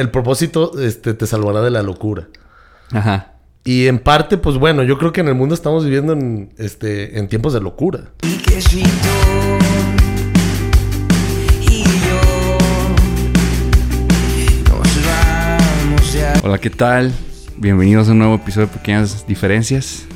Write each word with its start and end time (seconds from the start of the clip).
el 0.00 0.10
propósito 0.10 0.72
este, 0.80 1.12
te 1.12 1.26
salvará 1.26 1.60
de 1.60 1.70
la 1.70 1.82
locura. 1.82 2.28
Ajá. 2.90 3.34
Y 3.64 3.86
en 3.86 3.98
parte, 3.98 4.38
pues 4.38 4.56
bueno, 4.56 4.82
yo 4.82 4.96
creo 4.96 5.12
que 5.12 5.20
en 5.20 5.28
el 5.28 5.34
mundo 5.34 5.54
estamos 5.54 5.84
viviendo 5.84 6.14
en, 6.14 6.54
este, 6.56 7.18
en 7.18 7.28
tiempos 7.28 7.52
de 7.52 7.60
locura. 7.60 8.04
Y 8.22 8.38
que 8.38 8.62
si 8.62 8.82
tú 8.82 8.88
y 11.60 11.84
yo 11.84 12.20
nos 14.70 15.06
vamos 15.06 16.12
de 16.14 16.26
aquí. 16.26 16.40
Hola, 16.44 16.58
¿qué 16.58 16.70
tal? 16.70 17.12
Bienvenidos 17.58 18.08
a 18.08 18.12
un 18.12 18.20
nuevo 18.20 18.36
episodio 18.36 18.68
de 18.68 18.72
Pequeñas 18.72 19.26
Diferencias. 19.26 20.06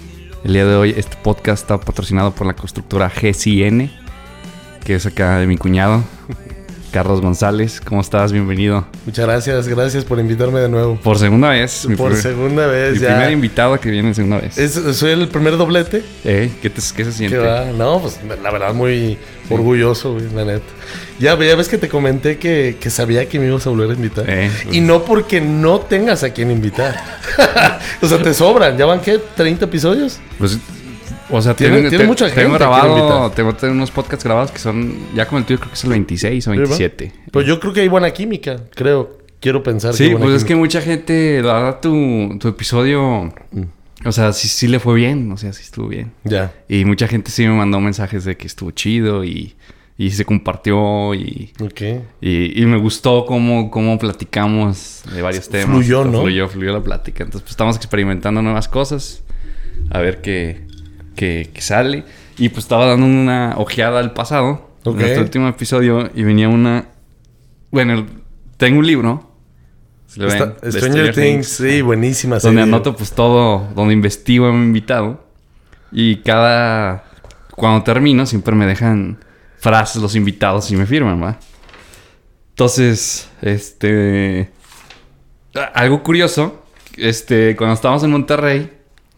El 0.45 0.55
día 0.55 0.65
de 0.65 0.77
hoy 0.77 0.95
este 0.97 1.17
podcast 1.23 1.63
está 1.63 1.79
patrocinado 1.79 2.35
por 2.35 2.47
la 2.47 2.55
constructora 2.55 3.11
GCN, 3.11 3.91
que 4.83 4.95
es 4.95 5.05
acá 5.05 5.39
de 5.39 5.47
mi 5.47 5.59
cuñado, 5.59 6.03
Carlos 6.95 7.21
González. 7.21 7.81
¿Cómo 7.81 8.01
estás? 8.01 8.31
Bienvenido. 8.31 8.87
Muchas 9.05 9.27
gracias, 9.27 9.67
gracias 9.67 10.05
por 10.05 10.21
invitarme 10.21 10.61
de 10.61 10.69
nuevo. 10.69 10.95
Por 11.03 11.19
segunda 11.19 11.49
vez. 11.51 11.85
mi 11.89 11.97
por 11.97 12.13
primer- 12.13 12.23
segunda 12.23 12.67
vez 12.69 12.93
Mi 12.95 13.01
ya. 13.01 13.09
primer 13.09 13.33
invitado 13.33 13.81
que 13.81 13.91
viene 13.91 14.15
segunda 14.15 14.39
vez. 14.39 14.57
Es- 14.57 14.75
soy 14.97 15.11
el 15.11 15.27
primer 15.27 15.57
doblete. 15.57 16.05
Eh, 16.25 16.53
¿qué, 16.63 16.71
te- 16.71 16.81
qué 16.97 17.05
se 17.05 17.11
siente? 17.11 17.37
No, 17.77 17.99
pues 18.01 18.21
la 18.41 18.51
verdad 18.53 18.73
muy 18.75 19.19
orgulloso, 19.51 20.13
güey, 20.13 20.27
la 20.37 20.45
neta. 20.45 20.63
Ya, 21.19 21.37
ya 21.37 21.57
ves 21.57 21.67
que 21.67 21.79
te 21.79 21.89
comenté 21.89 22.39
que, 22.39 22.77
que 22.79 22.91
sabía 22.91 23.29
que 23.29 23.41
me 23.41 23.47
ibas 23.49 23.67
a 23.67 23.71
volver 23.71 23.91
a 23.91 23.95
invitar. 23.95 24.25
Eh, 24.29 24.49
y 24.71 24.81
no 24.81 25.05
porque 25.05 25.41
no 25.41 25.81
tengas 25.81 26.23
a 26.23 26.31
quien 26.31 26.53
invitar. 26.53 26.95
o 28.03 28.07
sea, 28.07 28.23
te 28.23 28.33
sobran. 28.35 28.79
¿Ya 28.79 28.87
van 28.87 29.01
qué? 29.01 29.19
¿30 29.37 29.63
episodios? 29.65 30.21
Pues, 30.39 30.59
o 31.39 31.43
sea, 31.43 31.55
Tiene- 31.55 31.83
mucha 32.07 32.27
gente 32.27 32.41
Tengo 32.43 32.53
que 32.53 32.59
grabado, 32.59 33.31
tengo, 33.31 33.55
tengo 33.55 33.73
unos 33.75 33.91
podcasts 33.91 34.25
grabados 34.25 34.51
que 34.51 34.59
son, 34.59 34.95
ya 35.15 35.27
como 35.27 35.39
el 35.39 35.45
tuyo 35.45 35.59
creo 35.59 35.71
que 35.71 35.75
es 35.75 35.85
el 35.85 35.91
26 35.91 36.49
o 36.49 36.51
¿Sí, 36.53 36.57
va? 36.59 36.63
27. 36.65 37.13
Pues 37.31 37.47
yo 37.47 37.61
creo 37.61 37.73
que 37.73 37.81
hay 37.81 37.89
buena 37.89 38.11
química, 38.13 38.57
creo. 38.75 39.19
Quiero 39.41 39.63
pensar 39.63 39.91
que 39.91 39.97
Sí, 39.99 40.05
hay 40.05 40.11
buena 40.13 40.25
pues 40.27 40.37
es 40.37 40.45
que 40.45 40.55
mucha 40.57 40.81
gente, 40.81 41.43
la 41.43 41.53
verdad, 41.55 41.81
tu, 41.81 42.39
tu 42.39 42.49
episodio, 42.49 43.33
o 44.05 44.13
sea, 44.13 44.33
sí, 44.33 44.49
sí 44.49 44.69
le 44.69 44.81
fue 44.81 44.95
bien, 44.95 45.31
o 45.33 45.37
sea, 45.37 45.53
sí 45.53 45.63
estuvo 45.63 45.89
bien. 45.89 46.13
Ya. 46.25 46.53
Y 46.69 46.85
mucha 46.87 47.07
gente 47.09 47.31
sí 47.31 47.47
me 47.47 47.55
mandó 47.55 47.79
mensajes 47.81 48.25
de 48.25 48.37
que 48.39 48.47
estuvo 48.47 48.71
chido 48.71 49.23
y, 49.23 49.55
y 49.99 50.11
se 50.13 50.25
compartió 50.25 51.13
y, 51.15 51.53
Ok. 51.61 51.81
y, 52.23 52.63
y 52.63 52.65
me 52.67 52.79
gustó 52.79 53.27
cómo, 53.27 53.71
cómo 53.71 53.99
platicamos 53.99 55.03
de 55.15 55.21
varios 55.21 55.49
temas. 55.51 55.67
Fluyó, 55.77 56.05
¿no? 56.07 56.23
Fluyó, 56.23 56.49
fluyó 56.49 56.73
la 56.73 56.83
plática. 56.83 57.23
Entonces, 57.25 57.43
pues 57.43 57.51
estamos 57.51 57.77
experimentando 57.77 58.41
nuevas 58.41 58.67
cosas, 58.69 59.23
a 59.91 59.99
ver 60.01 60.23
qué, 60.23 60.67
qué 61.15 61.51
sale. 61.61 62.05
Y 62.39 62.49
pues 62.49 62.65
estaba 62.65 62.87
dando 62.87 63.07
una 63.07 63.55
ojeada 63.57 64.01
al 64.01 64.13
pasado, 64.13 64.71
Ok. 64.85 64.99
en 65.01 65.07
este 65.07 65.21
último 65.21 65.49
episodio, 65.49 66.11
y 66.15 66.23
venía 66.25 66.49
una... 66.49 66.87
Bueno, 67.71 68.07
tengo 68.57 68.79
un 68.81 68.87
libro. 68.87 69.31
¿se 70.07 70.21
lo 70.21 70.29
ven? 70.29 70.37
Está- 70.37 70.71
Stranger 70.71 71.15
Things, 71.15 71.49
sí, 71.49 71.81
buenísima 71.83 72.37
donde 72.39 72.61
serie. 72.61 72.63
anoto 72.75 72.95
pues 72.97 73.13
todo, 73.13 73.69
donde 73.75 73.95
investigo 73.95 74.47
a 74.47 74.53
mi 74.53 74.65
invitado. 74.65 75.25
Y 75.93 76.17
cada... 76.17 77.05
Cuando 77.57 77.83
termino 77.85 78.27
siempre 78.27 78.55
me 78.57 78.67
dejan 78.67 79.19
frases 79.59 80.03
los 80.03 80.15
invitados 80.17 80.71
y 80.71 80.77
me 80.77 80.87
firman, 80.87 81.23
¿va? 81.23 81.39
Entonces, 82.51 83.29
este... 83.43 84.51
Algo 85.75 86.03
curioso, 86.03 86.65
este, 86.97 87.55
cuando 87.55 87.75
estábamos 87.75 88.03
en 88.03 88.11
Monterrey, 88.11 88.73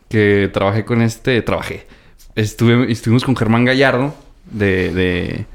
que 0.09 0.51
trabajé 0.53 0.85
con 0.85 1.03
este, 1.03 1.41
trabajé, 1.43 1.87
estuve, 2.35 2.91
estuvimos 2.91 3.25
con 3.25 3.37
Germán 3.37 3.65
Gallardo, 3.65 4.15
de, 4.51 4.93
de, 4.93 5.47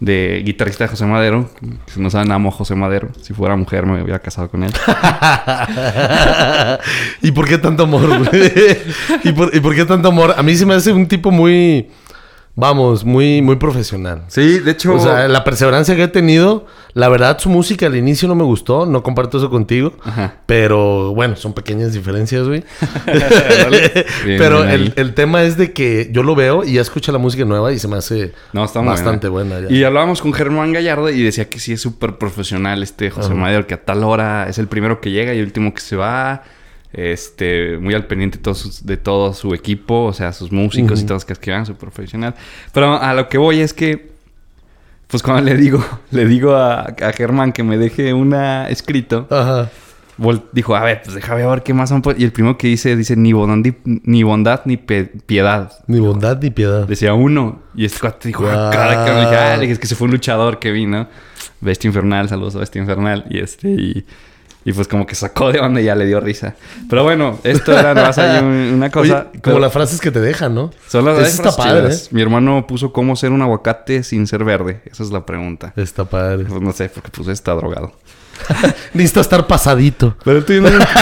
de 0.00 0.42
guitarrista 0.44 0.84
de 0.84 0.88
José 0.88 1.06
Madero, 1.06 1.50
si 1.86 2.00
no 2.00 2.10
saben, 2.10 2.32
amo 2.32 2.48
a 2.48 2.52
José 2.52 2.74
Madero, 2.74 3.08
si 3.20 3.34
fuera 3.34 3.56
mujer 3.56 3.86
me 3.86 4.02
hubiera 4.02 4.20
casado 4.20 4.48
con 4.48 4.64
él. 4.64 4.72
¿Y 7.22 7.32
por 7.32 7.48
qué 7.48 7.58
tanto 7.58 7.84
amor? 7.84 8.30
¿Y 9.24 9.32
por, 9.32 9.54
y 9.54 9.60
por 9.60 9.74
qué 9.74 9.84
tanto 9.84 10.08
amor? 10.08 10.34
A 10.36 10.42
mí 10.42 10.54
se 10.54 10.64
me 10.64 10.74
hace 10.74 10.92
un 10.92 11.06
tipo 11.06 11.30
muy, 11.30 11.88
vamos, 12.58 13.04
muy, 13.04 13.40
muy 13.40 13.54
profesional. 13.54 14.24
Sí, 14.26 14.58
de 14.58 14.72
hecho... 14.72 14.94
O 14.94 14.98
sea, 14.98 15.28
la 15.28 15.44
perseverancia 15.44 15.94
que 15.94 16.02
he 16.02 16.08
tenido, 16.08 16.66
la 16.92 17.08
verdad, 17.08 17.38
su 17.38 17.48
música 17.50 17.86
al 17.86 17.94
inicio 17.94 18.26
no 18.26 18.34
me 18.34 18.42
gustó, 18.42 18.84
no 18.84 19.04
comparto 19.04 19.38
eso 19.38 19.48
contigo. 19.48 19.92
Ajá. 20.02 20.38
Pero 20.46 21.14
bueno, 21.14 21.36
son 21.36 21.52
pequeñas 21.52 21.92
diferencias, 21.92 22.48
güey. 22.48 22.64
Bien, 24.24 24.38
pero 24.38 24.62
bien 24.62 24.70
el, 24.70 24.92
el 24.96 25.14
tema 25.14 25.44
es 25.44 25.56
de 25.56 25.72
que 25.72 26.10
yo 26.12 26.24
lo 26.24 26.34
veo 26.34 26.64
y 26.64 26.72
ya 26.74 26.80
escucho 26.80 27.12
la 27.12 27.18
música 27.18 27.44
nueva 27.44 27.72
y 27.72 27.78
se 27.78 27.86
me 27.86 27.96
hace 27.96 28.32
No, 28.52 28.64
está 28.64 28.80
muy 28.80 28.88
bastante 28.90 29.28
buena. 29.28 29.60
ya. 29.60 29.70
Y 29.70 29.84
hablábamos 29.84 30.20
con 30.20 30.32
Germán 30.32 30.72
Gallardo 30.72 31.10
y 31.10 31.22
decía 31.22 31.48
que 31.48 31.60
sí 31.60 31.74
es 31.74 31.80
súper 31.80 32.18
profesional 32.18 32.82
este 32.82 33.10
José. 33.10 33.34
Madero, 33.34 33.68
que 33.68 33.74
a 33.74 33.84
tal 33.84 34.02
hora 34.02 34.48
es 34.48 34.58
el 34.58 34.66
primero 34.66 35.00
que 35.00 35.12
llega 35.12 35.32
y 35.32 35.38
el 35.38 35.44
último 35.44 35.72
que 35.72 35.80
se 35.80 35.94
va. 35.94 36.42
Este, 36.92 37.76
muy 37.76 37.92
al 37.94 38.06
pendiente 38.06 38.38
de 38.38 38.42
todo 38.42 38.54
su, 38.54 38.86
de 38.86 38.96
todo 38.96 39.34
su 39.34 39.52
equipo, 39.52 40.04
o 40.04 40.12
sea, 40.12 40.32
sus 40.32 40.50
músicos 40.50 41.02
y 41.02 41.06
todos 41.06 41.24
que 41.24 41.34
escriban, 41.34 41.66
súper 41.66 41.90
profesional. 41.90 42.34
Pero 42.72 43.00
a 43.00 43.12
lo 43.14 43.28
que 43.28 43.36
voy 43.36 43.60
es 43.60 43.74
que, 43.74 44.10
pues 45.06 45.22
cuando 45.22 45.42
le 45.42 45.56
digo, 45.56 45.84
le 46.10 46.26
digo 46.26 46.54
a, 46.54 46.80
a 46.82 47.12
Germán 47.12 47.52
que 47.52 47.62
me 47.62 47.76
deje 47.76 48.14
una 48.14 48.68
escrito, 48.70 49.26
Ajá. 49.30 49.70
dijo, 50.52 50.74
a 50.76 50.82
ver, 50.82 51.02
pues 51.02 51.14
déjame 51.14 51.46
ver 51.46 51.62
qué 51.62 51.74
más 51.74 51.92
pu-". 51.92 52.14
Y 52.16 52.24
el 52.24 52.32
primero 52.32 52.56
que 52.56 52.68
dice, 52.68 52.96
dice, 52.96 53.16
ni 53.16 53.34
bondad 53.34 53.70
ni, 53.84 54.00
ni, 54.04 54.22
bondad, 54.22 54.62
ni 54.64 54.78
piedad. 54.78 55.70
Ni 55.88 56.00
bondad 56.00 56.40
ni 56.40 56.50
piedad. 56.50 56.88
Decía 56.88 57.12
uno. 57.12 57.60
Y 57.74 57.84
este 57.84 58.00
cuate 58.00 58.28
dijo, 58.28 58.46
ah, 58.46 58.70
cara, 58.72 59.04
que 59.04 59.10
dije, 59.10 59.36
ah, 59.36 59.58
dije, 59.58 59.72
es 59.74 59.78
que 59.78 59.86
se 59.86 59.94
fue 59.94 60.06
un 60.06 60.12
luchador 60.12 60.58
que 60.58 60.72
vino. 60.72 61.06
Bestia 61.60 61.88
Infernal, 61.88 62.30
saludos 62.30 62.56
a 62.56 62.60
Bestia 62.60 62.80
Infernal. 62.80 63.26
Y 63.28 63.40
este, 63.40 63.68
y, 63.68 64.06
y 64.68 64.72
pues 64.74 64.86
como 64.86 65.06
que 65.06 65.14
sacó 65.14 65.50
de 65.50 65.60
onda 65.60 65.80
y 65.80 65.84
ya 65.84 65.94
le 65.94 66.04
dio 66.04 66.20
risa. 66.20 66.54
Pero 66.90 67.02
bueno, 67.04 67.38
esto 67.42 67.72
era 67.78 67.94
más 67.94 68.18
ahí 68.18 68.38
un- 68.42 68.74
una 68.74 68.90
cosa. 68.90 69.28
Oye, 69.32 69.40
como 69.40 69.58
las 69.60 69.72
frases 69.72 69.98
que 70.00 70.10
te 70.10 70.20
dejan, 70.20 70.54
¿no? 70.54 70.70
son 70.88 71.06
las 71.06 71.18
Eso 71.20 71.42
está 71.42 71.56
padre. 71.56 71.94
¿eh? 71.94 71.98
Mi 72.10 72.20
hermano 72.20 72.66
puso 72.66 72.92
cómo 72.92 73.16
ser 73.16 73.30
un 73.30 73.40
aguacate 73.40 74.02
sin 74.02 74.26
ser 74.26 74.44
verde. 74.44 74.82
Esa 74.84 75.02
es 75.04 75.10
la 75.10 75.24
pregunta. 75.24 75.72
Está 75.76 76.04
padre. 76.04 76.44
Pues 76.44 76.60
no 76.60 76.72
sé, 76.72 76.90
porque 76.90 77.10
puse 77.10 77.32
está 77.32 77.54
drogado. 77.54 77.92
Necesita 78.92 79.20
estar 79.20 79.46
pasadito. 79.46 80.16
Pero 80.24 80.44
tú 80.44 80.52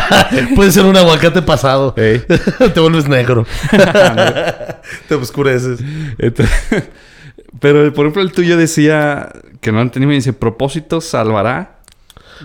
Puede 0.54 0.71
ser 0.72 0.84
un 0.84 0.97
aguacate 0.97 1.43
pasado. 1.43 1.93
Te 1.94 2.81
vuelves 2.81 3.09
negro. 3.09 3.44
Te 5.09 5.15
oscureces. 5.16 5.81
Entonces- 6.19 6.84
Pero 7.60 7.93
por 7.93 8.04
ejemplo 8.06 8.22
el 8.22 8.33
tuyo 8.33 8.56
decía 8.56 9.31
que 9.60 9.72
no 9.72 9.81
entendí, 9.81 10.06
me 10.06 10.15
dice, 10.15 10.33
propósito 10.33 11.00
salvará. 11.00 11.75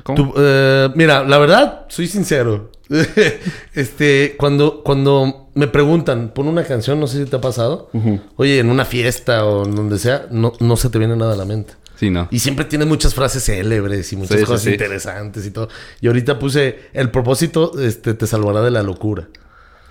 ¿Cómo? 0.03 0.15
Tú, 0.15 0.33
eh, 0.37 0.89
mira, 0.95 1.23
la 1.23 1.37
verdad, 1.37 1.85
soy 1.89 2.07
sincero. 2.07 2.71
este, 3.73 4.35
cuando, 4.37 4.83
cuando 4.83 5.49
me 5.53 5.67
preguntan, 5.67 6.31
pon 6.33 6.47
una 6.47 6.63
canción, 6.63 6.99
no 6.99 7.07
sé 7.07 7.23
si 7.23 7.29
te 7.29 7.35
ha 7.37 7.41
pasado. 7.41 7.89
Oye, 8.35 8.59
en 8.59 8.69
una 8.69 8.85
fiesta 8.85 9.45
o 9.45 9.65
en 9.65 9.75
donde 9.75 9.97
sea, 9.97 10.27
no, 10.29 10.53
no 10.59 10.75
se 10.75 10.89
te 10.89 10.99
viene 10.99 11.15
nada 11.15 11.33
a 11.33 11.37
la 11.37 11.45
mente. 11.45 11.73
Sí, 11.95 12.09
no. 12.09 12.27
Y 12.31 12.39
siempre 12.39 12.65
tiene 12.65 12.85
muchas 12.85 13.13
frases 13.13 13.45
célebres 13.45 14.11
y 14.11 14.15
muchas 14.15 14.39
sí, 14.39 14.45
cosas 14.45 14.63
sí. 14.63 14.71
interesantes 14.71 15.45
y 15.45 15.51
todo. 15.51 15.69
Y 16.01 16.07
ahorita 16.07 16.39
puse, 16.39 16.89
el 16.93 17.11
propósito 17.11 17.79
este, 17.79 18.13
te 18.13 18.27
salvará 18.27 18.61
de 18.61 18.71
la 18.71 18.81
locura. 18.81 19.29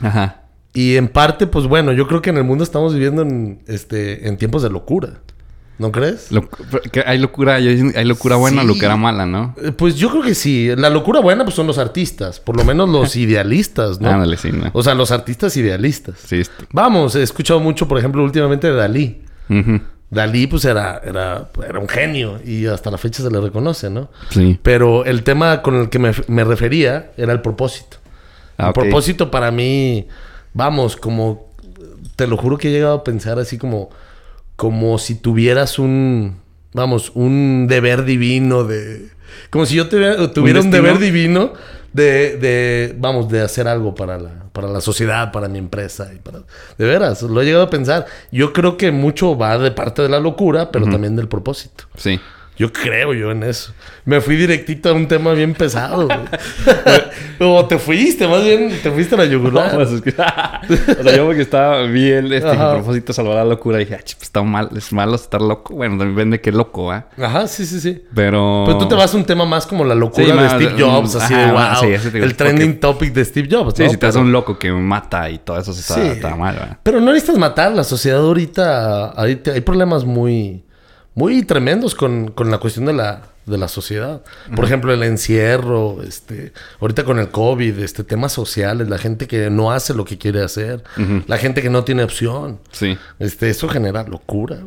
Ajá. 0.01 0.43
Y 0.73 0.97
en 0.97 1.09
parte, 1.09 1.47
pues 1.47 1.67
bueno, 1.67 1.93
yo 1.93 2.07
creo 2.07 2.23
que 2.23 2.31
en 2.31 2.37
el 2.37 2.45
mundo 2.45 2.65
estamos 2.65 2.95
viviendo 2.95 3.23
en, 3.23 3.63
este, 3.67 4.29
en 4.29 4.37
tiempos 4.37 4.63
de 4.63 4.71
locura. 4.71 5.21
¿No 5.81 5.91
crees? 5.91 6.31
Lo- 6.31 6.47
que 6.93 7.03
hay 7.07 7.17
locura, 7.19 7.55
hay 7.55 8.05
locura 8.05 8.37
buena, 8.37 8.61
Sí. 8.61 8.69
locura 8.69 8.97
mala, 8.99 9.25
¿no? 9.25 9.55
Eh, 9.63 9.73
Pues 9.73 9.95
yo 9.97 10.11
creo 10.11 10.23
que 10.23 10.35
sí. 10.35 10.69
La 10.77 10.91
locura 10.91 11.21
buena 11.21 11.43
pues 11.45 11.57
son 11.57 11.67
los 11.67 11.79
artistas. 11.79 12.39
Por 12.39 12.55
lo 12.59 12.65
menos 12.65 12.87
los 12.91 13.17
idealistas, 13.17 13.99
¿no? 13.99 14.11
Ándale, 14.11 14.37
sí, 14.37 14.53
¿no? 14.53 14.69
O 14.75 14.83
sea, 14.83 14.95
los 14.95 15.11
artistas 15.11 15.57
idealistas. 15.57 16.17
Sí. 16.27 16.37
est- 16.41 16.53
Vamos, 16.71 17.15
he 17.15 17.23
escuchado 17.23 17.61
mucho, 17.61 17.89
por 17.89 17.99
ejemplo, 17.99 18.23
últimamente 18.23 18.67
de 18.67 18.75
Dalí. 18.75 19.23
Dalí, 20.11 20.47
pues 20.49 20.65
era, 20.65 21.01
era, 21.05 21.49
era 21.67 21.79
un 21.79 21.89
genio 21.89 22.41
y 22.45 22.67
hasta 22.67 22.91
la 22.91 22.99
fecha 22.99 23.23
se 23.23 23.31
le 23.31 23.41
reconoce, 23.41 23.89
¿no? 23.89 24.11
Sí. 24.31 24.59
Pero 24.63 25.05
el 25.07 25.23
tema 25.23 25.63
con 25.63 25.77
el 25.77 25.89
que 25.89 25.99
me, 25.99 26.11
me 26.29 26.45
refería 26.45 27.13
era 27.17 27.33
el 27.33 27.41
propósito. 27.41 27.97
Ah, 28.59 28.67
el 28.69 28.73
propósito 28.75 29.31
para 29.31 29.51
mí, 29.51 30.09
vamos, 30.53 30.97
como, 30.97 31.49
te 32.17 32.27
lo 32.27 32.37
juro 32.37 32.59
que 32.59 32.69
he 32.69 32.71
llegado 32.73 32.97
a 32.97 33.05
pensar 33.05 33.39
así 33.39 33.57
como, 33.57 33.89
como 34.61 34.99
si 34.99 35.15
tuvieras 35.15 35.79
un, 35.79 36.37
vamos, 36.75 37.13
un 37.15 37.65
deber 37.67 38.05
divino 38.05 38.65
de, 38.65 39.09
como 39.49 39.65
si 39.65 39.75
yo 39.75 39.89
tuviera, 39.89 40.31
tuviera 40.35 40.61
un, 40.61 40.71
deber 40.71 40.99
divino 40.99 41.55
de, 41.95 42.37
de, 42.37 42.95
vamos, 42.99 43.31
de 43.31 43.41
hacer 43.41 43.67
algo 43.67 43.95
para 43.95 44.19
la, 44.19 44.51
para 44.53 44.69
la 44.69 44.83
sociedad, 44.83 45.33
para 45.33 45.49
mi 45.49 45.57
empresa 45.57 46.13
y 46.15 46.19
para, 46.19 46.41
de 46.77 46.85
veras, 46.85 47.23
lo 47.23 47.41
he 47.41 47.47
llegado 47.47 47.65
a 47.65 47.71
pensar. 47.71 48.05
Yo 48.31 48.53
creo 48.53 48.77
que 48.77 48.93
mucho 48.93 49.35
va 49.35 49.57
de 49.57 49.71
parte 49.71 50.03
de 50.03 50.11
la 50.11 50.21
locura, 50.21 50.71
pero 50.71 50.85
también 50.91 51.17
del 51.17 51.27
propósito. 51.27 51.85
Sí. 51.97 52.21
Yo 52.59 52.71
creo 52.73 53.15
yo 53.15 53.31
en 53.31 53.43
eso. 53.43 53.73
Me 54.05 54.21
fui 54.21 54.37
directito 54.37 54.91
a 54.91 54.93
un 54.93 55.09
tema 55.09 55.33
bien 55.33 55.55
pesado, 55.55 56.09
o 57.39 57.65
te 57.65 57.79
fuiste, 57.79 58.27
más 58.29 58.43
bien, 58.45 58.71
te 58.83 58.91
fuiste 58.91 59.15
a 59.15 59.19
la 59.19 59.25
No, 59.25 59.31
yugular. 59.33 59.75
pues 59.75 59.89
o 60.99 61.03
sea, 61.03 61.17
yo 61.17 61.25
porque 61.27 61.43
estaba 61.43 61.83
bien 61.85 62.31
este 62.33 62.49
Ajá. 62.51 62.75
propósito 62.75 63.13
salvar 63.13 63.37
la 63.37 63.45
locura. 63.45 63.79
Dije, 63.79 63.95
ah, 63.95 64.01
pues, 64.03 64.17
está 64.23 64.43
mal, 64.43 64.69
es 64.77 64.93
malo 64.93 65.15
estar 65.15 65.41
loco. 65.41 65.75
Bueno, 65.75 65.97
también 65.97 66.17
vende 66.17 66.41
que 66.41 66.53
loco, 66.53 66.87
¿va? 66.87 67.09
Ajá, 67.19 67.47
sí, 67.47 67.65
sí, 67.65 67.81
sí. 67.81 68.03
Pero... 68.15 68.65
Pero 68.67 68.79
tú 68.79 68.89
te 68.89 68.95
vas 68.95 69.15
a 69.15 69.17
un 69.17 69.25
tema 69.25 69.45
más 69.47 69.67
como 69.67 69.85
la 69.85 69.95
locura 69.95 70.25
Sí, 70.27 70.31
de 70.31 70.37
más, 70.37 70.53
Steve 70.53 70.75
Jobs, 70.83 71.17
así 71.17 71.35
de 71.35 71.51
wow. 71.53 71.63
sí, 71.81 72.19
el 72.19 72.37
trending 72.37 72.79
topic 72.81 73.13
de 73.13 73.25
Steve 73.25 73.49
Jobs, 73.51 73.75
Sí, 73.77 73.85
¿no? 73.85 73.91
si 73.91 73.97
te 73.97 74.07
Pero- 74.07 74.21
un 74.21 74.33
loco 74.33 74.59
que 74.59 74.71
mata 74.73 75.31
y 75.31 75.39
todo 75.39 75.59
eso 75.59 75.73
sí 75.73 75.81
está, 75.81 75.95
Sí. 75.95 76.01
está 76.09 76.37
mal, 76.37 76.57
¿va? 76.57 76.79
Pero 76.83 77.01
no 77.01 77.13
necesitas 77.13 77.39
matar. 77.39 77.73
La 77.73 77.85
sociedad 77.85 78.21
ahorita... 78.21 79.19
Hay, 79.21 79.41
hay 79.53 79.61
problemas 79.63 80.05
muy... 80.05 80.65
Muy 81.21 81.43
tremendos 81.43 81.95
con, 81.95 82.31
con 82.31 82.51
la 82.51 82.59
cuestión 82.59 82.87
de 82.87 82.95
la, 82.95 83.23
de 83.45 83.59
la 83.59 83.69
sociedad. 83.69 84.23
Por 84.57 84.65
ejemplo, 84.65 84.93
el 84.93 85.03
encierro, 85.03 86.03
este, 86.03 86.53
ahorita 86.81 87.05
con 87.05 87.19
el 87.19 87.29
COVID, 87.29 87.79
este, 87.79 88.05
temas 88.05 88.33
sociales, 88.33 88.89
la 88.89 88.99
gente 88.99 89.27
que 89.27 89.51
no 89.51 89.71
hace 89.71 89.93
lo 89.93 90.05
que 90.05 90.17
quiere 90.17 90.43
hacer, 90.43 90.83
la 91.27 91.37
gente 91.37 91.61
que 91.61 91.69
no 91.69 91.85
tiene 91.85 92.05
opción. 92.05 92.59
Sí. 92.73 92.97
Este, 93.19 93.51
eso 93.51 93.69
genera 93.69 94.03
locura. 94.05 94.61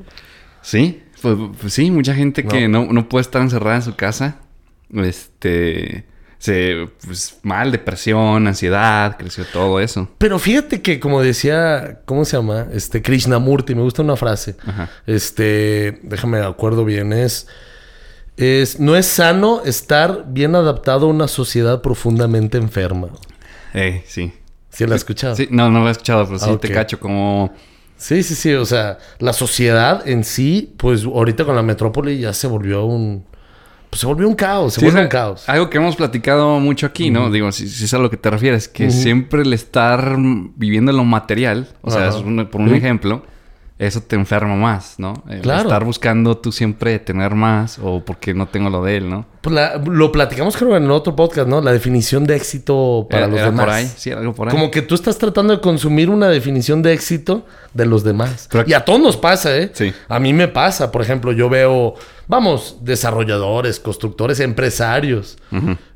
Sí, 0.61 1.01
pues, 1.21 1.35
pues 1.59 1.73
sí, 1.73 1.89
mucha 1.89 2.13
gente 2.13 2.45
que 2.45 2.67
no, 2.67 2.85
no 2.85 3.09
puede 3.09 3.23
estar 3.23 3.41
encerrada 3.41 3.77
en 3.77 3.81
su 3.81 3.95
casa. 3.95 4.37
Este. 4.93 6.05
Se. 6.43 6.89
Pues 7.05 7.37
mal, 7.41 7.71
depresión, 7.71 8.45
ansiedad, 8.47 9.15
creció 9.17 9.45
todo 9.45 9.79
eso. 9.79 10.09
Pero 10.17 10.37
fíjate 10.39 10.81
que, 10.81 10.99
como 10.99 11.21
decía, 11.21 12.01
¿cómo 12.03 12.25
se 12.25 12.35
llama? 12.35 12.67
Este, 12.73 13.01
Krishnamurti, 13.01 13.75
me 13.75 13.81
gusta 13.81 14.01
una 14.01 14.17
frase. 14.17 14.57
Ajá. 14.67 14.89
Este, 15.07 16.01
déjame 16.03 16.39
de 16.39 16.45
acuerdo 16.45 16.83
bien, 16.83 17.13
es, 17.13 17.47
es, 18.35 18.77
no 18.77 18.97
es 18.97 19.05
sano 19.05 19.61
estar 19.63 20.25
bien 20.27 20.53
adaptado 20.55 21.05
a 21.05 21.09
una 21.09 21.29
sociedad 21.29 21.81
profundamente 21.81 22.57
enferma. 22.57 23.07
Eh, 23.73 24.03
sí. 24.05 24.33
¿Sí 24.69 24.85
la 24.85 24.95
has 24.95 25.01
escuchado? 25.01 25.37
Sí, 25.37 25.47
no, 25.49 25.69
no 25.69 25.79
lo 25.79 25.87
he 25.87 25.91
escuchado, 25.91 26.25
pero 26.25 26.39
sí 26.39 26.49
Ah, 26.49 26.57
te 26.59 26.69
cacho 26.71 26.99
como. 26.99 27.53
Sí, 27.95 28.21
sí, 28.21 28.35
sí. 28.35 28.53
O 28.53 28.65
sea, 28.65 28.97
la 29.19 29.31
sociedad 29.31 30.05
en 30.05 30.25
sí, 30.25 30.73
pues 30.75 31.05
ahorita 31.05 31.45
con 31.45 31.55
la 31.55 31.63
metrópoli 31.63 32.19
ya 32.19 32.33
se 32.33 32.47
volvió 32.47 32.83
un... 32.83 33.25
Pues 33.93 33.99
se 34.01 34.07
volvió 34.07 34.27
un 34.27 34.33
caos, 34.33 34.73
se 34.73 34.79
Sí, 34.79 34.85
vuelve 34.87 35.01
es 35.01 35.05
un 35.05 35.09
caos. 35.11 35.47
Algo 35.47 35.69
que 35.69 35.77
hemos 35.77 35.95
platicado 35.95 36.59
mucho 36.59 36.87
aquí, 36.87 37.11
¿no? 37.11 37.29
Digo, 37.29 37.51
si, 37.51 37.69
si 37.69 37.85
es 37.85 37.93
a 37.93 37.99
lo 37.99 38.09
que 38.09 38.17
te 38.17 38.27
refieres, 38.31 38.67
que 38.67 38.89
siempre 38.89 39.43
el 39.43 39.53
estar 39.53 40.15
viviendo 40.17 40.91
lo 40.91 41.03
material, 41.03 41.67
o 41.83 41.91
sea, 41.91 42.07
Ajá. 42.07 42.17
es 42.17 42.23
un- 42.25 42.47
por 42.47 42.59
un 42.61 42.73
ejemplo, 42.73 43.21
eso 43.77 44.01
te 44.01 44.15
enferma 44.15 44.55
más, 44.55 44.95
¿no? 44.97 45.13
El 45.29 45.41
Claro. 45.41 45.61
Estar 45.61 45.83
buscando 45.85 46.35
tú 46.39 46.51
siempre 46.51 46.97
tener 46.97 47.35
más 47.35 47.77
o 47.83 48.03
porque 48.03 48.33
no 48.33 48.47
tengo 48.47 48.71
lo 48.71 48.83
de 48.83 48.97
él, 48.97 49.09
¿no? 49.11 49.27
Pues 49.43 49.53
la- 49.53 49.75
lo 49.75 50.09
platicamos 50.09 50.55
creo 50.55 50.77
en 50.77 50.89
otro 50.89 51.17
podcast, 51.17 51.49
¿no? 51.49 51.59
La 51.59 51.73
definición 51.73 52.23
de 52.25 52.37
éxito 52.37 53.07
para 53.09 53.23
Era- 53.25 53.27
los 53.31 53.39
era 53.41 53.45
demás. 53.51 53.65
por 53.65 53.73
ahí, 53.73 53.91
sí, 53.97 54.09
algo 54.11 54.33
por 54.33 54.47
ahí. 54.47 54.51
Como 54.53 54.71
que 54.71 54.81
tú 54.81 54.95
estás 54.95 55.17
tratando 55.17 55.53
de 55.53 55.59
consumir 55.61 56.09
una 56.09 56.29
definición 56.29 56.81
de 56.81 56.93
éxito 56.93 57.45
de 57.73 57.85
los 57.85 58.05
demás. 58.05 58.47
Pero- 58.49 58.63
y 58.67 58.73
a 58.73 58.85
todos 58.85 59.01
nos 59.01 59.17
pasa, 59.17 59.55
¿eh? 59.57 59.69
Sí. 59.73 59.93
A 60.07 60.19
mí 60.19 60.31
me 60.31 60.47
pasa. 60.47 60.91
Por 60.91 61.01
ejemplo, 61.01 61.33
yo 61.33 61.49
veo, 61.49 61.95
vamos, 62.27 62.77
desarrolladores, 62.83 63.81
constructores, 63.81 64.39
empresarios. 64.39 65.37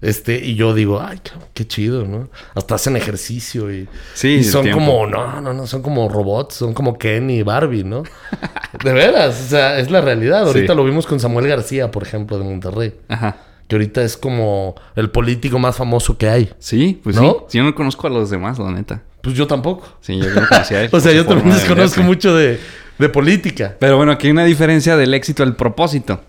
Este, 0.02 0.36
y 0.44 0.56
yo 0.56 0.74
digo, 0.74 1.02
ay, 1.02 1.20
qué 1.54 1.66
chido, 1.66 2.04
¿no? 2.06 2.30
Hasta 2.54 2.76
hacen 2.76 2.98
ejercicio 2.98 3.72
y, 3.74 3.88
Sí, 4.14 4.28
y 4.40 4.44
son 4.44 4.70
como, 4.72 5.08
no, 5.08 5.40
no, 5.40 5.54
no, 5.54 5.66
son 5.68 5.82
como 5.82 6.10
robots, 6.10 6.56
son 6.56 6.74
como 6.74 6.98
Ken 6.98 7.30
y 7.30 7.44
Barbie, 7.44 7.84
¿no? 7.86 8.04
de 8.84 8.92
veras, 8.94 9.42
o 9.46 9.50
sea, 9.50 9.80
es 9.80 9.90
la 9.90 10.02
realidad. 10.02 10.42
Ahorita 10.48 10.74
Sí. 10.74 10.78
lo 10.78 10.84
vimos 10.84 11.08
con 11.08 11.20
Samuel 11.20 11.48
García, 11.48 11.92
por 11.92 12.04
ejemplo, 12.04 12.38
de 12.38 12.44
Monterrey. 12.44 12.94
Ajá. 13.08 13.37
Que 13.68 13.76
ahorita 13.76 14.02
es 14.02 14.16
como 14.16 14.76
el 14.96 15.10
político 15.10 15.60
más 15.60 15.76
famoso 15.76 16.18
que 16.18 16.30
hay. 16.30 16.54
Sí, 16.60 17.00
pues 17.04 17.16
¿No? 17.16 17.46
sí. 17.50 17.58
Yo 17.58 17.64
no 17.64 17.76
conozco 17.76 18.08
a 18.08 18.10
los 18.10 18.30
demás, 18.30 18.60
la 18.60 18.72
neta. 18.72 19.04
Pues 19.22 19.36
yo 19.36 19.46
tampoco. 19.46 19.88
Sí, 20.00 20.18
yo 20.18 20.30
no 20.30 20.48
conocía 20.48 20.78
a 20.78 20.84
él. 20.84 20.90
O 20.92 21.00
sea, 21.00 21.12
yo 21.12 21.26
también 21.26 21.50
de 21.50 21.56
desconozco 21.56 22.02
mucho 22.02 22.36
de, 22.36 22.60
de 22.98 23.10
política. 23.10 23.76
Pero 23.80 23.98
bueno, 23.98 24.14
aquí 24.14 24.28
hay 24.28 24.32
una 24.32 24.46
diferencia 24.46 24.96
del 24.96 25.14
éxito 25.14 25.44
al 25.44 25.56
propósito. 25.56 26.22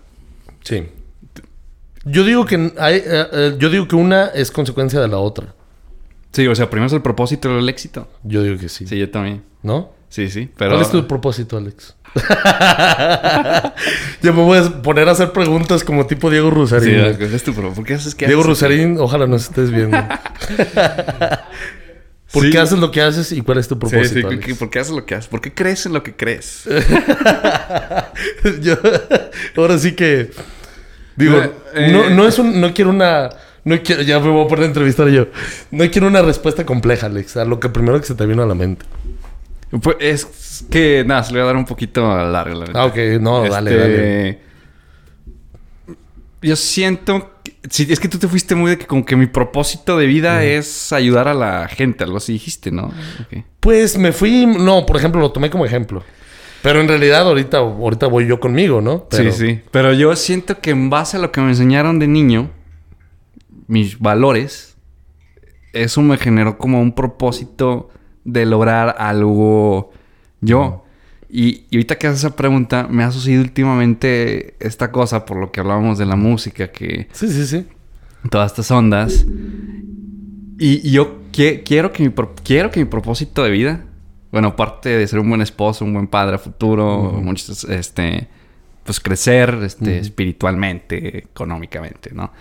Sí. 0.63 0.87
Yo 2.05 2.23
digo 2.23 2.45
que 2.45 2.73
hay, 2.77 2.95
eh, 2.97 3.03
eh, 3.05 3.55
yo 3.59 3.69
digo 3.69 3.87
que 3.87 3.95
una 3.95 4.27
es 4.27 4.51
consecuencia 4.51 4.99
de 4.99 5.07
la 5.07 5.17
otra. 5.17 5.53
Sí, 6.31 6.47
o 6.47 6.55
sea, 6.55 6.69
primero 6.69 6.87
es 6.87 6.93
el 6.93 7.01
propósito 7.01 7.47
y 7.47 7.51
luego 7.51 7.63
el 7.63 7.69
éxito. 7.69 8.07
Yo 8.23 8.43
digo 8.43 8.57
que 8.57 8.69
sí. 8.69 8.85
Sí, 8.85 8.97
yo 8.97 9.09
también. 9.09 9.43
¿No? 9.63 9.91
Sí, 10.09 10.29
sí. 10.29 10.49
Pero. 10.57 10.71
¿Cuál 10.71 10.81
es 10.81 10.91
tu 10.91 11.07
propósito, 11.07 11.57
Alex? 11.57 11.95
Yo 14.21 14.33
me 14.33 14.41
voy 14.41 14.57
a 14.57 14.81
poner 14.81 15.07
a 15.07 15.11
hacer 15.11 15.31
preguntas 15.31 15.83
como 15.83 16.05
tipo 16.07 16.29
Diego 16.29 16.49
Sí, 16.49 16.55
Rusarín. 16.55 16.99
güey. 16.99 17.15
¿cuál 17.17 17.33
es 17.35 17.43
tu 17.43 17.53
propósito? 17.53 17.75
¿Por 17.75 17.85
qué 17.85 17.93
haces 17.93 18.15
que 18.15 18.25
Diego 18.25 18.41
haces? 18.41 18.49
Rusarín, 18.49 18.97
ojalá 18.99 19.27
nos 19.27 19.43
estés 19.43 19.71
viendo. 19.71 19.97
¿Por 22.31 22.43
Sí. 22.43 22.49
qué 22.51 22.59
haces 22.59 22.77
lo 22.77 22.91
que 22.91 23.01
haces 23.01 23.31
y 23.31 23.41
cuál 23.41 23.57
es 23.57 23.67
tu 23.67 23.73
Sí, 23.75 23.79
propósito, 23.79 24.29
sí, 24.43 24.53
¿por 24.53 24.69
qué 24.69 24.79
haces 24.79 24.93
lo 24.93 25.03
que 25.05 25.15
haces? 25.15 25.27
¿Por 25.27 25.41
qué 25.41 25.51
crees 25.53 25.85
en 25.87 25.93
lo 25.93 26.03
que 26.03 26.15
crees? 26.15 26.63
Yo, 28.61 28.75
ahora 29.57 29.77
sí 29.79 29.93
que 29.93 30.29
digo, 31.15 31.37
Eh, 31.37 31.51
eh. 31.73 31.89
no, 31.91 32.09
no 32.11 32.27
es 32.27 32.37
un, 32.37 32.61
no 32.61 32.71
quiero 32.73 32.91
una, 32.91 33.29
no 33.63 33.81
quiero, 33.81 34.03
ya 34.03 34.19
me 34.19 34.29
voy 34.29 34.45
a 34.45 34.47
poner 34.47 34.65
a 34.65 34.67
entrevistar 34.67 35.07
yo. 35.09 35.27
No 35.71 35.89
quiero 35.89 36.07
una 36.07 36.21
respuesta 36.21 36.65
compleja, 36.67 37.07
Alex, 37.07 37.35
a 37.37 37.45
lo 37.45 37.59
que 37.59 37.69
primero 37.69 37.99
que 37.99 38.05
se 38.05 38.13
te 38.15 38.25
vino 38.27 38.43
a 38.43 38.45
la 38.45 38.53
mente. 38.55 38.85
Pues 39.81 39.97
es 39.99 40.65
que, 40.69 41.03
nada, 41.05 41.23
se 41.23 41.31
le 41.33 41.39
voy 41.39 41.43
a 41.43 41.47
dar 41.47 41.55
un 41.57 41.65
poquito 41.65 42.01
largo, 42.25 42.59
la 42.59 42.65
neta. 42.65 42.81
Ah, 42.81 42.85
ok, 42.85 42.97
no, 43.21 43.47
dale, 43.47 43.71
Este, 43.71 43.79
dale. 43.79 44.39
Yo 46.41 46.55
siento... 46.55 47.31
que- 47.43 47.53
sí, 47.69 47.85
es 47.89 47.99
que 47.99 48.07
tú 48.07 48.17
te 48.17 48.27
fuiste 48.27 48.55
muy 48.55 48.71
de 48.71 48.77
que 48.77 48.85
como 48.87 49.05
que 49.05 49.15
mi 49.15 49.27
propósito 49.27 49.97
de 49.97 50.05
vida 50.07 50.43
es 50.43 50.93
ayudar 50.93 51.27
a 51.27 51.33
la 51.33 51.67
gente. 51.67 52.03
Algo 52.03 52.17
así 52.17 52.33
dijiste, 52.33 52.71
¿no? 52.71 52.91
Pues 53.59 53.97
me 53.97 54.11
fui, 54.13 54.45
no, 54.45 54.85
por 54.85 54.95
ejemplo, 54.97 55.19
lo 55.21 55.31
tomé 55.31 55.49
como 55.49 55.65
ejemplo. 55.65 56.03
Pero 56.61 56.81
en 56.81 56.87
realidad 56.87 57.21
ahorita, 57.27 57.57
ahorita 57.57 58.07
voy 58.07 58.25
yo 58.27 58.39
conmigo, 58.39 58.81
¿no? 58.81 59.05
Pero- 59.09 59.31
Sí, 59.31 59.37
sí. 59.47 59.61
Pero 59.71 59.93
yo 59.93 60.15
siento 60.15 60.59
que 60.61 60.71
en 60.71 60.89
base 60.89 61.17
a 61.17 61.19
lo 61.19 61.31
que 61.31 61.41
me 61.41 61.49
enseñaron 61.49 61.99
de 61.99 62.07
niño, 62.07 62.49
mis 63.67 63.99
valores, 63.99 64.75
eso 65.73 66.01
me 66.01 66.17
generó 66.17 66.57
como 66.57 66.81
un 66.81 66.93
propósito 66.95 67.89
de 68.25 68.45
lograr 68.45 68.95
algo 68.99 69.91
yo. 70.41 70.85
Y, 71.31 71.65
y 71.69 71.75
ahorita 71.75 71.97
que 71.97 72.07
haces 72.07 72.19
esa 72.21 72.35
pregunta, 72.35 72.87
me 72.89 73.03
ha 73.03 73.11
sucedido 73.11 73.41
últimamente 73.43 74.55
esta 74.59 74.91
cosa, 74.91 75.25
por 75.25 75.37
lo 75.37 75.51
que 75.51 75.59
hablábamos 75.59 75.97
de 75.97 76.05
la 76.07 76.15
música, 76.15 76.71
que 76.71 77.07
Sí, 77.11 77.27
sí, 77.29 77.45
sí. 77.45 77.67
todas 78.31 78.51
estas 78.51 78.71
ondas. 78.71 79.25
Y, 80.57 80.87
y 80.87 80.91
yo 80.91 81.19
qui- 81.31 81.63
quiero, 81.63 81.91
que 81.93 82.03
mi 82.03 82.13
quiero 82.43 82.71
que 82.71 82.79
mi 82.79 82.85
propósito 82.85 83.43
de 83.43 83.51
vida, 83.51 83.85
bueno, 84.31 84.49
aparte 84.49 84.89
de 84.89 85.07
ser 85.07 85.19
un 85.19 85.29
buen 85.29 85.41
esposo, 85.41 85.85
un 85.85 85.93
buen 85.93 86.07
padre 86.07 86.35
a 86.35 86.39
futuro, 86.39 87.13
muchos, 87.23 87.63
este, 87.65 88.27
pues 88.83 88.99
crecer 88.99 89.57
este, 89.63 89.99
espiritualmente, 89.99 91.19
económicamente, 91.19 92.11
¿no? 92.13 92.31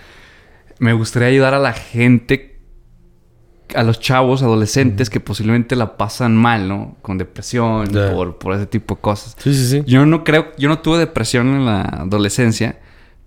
Me 0.81 0.93
gustaría 0.93 1.29
ayudar 1.29 1.55
a 1.55 1.59
la 1.59 1.73
gente, 1.73 2.58
a 3.75 3.83
los 3.83 4.01
chavos, 4.01 4.43
adolescentes 4.43 5.11
que 5.11 5.21
posiblemente 5.21 5.77
la 5.77 5.97
pasan 5.97 6.37
mal, 6.37 6.69
¿no? 6.69 6.97
Con 7.03 7.19
depresión, 7.19 7.89
por, 8.15 8.39
por 8.39 8.55
ese 8.55 8.67
tipo 8.67 8.95
de 8.95 9.01
cosas. 9.01 9.37
Sí, 9.39 9.55
sí, 9.55 9.67
sí. 9.67 9.83
Yo 9.87 10.07
no 10.07 10.25
creo, 10.25 10.53
yo 10.59 10.69
no 10.69 10.79
tuve 10.79 10.99
depresión 10.99 11.49
en 11.49 11.67
la 11.67 11.83
adolescencia, 11.83 12.79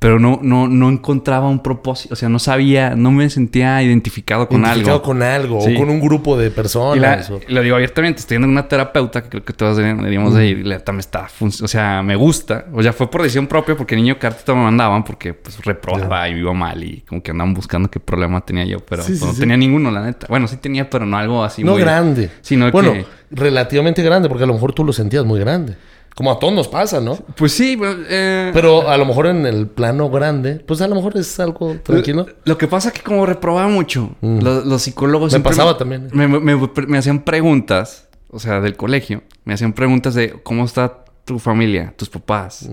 pero 0.02 0.20
no, 0.20 0.40
no, 0.42 0.68
no 0.68 0.90
encontraba 0.90 1.48
un 1.48 1.62
propósito, 1.62 2.16
o 2.16 2.18
sea, 2.18 2.28
no 2.28 2.40
sabía, 2.40 2.96
no 2.96 3.12
me 3.12 3.30
sentía 3.30 3.84
identificado 3.84 4.48
con 4.48 4.62
Identificado 4.62 4.96
algo. 4.96 5.04
con 5.06 5.22
algo 5.22 5.62
Sí. 5.62 5.76
o 5.76 5.80
con 5.80 5.92
un 5.92 6.00
grupo 6.02 6.40
de 6.40 6.50
la- 6.50 6.56
personas. 6.56 7.30
o- 7.30 7.40
y 7.48 7.54
lo 7.54 7.62
digo 7.62 7.76
abiertamente, 7.76 8.22
estoy 8.22 8.38
a 8.38 8.40
una 8.40 8.68
terapeuta 8.68 9.22
que 9.22 9.30
creo 9.30 9.46
que 9.46 9.54
todos 9.54 9.78
deberíamos 9.78 10.34
de 10.34 10.48
ir. 10.48 10.58
Y 10.58 10.64
la 10.64 10.82
me 10.92 11.00
está, 11.02 11.28
o 11.40 11.52
sea, 11.68 12.02
me 12.02 12.16
gusta. 12.16 12.66
O 12.74 12.82
sea, 12.82 12.94
fue 12.94 13.12
por 13.12 13.22
decisión 13.22 13.46
propia 13.46 13.78
porque 13.78 13.96
niño 13.96 14.18
cartita 14.18 14.56
me 14.56 14.64
mandaban 14.64 15.04
porque 15.04 15.36
pues 15.36 15.64
reprobaba 15.64 16.28
y 16.30 16.34
iba 16.40 16.52
mal 16.52 16.84
y 16.84 17.02
como 17.08 17.22
que 17.22 17.30
andaban 17.30 17.54
buscando 17.54 17.92
qué 17.92 18.00
problema 18.00 18.42
tenía 18.42 18.66
yo, 18.66 18.80
pero 18.80 19.04
Sí, 19.04 19.10
pues, 19.10 19.20
sí, 19.20 19.26
no 19.28 19.34
tenía 19.34 19.56
ninguno, 19.58 19.92
la 19.92 20.04
neta. 20.04 20.26
Bueno, 20.28 20.48
sí 20.48 20.58
tenía, 20.58 20.90
pero 20.90 21.06
no 21.06 21.16
algo 21.16 21.44
así 21.44 21.64
no 21.64 21.74
muy 21.74 21.82
grande. 21.82 22.32
Sino 22.42 22.72
bueno, 22.72 22.94
que- 22.94 23.06
relativamente 23.30 24.02
grande, 24.02 24.30
porque 24.30 24.46
a 24.46 24.48
lo 24.48 24.54
mejor 24.54 24.74
tú 24.74 24.84
lo 24.84 24.94
sentías 24.94 25.26
muy 25.26 25.40
grande. 25.40 25.76
Como 26.16 26.32
a 26.32 26.40
todos 26.40 26.54
nos 26.54 26.68
pasa, 26.68 27.00
¿no? 27.00 27.16
Pues 27.36 27.54
sí, 27.54 27.78
pero, 27.80 27.96
eh, 28.10 28.52
Pero 28.54 28.90
a 28.90 28.98
lo 28.98 29.06
mejor 29.06 29.28
en 29.28 29.46
el 29.46 29.68
plano 29.68 30.10
grande, 30.10 30.56
pues 30.56 30.82
a 30.82 30.88
lo 30.88 30.96
mejor 30.96 31.18
es 31.18 31.40
algo 31.40 31.76
tranquilo. 31.84 32.26
Lo, 32.44 32.58
que 32.58 32.68
pasa 32.68 32.90
es 32.90 32.94
que 32.96 33.02
como 33.02 33.26
reprobaba 33.26 33.68
mucho, 33.70 34.12
los, 34.22 34.66
los 34.66 34.82
psicólogos 34.82 35.32
Mm. 35.32 35.38
Me 35.38 35.40
pasaba 35.44 35.78
también. 35.78 36.10
Me, 36.14 36.28
me- 36.28 36.40
me- 36.40 36.70
me 36.88 36.98
hacían 36.98 37.24
preguntas, 37.24 38.10
o 38.30 38.40
sea, 38.40 38.60
del 38.62 38.76
colegio, 38.76 39.24
me 39.46 39.54
hacían 39.54 39.74
preguntas 39.74 40.14
de 40.14 40.32
cómo 40.44 40.66
está 40.66 41.06
tu 41.26 41.40
familia, 41.40 41.94
tus 41.98 42.10
papás. 42.10 42.70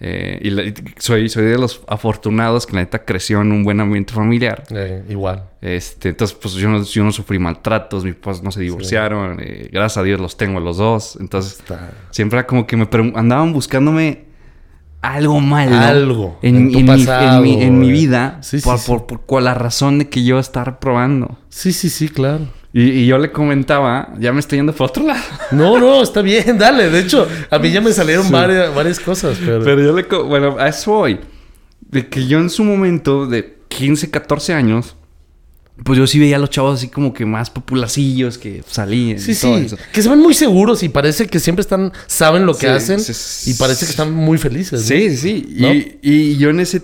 Eh, 0.00 0.38
y, 0.42 0.50
la- 0.50 0.64
y 0.64 0.74
soy, 0.98 1.28
soy 1.28 1.44
de 1.44 1.56
los 1.56 1.82
afortunados 1.86 2.66
que 2.66 2.74
la 2.74 2.80
neta 2.80 3.04
creció 3.04 3.40
en 3.40 3.52
un 3.52 3.62
buen 3.64 3.80
ambiente 3.80 4.12
familiar. 4.12 4.64
Eh, 4.70 5.04
igual. 5.08 5.44
Este, 5.62 6.10
entonces, 6.10 6.36
pues 6.40 6.54
yo 6.54 6.68
no, 6.68 6.82
yo 6.82 7.04
no 7.04 7.12
sufrí 7.12 7.38
maltratos, 7.38 8.04
mis 8.04 8.14
papás 8.16 8.42
no 8.42 8.50
se 8.50 8.60
divorciaron, 8.60 9.38
eh, 9.40 9.68
gracias 9.72 9.98
a 9.98 10.02
Dios 10.02 10.20
los 10.20 10.36
tengo 10.36 10.60
los 10.60 10.76
dos. 10.78 11.16
Entonces, 11.20 11.60
Está- 11.60 11.92
siempre 12.10 12.40
era 12.40 12.46
como 12.46 12.66
que 12.66 12.76
me 12.76 12.88
andaban 13.14 13.52
buscándome 13.52 14.24
algo 15.00 15.38
malo. 15.40 15.76
Algo 15.76 16.38
En, 16.42 16.56
en 16.56 16.72
tu 16.72 16.78
en 16.80 16.84
mi- 16.86 16.90
en 16.92 16.98
pasado, 16.98 17.42
mi, 17.42 17.62
en 17.62 17.78
mi 17.78 17.90
vida. 17.92 18.38
Sí, 18.42 18.58
por, 18.58 18.78
sí. 18.78 18.86
por- 18.90 19.06
por- 19.06 19.24
con 19.26 19.44
la 19.44 19.54
razón 19.54 19.98
de 20.00 20.08
que 20.08 20.24
yo 20.24 20.38
estar 20.38 20.80
probando. 20.80 21.38
Sí, 21.50 21.72
sí, 21.72 21.88
sí, 21.88 22.08
claro. 22.08 22.46
Y, 22.76 22.82
y 22.90 23.06
yo 23.06 23.18
le 23.18 23.30
comentaba, 23.30 24.12
ya 24.18 24.32
me 24.32 24.40
estoy 24.40 24.58
yendo 24.58 24.74
por 24.74 24.88
otro 24.90 25.06
lado. 25.06 25.22
No, 25.52 25.78
no, 25.78 26.02
está 26.02 26.22
bien, 26.22 26.58
dale. 26.58 26.90
De 26.90 26.98
hecho, 26.98 27.26
a 27.48 27.58
mí 27.60 27.70
ya 27.70 27.80
me 27.80 27.92
salieron 27.92 28.26
Sí. 28.26 28.32
varias, 28.32 28.74
varias 28.74 28.98
cosas, 28.98 29.38
pero... 29.44 29.62
Pero 29.62 29.80
yo 29.80 29.92
le... 29.94 30.02
Bueno, 30.02 30.56
a 30.58 30.68
eso 30.68 30.90
voy. 30.90 31.20
De 31.80 32.08
que 32.08 32.26
yo 32.26 32.40
en 32.40 32.50
su 32.50 32.64
momento 32.64 33.26
de 33.26 33.58
15, 33.68 34.10
14 34.10 34.54
años... 34.54 34.96
Pues 35.84 35.98
yo 35.98 36.06
sí 36.06 36.18
veía 36.20 36.36
a 36.36 36.38
los 36.38 36.50
chavos 36.50 36.78
así 36.78 36.88
como 36.88 37.12
que 37.12 37.24
más 37.26 37.50
popularcillos 37.50 38.38
que 38.38 38.62
salían. 38.68 39.18
Sí, 39.18 39.32
y 39.32 39.34
todo 39.36 39.58
sí. 39.58 39.64
eso. 39.66 39.76
Que 39.92 40.02
se 40.02 40.08
ven 40.08 40.20
muy 40.20 40.32
seguros 40.34 40.82
y 40.84 40.88
parece 40.88 41.26
que 41.28 41.38
siempre 41.40 41.60
están... 41.62 41.92
Saben 42.08 42.44
lo 42.46 42.54
que 42.54 42.66
Sí, 42.68 42.72
hacen 42.72 43.00
sí, 43.00 43.50
y 43.50 43.54
parece 43.54 43.84
que 43.86 43.90
están 43.90 44.12
muy 44.12 44.38
felices. 44.38 44.82
Sí, 44.82 45.16
sí. 45.16 45.46
Y, 45.48 45.98
y 46.02 46.36
yo 46.38 46.50
en 46.50 46.58
ese... 46.60 46.82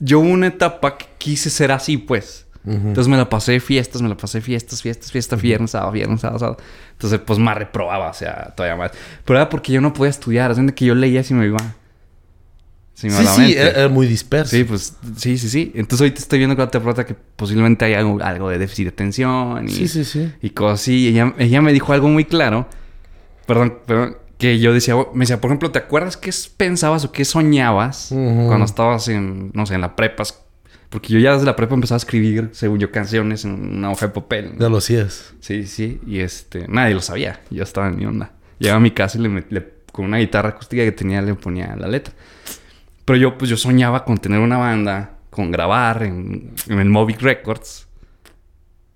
Yo 0.00 0.18
una 0.20 0.46
etapa 0.48 0.96
que 0.98 1.06
quise 1.18 1.50
ser 1.50 1.70
así, 1.72 1.98
pues. 1.98 2.46
Entonces 2.66 3.08
me 3.08 3.16
la 3.16 3.28
pasé 3.28 3.58
fiestas, 3.58 4.02
me 4.02 4.08
la 4.08 4.16
pasé 4.16 4.40
fiestas, 4.42 4.82
fiestas, 4.82 5.10
fiestas, 5.10 5.40
viernes, 5.40 5.70
sábado, 5.70 5.92
viernes, 5.92 6.20
sábado, 6.20 6.38
sábado. 6.38 6.56
Entonces, 6.92 7.20
pues 7.24 7.38
más 7.38 7.56
reprobaba, 7.56 8.10
o 8.10 8.14
sea, 8.14 8.52
todavía 8.54 8.76
más. 8.76 8.92
Pero 9.24 9.38
era 9.38 9.48
porque 9.48 9.72
yo 9.72 9.80
no 9.80 9.94
podía 9.94 10.10
estudiar. 10.10 10.54
De 10.54 10.74
que 10.74 10.84
yo 10.84 10.94
leía 10.94 11.22
si 11.24 11.32
me 11.32 11.46
iba. 11.46 11.58
Si 12.92 13.06
me 13.06 13.14
Sí, 13.14 13.26
sí, 13.26 13.54
era, 13.56 13.88
muy 13.88 14.06
disperso. 14.06 14.54
Sí, 14.54 14.64
pues, 14.64 14.94
sí, 15.16 15.38
sí, 15.38 15.48
sí. 15.48 15.72
Entonces 15.74 16.02
ahorita 16.02 16.20
estoy 16.20 16.38
viendo 16.38 16.54
con 16.54 16.66
la 16.66 16.70
terapeuta 16.70 17.06
que 17.06 17.14
posiblemente 17.14 17.86
hay 17.86 17.94
algo, 17.94 18.18
algo 18.22 18.50
de 18.50 18.58
déficit 18.58 18.84
de 18.84 18.90
atención 18.90 19.66
y, 19.66 19.70
Sí, 19.70 19.88
sí, 19.88 20.04
sí. 20.04 20.30
y 20.42 20.50
cosas 20.50 20.80
así. 20.82 20.96
Y 21.04 21.08
ella, 21.08 21.32
ella 21.38 21.62
me 21.62 21.72
dijo 21.72 21.94
algo 21.94 22.08
muy 22.08 22.26
claro. 22.26 22.68
Perdón, 23.46 23.78
perdón. 23.86 24.18
Que 24.36 24.58
yo 24.58 24.74
decía, 24.74 24.96
me 25.14 25.20
decía, 25.20 25.40
por 25.40 25.48
ejemplo, 25.50 25.70
¿te 25.70 25.78
acuerdas 25.78 26.18
qué 26.18 26.30
pensabas 26.58 27.06
o 27.06 27.12
qué 27.12 27.24
soñabas 27.24 28.12
Ujú. 28.12 28.46
cuando 28.48 28.66
estabas 28.66 29.08
en, 29.08 29.50
no 29.54 29.64
sé, 29.64 29.74
en 29.76 29.80
la 29.80 29.96
prepa? 29.96 30.24
Porque 30.90 31.12
yo 31.12 31.18
ya 31.20 31.32
desde 31.32 31.46
la 31.46 31.56
prepa 31.56 31.74
empezaba 31.74 31.96
a 31.96 31.98
escribir, 31.98 32.50
según 32.52 32.78
yo, 32.80 32.90
canciones 32.90 33.44
en 33.44 33.52
una 33.78 33.90
hoja 33.92 34.08
de 34.08 34.12
papel. 34.12 34.52
Ya 34.58 34.68
lo 34.68 34.78
hacías. 34.78 35.32
Sí, 35.40 35.66
sí. 35.66 36.00
Y 36.06 36.18
este, 36.18 36.66
nadie 36.68 36.94
lo 36.94 37.00
sabía. 37.00 37.40
Yo 37.50 37.62
estaba 37.62 37.88
en 37.88 37.96
mi 37.96 38.04
onda. 38.06 38.32
Llegaba 38.58 38.78
a 38.78 38.80
mi 38.82 38.90
casa 38.90 39.16
y 39.16 39.22
le, 39.22 39.44
le- 39.50 39.74
con 39.92 40.04
una 40.06 40.18
guitarra 40.18 40.50
acústica 40.50 40.82
que 40.84 40.92
tenía 40.92 41.22
le 41.22 41.34
ponía 41.34 41.74
la 41.76 41.86
letra. 41.88 42.12
Pero 43.04 43.16
yo, 43.18 43.38
pues 43.38 43.48
yo 43.50 43.56
soñaba 43.56 44.04
con 44.04 44.18
tener 44.18 44.40
una 44.40 44.58
banda, 44.58 45.18
con 45.30 45.50
grabar 45.52 46.02
en, 46.02 46.52
en 46.68 46.78
el 46.80 46.88
Movic 46.88 47.20
Records. 47.22 47.86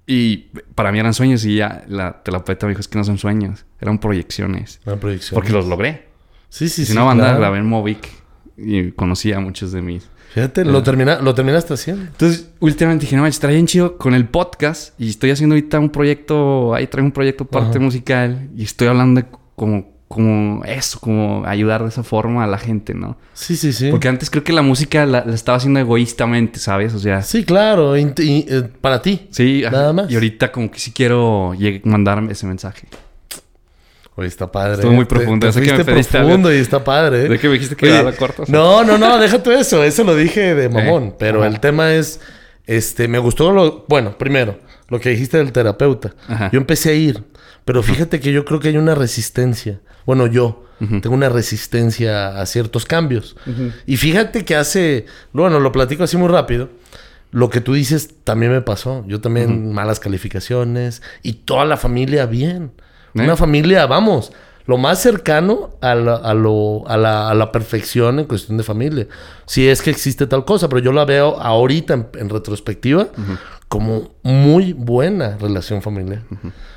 Y 0.07 0.49
para 0.75 0.93
mí 0.93 0.99
eran 0.99 1.15
sueños 1.15 1.45
y 1.45 1.57
ya 1.57 1.85
la 1.89 2.23
terapeuta 2.23 2.67
me 2.67 2.71
dijo, 2.73 2.81
es 2.81 2.89
que 2.89 2.99
no 2.99 3.05
son 3.05 3.17
sueños, 3.19 3.65
eran 3.81 3.99
proyecciones. 3.99 4.81
Una 4.85 4.97
proyección. 4.97 5.35
Porque 5.35 5.53
los 5.53 5.67
logré. 5.67 6.09
Sí, 6.51 6.69
sí, 6.69 6.85
sí. 6.85 6.93
una 6.93 7.05
banda, 7.05 7.25
claro. 7.25 7.39
grabé 7.39 7.59
en 7.59 7.67
Movic 7.67 8.09
y 8.57 8.91
conocí 8.93 9.33
a 9.33 9.41
muchos 9.41 9.73
de 9.73 9.81
mis... 9.81 10.09
Fíjate, 10.35 10.65
lo, 10.65 10.83
termina, 10.83 11.21
lo 11.21 11.33
terminaste 11.33 11.75
haciendo. 11.75 12.03
Entonces, 12.03 12.49
últimamente 12.59 13.03
dije, 13.05 13.15
no, 13.15 13.23
manches, 13.23 13.41
bien 13.49 13.67
chido 13.69 13.97
con 13.97 14.15
el 14.15 14.27
podcast. 14.27 14.99
Y 15.01 15.09
estoy 15.09 15.31
haciendo 15.31 15.55
ahorita 15.55 15.79
un 15.79 15.91
proyecto, 15.91 16.75
ahí 16.75 16.89
traigo 16.89 17.07
un 17.07 17.13
proyecto 17.13 17.45
parte 17.45 17.79
Ajá. 17.79 17.85
musical. 17.85 18.49
Y 18.57 18.65
estoy 18.65 18.89
hablando 18.89 19.21
de 19.21 19.29
como, 19.55 19.93
como 20.09 20.65
eso, 20.65 20.99
como 20.99 21.45
ayudar 21.47 21.85
de 21.85 21.89
esa 21.91 22.03
forma 22.03 22.43
a 22.43 22.49
la 22.49 22.59
gente, 22.59 22.95
¿no? 22.95 23.17
Sí, 23.33 23.55
sí, 23.57 23.73
sí. 23.73 23.91
Porque 23.93 24.09
antes 24.09 24.29
creo 24.29 24.43
que 24.43 24.53
la 24.53 24.63
música 24.63 25.07
la, 25.07 25.25
la 25.25 25.35
estaba 25.35 25.57
haciendo 25.59 25.79
egoístamente, 25.79 26.59
¿sabes? 26.59 26.95
O 26.95 26.99
sea, 26.99 27.23
sí, 27.23 27.39
Sí, 27.39 27.45
claro. 27.45 27.97
y, 27.97 28.03
eh, 28.49 28.69
para 28.81 29.01
ti. 29.03 29.29
ajá. 29.65 29.71
Nada 29.71 29.93
más. 29.93 30.11
Y 30.11 30.15
ahorita 30.15 30.51
como 30.51 30.69
que 30.69 30.81
sí 30.81 30.91
quiero 30.91 31.53
mandarme 31.85 32.33
ese 32.33 32.47
mensaje. 32.49 32.89
Oye, 34.17 34.29
está 34.29 34.51
padre. 34.51 34.75
Estuvo 34.75 34.93
muy 34.93 35.05
Te- 35.07 35.15
profundo. 35.15 35.47
Te, 35.47 35.53
Sé 35.53 35.61
que 35.63 35.73
me 35.73 35.85
pediste 35.85 36.19
profundo 36.19 36.53
y 36.53 36.57
está 36.59 36.85
padre. 36.85 37.25
¿eh? 37.27 37.29
¿De 37.29 37.39
que 37.39 37.49
me 37.49 37.55
dijiste 37.55 37.75
que 37.75 37.87
Oye, 37.87 37.95
era 37.95 38.11
la 38.11 38.17
corta? 38.17 38.45
No, 38.49 38.85
no, 38.85 38.97
no, 38.97 39.19
deja 39.19 39.43
tú 39.43 39.51
eso. 39.51 39.83
Eso 39.83 40.05
lo 40.05 40.15
dije 40.15 40.55
de 40.55 40.69
mamón. 40.69 41.05
Eh, 41.09 41.15
Pero 41.19 41.41
ajá. 41.41 41.49
el 41.49 41.59
tema 41.61 41.93
es, 41.95 42.21
este, 42.67 43.09
me 43.09 43.19
gustó 43.19 43.51
lo, 43.51 43.85
bueno, 43.89 44.17
primero, 44.17 44.59
lo 44.89 45.01
que 45.01 45.11
dijiste 45.11 45.39
del 45.39 45.51
terapeuta. 45.53 46.15
Ajá. 46.29 46.51
Yo 46.53 46.59
empecé 46.61 46.91
a 46.91 46.95
ir, 46.95 47.25
pero 47.65 47.83
fíjate 47.83 48.21
que 48.21 48.31
yo 48.33 48.45
creo 48.45 48.61
que 48.61 48.69
hay 48.69 48.77
una 48.77 48.95
resistencia. 48.95 49.81
Bueno, 50.07 50.27
yo 50.29 50.65
tengo 50.79 51.15
una 51.15 51.29
resistencia 51.31 52.39
a 52.41 52.47
ciertos 52.47 52.85
cambios. 52.85 53.37
Y 53.87 53.97
fíjate 53.97 54.45
que 54.45 54.55
hace, 54.55 55.07
bueno, 55.33 55.59
lo 55.59 55.73
platico 55.73 56.05
así 56.05 56.17
muy 56.17 56.29
rápido. 56.29 56.69
Lo 57.31 57.51
que 57.51 57.61
tú 57.61 57.73
dices 57.73 58.11
también 58.23 58.53
me 58.53 58.61
pasó. 58.61 59.03
Yo 59.09 59.21
también 59.21 59.73
malas 59.73 59.99
calificaciones 59.99 61.03
y 61.23 61.33
toda 61.33 61.65
la 61.65 61.77
familia 61.77 62.27
bien. 62.27 62.71
¿Eh? 63.15 63.23
Una 63.25 63.37
familia, 63.37 63.87
vamos, 63.87 64.33
lo 64.67 64.79
más 64.79 65.01
cercano 65.01 65.71
a 65.81 65.95
la, 65.95 66.15
a 66.17 66.35
lo- 66.35 66.85
a 66.89 66.97
la- 66.97 67.29
a 67.31 67.35
la 67.35 67.53
perfección 67.53 68.19
en 68.19 68.25
cuestión 68.25 68.57
de 68.57 68.65
familia. 68.65 69.07
Si 69.47 69.69
es 69.69 69.83
que 69.83 69.91
existe 69.91 70.27
tal 70.27 70.45
cosa, 70.45 70.69
pero 70.69 70.81
yo 70.81 70.93
la 70.93 71.05
veo 71.05 71.39
ahorita 71.41 71.95
en, 71.95 72.07
en 72.19 72.29
retrospectiva 72.31 73.09
como 73.69 74.11
muy 74.23 74.73
buena 74.73 75.37
relación 75.39 75.83
familiar. 75.83 76.23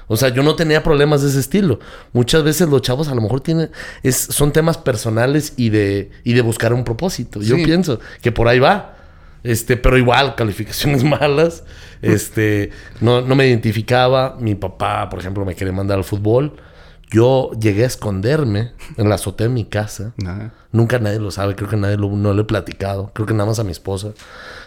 O 0.07 0.15
sea, 0.17 0.29
yo 0.29 0.41
no 0.41 0.55
tenía 0.55 0.83
problemas 0.83 1.21
de 1.21 1.29
ese 1.29 1.39
estilo. 1.39 1.79
Muchas 2.13 2.43
veces 2.43 2.69
los 2.69 2.81
chavos 2.81 3.07
a 3.09 3.15
lo 3.15 3.21
mejor 3.21 3.41
tienen, 3.41 3.69
es, 4.03 4.15
son 4.15 4.51
temas 4.51 4.77
personales 4.77 5.53
y 5.57 5.69
de, 5.69 6.11
y 6.23 6.33
de 6.33 6.41
buscar 6.41 6.73
un 6.73 6.83
propósito. 6.83 7.41
Yo 7.41 7.55
pienso 7.65 7.99
que 8.21 8.31
por 8.31 8.47
ahí 8.47 8.59
va. 8.59 8.96
Este, 9.43 9.77
pero 9.77 9.97
igual, 9.97 10.35
calificaciones 10.35 11.03
malas. 11.19 11.63
Este, 12.01 12.71
no, 13.01 13.21
no 13.21 13.35
me 13.35 13.47
identificaba. 13.47 14.37
Mi 14.39 14.55
papá, 14.55 15.09
por 15.09 15.19
ejemplo, 15.19 15.45
me 15.45 15.55
quería 15.55 15.73
mandar 15.73 15.97
al 15.97 16.03
fútbol. 16.03 16.55
Yo 17.09 17.51
llegué 17.59 17.83
a 17.83 17.87
esconderme 17.87 18.73
en 18.97 19.09
la 19.09 19.15
azotea 19.15 19.47
de 19.47 19.53
mi 19.53 19.65
casa. 19.65 20.13
Ajá. 20.25 20.53
Nunca 20.71 20.99
nadie 20.99 21.19
lo 21.19 21.31
sabe, 21.31 21.55
creo 21.55 21.69
que 21.69 21.77
nadie 21.77 21.95
lo, 21.95 22.09
no 22.09 22.33
lo 22.33 22.41
he 22.41 22.45
platicado. 22.45 23.11
Creo 23.13 23.25
que 23.25 23.33
nada 23.33 23.45
más 23.45 23.59
a 23.59 23.63
mi 23.63 23.71
esposa. 23.71 24.11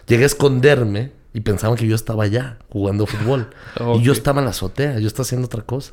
Llegué 0.06 0.22
a 0.24 0.26
esconderme 0.26 1.12
y 1.32 1.40
pensaban 1.40 1.76
que 1.76 1.86
yo 1.86 1.94
estaba 1.94 2.24
allá 2.24 2.58
jugando 2.70 3.06
fútbol. 3.06 3.50
Y 3.96 4.02
yo 4.02 4.12
estaba 4.12 4.40
en 4.40 4.46
la 4.46 4.50
azotea, 4.50 4.98
yo 4.98 5.06
estaba 5.06 5.22
haciendo 5.22 5.46
otra 5.46 5.62
cosa. 5.62 5.92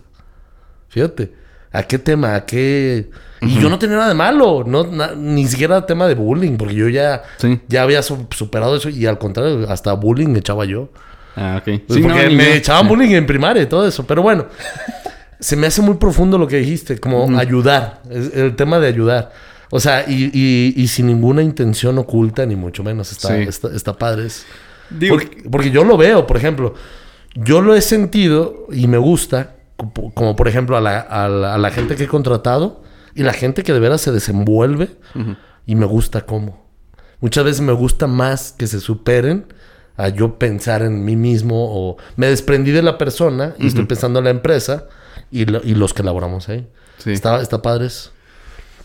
Fíjate, 0.90 1.34
¿a 1.72 1.84
qué 1.84 2.00
tema? 2.00 2.36
¿A 2.36 2.46
qué...? 2.46 3.10
Y 3.42 3.60
yo 3.60 3.70
no 3.70 3.78
tenía 3.78 3.98
nada 3.98 4.08
de 4.10 4.16
malo, 4.16 4.64
no, 4.66 4.84
na- 4.86 5.14
ni 5.16 5.46
siquiera 5.48 5.86
tema 5.86 6.08
de 6.08 6.16
bullying, 6.16 6.58
porque 6.58 6.74
yo 6.74 6.90
ya, 6.90 7.22
Sí. 7.38 7.60
ya 7.68 7.84
había 7.84 8.02
su- 8.02 8.26
superado 8.32 8.76
eso 8.76 8.90
y 8.90 9.06
al 9.06 9.20
contrario, 9.20 9.70
hasta 9.70 9.94
bullying 9.94 10.30
me 10.30 10.40
echaba 10.40 10.66
yo. 10.66 10.90
Ah, 11.36 11.58
ok. 11.60 11.64
Pues 11.66 11.82
Sí, 11.90 12.02
porque 12.02 12.30
me 12.32 12.46
yo. 12.46 12.52
echaban 12.54 12.88
bullying 12.88 13.12
en 13.12 13.28
primaria 13.28 13.62
y 13.62 13.68
todo 13.68 13.88
eso. 13.88 14.08
Pero 14.08 14.24
bueno, 14.24 14.48
se 15.40 15.56
me 15.56 15.68
hace 15.68 15.84
muy 15.84 15.96
profundo 15.98 16.40
lo 16.40 16.48
que 16.48 16.58
dijiste, 16.58 16.98
como 16.98 17.38
ayudar, 17.38 18.02
es 18.10 18.34
el 18.34 18.56
tema 18.56 18.80
de 18.80 18.88
ayudar. 18.88 19.32
O 19.70 19.80
sea, 19.80 20.04
y, 20.08 20.32
y- 20.34 20.74
y 20.76 20.88
sin 20.88 21.06
ninguna 21.06 21.44
intención 21.44 21.98
oculta, 22.00 22.44
ni 22.48 22.56
mucho 22.56 22.84
menos. 22.84 23.12
Está, 23.12 23.36
Sí. 23.38 23.44
está, 23.44 23.68
está 23.76 23.94
padre 23.94 24.26
eso. 24.28 24.46
Digo- 24.90 25.16
porque, 25.16 25.44
porque 25.52 25.70
yo 25.70 25.84
lo 25.84 25.96
veo, 25.96 26.26
por 26.26 26.38
ejemplo, 26.38 26.74
yo 27.36 27.62
lo 27.62 27.76
he 27.76 27.82
sentido 27.82 28.66
y 28.72 28.88
me 28.88 28.98
gusta, 28.98 29.57
como, 30.14 30.36
por 30.36 30.48
ejemplo 30.48 30.76
a 30.78 30.82
la, 30.82 31.00
a 31.00 31.28
la- 31.30 31.54
a 31.56 31.58
la 31.58 31.72
gente 31.72 31.96
que 31.96 32.04
he 32.06 32.08
contratado 32.08 32.82
y 33.16 33.24
la 33.24 33.34
gente 33.34 33.64
que 33.64 33.74
de 33.74 33.80
veras 33.80 34.02
se 34.02 34.12
desenvuelve 34.12 34.90
y 35.66 35.76
me 35.76 35.86
gusta 35.86 36.26
cómo. 36.26 36.66
Muchas 37.20 37.44
veces 37.46 37.62
me 37.62 37.74
gusta 37.74 38.08
más 38.08 38.52
que 38.52 38.68
se 38.68 38.80
superen 38.80 39.46
a 39.96 40.10
yo 40.10 40.38
pensar 40.38 40.84
en 40.84 41.04
mí 41.06 41.16
mismo 41.16 41.56
o 41.70 41.98
me 42.16 42.28
desprendí 42.28 42.72
de 42.72 42.84
la 42.84 42.98
persona 42.98 43.56
y 43.58 43.68
estoy 43.68 43.86
pensando 43.86 44.20
en 44.20 44.26
la 44.26 44.32
empresa 44.32 44.86
y, 45.32 45.46
lo- 45.46 45.62
y 45.64 45.74
los 45.76 45.94
que 45.94 46.04
laboramos 46.04 46.48
ahí. 46.50 46.68
Sí. 47.00 47.12
Está, 47.12 47.42
está 47.42 47.62
padre 47.62 47.88
eso. 47.88 48.12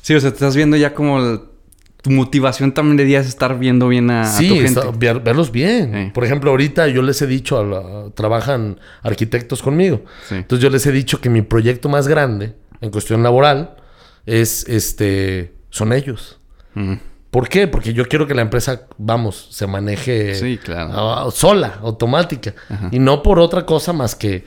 Sí, 0.01 0.15
o 0.15 0.21
sea, 0.21 0.31
te 0.31 0.37
estás 0.37 0.57
viendo 0.57 0.77
ya 0.77 0.95
como 0.95 1.19
el- 1.21 1.41
tu 2.03 2.11
motivación 2.11 2.73
también 2.73 2.97
de 2.97 3.05
día 3.05 3.21
es 3.21 3.29
estar 3.29 3.59
viendo 3.59 3.89
bien 3.89 4.11
a, 4.11 4.23
a 4.23 4.27
Sí, 4.27 4.49
tu 4.49 4.55
gente. 4.57 4.81
está- 4.81 4.91
ver- 4.91 5.21
verlos 5.21 5.51
bien. 5.53 5.93
Sí. 5.95 6.11
Por 6.13 6.25
ejemplo, 6.25 6.51
ahorita 6.51 6.89
yo 6.89 7.01
les 7.01 7.23
he 7.23 7.27
dicho, 7.27 7.59
a 7.59 7.65
la- 7.65 8.11
trabajan 8.15 8.79
arquitectos 9.03 9.63
conmigo. 9.63 10.03
Sí. 10.29 10.35
Entonces 10.37 10.63
yo 10.63 10.69
les 10.71 10.85
he 10.87 10.93
dicho 10.93 11.21
que 11.21 11.31
mi 11.31 11.43
proyecto 11.43 11.89
más 11.89 12.09
grande 12.09 12.55
en 12.81 12.91
cuestión 12.91 13.23
laboral 13.23 13.77
es 14.27 14.67
este 14.69 15.55
son 15.71 15.93
ellos. 15.93 16.39
¿Por 17.31 17.49
qué? 17.49 17.67
Porque 17.67 17.95
yo 17.95 18.07
quiero 18.09 18.27
que 18.27 18.35
la 18.35 18.43
empresa, 18.43 18.83
vamos, 18.99 19.49
se 19.51 19.67
maneje 19.67 20.35
Sí, 20.35 20.59
claro. 20.63 20.91
ah, 20.93 21.31
sola, 21.33 21.79
automática. 21.83 22.53
Y 22.91 22.99
no 22.99 23.23
por 23.23 23.39
otra 23.39 23.65
cosa 23.65 23.93
más 23.95 24.15
que, 24.15 24.45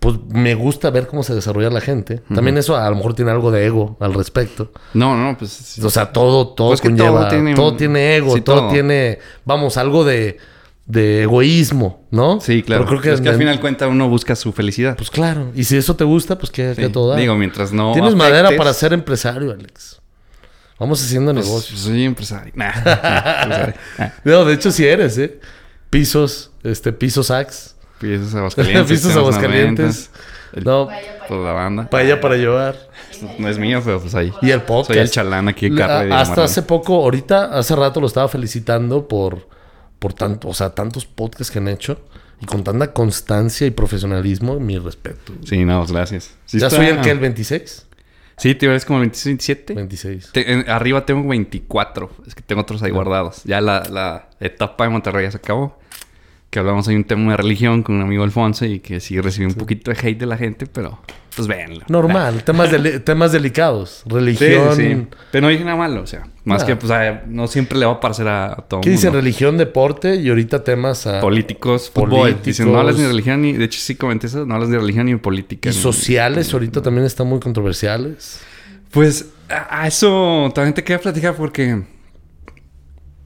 pues 0.00 0.16
me 0.28 0.54
gusta 0.54 0.90
ver 0.90 1.06
cómo 1.06 1.22
se 1.22 1.34
desarrolla 1.34 1.70
la 1.70 1.80
gente. 1.80 2.22
También 2.34 2.56
eso 2.58 2.74
a 2.76 2.88
lo 2.90 2.96
mejor 2.96 3.14
tiene 3.14 3.30
algo 3.30 3.50
de 3.50 3.66
ego 3.66 3.96
al 4.00 4.14
respecto. 4.14 4.72
No, 4.94 5.14
no, 5.16 5.36
pues... 5.38 5.50
sí. 5.50 5.82
O 5.84 5.90
sea, 5.90 6.10
todo, 6.12 6.48
todo 6.48 6.68
Pues 6.68 6.80
conlleva, 6.80 7.20
todo 7.20 7.28
tiene- 7.28 7.54
todo 7.54 7.76
tiene 7.76 8.16
ego, 8.16 8.34
sí, 8.34 8.40
todo, 8.40 8.56
todo. 8.60 8.70
tiene, 8.72 9.18
vamos, 9.44 9.76
algo 9.76 10.04
de, 10.04 10.38
de 10.86 11.22
egoísmo, 11.24 12.06
¿no? 12.10 12.40
Sí, 12.40 12.62
claro. 12.62 12.84
Pero 12.86 13.00
creo 13.00 13.02
que, 13.02 13.12
es 13.14 13.20
que 13.20 13.28
al 13.28 13.36
final 13.36 13.60
cuenta 13.60 13.86
uno 13.88 14.08
busca 14.08 14.34
su 14.36 14.52
felicidad. 14.52 14.96
pues 14.96 15.10
claro. 15.10 15.52
Y 15.54 15.64
si 15.64 15.76
eso 15.76 15.94
te 15.96 16.04
gusta, 16.04 16.38
pues 16.38 16.50
que, 16.50 16.74
Sí. 16.74 16.88
todo 16.88 17.10
da. 17.10 17.16
Digo, 17.16 17.34
mientras 17.36 17.70
no 17.72 17.92
Tienes 17.92 18.14
afectes- 18.14 18.16
madera 18.18 18.50
para 18.56 18.72
ser 18.72 18.92
empresario, 18.94 19.52
Alex. 19.52 20.00
Vamos 20.78 21.02
haciendo 21.04 21.34
Pues, 21.34 21.44
negocios. 21.44 21.78
soy 21.80 22.04
empresario. 22.04 22.52
Nah, 22.56 22.70
empresario. 23.42 23.74
Ah, 23.98 24.12
No, 24.24 24.44
de 24.46 24.54
hecho 24.54 24.70
sí 24.72 24.86
eres, 24.86 25.18
¿eh? 25.18 25.38
Pisos, 25.90 26.52
este, 26.62 26.92
pisos 26.94 27.30
Axe. 27.30 27.72
Pisos 28.00 28.34
Aguascalientes. 28.34 28.88
Pisos 28.88 29.16
Aguascalientes. 29.16 30.10
El- 30.52 30.64
No, 30.64 30.88
pues 31.28 31.40
la 31.40 31.52
banda. 31.52 31.88
Paella 31.90 32.20
para 32.20 32.36
llevar. 32.36 32.76
No 33.38 33.48
es 33.48 33.58
mío, 33.58 33.80
pero 33.84 34.00
pues 34.00 34.14
ahí. 34.14 34.32
Y 34.42 34.50
el 34.50 34.62
podcast. 34.62 34.88
Soy 34.94 34.98
el 34.98 35.10
chalán 35.10 35.46
aquí 35.48 35.68
de 35.68 35.76
de 35.76 35.82
hasta 36.12 36.44
hace 36.44 36.62
poco, 36.62 36.94
ahorita, 36.96 37.56
hace 37.58 37.76
rato 37.76 38.00
lo 38.00 38.06
estaba 38.06 38.28
felicitando 38.28 39.06
por, 39.06 39.46
por 39.98 40.12
tanto, 40.14 40.48
o 40.48 40.54
sea, 40.54 40.70
tantos 40.70 41.04
podcasts 41.06 41.50
que 41.52 41.58
han 41.58 41.68
hecho 41.68 42.00
y 42.40 42.46
con 42.46 42.64
tanta 42.64 42.92
constancia 42.92 43.66
y 43.66 43.70
profesionalismo, 43.70 44.58
mi 44.58 44.78
respeto. 44.78 45.32
Sí, 45.44 45.64
no, 45.64 45.80
pues, 45.80 45.92
gracias. 45.92 46.30
Sí 46.46 46.58
¿Ya 46.58 46.66
está- 46.68 46.78
soy 46.78 46.86
el 46.86 47.00
que, 47.02 47.10
el 47.10 47.18
26? 47.18 47.86
Sí, 48.38 48.54
te 48.54 48.66
ves 48.66 48.86
como 48.86 48.98
el 49.00 49.02
26, 49.02 49.26
27. 49.36 49.74
26. 49.74 50.30
Te- 50.32 50.50
en- 50.52 50.70
arriba 50.70 51.04
tengo 51.04 51.28
24. 51.28 52.10
Es 52.26 52.34
que 52.34 52.40
tengo 52.42 52.62
otros 52.62 52.82
ahí 52.82 52.90
guardados. 52.90 53.42
Ya 53.44 53.60
la, 53.60 53.82
la 53.90 54.30
etapa 54.40 54.84
de 54.84 54.90
Monterrey 54.90 55.26
ya 55.26 55.30
se 55.30 55.36
acabó. 55.36 55.78
Que 56.50 56.58
hablamos 56.58 56.88
ahí 56.88 56.96
un 56.96 57.04
tema 57.04 57.30
de 57.30 57.36
religión 57.36 57.84
con 57.84 57.94
un 57.96 58.02
amigo 58.02 58.24
Alfonso 58.24 58.64
y 58.66 58.80
que 58.80 58.98
sí 58.98 59.20
recibí 59.20 59.46
un 59.46 59.54
poquito 59.54 59.92
de 59.92 59.96
hate 59.96 60.18
de 60.18 60.26
la 60.26 60.36
gente, 60.36 60.66
pero 60.66 60.98
pues 61.36 61.46
véanlo. 61.46 61.84
Normal, 61.88 62.42
temas, 62.42 62.70
temas 63.04 63.30
delicados. 63.30 64.02
Religión. 64.04 64.74
sí. 64.74 65.06
Pero 65.30 65.42
no 65.42 65.48
dije 65.48 65.62
nada 65.64 65.76
malo, 65.76 66.02
o 66.02 66.06
sea. 66.08 66.26
Más 66.44 66.64
Ah. 66.64 66.66
que, 66.66 66.74
pues, 66.76 66.90
a- 66.90 67.22
no 67.28 67.46
siempre 67.46 67.78
le 67.78 67.86
va 67.86 67.92
a 67.92 68.00
parecer 68.00 68.26
a, 68.26 68.46
a 68.52 68.56
todo 68.56 68.80
¿Qué 68.80 68.88
el 68.88 68.96
dicen? 68.96 69.10
mundo. 69.10 69.20
Religión, 69.20 69.58
deporte 69.58 70.16
y 70.16 70.28
ahorita 70.28 70.64
temas 70.64 71.06
a... 71.06 71.20
Políticos, 71.20 71.88
fútbol. 71.94 72.10
Políticos. 72.20 72.46
Dicen, 72.46 72.72
no 72.72 72.80
hablas 72.80 72.96
ni 72.96 73.02
de 73.02 73.08
religión 73.08 73.42
ni... 73.42 73.52
De 73.52 73.66
hecho, 73.66 73.78
sí 73.78 73.94
comenté 73.94 74.26
eso. 74.26 74.44
No 74.44 74.54
hablas 74.54 74.70
ni 74.70 74.74
de 74.74 74.80
religión 74.80 75.06
ni 75.06 75.12
de 75.12 75.18
política. 75.18 75.68
Y 75.70 75.72
ni- 75.72 75.78
sociales 75.78 76.52
ahorita 76.52 76.82
también 76.82 77.06
están 77.06 77.28
muy 77.28 77.38
controversiales. 77.38 78.40
Pues 78.90 79.26
a, 79.48 79.82
a 79.82 79.86
eso 79.86 80.50
también 80.52 80.74
te 80.74 80.82
quería 80.82 81.00
platicar 81.00 81.36
porque... 81.36 81.84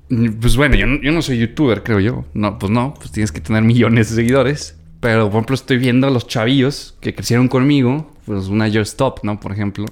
Pues 0.08 0.56
bueno, 0.56 0.76
yo 0.76 0.86
no, 0.86 1.00
yo 1.00 1.12
no 1.12 1.22
soy 1.22 1.38
youtuber, 1.38 1.82
creo 1.82 2.00
yo. 2.00 2.24
No, 2.34 2.58
pues 2.58 2.70
no, 2.70 2.94
pues 2.94 3.10
tienes 3.10 3.32
que 3.32 3.40
tener 3.40 3.62
millones 3.62 4.10
de 4.10 4.16
seguidores. 4.16 4.76
Pero, 5.00 5.26
por 5.26 5.38
ejemplo, 5.38 5.54
estoy 5.54 5.78
viendo 5.78 6.06
a 6.06 6.10
los 6.10 6.26
chavillos 6.26 6.96
que 7.00 7.14
crecieron 7.14 7.48
conmigo. 7.48 8.10
Pues 8.24 8.48
una 8.48 8.68
Yo 8.68 8.80
Stop, 8.80 9.20
¿no? 9.22 9.38
Por 9.38 9.52
ejemplo. 9.52 9.86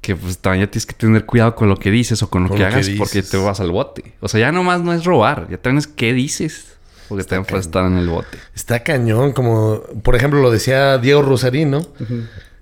Que 0.00 0.14
pues 0.14 0.38
también 0.38 0.68
tienes 0.70 0.86
que 0.86 0.94
tener 0.94 1.24
cuidado 1.24 1.54
con 1.54 1.68
lo 1.68 1.76
que 1.76 1.90
dices 1.90 2.22
o 2.22 2.28
con 2.28 2.42
lo 2.44 2.48
Con 2.48 2.58
que 2.58 2.64
lo 2.64 2.68
que 2.68 2.74
hagas 2.74 2.90
porque 2.90 3.22
te 3.22 3.36
vas 3.38 3.60
al 3.60 3.70
bote. 3.70 4.14
O 4.20 4.28
sea, 4.28 4.40
ya 4.40 4.52
nomás 4.52 4.82
no 4.82 4.92
es 4.92 5.04
robar. 5.04 5.48
Ya 5.50 5.56
también 5.56 5.78
es 5.78 5.86
qué 5.86 6.12
dices. 6.12 6.76
Porque 7.08 7.24
también 7.24 7.46
puedes 7.46 7.66
estar 7.66 7.86
en 7.86 7.96
el 7.96 8.08
bote. 8.08 8.38
Está 8.54 8.82
cañón, 8.82 9.32
como 9.32 9.82
por 10.02 10.16
ejemplo 10.16 10.40
lo 10.42 10.50
decía 10.50 10.98
Diego 10.98 11.22
Rosarino. 11.22 11.86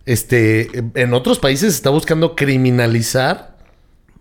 Este, 0.06 0.70
en 0.94 1.14
otros 1.14 1.38
países 1.38 1.72
se 1.72 1.76
está 1.76 1.90
buscando 1.90 2.36
criminalizar, 2.36 3.53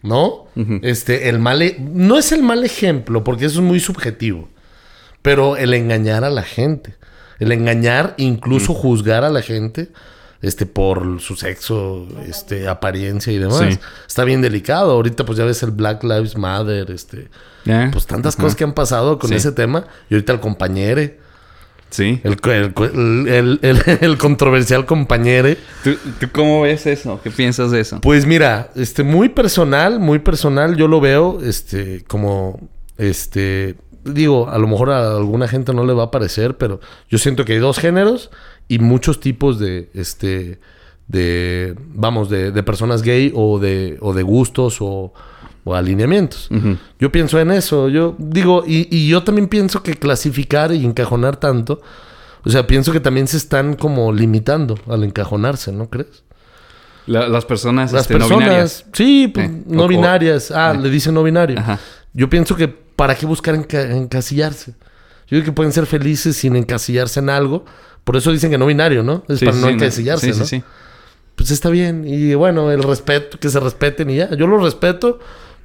¿no? 0.04 0.46
Este, 0.84 1.30
el 1.30 1.40
mal, 1.40 1.62
e- 1.64 1.78
no 1.80 2.18
es 2.20 2.32
el 2.32 2.44
mal 2.44 2.64
ejemplo, 2.64 3.24
porque 3.24 3.46
eso 3.46 3.60
es 3.62 3.66
muy 3.66 3.80
subjetivo, 3.80 4.50
pero 5.22 5.58
el 5.58 5.74
engañar 5.74 6.24
a 6.24 6.30
la 6.30 6.44
gente, 6.44 6.96
el 7.40 7.52
engañar, 7.52 8.14
incluso 8.18 8.74
juzgar 8.74 9.24
a 9.24 9.30
la 9.30 9.42
gente, 9.42 9.90
este, 10.42 10.66
por 10.66 11.22
su 11.22 11.36
sexo, 11.38 12.06
este, 12.28 12.68
apariencia 12.68 13.32
y 13.32 13.38
demás, 13.40 13.60
Sí. 13.74 13.80
está 14.06 14.26
bien 14.26 14.42
delicado. 14.42 14.92
Ahorita, 14.92 15.26
pues 15.26 15.38
ya 15.38 15.46
ves 15.46 15.64
el 15.64 15.72
Black 15.72 16.04
Lives 16.04 16.38
Matter, 16.38 16.92
este, 16.92 17.30
pues 17.92 18.06
tantas 18.06 18.36
cosas 18.36 18.56
que 18.56 18.66
han 18.66 18.74
pasado 18.74 19.18
con 19.20 19.30
Sí. 19.30 19.36
ese 19.38 19.54
tema, 19.54 19.86
y 20.10 20.16
ahorita 20.16 20.34
el 20.34 20.40
compañere. 20.42 21.23
Sí. 21.94 22.20
El, 22.24 22.38
el, 22.44 23.28
el- 23.28 23.60
el- 23.62 23.98
el 24.02 24.18
controversial 24.18 24.88
compañero. 24.88 25.50
¿Tú, 25.84 25.92
tú 26.20 26.28
cómo 26.32 26.62
ves 26.64 26.88
eso? 26.88 27.20
¿Qué 27.24 27.30
piensas 27.30 27.70
de 27.70 27.82
eso? 27.82 28.02
Pues 28.02 28.26
mira, 28.26 28.72
este, 28.76 29.04
muy 29.04 29.30
personal, 29.30 30.00
muy 30.00 30.18
personal, 30.18 30.76
yo 30.76 30.88
lo 30.88 31.00
veo, 31.00 31.40
este, 31.44 32.04
como, 32.08 32.60
este, 32.98 33.76
digo, 34.06 34.50
a 34.50 34.58
lo 34.58 34.68
mejor 34.68 34.90
a 34.90 35.18
alguna 35.18 35.48
gente 35.48 35.72
no 35.72 35.86
le 35.86 35.94
va 35.94 36.06
a 36.06 36.12
parecer, 36.12 36.58
pero 36.58 36.80
yo 37.10 37.20
siento 37.20 37.46
que 37.46 37.54
hay 37.54 37.60
dos 37.60 37.78
géneros 37.78 38.32
y 38.68 38.80
muchos 38.80 39.20
tipos 39.20 39.60
de, 39.60 39.92
este, 39.94 40.60
de, 41.08 41.76
vamos, 41.78 42.28
de, 42.32 42.52
de 42.52 42.64
personas 42.64 43.04
gay 43.04 43.32
o 43.36 43.60
de, 43.60 43.98
o 44.02 44.14
de 44.14 44.24
gustos 44.24 44.78
o, 44.82 45.14
o 45.64 45.76
alineamientos. 45.76 46.50
Yo 47.00 47.12
pienso 47.12 47.40
en 47.40 47.52
eso, 47.52 47.90
yo 47.90 48.16
digo, 48.18 48.64
y, 48.68 48.88
y 48.96 49.08
yo 49.08 49.24
también 49.24 49.48
pienso 49.48 49.82
que 49.84 49.94
clasificar 49.96 50.72
y 50.74 50.86
encajonar 50.86 51.38
tanto, 51.38 51.82
o 52.44 52.50
sea, 52.50 52.68
pienso 52.68 52.92
que 52.92 53.00
también 53.00 53.28
se 53.28 53.38
están 53.38 53.76
como 53.76 54.12
limitando 54.12 54.78
al 54.90 55.04
encajonarse, 55.04 55.72
¿no 55.72 55.90
crees? 55.90 56.24
La- 57.06 57.28
las 57.28 57.46
personas, 57.46 57.92
Las 57.92 58.04
este, 58.04 58.14
no 58.16 58.20
personas, 58.20 58.40
binarias. 58.48 58.86
sí, 58.94 59.28
pues, 59.34 59.50
Eh, 59.50 59.64
no 59.68 59.84
o- 59.84 59.88
binarias, 59.88 60.52
ah, 60.52 60.74
eh. 60.76 60.80
le 60.82 60.90
dicen 60.90 61.14
no 61.14 61.24
binario. 61.24 61.60
Ajá. 61.60 61.80
Yo 62.14 62.30
pienso 62.30 62.56
que 62.56 62.68
para 62.68 63.16
qué 63.16 63.26
buscar 63.26 63.56
enca- 63.56 63.92
encasillarse. 63.96 64.72
Yo 64.72 65.38
creo 65.40 65.44
que 65.46 65.52
pueden 65.52 65.72
ser 65.74 65.86
felices 65.86 66.36
sin 66.38 66.56
encasillarse 66.56 67.20
en 67.20 67.30
algo. 67.30 67.66
Por 68.04 68.16
eso 68.18 68.32
dicen 68.32 68.52
que 68.52 68.58
no 68.58 68.66
binario, 68.68 69.04
¿no? 69.04 69.24
Es 69.28 69.40
Sí, 69.40 69.46
para 69.46 69.58
sí, 69.58 69.64
no 69.64 69.70
encasillarse, 69.70 70.34
sí, 70.34 70.40
¿no? 70.40 70.46
sí, 70.46 70.58
sí. 70.58 70.64
Pues 71.36 71.50
está 71.52 71.70
bien. 71.70 72.06
Y 72.08 72.36
bueno, 72.36 72.72
el 72.72 72.84
respeto, 72.84 73.40
que 73.40 73.50
se 73.50 73.60
respeten 73.60 74.10
y 74.10 74.18
ya. 74.18 74.30
Yo 74.36 74.46
lo 74.48 74.58
respeto, 74.60 75.20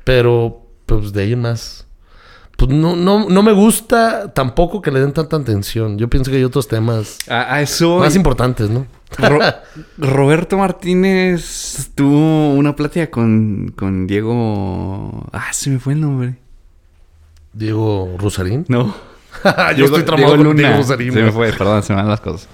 pero 0.09 0.63
pues 0.87 1.13
de 1.13 1.21
ahí 1.23 1.35
en 1.35 1.43
más. 1.43 1.87
Pues 2.57 2.71
no, 2.73 2.97
no, 2.97 3.29
no 3.29 3.43
me 3.43 3.53
gusta 3.53 4.33
tampoco 4.33 4.81
que 4.81 4.91
le 4.91 5.01
den 5.01 5.13
tanta 5.13 5.37
atención. 5.37 5.99
Yo 5.99 6.09
pienso 6.09 6.31
que 6.31 6.39
hay 6.39 6.45
otros 6.45 6.67
temas 6.67 7.19
A, 7.29 7.55
a 7.57 7.61
eso... 7.61 7.99
más 7.99 8.17
importantes, 8.17 8.71
¿no? 8.71 8.87
Ro- 9.19 9.39
Roberto 9.99 10.57
Martínez 10.57 11.91
tuvo 11.95 12.55
una 12.55 12.75
plática 12.75 13.11
con, 13.11 13.75
con 13.77 14.07
Diego... 14.07 15.27
Ah, 15.33 15.53
se 15.53 15.69
me 15.69 15.79
fue 15.79 15.93
el 15.93 16.01
nombre. 16.01 16.37
Diego 17.53 18.17
Rosarín. 18.19 18.65
No. 18.69 18.87
Yo 19.45 19.53
Diego- 19.75 19.85
estoy 19.99 20.03
tramado 20.05 20.35
Diego 20.37 20.49
con 20.49 20.57
Diego 20.57 20.71
Luna. 20.71 20.77
Rosarín. 20.79 21.13
Se 21.13 21.23
me 21.23 21.33
fue, 21.33 21.53
perdón, 21.53 21.83
se 21.83 21.93
me 21.93 21.99
van 22.01 22.09
las 22.09 22.21
cosas. 22.23 22.49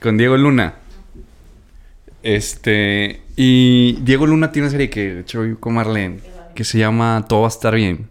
Con 0.00 0.16
Diego 0.16 0.36
Luna. 0.38 0.76
Este... 2.22 3.20
Y 3.36 3.98
Diego 4.02 4.26
Luna 4.26 4.52
tiene 4.52 4.66
una 4.66 4.72
serie 4.72 4.90
que, 4.90 5.14
de 5.14 5.20
hecho, 5.20 5.42
vi 5.42 5.54
con 5.54 5.74
Marlene, 5.74 6.20
que 6.54 6.64
se 6.64 6.78
llama 6.78 7.24
Todo 7.28 7.40
va 7.42 7.46
a 7.46 7.48
estar 7.48 7.74
bien. 7.74 8.08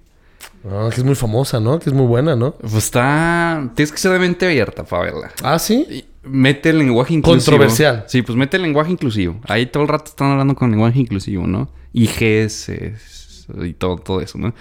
Ah, 0.69 0.89
que 0.93 0.97
es 1.02 1.04
muy 1.04 1.15
famosa, 1.15 1.60
¿no? 1.60 1.80
Que 1.80 1.89
es 1.89 1.95
muy 1.95 2.06
buena, 2.06 2.36
¿no? 2.36 2.54
Pues 2.56 2.74
está... 2.76 3.69
Tienes 3.76 3.91
que 3.91 3.97
ser 3.97 4.12
de 4.12 4.19
mente 4.19 4.45
abierta 4.45 4.84
para 4.84 5.04
verla. 5.04 5.32
Ah, 5.43 5.60
sí. 5.60 5.86
Y 5.89 6.06
Mete 6.24 6.69
el 6.69 6.78
lenguaje 6.78 7.15
inclusivo. 7.15 7.39
Controversial. 7.58 8.06
Sí, 8.08 8.21
pues 8.21 8.38
mete 8.38 8.58
el 8.58 8.63
lenguaje 8.63 8.91
inclusivo. 8.91 9.39
Ahí 9.47 9.65
todo 9.65 9.82
el 9.84 9.89
rato 9.89 10.06
están 10.06 10.30
hablando 10.32 10.54
con 10.54 10.69
lenguaje 10.69 11.00
inclusivo, 11.00 11.47
¿no? 11.47 11.71
IGs 11.93 12.69
es- 12.69 13.47
y 13.63 13.74
todo, 13.74 13.97
todo 13.97 14.21
eso, 14.21 14.38
¿no? 14.38 14.54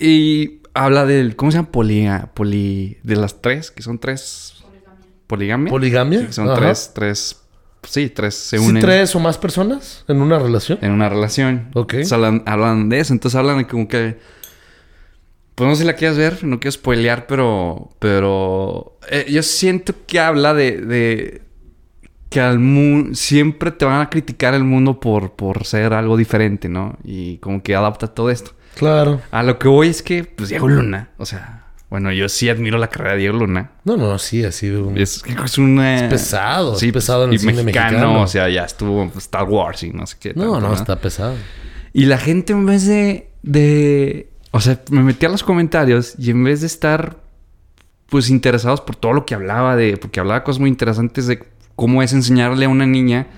Y 0.00 0.58
habla 0.74 1.06
del... 1.06 1.36
¿Cómo 1.36 1.52
se 1.52 1.58
llama? 1.58 1.70
Polia, 1.70 2.30
poli... 2.34 2.98
De 3.04 3.14
las 3.14 3.40
tres, 3.40 3.70
que 3.70 3.82
son 3.82 3.98
tres... 4.00 4.64
Poligamia. 5.28 5.70
Poligamia. 5.70 6.20
Sí, 6.20 6.26
que 6.26 6.32
son 6.32 6.48
Ajá. 6.50 6.56
tres, 6.60 6.90
tres... 6.92 7.40
Sí, 7.86 8.08
tres 8.10 8.34
se 8.34 8.58
¿Sí, 8.58 8.74
tres 8.80 9.14
o 9.14 9.20
más 9.20 9.38
personas 9.38 10.04
en 10.08 10.20
una 10.20 10.38
relación? 10.38 10.78
en 10.80 10.92
una 10.92 11.08
relación. 11.08 11.68
Ok. 11.74 11.94
Entonces 11.94 12.12
hablan, 12.12 12.42
hablan 12.46 12.88
de 12.88 13.00
eso. 13.00 13.12
Entonces 13.12 13.38
hablan 13.38 13.58
de 13.58 13.66
como 13.66 13.88
que... 13.88 14.18
Pues 15.54 15.68
no 15.68 15.76
sé 15.76 15.82
si 15.82 15.86
la 15.86 15.94
quieres 15.94 16.18
ver, 16.18 16.42
no 16.44 16.58
quiero 16.58 16.72
spoilear, 16.72 17.26
pero... 17.26 17.90
Pero... 18.00 18.98
eh, 19.08 19.26
yo 19.30 19.42
siento 19.42 19.94
que 20.06 20.18
habla 20.18 20.54
de... 20.54 20.80
de 20.80 21.42
que 22.28 22.40
al 22.40 22.58
mundo... 22.58 23.14
Siempre 23.14 23.70
te 23.70 23.84
van 23.84 24.00
a 24.00 24.10
criticar 24.10 24.54
el 24.54 24.64
mundo 24.64 24.98
por, 24.98 25.32
por 25.32 25.64
ser 25.64 25.92
algo 25.92 26.16
diferente, 26.16 26.68
¿no? 26.68 26.98
Y 27.04 27.38
como 27.38 27.62
que 27.62 27.76
adapta 27.76 28.08
todo 28.08 28.30
esto. 28.30 28.52
Claro. 28.74 29.20
A 29.30 29.42
lo 29.44 29.58
que 29.58 29.68
voy 29.68 29.88
es 29.88 30.02
que... 30.02 30.24
Pues 30.24 30.48
Diego 30.48 30.68
Luna. 30.68 31.10
O 31.18 31.26
sea... 31.26 31.63
Bueno, 31.94 32.10
yo 32.10 32.28
sí 32.28 32.48
admiro 32.48 32.76
la 32.76 32.88
carrera 32.88 33.12
de 33.12 33.18
Diego 33.20 33.38
Luna. 33.38 33.70
No, 33.84 33.96
no, 33.96 34.18
sí, 34.18 34.44
ha 34.44 34.50
sido 34.50 34.88
un... 34.88 34.98
Es, 34.98 35.22
es 35.44 35.58
una... 35.58 35.94
Es 36.06 36.10
pesado, 36.10 36.72
es 36.74 36.80
Sí, 36.80 36.90
pesado 36.90 37.26
en 37.26 37.30
y 37.30 37.34
el 37.36 37.40
cine 37.40 37.62
mexicano. 37.62 38.20
O 38.20 38.26
sea, 38.26 38.48
ya 38.48 38.64
estuvo 38.64 39.04
Star 39.16 39.44
Wars 39.44 39.84
y 39.84 39.90
no 39.90 40.04
sé 40.04 40.16
qué. 40.18 40.32
No, 40.34 40.58
no, 40.60 40.74
está 40.74 40.96
pesado. 41.00 41.36
y 41.92 42.06
la 42.06 42.18
gente 42.18 42.52
en 42.52 42.66
vez 42.66 42.84
de, 42.88 43.30
de... 43.42 44.28
O 44.50 44.60
sea, 44.60 44.80
me 44.90 45.04
metí 45.04 45.24
a 45.24 45.28
los 45.28 45.44
comentarios 45.44 46.14
y 46.18 46.32
en 46.32 46.42
vez 46.42 46.62
de 46.62 46.66
estar 46.66 47.18
pues 48.08 48.28
interesados 48.28 48.80
por 48.80 48.96
todo 48.96 49.12
lo 49.12 49.24
que 49.24 49.36
hablaba 49.36 49.76
de... 49.76 49.96
Porque 49.96 50.18
hablaba 50.18 50.42
cosas 50.42 50.58
muy 50.58 50.70
interesantes 50.70 51.28
de 51.28 51.44
cómo 51.76 52.02
es 52.02 52.12
enseñarle 52.12 52.64
a 52.64 52.70
una 52.70 52.86
niña... 52.86 53.28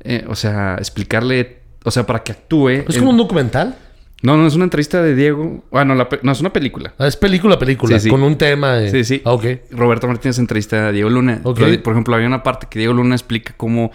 eh, 0.00 0.26
o 0.28 0.34
sea, 0.34 0.74
explicarle... 0.78 1.60
O 1.82 1.90
sea, 1.90 2.04
para 2.04 2.22
que 2.22 2.32
actúe... 2.32 2.68
¿Es 2.86 2.96
en- 2.96 2.98
como 2.98 3.12
un 3.12 3.16
documental? 3.16 3.78
No, 4.22 4.36
no, 4.36 4.46
es 4.46 4.54
una 4.54 4.64
entrevista 4.64 5.02
de 5.02 5.14
Diego. 5.14 5.62
Bueno, 5.70 5.94
la 5.94 6.08
pe- 6.08 6.20
no, 6.22 6.32
es 6.32 6.40
una 6.40 6.52
película. 6.52 6.94
Ah, 6.98 7.06
es 7.06 7.16
película, 7.16 7.58
película. 7.58 7.98
Sí, 7.98 8.04
sí. 8.04 8.10
Con 8.10 8.22
un 8.22 8.36
tema. 8.38 8.78
eh. 8.82 8.90
Sí, 8.90 9.04
sí. 9.04 9.22
Ah, 9.24 9.32
ok. 9.32 9.44
Roberto 9.72 10.06
Martínez 10.08 10.38
entrevista 10.38 10.88
a 10.88 10.92
Diego 10.92 11.10
Luna. 11.10 11.40
Ok. 11.44 11.58
Pero, 11.58 11.82
por 11.82 11.92
ejemplo, 11.92 12.14
había 12.14 12.26
una 12.26 12.42
parte 12.42 12.66
que 12.70 12.78
Diego 12.78 12.94
Luna 12.94 13.14
explica 13.14 13.52
cómo, 13.56 13.92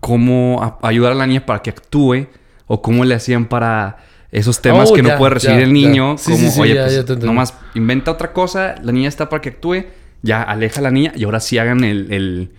cómo 0.00 0.78
ayudar 0.82 1.12
a 1.12 1.14
la 1.14 1.26
niña 1.26 1.44
para 1.46 1.60
que 1.62 1.70
actúe 1.70 2.26
o 2.66 2.80
cómo 2.82 3.04
le 3.04 3.14
hacían 3.14 3.46
para 3.46 3.98
esos 4.32 4.60
temas 4.62 4.90
Oh, 4.90 4.94
que 4.94 5.02
no 5.02 5.16
puede 5.18 5.34
recibir 5.34 5.58
ya, 5.58 5.62
el 5.64 5.72
niño. 5.72 6.16
Sí, 6.18 6.32
como, 6.32 6.62
oye, 6.62 6.74
ya, 6.74 6.82
pues, 6.84 6.94
ya 6.94 7.04
te 7.04 7.12
entendí. 7.12 7.26
nomás 7.26 7.54
inventa 7.74 8.10
otra 8.12 8.32
cosa, 8.32 8.76
la 8.82 8.92
niña 8.92 9.08
está 9.08 9.28
para 9.28 9.40
que 9.42 9.50
actúe, 9.50 9.84
ya 10.22 10.42
aleja 10.42 10.80
a 10.80 10.82
la 10.82 10.90
niña 10.90 11.12
y 11.16 11.24
ahora 11.24 11.40
sí 11.40 11.58
hagan 11.58 11.84
el, 11.84 12.12
el- 12.12 12.50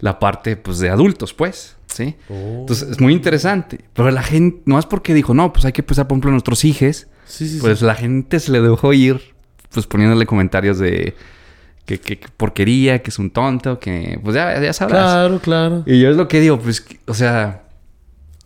la 0.00 0.18
parte 0.18 0.56
pues, 0.56 0.78
de 0.78 0.90
adultos, 0.90 1.34
pues. 1.34 1.73
¿Sí? 1.94 2.16
Oh. 2.28 2.58
Entonces 2.60 2.88
es 2.90 3.00
muy 3.00 3.12
interesante. 3.12 3.78
Pero 3.92 4.10
la 4.10 4.22
gente, 4.22 4.62
no 4.66 4.78
es 4.78 4.86
porque 4.86 5.14
dijo, 5.14 5.32
no, 5.32 5.52
pues 5.52 5.64
hay 5.64 5.72
que 5.72 5.82
empezar, 5.82 6.08
por 6.08 6.14
ejemplo, 6.16 6.30
nuestros 6.32 6.64
hijos. 6.64 7.06
Sí, 7.24 7.46
sí, 7.46 7.54
sí. 7.54 7.58
Pues 7.60 7.82
la 7.82 7.94
gente 7.94 8.40
se 8.40 8.50
le 8.50 8.60
dejó 8.60 8.92
ir, 8.92 9.20
pues 9.72 9.86
poniéndole 9.86 10.26
comentarios 10.26 10.78
de 10.78 11.14
que, 11.86 12.00
que- 12.00 12.18
que 12.18 12.26
porquería, 12.36 13.00
que 13.02 13.10
es 13.10 13.18
un 13.18 13.30
tonto, 13.30 13.78
que 13.78 14.18
pues 14.24 14.34
ya, 14.34 14.60
ya 14.60 14.72
sabrás. 14.72 15.02
Claro, 15.04 15.38
claro. 15.38 15.82
Y 15.86 16.00
yo 16.00 16.10
es 16.10 16.16
lo 16.16 16.26
que 16.26 16.40
digo, 16.40 16.58
pues, 16.58 16.84
o 17.06 17.14
sea, 17.14 17.62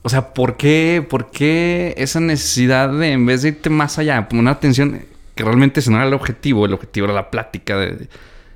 o 0.02 0.08
sea, 0.11 0.34
¿por 0.34 0.56
qué, 0.56 1.04
por 1.08 1.30
qué 1.30 1.94
esa 1.96 2.20
necesidad 2.20 2.92
de, 2.92 3.12
en 3.12 3.24
vez 3.26 3.42
de 3.42 3.48
irte 3.48 3.70
más 3.70 3.98
allá, 3.98 4.28
poner 4.28 4.48
atención, 4.48 5.00
que 5.34 5.44
realmente 5.44 5.80
ese 5.80 5.90
no 5.90 5.96
era 5.96 6.06
el 6.06 6.14
objetivo, 6.14 6.66
el 6.66 6.74
objetivo 6.74 7.06
era 7.06 7.14
la 7.14 7.30
plática, 7.30 7.76
de- 7.78 8.08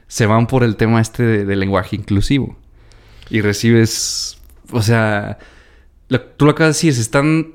se 0.07 0.27
van 0.27 0.47
por 0.47 0.63
el 0.65 0.77
tema 0.77 1.01
este 1.01 1.23
de- 1.23 1.45
del 1.47 1.61
lenguaje 1.61 1.97
inclusivo. 1.97 2.57
Y 3.31 3.41
recibes, 3.41 4.37
o 4.71 4.83
sea, 4.83 5.39
lo- 6.09 6.21
tú 6.21 6.45
lo 6.45 6.53
acabas 6.53 6.75
de 6.77 6.79
decir, 6.79 6.95
se 6.95 7.01
están, 7.01 7.53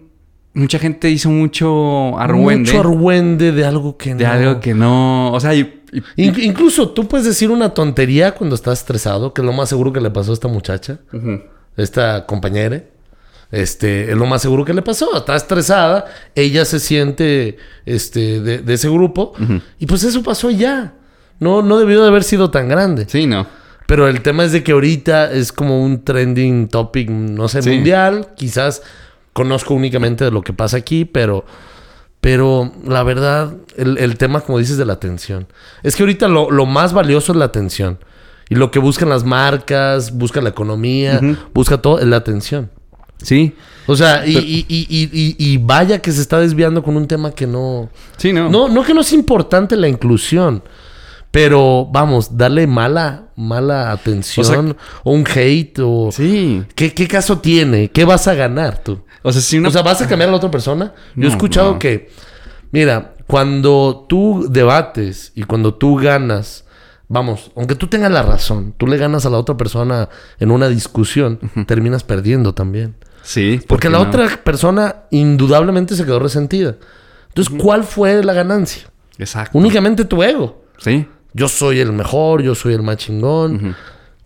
mucha 0.54 0.80
gente 0.80 1.10
hizo 1.10 1.30
mucho 1.30 2.18
argüende 2.20 2.72
Mucho 2.72 2.80
argüende 2.82 3.52
de 3.52 3.66
algo 3.66 3.98
que 3.98 4.12
no. 4.14 4.18
de 4.20 4.26
algo 4.26 4.60
que 4.60 4.74
no, 4.74 5.32
o 5.32 5.40
sea, 5.40 5.54
y- 5.56 5.82
y- 6.18 6.26
In- 6.26 6.40
incluso 6.42 6.90
tú 6.90 7.08
puedes 7.08 7.26
decir 7.26 7.50
una 7.52 7.74
tontería 7.74 8.34
cuando 8.34 8.56
estás 8.56 8.80
estresado, 8.80 9.34
que 9.34 9.42
es 9.42 9.46
lo 9.46 9.54
más 9.54 9.70
seguro 9.70 9.94
que 9.94 10.02
le 10.02 10.10
pasó 10.10 10.32
a 10.32 10.34
esta 10.34 10.48
muchacha, 10.48 11.00
esta 11.78 12.26
compañera. 12.26 12.84
Este, 13.50 14.12
es 14.12 14.18
lo 14.18 14.26
más 14.26 14.42
seguro 14.42 14.66
que 14.66 14.74
le 14.74 14.82
pasó. 14.82 15.16
Está 15.18 15.34
estresada, 15.38 16.04
ella 16.36 16.66
se 16.66 16.82
siente 16.82 17.56
este, 17.86 18.42
de, 18.42 18.58
de 18.58 18.74
ese 18.74 18.90
grupo, 18.90 19.32
y 19.80 19.86
pues 19.86 20.04
eso 20.04 20.22
pasó 20.22 20.50
ya. 20.52 20.96
No, 21.40 21.62
no 21.62 21.78
debió 21.80 22.02
de 22.02 22.10
haber 22.10 22.24
sido 22.26 22.52
tan 22.52 22.68
grande. 22.68 23.06
Sí, 23.08 23.26
no. 23.26 23.48
Pero 23.88 24.08
el 24.08 24.22
tema 24.22 24.44
es 24.44 24.52
de 24.52 24.64
que 24.64 24.74
ahorita 24.74 25.32
es 25.32 25.52
como 25.52 25.82
un 25.84 26.04
trending 26.04 26.68
topic, 26.68 27.10
no 27.10 27.48
sé, 27.48 27.62
Sí. 27.64 27.70
mundial. 27.72 28.28
Quizás 28.36 28.84
conozco 29.34 29.74
únicamente 29.74 30.24
de 30.26 30.32
lo 30.32 30.42
que 30.44 30.54
pasa 30.54 30.78
aquí, 30.78 31.06
pero, 31.06 31.46
pero 32.22 32.72
la 32.86 33.04
verdad, 33.04 33.54
el, 33.78 33.98
el 33.98 34.18
tema, 34.18 34.42
como 34.42 34.60
dices, 34.60 34.78
de 34.78 34.86
la 34.86 34.94
atención. 34.94 35.48
Es 35.84 35.96
que 35.96 36.04
ahorita 36.04 36.28
lo, 36.28 36.52
lo 36.52 36.66
más 36.66 36.94
valioso 36.94 37.32
es 37.32 37.38
la 37.38 37.46
atención. 37.46 37.98
Y 38.50 38.56
lo 38.56 38.72
que 38.72 38.80
buscan 38.80 39.10
las 39.10 39.24
marcas, 39.24 40.12
busca 40.12 40.42
la 40.42 40.50
economía, 40.50 41.20
busca 41.54 41.82
todo, 41.82 42.00
es 42.00 42.06
la 42.08 42.18
atención. 42.18 42.70
Sí. 43.22 43.56
O 43.88 43.96
sea, 43.96 44.26
y- 44.28 44.66
y- 44.68 44.86
y- 44.90 45.36
y 45.38 45.58
vaya 45.58 46.00
que 46.02 46.12
se 46.12 46.22
está 46.22 46.40
desviando 46.40 46.84
con 46.84 46.96
un 46.98 47.08
tema 47.08 47.32
que 47.32 47.48
no... 47.48 47.90
Sí, 48.18 48.32
no. 48.32 48.50
No, 48.50 48.68
no 48.70 48.84
que 48.84 48.94
no 48.94 49.02
es 49.02 49.12
importante 49.14 49.76
la 49.76 49.88
inclusión, 49.88 50.62
pero 51.32 51.88
vamos, 51.92 52.38
darle 52.38 52.68
mala, 52.68 53.28
mala 53.36 53.92
atención 53.92 54.76
o, 55.04 55.12
un 55.12 55.26
hate 55.28 55.80
o... 55.80 56.10
Sí. 56.12 56.64
¿Qué, 56.76 56.94
qué 56.94 57.08
caso 57.08 57.40
tiene? 57.40 57.90
¿Qué 57.90 58.06
vas 58.06 58.28
a 58.28 58.34
ganar 58.34 58.84
tú? 58.84 59.00
O 59.22 59.32
sea, 59.32 59.42
si 59.42 59.58
una... 59.58 59.70
O 59.70 59.72
sea, 59.72 59.82
¿vas 59.82 60.02
a 60.02 60.08
cambiar 60.08 60.30
a 60.30 60.32
la 60.32 60.38
otra 60.38 60.52
persona? 60.52 60.94
Yo 61.16 61.28
he 61.28 61.32
escuchado 61.32 61.74
no. 61.74 61.80
que, 61.80 62.10
mira, 62.72 63.16
cuando 63.28 64.06
tú 64.08 64.48
debates 64.50 65.34
y 65.36 65.44
cuando 65.44 65.74
tú 65.74 65.98
ganas, 65.98 66.66
vamos, 67.10 67.52
aunque 67.56 67.76
tú 67.76 67.88
tengas 67.88 68.12
la 68.12 68.24
razón, 68.24 68.74
tú 68.78 68.88
le 68.88 68.98
ganas 68.98 69.26
a 69.26 69.30
la 69.30 69.38
otra 69.38 69.58
persona 69.58 70.10
en 70.40 70.50
una 70.50 70.70
discusión, 70.70 71.40
terminas 71.68 72.04
perdiendo 72.04 72.54
también. 72.54 72.96
sí. 73.22 73.58
¿por 73.60 73.68
Porque 73.68 73.90
la 73.90 73.98
no? 74.00 74.06
otra 74.06 74.28
persona 74.44 75.04
indudablemente 75.12 75.96
se 75.96 76.06
quedó 76.06 76.20
resentida. 76.20 76.78
Entonces, 77.28 77.54
¿cuál 77.62 77.84
fue 77.84 78.24
la 78.24 78.34
ganancia? 78.34 78.90
Exacto. 79.20 79.58
Únicamente 79.58 80.06
tu 80.06 80.24
ego. 80.24 80.64
Sí. 80.78 81.06
Yo 81.38 81.48
soy 81.48 81.80
el 81.80 81.92
mejor, 81.94 82.42
yo 82.42 82.56
soy 82.56 82.74
el 82.74 82.82
más 82.84 82.98
chingón. 82.98 83.76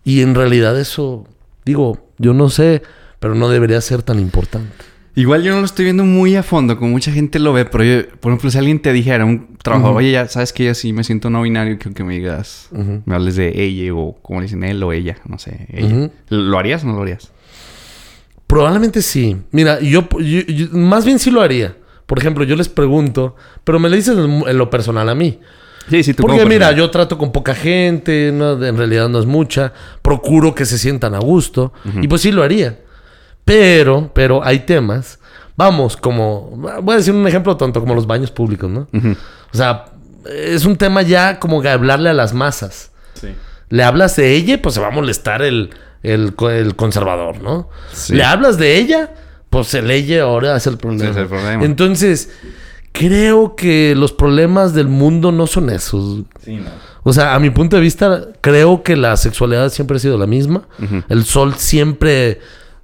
Y 0.04 0.22
en 0.22 0.34
realidad 0.34 0.80
eso, 0.80 1.26
digo, 1.66 2.08
yo 2.18 2.34
no 2.34 2.50
sé, 2.50 2.82
pero 3.20 3.36
no 3.36 3.50
debería 3.50 3.80
ser 3.82 4.02
tan 4.02 4.20
importante. 4.20 4.86
Igual 5.14 5.44
yo 5.44 5.52
no 5.54 5.60
lo 5.60 5.66
estoy 5.66 5.84
viendo 5.84 6.06
muy 6.06 6.38
a 6.38 6.42
fondo, 6.44 6.78
como 6.78 6.92
mucha 6.92 7.12
gente 7.12 7.38
lo 7.38 7.52
ve, 7.52 7.66
pero 7.66 7.84
yo, 7.84 8.08
por 8.22 8.32
ejemplo, 8.32 8.50
si 8.50 8.58
alguien 8.58 8.82
te 8.82 8.94
dijera 8.94 9.26
un 9.26 9.58
trabajo, 9.62 9.90
oye, 9.98 10.12
ya 10.14 10.26
sabes 10.30 10.54
que 10.54 10.64
yo 10.64 10.74
sí 10.74 10.94
me 10.94 11.04
siento 11.04 11.30
no 11.30 11.42
binario, 11.42 11.78
que 11.78 12.04
me 12.06 12.14
digas, 12.14 12.70
me 13.06 13.14
hables 13.16 13.36
de 13.36 13.62
ella 13.62 13.94
o 13.94 14.14
como 14.22 14.40
le 14.40 14.46
dicen 14.46 14.64
él 14.64 14.82
o 14.82 14.94
ella, 14.94 15.18
no 15.28 15.38
sé, 15.38 15.68
ella. 15.74 16.10
¿Lo 16.30 16.58
harías 16.58 16.84
o 16.86 16.88
no 16.88 16.94
lo 16.96 17.02
harías? 17.02 17.30
Probablemente 18.48 19.02
sí. 19.02 19.38
Mira, 19.52 19.80
yo, 19.82 20.08
yo- 20.20 20.42
yo- 20.48 20.68
más 20.72 21.06
bien 21.06 21.20
sí 21.20 21.32
lo 21.32 21.42
haría. 21.42 21.76
Por 22.06 22.20
ejemplo, 22.20 22.44
yo 22.44 22.56
les 22.56 22.68
pregunto, 22.70 23.36
pero 23.64 23.80
me 23.80 23.90
lo 23.90 23.96
dices 23.96 24.18
en, 24.18 24.44
en 24.48 24.58
lo 24.58 24.70
personal 24.70 25.08
a 25.10 25.16
mí. 25.16 25.40
Sí, 25.90 26.04
sí, 26.04 26.14
tú 26.14 26.24
Porque 26.24 26.46
mira, 26.46 26.68
persona. 26.68 26.78
yo 26.78 26.90
trato 26.92 27.18
con 27.18 27.32
poca 27.32 27.54
gente, 27.56 28.32
no, 28.34 28.64
en 28.64 28.78
realidad 28.78 29.10
no 29.10 29.20
es 29.20 29.26
mucha. 29.26 29.74
Procuro 30.02 30.54
que 30.56 30.66
se 30.66 30.78
sientan 30.78 31.16
a 31.16 31.20
gusto. 31.20 31.74
Y 32.02 32.08
pues 32.08 32.22
sí 32.22 32.32
lo 32.32 32.44
haría. 32.44 32.80
Pero, 33.46 34.12
pero 34.14 34.44
hay 34.44 34.60
temas. 34.60 35.20
Vamos, 35.58 35.98
como... 35.98 36.52
Voy 36.82 36.94
a 36.94 36.98
decir 36.98 37.14
un 37.14 37.28
ejemplo 37.28 37.58
tonto, 37.58 37.80
como 37.80 37.96
los 37.96 38.08
baños 38.08 38.32
públicos, 38.32 38.70
¿no? 38.70 38.88
O 39.54 39.58
sea, 39.58 39.86
es 40.26 40.66
un 40.66 40.76
tema 40.78 41.02
ya 41.02 41.40
como 41.40 41.62
que 41.62 41.70
hablarle 41.70 42.10
a 42.10 42.14
las 42.14 42.34
masas. 42.34 42.92
Sí. 43.20 43.30
Le 43.70 43.84
hablas 43.84 44.16
de 44.16 44.34
ella, 44.36 44.62
pues 44.62 44.76
se 44.76 44.82
va 44.82 44.88
a 44.88 44.92
molestar 44.92 45.42
el, 45.42 45.72
el, 46.04 46.36
co- 46.36 46.50
el 46.52 46.76
conservador, 46.76 47.42
¿no? 47.42 47.70
Sí. 47.92 48.16
Le 48.16 48.24
hablas 48.24 48.58
de 48.58 48.78
ella, 48.78 49.12
pues 49.50 49.74
el 49.74 49.90
ella 49.92 50.24
ahora 50.24 50.56
es 50.56 50.68
el 50.68 50.78
problema. 50.78 51.06
Sí, 51.06 51.10
es 51.12 51.18
el 51.18 51.28
problema. 51.28 51.64
Entonces, 51.66 52.30
creo 52.92 53.56
que 53.56 53.96
los 53.96 54.12
problemas 54.12 54.74
del 54.74 54.88
mundo 54.88 55.32
no 55.32 55.48
son 55.48 55.70
esos. 55.70 56.24
Sí, 56.44 56.56
no. 56.58 56.70
O 57.04 57.14
sea, 57.14 57.34
a 57.36 57.40
mi 57.40 57.50
punto 57.50 57.76
de 57.78 57.82
vista, 57.82 58.28
creo 58.42 58.84
que 58.84 58.96
la 58.96 59.18
sexualidad 59.18 59.70
siempre 59.70 59.98
ha 59.98 60.00
sido 60.00 60.18
la 60.18 60.28
misma. 60.28 60.68
El 61.10 61.24
sol 61.24 61.56
siempre... 61.58 62.30
eh, 62.32 62.38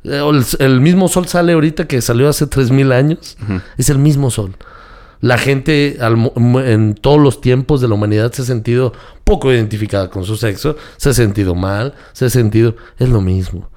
El, 0.04 0.43
el 0.60 0.82
mismo 0.82 1.08
sol 1.08 1.28
sale 1.28 1.54
ahorita 1.54 1.88
que 1.88 2.02
salió 2.02 2.28
hace 2.28 2.46
3.000 2.48 2.93
años. 2.93 3.38
Es 3.78 3.89
el 3.89 4.00
mismo 4.00 4.32
sol. 4.32 4.56
La 5.20 5.38
gente 5.39 5.98
al 6.00 6.32
en 6.65 6.93
todos 6.96 7.20
los 7.20 7.41
tiempos 7.41 7.82
de 7.82 7.88
la 7.88 7.96
humanidad 7.96 8.32
se 8.34 8.43
ha 8.43 8.46
sentido 8.46 8.93
poco 9.24 9.52
identificada 9.52 10.10
con 10.12 10.24
su 10.26 10.38
sexo, 10.38 10.78
se 10.98 11.10
ha 11.10 11.13
sentido 11.13 11.56
mal, 11.56 11.96
se 12.13 12.26
ha 12.26 12.30
sentido... 12.30 12.76
Es 13.00 13.10
lo 13.10 13.22
mismo. 13.22 13.70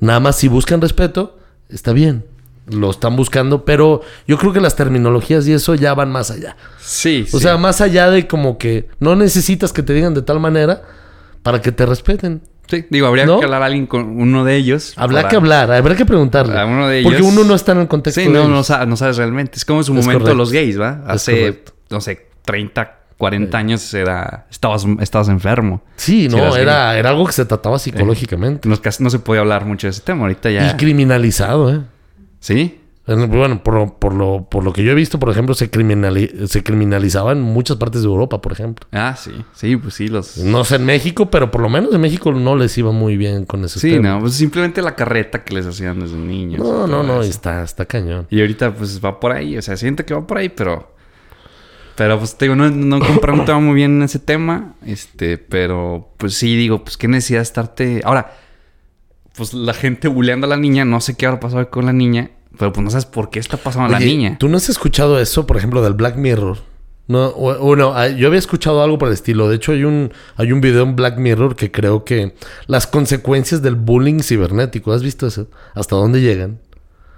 Nada 0.00 0.20
más 0.20 0.36
si 0.36 0.46
buscan 0.48 0.80
respeto, 0.80 1.38
está 1.68 1.92
bien. 1.92 2.24
Lo 2.68 2.90
están 2.90 3.14
buscando, 3.14 3.64
pero 3.64 4.00
yo 4.26 4.38
creo 4.38 4.52
que 4.52 4.60
las 4.60 4.74
terminologías 4.74 5.46
y 5.46 5.52
eso 5.52 5.74
ya 5.76 5.94
van 5.94 6.10
más 6.10 6.30
allá. 6.32 6.56
Sí, 6.80 7.24
O 7.32 7.38
sí. 7.38 7.44
sea, 7.44 7.56
más 7.58 7.80
allá 7.80 8.10
de 8.10 8.26
como 8.26 8.58
que 8.58 8.88
no 8.98 9.14
necesitas 9.14 9.72
que 9.72 9.82
te 9.84 9.92
digan 9.92 10.14
de 10.14 10.22
tal 10.22 10.40
manera 10.40 10.82
para 11.42 11.60
que 11.62 11.70
te 11.70 11.86
respeten. 11.86 12.42
Sí, 12.68 12.84
digo, 12.90 13.06
habría 13.06 13.24
¿No? 13.26 13.38
que 13.38 13.44
hablar 13.44 13.62
a 13.62 13.66
alguien 13.66 13.86
con 13.86 14.20
uno 14.20 14.44
de 14.44 14.56
ellos. 14.56 14.94
Habrá 14.96 15.18
para- 15.18 15.28
que 15.28 15.36
hablar, 15.36 15.70
habrá 15.70 15.94
que 15.94 16.04
preguntarle. 16.04 16.58
A 16.58 16.66
uno 16.66 16.88
de 16.88 17.02
Porque 17.04 17.18
ellos- 17.18 17.32
uno 17.32 17.44
no 17.44 17.54
está 17.54 17.70
en 17.72 17.78
el 17.78 17.86
contexto 17.86 18.20
Sí, 18.20 18.26
de 18.26 18.32
no, 18.32 18.40
ellos. 18.40 18.50
no, 18.50 18.64
sa- 18.64 18.84
no 18.84 18.96
sabes 18.96 19.16
realmente. 19.16 19.56
Es 19.56 19.64
como 19.64 19.78
en 19.80 19.84
su 19.84 19.92
Es 19.92 19.98
momento 20.04 20.24
correcto. 20.24 20.36
los 20.36 20.50
gays, 20.50 20.80
¿va? 20.80 21.02
Hace, 21.06 21.62
no 21.90 22.00
sé, 22.00 22.26
30, 22.44 22.98
40 23.16 23.56
años 23.58 23.94
era, 23.94 24.46
estabas, 24.50 24.84
estabas 25.00 25.28
enfermo. 25.28 25.82
Sí, 25.94 26.28
no, 26.28 26.56
era, 26.56 26.98
era 26.98 27.10
algo 27.10 27.24
que 27.26 27.32
se 27.32 27.44
trataba 27.44 27.78
psicológicamente. 27.78 28.68
No, 28.68 28.74
es 28.74 28.80
que 28.80 28.90
no 28.98 29.10
se 29.10 29.20
podía 29.20 29.42
hablar 29.42 29.64
mucho 29.64 29.86
de 29.86 29.92
ese 29.92 30.00
tema. 30.02 30.22
Ahorita 30.22 30.50
ya... 30.50 30.68
Y 30.72 30.74
criminalizado, 30.76 31.72
¿eh? 31.72 31.80
¿Sí? 32.40 32.80
En- 33.08 33.30
Bueno, 33.30 33.62
por, 33.62 33.74
lo- 33.74 33.94
por, 33.98 34.12
lo, 34.14 34.48
por 34.50 34.64
lo 34.64 34.72
que 34.72 34.82
yo 34.82 34.90
he 34.90 34.94
visto, 34.94 35.20
por 35.20 35.30
ejemplo, 35.30 35.54
se, 35.54 35.70
criminali- 35.70 36.46
se 36.48 36.64
criminalizaba 36.64 37.30
en 37.32 37.40
muchas 37.40 37.76
partes 37.76 38.02
de 38.02 38.08
Europa, 38.08 38.40
por 38.40 38.50
ejemplo. 38.52 38.86
Ah, 38.90 39.14
sí. 39.16 39.30
Sí, 39.54 39.76
pues 39.76 39.94
sí, 39.94 40.08
los... 40.08 40.38
No 40.38 40.64
sé 40.64 40.74
en 40.76 40.86
México, 40.86 41.30
pero 41.30 41.52
por 41.52 41.60
lo 41.60 41.68
menos 41.68 41.94
en 41.94 42.00
México 42.00 42.32
no 42.32 42.56
les 42.56 42.76
iba 42.78 42.90
muy 42.90 43.16
bien 43.16 43.44
con 43.44 43.64
ese 43.64 43.78
Sí, 43.78 44.00
no, 44.00 44.18
pues 44.20 44.34
simplemente 44.34 44.82
la 44.82 44.96
carreta 44.96 45.44
que 45.44 45.54
les 45.54 45.66
hacían 45.66 46.00
desde 46.00 46.16
niños. 46.16 46.58
No, 46.60 46.88
no, 46.88 47.04
no, 47.04 47.20
eso. 47.20 47.30
está, 47.30 47.62
está 47.62 47.86
cañón. 47.86 48.26
Y 48.28 48.40
ahorita 48.40 48.74
pues 48.74 49.00
va 49.04 49.20
por 49.20 49.30
ahí, 49.32 49.56
o 49.56 49.62
sea, 49.62 49.76
siento 49.76 50.04
que 50.04 50.12
va 50.14 50.26
por 50.26 50.38
ahí, 50.38 50.48
pero... 50.48 50.94
Pero 51.94 52.18
pues 52.18 52.36
te 52.36 52.44
digo, 52.44 52.56
no, 52.56 52.68
no 52.68 52.98
comprendo 53.00 53.58
muy 53.60 53.74
bien 53.76 54.02
ese 54.02 54.18
tema, 54.18 54.74
este, 54.84 55.38
pero 55.38 56.10
pues 56.18 56.34
sí 56.34 56.54
digo, 56.56 56.82
pues 56.84 56.96
qué 56.98 57.08
necesidad 57.08 57.38
de 57.38 57.42
estarte... 57.44 58.00
Ahora, 58.04 58.34
pues 59.36 59.54
la 59.54 59.74
gente 59.74 60.08
buleando 60.08 60.46
a 60.46 60.50
la 60.50 60.56
niña, 60.56 60.84
no 60.84 61.00
sé 61.00 61.16
qué 61.16 61.26
habrá 61.26 61.40
pasado 61.40 61.70
con 61.70 61.86
la 61.86 61.92
niña, 61.92 62.30
pero 62.58 62.72
pues 62.72 62.84
no 62.84 62.90
sabes 62.90 63.06
por 63.06 63.30
qué 63.30 63.38
está 63.38 63.56
pasando 63.56 63.94
a 63.94 63.98
la 63.98 64.04
niña. 64.04 64.36
¿Tú 64.38 64.48
no 64.48 64.56
has 64.56 64.68
escuchado 64.68 65.20
eso, 65.20 65.46
por 65.46 65.56
ejemplo, 65.56 65.82
del 65.82 65.94
Black 65.94 66.16
Mirror? 66.16 66.58
No, 67.08 67.26
o, 67.26 67.52
o 67.52 67.76
no, 67.76 67.94
ah, 67.94 68.08
yo 68.08 68.26
había 68.26 68.38
escuchado 68.38 68.82
algo 68.82 68.98
por 68.98 69.08
el 69.08 69.14
estilo. 69.14 69.48
De 69.48 69.56
hecho, 69.56 69.72
hay 69.72 69.84
un, 69.84 70.12
hay 70.36 70.50
un 70.50 70.60
video 70.60 70.82
en 70.82 70.96
Black 70.96 71.18
Mirror 71.18 71.54
que 71.54 71.70
creo 71.70 72.04
que 72.04 72.34
las 72.66 72.86
consecuencias 72.86 73.62
del 73.62 73.76
bullying 73.76 74.20
cibernético, 74.20 74.92
¿has 74.92 75.02
visto 75.02 75.26
eso? 75.26 75.48
¿Hasta 75.74 75.94
dónde 75.94 76.20
llegan? 76.20 76.58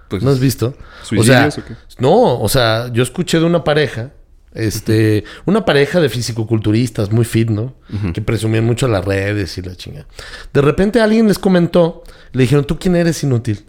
Pues, 0.08 0.22
¿No 0.22 0.30
has 0.30 0.40
visto? 0.40 0.74
¿Suicidios 1.02 1.58
o 1.58 1.60
o 1.60 1.64
qué? 1.64 1.74
No, 1.98 2.40
o 2.40 2.48
sea, 2.48 2.88
yo 2.92 3.02
escuché 3.02 3.38
de 3.38 3.44
una 3.44 3.64
pareja, 3.64 4.12
este, 4.58 5.24
una 5.46 5.64
pareja 5.64 6.00
de 6.00 6.08
fisicoculturistas 6.08 7.10
muy 7.12 7.24
fit, 7.24 7.48
¿no? 7.50 7.74
Que 8.12 8.20
presumían 8.20 8.64
mucho 8.64 8.86
las 8.88 9.04
redes 9.04 9.56
y 9.58 9.62
la 9.62 9.74
chinga. 9.76 10.06
De 10.52 10.60
repente 10.60 11.00
alguien 11.00 11.28
les 11.28 11.38
comentó, 11.38 12.02
le 12.32 12.42
dijeron, 12.42 12.64
¿tú 12.64 12.78
quién 12.78 12.96
eres 12.96 13.22
inútil? 13.22 13.64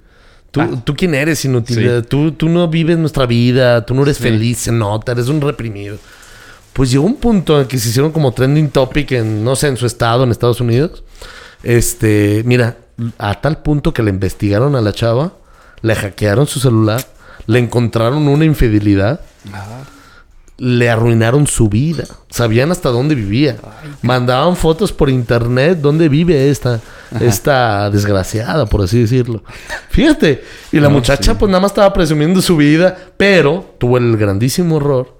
¿Tú, 0.52 0.62
Ah. 0.62 0.69
¿tú 0.84 0.95
quién 0.95 1.13
eres 1.15 1.45
inútil? 1.45 1.75
Sí. 1.78 1.86
Eh, 1.86 2.02
Tú, 2.02 2.32
tú 2.32 2.49
no 2.49 2.67
vives 2.67 2.97
nuestra 2.97 3.25
vida, 3.25 3.86
tú 3.86 3.93
no 3.93 4.02
eres 4.04 4.17
feliz, 4.17 4.58
se 4.58 4.71
nota, 4.71 5.12
eres 5.12 5.28
un 5.28 5.39
reprimido. 5.41 5.97
Pues 6.73 6.91
llegó 6.91 7.06
un 7.06 7.15
punto 7.17 7.62
en 7.62 7.67
que 7.67 7.78
se 7.78 7.89
hicieron 7.89 8.12
como 8.12 8.32
trending 8.32 8.69
topic 8.69 9.12
en, 9.12 9.43
no 9.43 9.56
sé, 9.56 9.67
en 9.67 9.78
su 9.78 9.86
estado, 9.86 10.23
en 10.23 10.32
Estados 10.32 10.60
Unidos. 10.62 11.04
Este, 11.63 12.41
mira, 12.45 12.78
a 13.17 13.39
tal 13.41 13.62
punto 13.62 13.93
que 13.93 14.02
le 14.04 14.10
investigaron 14.10 14.75
a 14.75 14.82
la 14.82 14.91
chava, 14.93 15.34
le 15.82 15.95
hackearon 15.95 16.47
su 16.47 16.60
celular, 16.60 17.06
le 17.47 17.60
encontraron 17.60 18.28
una 18.28 18.45
infidelidad 18.45 19.21
le 20.59 20.89
arruinaron 20.89 21.47
su 21.47 21.69
vida. 21.69 22.03
Sabían 22.29 22.71
hasta 22.71 22.89
dónde 22.89 23.15
vivía. 23.15 23.57
Mandaban 24.01 24.55
fotos 24.55 24.91
por 24.91 25.09
internet 25.09 25.79
dónde 25.81 26.09
vive 26.09 26.49
esta, 26.49 26.79
esta 27.19 27.89
desgraciada, 27.89 28.65
por 28.65 28.81
así 28.83 28.99
decirlo. 29.01 29.43
Fíjate. 29.89 30.43
Y 30.71 30.77
la 30.79 30.89
No, 30.89 30.95
muchacha 30.95 31.31
sí. 31.31 31.37
pues 31.39 31.49
nada 31.49 31.61
más 31.61 31.71
estaba 31.71 31.91
presumiendo 31.93 32.41
su 32.41 32.57
vida, 32.57 32.97
pero 33.17 33.73
tuvo 33.79 33.97
el 33.97 34.15
grandísimo 34.17 34.77
error 34.77 35.17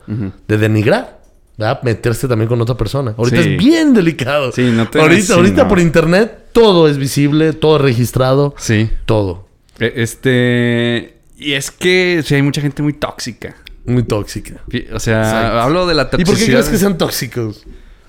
de 0.48 0.58
denigrar. 0.58 1.18
¿verdad? 1.58 1.82
Meterse 1.84 2.26
también 2.30 2.48
con 2.48 2.62
otra 2.62 2.78
persona. 2.78 3.14
Ahorita 3.18 3.44
Sí. 3.44 3.50
es 3.52 3.58
bien 3.58 3.94
delicado. 3.94 4.52
Sí, 4.54 4.62
no 4.72 4.90
te- 4.90 5.00
ahorita, 5.02 5.34
ahorita 5.34 5.68
por 5.68 5.80
internet 5.80 6.46
todo 6.54 6.88
es 6.88 6.98
visible, 6.98 7.52
todo 7.52 7.76
es 7.76 7.82
registrado, 7.82 8.56
Sí. 8.58 8.90
todo. 9.06 9.46
E- 9.78 9.92
Este. 9.98 11.18
Y 11.38 11.54
es 11.54 11.70
que 11.72 12.22
sí, 12.26 12.36
hay 12.36 12.42
mucha 12.42 12.62
gente 12.62 12.82
muy 12.82 12.94
tóxica. 12.94 13.56
Muy 13.90 14.04
tóxica. 14.04 14.62
O 14.94 15.00
sea, 15.00 15.20
Exacto. 15.24 15.60
hablo 15.60 15.88
de 15.88 15.96
la 15.96 16.04
¿Y 16.04 16.06
toxicidad. 16.06 16.32
por 16.34 16.40
qué 16.40 16.52
crees 16.52 16.70
que 16.70 16.78
sean 16.78 16.98
tóxicos? 16.98 17.64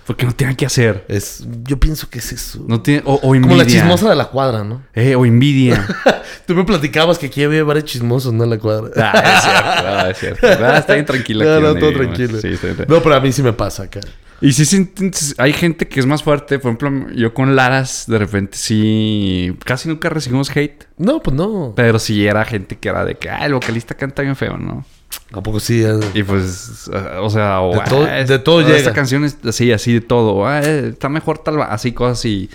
Porque 0.06 0.26
no 0.26 0.32
tienen 0.32 0.56
que 0.56 0.66
hacer. 0.66 1.04
Es, 1.08 1.44
yo 1.62 1.78
pienso 1.78 2.10
que 2.10 2.18
es 2.18 2.32
eso. 2.32 2.64
No 2.66 2.80
tiene, 2.80 3.02
o, 3.04 3.14
o 3.14 3.34
envidia. 3.34 3.54
Como 3.54 3.62
la 3.62 3.66
chismosa 3.66 4.10
de 4.10 4.16
la 4.16 4.24
cuadra, 4.26 4.64
¿no? 4.64 4.82
Eh, 4.92 5.14
o 5.14 5.24
envidia. 5.24 5.86
Tú 6.46 6.54
me 6.54 6.64
platicabas 6.64 7.16
que 7.16 7.26
aquí 7.26 7.44
había 7.44 7.62
varios 7.62 7.84
chismosos, 7.84 8.32
¿no? 8.32 8.42
En 8.44 8.50
la 8.50 8.58
cuadra. 8.58 8.90
ah, 8.96 9.20
es 9.22 9.42
cierto, 9.42 9.62
ah, 9.86 10.10
es 10.10 10.18
cierto. 10.18 10.46
Ah, 10.66 10.78
está 10.78 10.94
bien 10.94 11.06
tranquila. 11.06 11.44
No, 11.60 11.60
no, 11.60 11.74
todo 11.76 11.92
tranquilo. 11.92 12.40
Sí, 12.40 12.48
está 12.48 12.66
bien. 12.68 12.86
No, 12.88 13.00
pero 13.02 13.14
a 13.14 13.20
mí 13.20 13.30
sí 13.30 13.42
me 13.42 13.52
pasa 13.52 13.84
acá. 13.84 14.00
Y 14.40 14.52
sí, 14.52 14.64
sí, 14.64 14.90
hay 15.36 15.52
gente 15.52 15.86
que 15.86 16.00
es 16.00 16.06
más 16.06 16.22
fuerte. 16.24 16.58
Por 16.58 16.72
ejemplo, 16.72 17.12
yo 17.14 17.32
con 17.32 17.54
Laras, 17.54 18.04
de 18.08 18.18
repente 18.18 18.56
sí. 18.56 19.54
Casi 19.64 19.88
nunca 19.88 20.08
recibimos 20.08 20.50
hate. 20.56 20.86
No, 20.96 21.22
pues 21.22 21.36
no. 21.36 21.74
Pero 21.76 21.98
sí 22.00 22.26
era 22.26 22.44
gente 22.44 22.76
que 22.78 22.88
era 22.88 23.04
de 23.04 23.14
que, 23.16 23.28
ah, 23.30 23.44
el 23.46 23.52
vocalista 23.54 23.94
canta 23.94 24.22
bien 24.22 24.34
feo, 24.34 24.56
¿no? 24.56 24.84
¿A 25.32 25.40
poco 25.42 25.60
sí? 25.60 25.82
eh? 25.82 25.98
Y 26.14 26.22
pues, 26.22 26.88
eh, 26.92 27.18
o 27.20 27.30
sea, 27.30 27.60
De 27.60 28.38
todo- 28.38 28.58
ah, 28.60 28.62
de 28.62 28.64
llega. 28.66 28.76
Esta 28.78 28.92
canción 28.92 29.24
es 29.24 29.38
así, 29.44 29.70
así 29.72 29.92
de 29.94 30.00
todo. 30.00 30.46
Ah, 30.46 30.60
eh, 30.62 30.88
está 30.90 31.08
mejor 31.08 31.38
tal, 31.38 31.60
así 31.62 31.92
cosas 31.92 32.24
y. 32.24 32.48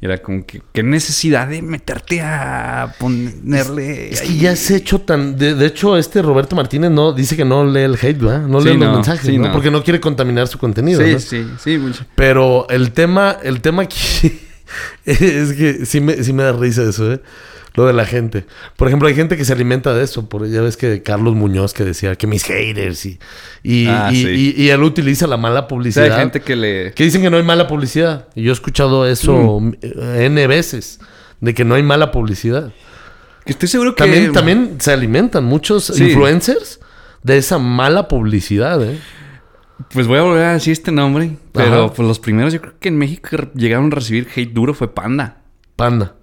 y 0.00 0.04
era 0.06 0.18
como 0.18 0.44
que, 0.44 0.60
qué 0.72 0.82
necesidad 0.82 1.48
de 1.48 1.62
meterte 1.62 2.20
a 2.22 2.94
ponerle. 2.98 4.10
Es 4.12 4.20
que 4.22 4.36
ya 4.36 4.54
se 4.56 4.74
ha 4.74 4.76
hecho 4.78 5.00
tan... 5.00 5.36
De, 5.38 5.54
de 5.54 5.66
hecho, 5.66 5.96
este 5.96 6.20
Roberto 6.20 6.54
Martínez 6.56 6.90
no 6.90 7.12
dice 7.12 7.36
que 7.36 7.44
no 7.44 7.64
lee 7.64 7.80
el 7.82 7.94
hate, 7.94 8.18
¿verdad? 8.18 8.42
No 8.46 8.60
Sí, 8.60 8.68
lee 8.68 8.76
los 8.76 8.88
no, 8.88 8.94
mensajes, 8.96 9.26
sí, 9.26 9.38
¿no? 9.38 9.46
no. 9.46 9.52
Porque 9.52 9.70
no 9.70 9.82
quiere 9.82 10.00
contaminar 10.00 10.46
su 10.48 10.58
contenido, 10.58 11.00
Sí, 11.02 11.12
¿no? 11.12 11.18
sí, 11.18 11.46
sí, 11.62 11.78
mucho. 11.78 12.04
Pero 12.16 12.66
el 12.68 12.92
tema, 12.92 13.38
el 13.42 13.60
tema 13.62 13.82
aquí 13.84 14.40
es 15.04 15.52
que 15.54 15.86
sí 15.86 16.00
me, 16.00 16.22
sí 16.22 16.32
me 16.34 16.42
da 16.42 16.52
risa 16.52 16.82
eso, 16.82 17.12
¿eh? 17.12 17.20
Lo 17.76 17.86
de 17.86 17.92
la 17.92 18.06
gente. 18.06 18.46
Por 18.76 18.86
ejemplo, 18.86 19.08
hay 19.08 19.14
gente 19.16 19.36
que 19.36 19.44
se 19.44 19.52
alimenta 19.52 19.92
de 19.94 20.04
eso. 20.04 20.28
Por, 20.28 20.48
ya 20.48 20.60
ves 20.60 20.76
que 20.76 21.02
Carlos 21.02 21.34
Muñoz 21.34 21.74
que 21.74 21.84
decía 21.84 22.14
que 22.14 22.26
mis 22.28 22.44
haters 22.44 23.04
y, 23.04 23.18
y, 23.64 23.86
Ah, 23.88 24.10
y, 24.12 24.22
sí. 24.22 24.54
y- 24.56 24.62
y 24.62 24.68
él 24.70 24.82
utiliza 24.84 25.26
la 25.26 25.36
mala 25.36 25.54
O 25.60 25.62
sea, 25.62 25.68
publicidad. 25.68 26.04
hay 26.12 26.20
gente 26.20 26.40
que 26.40 26.54
le. 26.54 26.92
Que 26.94 27.02
dicen 27.04 27.20
que 27.22 27.30
no 27.30 27.36
hay 27.36 27.42
mala 27.42 27.66
publicidad. 27.66 28.28
Y 28.36 28.42
yo 28.44 28.50
he 28.50 28.54
escuchado 28.54 29.08
eso 29.08 29.58
Mm. 29.60 29.72
eh, 29.82 30.24
N 30.26 30.46
veces. 30.46 31.00
De 31.40 31.52
que 31.52 31.64
no 31.64 31.74
hay 31.74 31.82
mala 31.82 32.10
publicidad. 32.12 32.72
que 33.44 33.52
estoy 33.52 33.68
seguro 33.68 33.94
que. 33.94 34.04
También, 34.04 34.32
también 34.32 34.76
se 34.78 34.92
alimentan 34.92 35.44
muchos 35.44 35.84
Sí. 35.86 36.04
influencers 36.04 36.80
de 37.24 37.36
esa 37.38 37.58
mala 37.58 38.06
publicidad, 38.08 38.82
¿eh? 38.84 38.98
Pues 39.92 40.06
voy 40.06 40.18
a 40.18 40.22
volver 40.22 40.44
a 40.44 40.52
decir 40.52 40.72
este 40.72 40.92
nombre. 40.92 41.36
Pero 41.52 41.86
Ajá. 41.86 41.92
pues 41.92 42.06
los 42.06 42.20
primeros, 42.20 42.52
yo 42.54 42.60
creo 42.60 42.74
que 42.78 42.88
en 42.88 42.96
México 42.96 43.28
que 43.30 43.48
llegaron 43.56 43.86
a 43.92 43.96
recibir 43.96 44.28
hate 44.34 44.52
duro 44.52 44.72
fue 44.74 44.94
Panda. 44.94 45.42
Panda. 45.76 46.14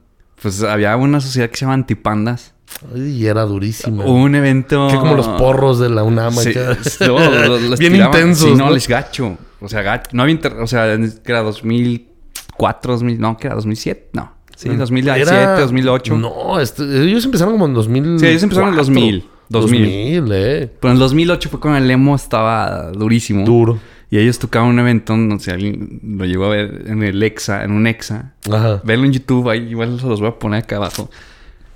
Pues 0.41 0.63
había 0.63 0.95
una 0.97 1.21
sociedad 1.21 1.49
que 1.49 1.57
se 1.57 1.61
llama 1.65 1.75
Antipandas. 1.75 2.53
Y 2.95 3.25
era 3.25 3.43
durísimo. 3.43 4.03
Un 4.05 4.33
evento. 4.33 4.87
Que 4.89 4.95
como 4.95 5.15
los 5.15 5.27
porros 5.27 5.79
de 5.79 5.89
la 5.89 6.03
UNAM. 6.03 6.33
Sí, 6.33 6.53
no, 7.01 7.19
lo- 7.47 7.59
los 7.59 7.79
Bien 7.79 7.93
tiraban. 7.93 8.15
intensos. 8.19 8.49
Sí, 8.49 8.55
no, 8.55 8.65
¿no? 8.67 8.71
les 8.71 8.87
gacho. 8.87 9.37
O 9.59 9.67
sea, 9.69 9.81
gacho. 9.81 10.09
No 10.13 10.23
había 10.23 10.33
inter... 10.33 10.53
O 10.53 10.65
sea, 10.67 10.97
que 10.97 11.31
era 11.31 11.41
2004, 11.43 12.93
2000... 12.93 13.19
No, 13.19 13.37
que 13.37 13.47
era 13.47 13.55
2007. 13.55 14.09
No. 14.13 14.31
Sí, 14.55 14.69
2007, 14.69 15.19
Mm. 15.31 15.33
Era- 15.33 15.59
2008. 15.59 16.17
No, 16.17 16.59
este- 16.59 16.83
ellos 17.03 17.25
empezaron 17.25 17.53
como 17.53 17.65
en 17.65 17.73
2000. 17.73 18.19
Sí, 18.19 18.27
ellos 18.27 18.43
empezaron 18.43 18.69
en 18.69 18.75
2000. 18.77 19.25
2000. 19.49 19.81
2000, 20.19 20.31
eh. 20.33 20.71
Pero 20.79 20.91
en 20.91 20.93
el 20.95 20.99
2008 20.99 21.49
fue 21.49 21.59
cuando 21.59 21.77
el 21.79 21.91
emo 21.91 22.15
estaba 22.15 22.91
durísimo. 22.91 23.43
Duro. 23.45 23.79
Y 24.11 24.19
ellos 24.19 24.37
tocaban 24.39 24.67
un 24.69 24.77
evento, 24.77 25.15
no 25.17 25.39
sé, 25.39 25.51
alguien 25.51 26.01
lo 26.03 26.25
llegó 26.25 26.45
a 26.45 26.49
ver 26.49 26.83
en 26.87 27.01
el 27.01 27.23
Exa, 27.23 27.63
en 27.63 27.71
un 27.71 27.87
Exa. 27.87 28.33
Ajá. 28.51 28.81
Verlo 28.83 29.05
en 29.05 29.13
YouTube, 29.13 29.49
ahí 29.49 29.69
igual 29.69 29.99
se 29.99 30.05
los 30.05 30.19
voy 30.19 30.29
a 30.29 30.37
poner 30.37 30.63
acá 30.63 30.75
abajo. 30.75 31.09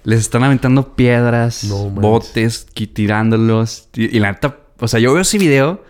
Les 0.03 0.19
están 0.19 0.43
aventando 0.43 0.95
piedras, 0.95 1.63
No 1.63 1.89
botes, 1.89 2.67
tirándolos. 2.75 3.87
Y, 3.95 4.15
y 4.15 4.19
la 4.19 4.33
neta, 4.33 4.57
o 4.79 4.87
sea, 4.87 4.99
yo 4.99 5.13
veo 5.13 5.21
ese 5.21 5.37
video. 5.39 5.83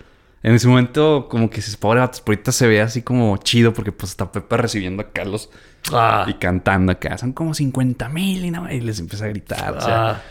En 0.43 0.53
ese 0.53 0.67
momento, 0.67 1.27
como 1.31 1.49
que 1.49 1.55
dices, 1.55 1.75
pobre 1.75 1.99
vatos, 2.01 2.21
ahorita 2.25 2.51
se 2.51 2.67
ve 2.67 2.79
así 2.79 3.01
como 3.01 3.35
chido 3.37 3.73
porque 3.73 3.91
pues 3.91 4.11
está 4.11 4.31
Pepe 4.31 4.55
recibiendo 4.57 5.01
a 5.01 5.09
Carlos 5.11 5.49
Ah. 5.91 6.25
y 6.27 6.35
cantando 6.35 6.91
acá. 6.91 7.17
Son 7.17 7.33
como 7.33 7.55
50 7.55 8.07
mil 8.09 8.45
y, 8.45 8.51
nada, 8.51 8.71
y 8.71 8.81
les 8.81 8.99
empieza 8.99 9.25
a 9.25 9.29
gritar. 9.29 9.75
O 9.75 9.81
sea, 9.81 10.09
Ah. 10.11 10.21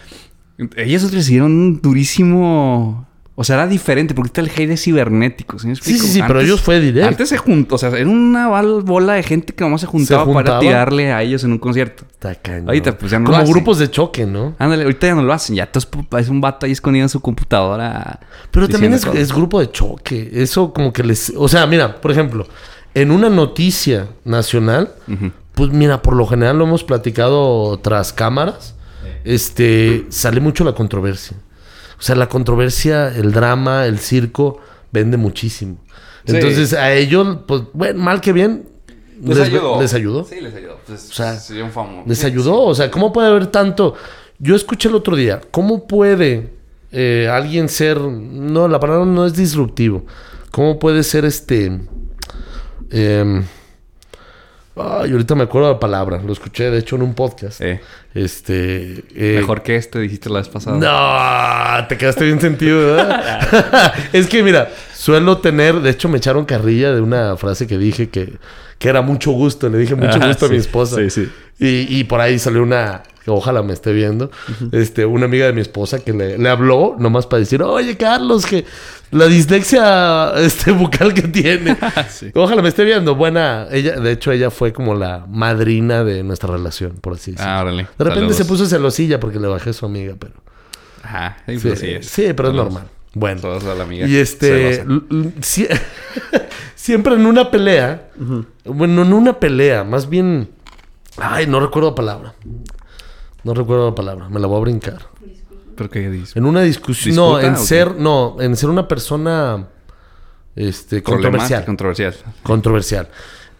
ellos 0.77 1.12
recibieron 1.12 1.50
un 1.50 1.81
durísimo. 1.83 3.09
O 3.37 3.42
sea, 3.42 3.57
era 3.57 3.66
diferente 3.66 4.14
porque 4.14 4.29
ahorita 4.40 4.40
el 4.42 4.49
hate 4.64 4.75
es 4.75 4.83
cibernético. 4.85 5.59
¿sí, 5.59 5.66
me 5.66 5.75
Sí, 5.75 5.81
explico? 5.81 6.05
sí, 6.07 6.12
sí, 6.12 6.23
pero 6.25 6.40
ellos 6.40 6.61
fue 6.61 6.79
directo. 6.79 7.09
Antes 7.09 7.29
se 7.31 7.37
juntó, 7.37 7.75
o 7.75 7.79
sea, 7.79 7.88
era 7.90 8.09
una 8.09 8.47
bola 8.83 9.14
de 9.14 9.25
gente 9.25 9.53
que 9.53 9.64
nomás 9.64 9.81
se 9.81 9.88
juntaba, 9.88 10.25
juntaba. 10.25 10.44
para 10.44 10.59
tirarle 10.61 11.12
a 11.12 11.20
ellos 11.23 11.42
en 11.42 11.51
un 11.51 11.59
concierto. 11.59 12.05
Está 12.12 12.37
cañón. 12.37 12.68
Ahorita, 12.68 12.97
pues, 12.97 13.11
ya 13.11 13.18
no 13.18 13.25
Como 13.25 13.38
lo 13.38 13.42
hacen. 13.42 13.53
grupos 13.53 13.79
de 13.81 13.90
choque, 13.90 14.25
¿no? 14.25 14.55
Ándale, 14.61 14.85
ahorita 14.85 15.09
ya 15.09 15.14
no 15.16 15.23
lo 15.25 15.33
hacen. 15.33 15.57
Ya 15.57 15.64
entonces 15.64 15.90
es 16.18 16.29
un 16.29 16.40
vato 16.40 16.66
ahí 16.66 16.73
escondido 16.73 17.03
en 17.05 17.09
su 17.09 17.18
computadora. 17.20 18.20
Pero 18.53 18.68
también 18.68 18.92
es, 18.94 19.33
grupo 19.33 19.59
de 19.59 19.68
choque. 19.70 20.31
Eso 20.33 20.73
como 20.73 20.92
que 20.92 21.03
les... 21.03 21.33
O 21.37 21.49
sea, 21.49 21.66
mira, 21.66 22.01
por 22.01 22.12
ejemplo, 22.12 22.47
en 22.94 23.11
una 23.11 23.31
noticia 23.31 24.07
nacional, 24.25 24.92
pues 25.55 25.70
mira, 25.70 26.03
por 26.03 26.14
lo 26.14 26.25
general 26.29 26.57
lo 26.59 26.66
hemos 26.66 26.85
platicado 26.85 27.79
tras 27.81 28.12
cámaras, 28.12 28.77
este, 29.25 30.07
sale 30.11 30.40
mucho 30.40 30.62
la 30.62 30.75
controversia. 30.75 31.37
O 31.98 32.02
sea, 32.02 32.16
la 32.16 32.28
controversia, 32.28 33.09
el 33.09 33.33
drama, 33.33 33.87
el 33.87 33.98
circo, 33.98 34.61
vende 34.92 35.16
muchísimo. 35.16 35.78
Sí. 36.24 36.37
Entonces, 36.37 36.72
a 36.72 36.92
ellos, 36.92 37.38
pues, 37.46 37.62
bueno, 37.72 38.00
mal 38.00 38.20
que 38.20 38.33
bien, 38.33 38.68
les, 39.22 39.38
les 39.38 39.94
ayudó. 39.94 40.24
Sí, 40.24 40.40
les 40.40 40.54
ayudó. 40.54 40.78
Pues, 40.87 41.11
O 41.11 41.12
sea, 41.12 41.38
un 41.62 41.70
famoso. 41.70 42.09
Les 42.09 42.24
ayudó. 42.24 42.62
O 42.62 42.74
sea, 42.74 42.90
¿cómo 42.90 43.12
puede 43.12 43.28
haber 43.28 43.46
tanto? 43.46 43.94
Yo 44.38 44.57
escuché 44.57 44.88
el 44.88 44.94
otro 44.94 45.16
día, 45.16 45.40
¿cómo 45.50 45.87
puede 45.87 46.50
eh, 46.92 47.28
alguien 47.30 47.68
ser... 47.68 48.00
No, 48.00 48.68
la 48.68 48.80
palabra 48.80 49.04
no 49.04 49.26
es 49.26 49.35
disruptivo. 49.35 50.04
¿Cómo 50.50 50.78
puede 50.78 51.02
ser 51.02 51.24
este... 51.24 51.80
em, 52.90 53.44
ay, 54.76 55.12
ahorita 55.12 55.34
me 55.34 55.44
acuerdo 55.44 55.68
de 55.68 55.74
la 55.74 55.80
palabra. 55.80 56.20
Lo 56.24 56.32
escuché, 56.32 56.70
de 56.70 56.78
hecho, 56.78 56.96
en 56.96 57.02
un 57.02 57.14
podcast. 57.14 57.60
Eh, 57.60 57.80
Este... 58.14 59.04
eh, 59.14 59.37
mejor 59.40 59.62
que 59.62 59.76
este, 59.76 59.98
dijiste 60.00 60.28
la 60.30 60.38
vez 60.38 60.48
pasada. 60.48 60.76
no, 60.78 61.87
te 61.88 61.96
quedaste 61.96 62.24
bien 62.24 62.40
sentido, 62.40 62.78
¿verdad? 62.94 63.92
es 64.12 64.26
que 64.26 64.42
mira, 64.42 64.70
suelo 64.94 65.38
tener, 65.38 65.80
de 65.80 65.90
hecho 65.90 66.08
me 66.08 66.18
echaron 66.18 66.44
carrilla 66.44 66.92
de 66.92 67.00
una 67.00 67.37
frase 67.37 67.66
que 67.66 67.76
dije 67.78 68.08
que, 68.10 68.34
que 68.78 68.88
era 68.88 69.02
mucho 69.02 69.30
gusto, 69.32 69.68
le 69.68 69.78
dije 69.78 69.94
mucho 69.94 70.18
Ah, 70.20 70.26
gusto 70.28 70.46
a 70.46 70.48
mi 70.48 70.56
esposa. 70.56 70.96
Sí, 70.96 71.10
sí. 71.10 71.28
Y, 71.58 71.98
y 72.00 72.04
por 72.04 72.20
ahí 72.20 72.38
salió 72.38 72.62
una, 72.62 73.02
que 73.24 73.30
ojalá 73.30 73.62
me 73.62 73.72
esté 73.72 73.92
viendo, 73.92 74.30
este, 74.72 75.06
una 75.06 75.24
amiga 75.24 75.46
de 75.46 75.52
mi 75.54 75.60
esposa 75.62 75.98
que 76.04 76.12
le, 76.12 76.37
le 76.37 76.48
habló 76.48 76.94
nomás 76.98 77.26
para 77.26 77.40
decir, 77.40 77.62
oye 77.62 77.96
Carlos, 77.96 78.44
que 78.44 78.64
la 79.12 79.26
dislexia 79.26 80.32
este, 80.37 80.72
bucal 80.72 81.14
que 81.14 81.22
tiene. 81.22 81.76
Sí. 82.10 82.30
Ojalá 82.34 82.60
me 82.62 82.68
esté 82.68 82.84
viendo. 82.84 83.14
Buena, 83.14 83.66
ella, 83.72 83.98
de 83.98 84.12
hecho 84.12 84.30
ella 84.30 84.50
fue 84.50 84.72
como 84.72 84.94
la 84.94 85.24
madrina 85.28 86.04
de 86.04 86.22
nuestra 86.22 86.50
relación, 86.52 86.92
por 87.00 87.14
así 87.14 87.32
decirlo. 87.32 87.50
Ah, 87.50 87.62
órale. 87.62 87.82
De 87.82 88.04
repente 88.04 88.14
Saludos. 88.20 88.37
se 88.37 88.44
puso 88.44 88.66
celosilla 88.66 89.18
porque 89.18 89.40
le 89.40 89.46
bajé 89.48 89.70
a 89.70 89.72
su 89.72 89.87
amiga, 89.87 90.14
pero... 90.18 90.34
Ajá, 91.02 91.38
sí, 91.46 91.58
Sí, 91.58 91.68
pues 91.68 91.82
es. 91.82 92.06
sí, 92.06 92.32
pero 92.37 92.48
es 92.50 92.54
normal. 92.54 92.84
Bueno. 93.14 93.40
Saludos 93.40 93.64
a 93.64 93.74
la 93.74 93.84
amiga. 93.84 94.06
Y 94.06 94.16
este... 94.16 94.84
sie- 95.40 95.68
siempre 96.74 97.14
en 97.14 97.26
una 97.26 97.50
pelea... 97.50 98.08
Bueno, 98.64 99.02
en 99.02 99.12
una 99.12 99.38
pelea, 99.38 99.82
más 99.84 100.08
bien... 100.08 100.48
Ay, 101.16 101.46
no 101.46 101.60
recuerdo 101.60 101.90
la 101.90 101.94
palabra. 101.94 102.34
No 103.44 103.54
recuerdo 103.54 103.90
la 103.90 103.94
palabra. 103.94 104.28
Me 104.28 104.40
la 104.40 104.46
voy 104.46 104.59
a 104.59 104.61
brincar. 104.61 104.98
¿Pero 105.76 105.90
qué 105.90 106.11
dices? 106.11 106.37
En 106.37 106.44
una 106.44 106.62
discusión... 106.62 107.14
No, 107.14 107.38
¿Disputa 107.38 107.46
en 107.46 107.57
ser... 107.57 107.96
No, 107.96 108.37
en 108.40 108.57
ser 108.57 108.70
una 108.70 108.88
persona... 108.88 109.68
Este... 110.57 111.02
Controversial. 111.02 111.64
Controversial. 111.64 112.14
Controversial. 112.42 113.09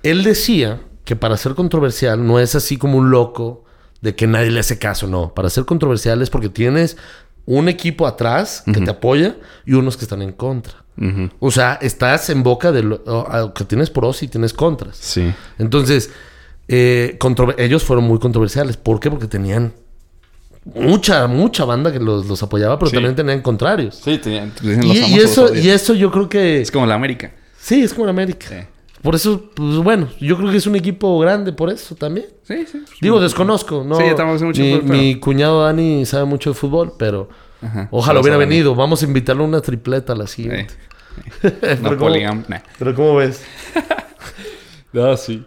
Él 0.03 0.23
decía 0.23 0.81
que 1.05 1.17
para 1.17 1.37
ser 1.37 1.55
controversial 1.55 2.27
no 2.27 2.41
es 2.41 2.55
así 2.55 2.77
como 2.77 2.99
un 2.99 3.11
loco 3.11 3.65
de 4.01 4.15
que 4.15 4.27
nadie 4.27 4.51
le 4.51 4.61
hace 4.61 4.79
caso, 4.79 5.07
no. 5.07 5.35
Para 5.35 5.51
ser 5.51 5.65
controversial 5.65 6.23
es 6.23 6.31
porque 6.31 6.49
tienes 6.49 6.97
un 7.47 7.69
equipo 7.69 8.07
atrás 8.07 8.63
que 8.65 8.81
te 8.81 8.91
apoya 8.91 9.37
y 9.67 9.75
unos 9.75 9.97
que 9.97 10.05
están 10.05 10.23
en 10.23 10.33
contra. 10.33 10.85
O 11.41 11.51
sea, 11.51 11.79
estás 11.83 12.31
en 12.31 12.43
boca 12.43 12.71
de 12.71 12.83
lo 12.83 13.53
que 13.55 13.65
tienes 13.65 13.91
pros 13.91 14.23
y 14.23 14.29
tienes 14.29 14.53
contras. 14.53 14.97
Sí. 14.97 15.35
Entonces, 15.59 16.11
eh, 16.69 17.19
ellos 17.59 17.85
fueron 17.85 18.05
muy 18.07 18.19
controversiales. 18.19 18.77
¿Por 18.77 19.01
qué? 19.01 19.11
Porque 19.11 19.27
tenían 19.27 19.73
mucha, 20.75 21.27
mucha 21.27 21.65
banda 21.65 21.93
que 21.93 22.01
los, 22.01 22.27
los 22.27 22.43
apoyaba, 22.43 22.79
pero 22.79 22.91
Sí. 22.91 22.97
también 22.97 23.15
tenían 23.15 23.43
contrarios. 23.43 23.97
Sí, 24.03 24.19
tenían, 24.19 24.53
Y, 24.63 24.77
los 24.77 24.87
y 25.09 25.19
eso, 25.21 25.55
y 25.55 25.69
eso 25.69 25.95
yo 25.95 26.11
creo 26.11 26.29
que... 26.29 26.61
Es 26.63 26.71
como 26.71 26.87
la 26.87 26.95
América. 26.95 27.33
Sí, 27.59 27.83
es 27.83 27.93
como 27.93 28.05
en 28.07 28.11
América. 28.11 28.47
Sí. 28.49 28.57
Por 29.03 29.15
eso, 29.15 29.51
pues 29.55 29.77
bueno, 29.77 30.09
yo 30.19 30.39
creo 30.39 30.51
que 30.51 30.57
es 30.57 30.67
un 30.67 30.77
equipo 30.77 31.19
grande 31.19 31.53
por 31.53 31.69
eso 31.69 31.95
también. 31.95 32.27
Sí, 32.45 32.65
sí. 32.71 32.83
Digo, 33.03 33.21
desconozco, 33.21 33.85
¿no? 33.85 33.97
Sí, 33.97 34.05
sé 34.17 34.25
mucho 34.45 34.63
mi, 34.63 34.71
fútbol, 34.73 34.85
pero- 34.89 34.99
mi 34.99 35.15
cuñado 35.21 35.63
Dani 35.65 36.07
sabe 36.07 36.25
mucho 36.25 36.51
de 36.51 36.55
fútbol, 36.55 36.95
pero 36.99 37.29
Ajá. 37.61 37.89
ojalá 37.91 38.21
Pero 38.21 38.37
hubiera 38.37 38.37
venido. 38.39 38.75
Vamos 38.75 39.03
a 39.03 39.05
invitarlo 39.07 39.45
a 39.45 39.47
una 39.47 39.61
tripleta 39.61 40.15
a 40.15 40.17
la 40.17 40.27
siguiente. 40.27 40.73
Pero 41.43 41.77
¿cómo- 41.83 41.91
Napoleón. 41.91 42.47
Nah. 42.49 42.61
Pero 42.79 42.95
¿cómo 42.95 43.17
ves? 43.17 43.43
Ah, 44.97 45.17
sí. 45.19 45.45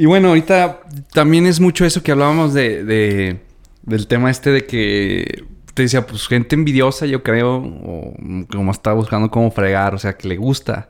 Y 0.00 0.06
bueno, 0.06 0.28
ahorita 0.28 0.80
también 1.12 1.44
es 1.44 1.60
mucho 1.60 1.84
eso 1.84 2.02
que 2.02 2.10
hablábamos 2.12 2.54
de, 2.54 2.84
de- 2.84 3.40
del 3.82 4.06
tema 4.06 4.30
este 4.30 4.50
de 4.50 4.64
que 4.64 5.44
te 5.74 5.82
decía, 5.82 6.06
pues 6.06 6.26
gente 6.26 6.54
envidiosa, 6.56 7.04
yo 7.04 7.22
creo, 7.22 7.56
o 7.56 8.14
como 8.50 8.70
está 8.72 8.94
buscando 8.94 9.30
cómo 9.30 9.50
fregar, 9.50 9.94
o 9.94 9.98
sea, 9.98 10.16
que 10.16 10.26
le 10.26 10.36
gusta 10.38 10.88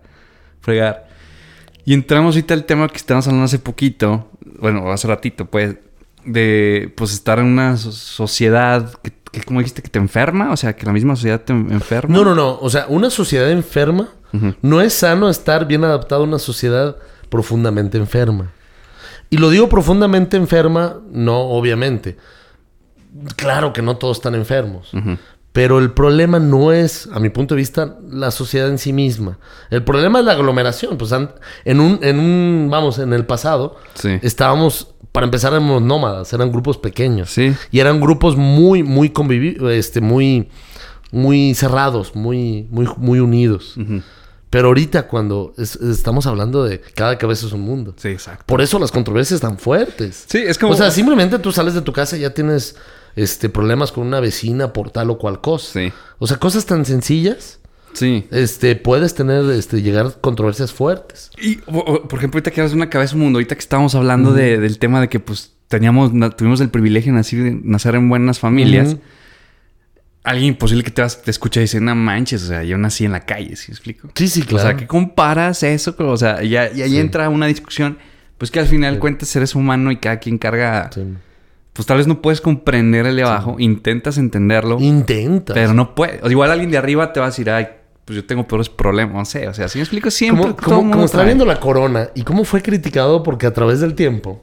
fregar. 0.60 1.08
Y 1.84 1.92
entramos 1.94 2.36
ahorita 2.36 2.54
al 2.54 2.64
tema 2.66 2.86
que 2.88 2.98
estábamos 2.98 3.26
hablando 3.26 3.46
hace 3.46 3.58
poquito, 3.58 4.30
bueno, 4.60 4.90
hace 4.92 5.08
ratito, 5.08 5.46
pues, 5.46 5.74
de 6.24 6.92
pues 6.96 7.12
estar 7.12 7.40
en 7.40 7.46
una 7.46 7.76
so- 7.78 7.90
sociedad 7.90 8.92
que, 9.02 9.12
que, 9.32 9.42
como 9.42 9.58
dijiste, 9.58 9.82
que 9.82 9.88
te 9.88 9.98
enferma, 9.98 10.52
o 10.52 10.56
sea, 10.56 10.76
que 10.76 10.86
la 10.86 10.92
misma 10.92 11.16
sociedad 11.16 11.40
te 11.40 11.52
enferma. 11.52 12.14
No, 12.14 12.24
no, 12.24 12.36
no. 12.36 12.58
O 12.60 12.70
sea, 12.70 12.86
una 12.88 13.10
sociedad 13.10 13.50
enferma 13.50 14.08
no 14.62 14.80
es 14.80 14.92
sano 14.92 15.28
estar 15.28 15.66
bien 15.66 15.82
adaptado 15.82 16.22
a 16.22 16.26
una 16.28 16.38
sociedad 16.38 16.96
profundamente 17.28 17.98
enferma. 17.98 18.52
Y 19.30 19.36
lo 19.38 19.48
digo 19.50 19.68
profundamente 19.68 20.36
enferma, 20.36 20.96
no, 21.10 21.38
obviamente. 21.40 22.16
Claro 23.36 23.72
que 23.72 23.82
no 23.82 23.96
todos 23.96 24.18
están 24.18 24.34
enfermos. 24.34 24.90
Pero 25.52 25.78
el 25.80 25.92
problema 25.92 26.38
no 26.38 26.72
es, 26.72 27.08
a 27.12 27.18
mi 27.18 27.28
punto 27.28 27.54
de 27.54 27.60
vista, 27.60 27.96
la 28.08 28.30
sociedad 28.30 28.68
en 28.68 28.78
sí 28.78 28.92
misma. 28.92 29.38
El 29.70 29.82
problema 29.82 30.20
es 30.20 30.24
la 30.24 30.32
aglomeración. 30.32 30.96
Pues 30.96 31.12
en 31.12 31.80
un, 31.80 31.98
en 32.02 32.18
un, 32.20 32.68
vamos, 32.70 32.98
en 32.98 33.12
el 33.12 33.26
pasado, 33.26 33.76
Sí. 33.94 34.18
estábamos, 34.22 34.94
para 35.10 35.24
empezar, 35.24 35.52
éramos 35.52 35.82
nómadas, 35.82 36.32
eran 36.32 36.52
grupos 36.52 36.78
pequeños. 36.78 37.30
Sí. 37.30 37.52
Y 37.72 37.80
eran 37.80 38.00
grupos 38.00 38.36
muy, 38.36 38.84
muy 38.84 39.10
convivi 39.10 39.56
este, 39.70 40.00
muy, 40.00 40.48
muy 41.10 41.54
cerrados, 41.54 42.14
muy, 42.14 42.68
muy, 42.70 42.88
muy 42.96 43.18
unidos. 43.18 43.76
Pero 44.50 44.68
ahorita 44.68 45.06
cuando 45.06 45.54
es- 45.58 45.76
estamos 45.76 46.26
hablando 46.26 46.64
de 46.64 46.80
cada 46.94 47.16
cabeza 47.18 47.46
es 47.46 47.52
un 47.52 47.60
mundo. 47.60 47.94
Sí, 47.96 48.08
exacto. 48.08 48.44
Por 48.46 48.60
eso 48.60 48.78
las 48.80 48.90
controversias 48.90 49.36
están 49.36 49.58
fuertes. 49.58 50.24
Sí, 50.28 50.38
es 50.38 50.58
como... 50.58 50.72
O 50.72 50.76
sea, 50.76 50.90
simplemente 50.90 51.38
tú 51.38 51.52
sales 51.52 51.74
de 51.74 51.82
tu 51.82 51.92
casa 51.92 52.16
y 52.16 52.20
ya 52.20 52.34
tienes 52.34 52.74
este, 53.16 53.48
problemas 53.48 53.92
con 53.92 54.06
una 54.06 54.18
vecina 54.20 54.72
por 54.72 54.90
tal 54.90 55.10
o 55.10 55.18
cual 55.18 55.40
cosa. 55.40 55.72
Sí. 55.80 55.92
O 56.18 56.26
sea, 56.26 56.38
cosas 56.38 56.66
tan 56.66 56.84
sencillas, 56.84 57.58
Sí. 57.92 58.26
este, 58.30 58.74
puedes 58.76 59.14
tener, 59.14 59.44
este, 59.50 59.82
llegar 59.82 60.06
a 60.06 60.10
controversias 60.10 60.72
fuertes. 60.72 61.30
Y, 61.40 61.58
o- 61.66 61.78
o- 61.78 62.08
por 62.08 62.18
ejemplo, 62.18 62.38
ahorita 62.38 62.50
que 62.50 62.60
hablas 62.60 62.72
de 62.72 62.76
una 62.76 62.90
cabeza 62.90 63.14
un 63.14 63.22
mundo, 63.22 63.38
ahorita 63.38 63.54
que 63.54 63.60
estábamos 63.60 63.94
hablando 63.94 64.32
de- 64.32 64.58
del 64.58 64.78
tema 64.78 65.00
de 65.00 65.08
que, 65.08 65.18
pues, 65.20 65.52
teníamos, 65.68 66.10
tuvimos 66.36 66.60
el 66.60 66.70
privilegio 66.70 67.12
de 67.12 67.18
nacer, 67.18 67.56
nacer 67.62 67.94
en 67.94 68.08
buenas 68.08 68.38
familias. 68.40 68.96
Alguien 70.22 70.48
imposible 70.48 70.84
que 70.84 70.90
te, 70.90 71.00
vas- 71.00 71.22
te 71.22 71.30
escucha 71.30 71.60
y 71.60 71.62
dice, 71.64 71.80
no 71.80 71.94
manches, 71.94 72.42
o 72.42 72.46
sea, 72.48 72.62
yo 72.62 72.76
nací 72.76 73.06
en 73.06 73.12
la 73.12 73.20
calle, 73.20 73.56
¿sí 73.56 73.66
me 73.70 73.72
explico? 73.74 74.08
Sí, 74.14 74.28
sí, 74.28 74.42
O 74.42 74.46
claro. 74.46 74.68
sea, 74.68 74.76
¿qué 74.76 74.86
comparas 74.86 75.62
eso? 75.62 75.94
O 75.98 76.16
sea, 76.16 76.42
y, 76.42 76.56
ahí- 76.56 76.70
Sí. 76.90 76.98
entra 76.98 77.28
una 77.30 77.46
discusión, 77.46 77.96
pues 78.36 78.50
que 78.50 78.60
al 78.60 78.66
final 78.66 78.98
cuentas 78.98 79.34
eres 79.36 79.54
humano 79.54 79.90
y 79.90 79.96
cada 79.96 80.18
quien 80.18 80.36
carga, 80.36 80.90
Sí. 80.92 81.02
pues 81.72 81.86
tal 81.86 81.96
vez 81.96 82.06
no 82.06 82.20
puedes 82.20 82.40
comprender 82.42 83.06
el 83.06 83.16
de 83.16 83.22
abajo, 83.22 83.56
intentas 83.58 84.18
entenderlo, 84.18 84.76
Intenta. 84.78 85.54
pero 85.54 85.72
no 85.72 85.94
puedes. 85.94 86.22
O 86.22 86.30
igual 86.30 86.50
alguien 86.50 86.70
de 86.70 86.76
arriba 86.76 87.12
te 87.14 87.20
va 87.20 87.26
a 87.26 87.30
decir, 87.30 87.48
ay, 87.48 87.68
pues 88.04 88.16
yo 88.16 88.24
tengo 88.26 88.46
peores 88.46 88.68
problemas, 88.68 89.14
no 89.14 89.24
sé, 89.24 89.48
o 89.48 89.54
sea, 89.54 89.68
¿sí 89.68 89.78
me 89.78 89.82
explico? 89.84 90.10
Siempre 90.10 90.54
como, 90.56 90.56
como, 90.56 90.90
como 90.92 91.04
está 91.06 91.22
viendo 91.24 91.46
la 91.46 91.60
corona 91.60 92.08
y 92.14 92.24
cómo 92.24 92.44
fue 92.44 92.60
criticado 92.60 93.22
porque 93.22 93.46
a 93.46 93.54
través 93.54 93.80
del 93.80 93.94
tiempo. 93.94 94.42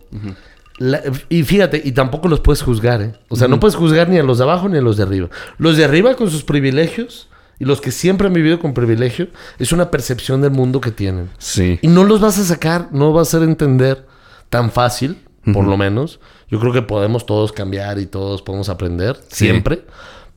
La- 0.77 1.01
y 1.29 1.43
fíjate, 1.43 1.81
y 1.83 1.91
tampoco 1.91 2.27
los 2.27 2.39
puedes 2.39 2.61
juzgar, 2.61 3.01
¿eh? 3.01 3.13
O 3.29 3.35
sea, 3.35 3.47
no 3.47 3.59
puedes 3.59 3.75
juzgar 3.75 4.09
ni 4.09 4.17
a 4.17 4.23
los 4.23 4.37
de 4.37 4.43
abajo 4.43 4.69
ni 4.69 4.77
a 4.77 4.81
los 4.81 4.97
de 4.97 5.03
arriba. 5.03 5.29
Los 5.57 5.77
de 5.77 5.85
arriba 5.85 6.15
con 6.15 6.29
sus 6.29 6.43
privilegios 6.43 7.29
y 7.59 7.65
los 7.65 7.81
que 7.81 7.91
siempre 7.91 8.27
han 8.27 8.33
vivido 8.33 8.59
con 8.59 8.73
privilegio 8.73 9.27
es 9.57 9.71
una 9.71 9.89
percepción 9.89 10.41
del 10.41 10.51
mundo 10.51 10.79
que 10.81 10.91
tienen. 10.91 11.29
Sí. 11.39 11.79
Y 11.81 11.87
no 11.87 12.03
los 12.03 12.21
vas 12.21 12.37
a 12.37 12.43
sacar, 12.43 12.89
no 12.91 13.11
vas 13.13 13.33
a 13.33 13.37
hacer 13.37 13.49
entender 13.49 14.05
tan 14.49 14.71
fácil, 14.71 15.17
por 15.53 15.65
lo 15.65 15.77
menos. 15.77 16.19
Yo 16.49 16.59
creo 16.59 16.73
que 16.73 16.81
podemos 16.81 17.25
todos 17.25 17.51
cambiar 17.53 17.99
y 17.99 18.05
todos 18.05 18.41
podemos 18.41 18.69
aprender, 18.69 19.15
Sí. 19.29 19.45
siempre. 19.45 19.83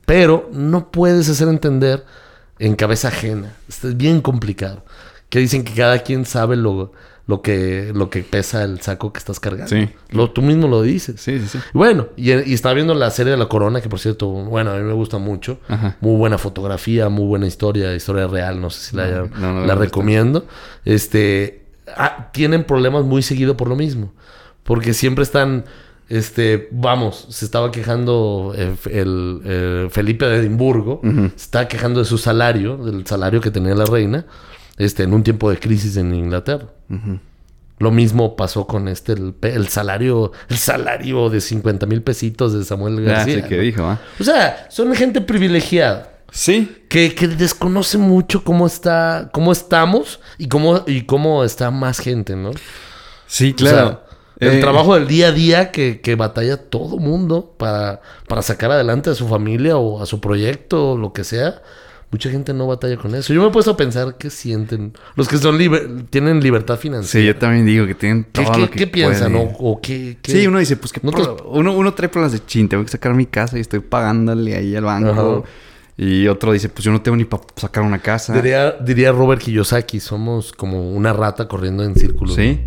Pero 0.05 0.49
no 0.53 0.89
puedes 0.91 1.29
hacer 1.29 1.47
entender 1.47 2.05
en 2.59 2.75
cabeza 2.75 3.09
ajena. 3.09 3.53
Esto 3.69 3.89
es 3.89 3.97
bien 3.97 4.21
complicado. 4.21 4.83
Que 5.29 5.39
dicen 5.39 5.63
que 5.63 5.73
cada 5.73 5.99
quien 5.99 6.25
sabe 6.25 6.55
lo, 6.57 6.91
lo, 7.31 7.41
que, 7.41 7.91
lo 7.95 8.09
que 8.09 8.23
pesa 8.23 8.63
el 8.63 8.81
saco 8.81 9.11
que 9.13 9.19
estás 9.19 9.39
cargando. 9.39 9.67
Sí. 9.69 9.89
Lo, 10.09 10.29
tú 10.31 10.41
mismo 10.41 10.67
lo 10.67 10.81
dices. 10.81 11.19
Sí, 11.21 11.39
sí, 11.39 11.47
sí. 11.47 11.57
Y 11.73 11.77
Bueno, 11.77 12.09
y, 12.17 12.31
y 12.31 12.53
estaba 12.53 12.75
viendo 12.75 12.93
la 12.93 13.09
serie 13.09 13.31
de 13.31 13.37
La 13.37 13.47
Corona, 13.47 13.79
que 13.81 13.87
por 13.89 13.99
cierto, 13.99 14.27
bueno, 14.27 14.71
a 14.71 14.75
mí 14.75 14.83
me 14.83 14.93
gusta 14.93 15.17
mucho. 15.17 15.59
Ajá. 15.67 15.95
Muy 16.01 16.17
buena 16.17 16.37
fotografía, 16.37 17.09
muy 17.09 17.25
buena 17.25 17.47
historia, 17.47 17.95
historia 17.95 18.27
real, 18.27 18.59
no 18.59 18.69
sé 18.69 18.89
si 18.89 18.95
la, 18.97 19.07
No, 19.07 19.27
no, 19.37 19.53
no 19.53 19.59
la 19.61 19.67
la 19.67 19.73
he 19.73 19.75
visto. 19.77 19.79
recomiendo. 19.79 20.45
Este, 20.85 21.63
ah, 21.95 22.29
tienen 22.33 22.65
problemas 22.65 23.05
muy 23.05 23.21
seguido 23.21 23.55
por 23.57 23.67
lo 23.67 23.75
mismo. 23.75 24.11
Porque 24.63 24.93
siempre 24.93 25.23
están, 25.23 25.65
este, 26.09 26.67
vamos, 26.71 27.25
se 27.29 27.45
estaba 27.45 27.71
quejando 27.71 28.53
eh, 28.55 28.75
el, 28.91 29.41
eh, 29.45 29.87
Felipe 29.89 30.25
de 30.25 30.37
Edimburgo, 30.37 31.01
se 31.03 31.45
estaba 31.45 31.67
quejando 31.67 31.99
de 31.99 32.05
su 32.05 32.17
salario, 32.17 32.77
del 32.77 33.05
salario 33.07 33.41
que 33.41 33.49
tenía 33.51 33.73
la 33.75 33.85
reina, 33.85 34.25
este, 34.77 35.03
en 35.03 35.13
un 35.13 35.23
tiempo 35.23 35.49
de 35.49 35.59
crisis 35.59 35.97
en 35.97 36.13
Inglaterra. 36.13 36.67
Lo 37.79 37.89
mismo 37.89 38.35
pasó 38.35 38.67
con 38.67 38.87
este, 38.87 39.13
el, 39.13 39.33
el 39.41 39.67
salario, 39.69 40.31
el 40.49 40.57
salario 40.57 41.29
de 41.31 41.41
50 41.41 41.85
mil 41.87 42.03
pesitos 42.03 42.53
de 42.53 42.63
Samuel 42.63 43.03
Ya 43.03 43.13
García. 43.13 43.41
sé 43.41 43.47
que 43.47 43.57
¿no? 43.57 43.63
dijo, 43.63 43.83
¿ah? 43.83 43.99
O 44.19 44.23
sea, 44.23 44.67
son 44.69 44.93
gente 44.93 45.19
privilegiada. 45.21 46.09
Sí. 46.31 46.83
Que, 46.89 47.15
que 47.15 47.27
desconoce 47.27 47.97
mucho 47.97 48.43
cómo 48.43 48.67
está, 48.67 49.29
cómo 49.33 49.51
estamos 49.51 50.19
y 50.37 50.47
cómo, 50.47 50.83
y 50.85 51.01
cómo 51.03 51.43
está 51.43 51.71
más 51.71 51.99
gente, 51.99 52.35
¿no? 52.35 52.51
Sí, 53.25 53.51
O 53.53 53.55
claro. 53.55 54.03
el 54.39 54.53
Eh, 54.57 54.59
trabajo 54.61 54.93
del 54.95 55.07
día 55.07 55.27
a 55.27 55.31
día 55.31 55.71
que, 55.71 56.01
que 56.01 56.15
batalla 56.15 56.57
todo 56.57 56.97
mundo 56.97 57.55
para, 57.57 58.01
para 58.27 58.41
sacar 58.43 58.71
adelante 58.71 59.09
a 59.09 59.15
su 59.15 59.27
familia 59.27 59.77
o 59.77 60.01
a 60.01 60.05
su 60.05 60.21
proyecto 60.21 60.91
o 60.91 60.97
lo 60.97 61.13
que 61.13 61.23
sea. 61.23 61.61
Mucha 62.11 62.29
gente 62.29 62.53
no 62.53 62.67
batalla 62.67 62.97
con 62.97 63.15
eso. 63.15 63.33
Yo 63.33 63.41
me 63.41 63.47
he 63.47 63.51
puesto 63.51 63.71
a 63.71 63.77
pensar 63.77 64.15
qué 64.17 64.29
sienten 64.29 64.91
los 65.15 65.29
que 65.29 65.37
son 65.37 65.57
liber- 65.57 66.05
tienen 66.09 66.41
libertad 66.41 66.75
Sí, 66.75 66.81
financiera. 66.81 67.25
yo 67.27 67.35
también 67.39 67.65
digo 67.65 67.87
que 67.87 67.95
tienen 67.95 68.25
¿Qué, 68.25 68.43
todo 68.43 68.51
qué- 68.53 68.59
lo 68.59 68.69
que 68.69 68.79
qué 68.79 68.87
piensan? 68.87 69.33
O, 69.35 69.43
o 69.43 69.79
qué, 69.81 70.17
qué- 70.21 70.31
Sí, 70.33 70.45
uno 70.45 70.59
dice, 70.59 70.75
pues 70.75 70.91
que 70.91 70.99
No 71.03 71.11
te- 71.11 71.21
uno, 71.45 71.73
uno 71.73 71.93
trae 71.93 72.09
problemas 72.09 72.33
de 72.33 72.45
chin, 72.45 72.67
tengo 72.67 72.83
que 72.83 72.89
sacar 72.91 73.13
mi 73.13 73.27
casa 73.27 73.57
y 73.57 73.61
estoy 73.61 73.79
pagándole 73.79 74.55
ahí 74.55 74.75
al 74.75 74.83
banco. 74.83 75.45
Ajá. 75.45 75.51
Y 75.97 76.27
otro 76.27 76.51
dice, 76.51 76.67
pues 76.67 76.83
yo 76.83 76.91
no 76.91 77.01
tengo 77.01 77.15
ni 77.15 77.25
para 77.25 77.43
sacar 77.55 77.83
una 77.83 77.99
casa. 77.99 78.33
Diría, 78.33 78.71
diría 78.71 79.11
Robert 79.13 79.41
Kiyosaki, 79.41 79.99
somos 79.99 80.51
como 80.51 80.91
una 80.91 81.13
rata 81.13 81.47
corriendo 81.47 81.83
en 81.83 81.95
círculos. 81.95 82.35
Sí. 82.35 82.59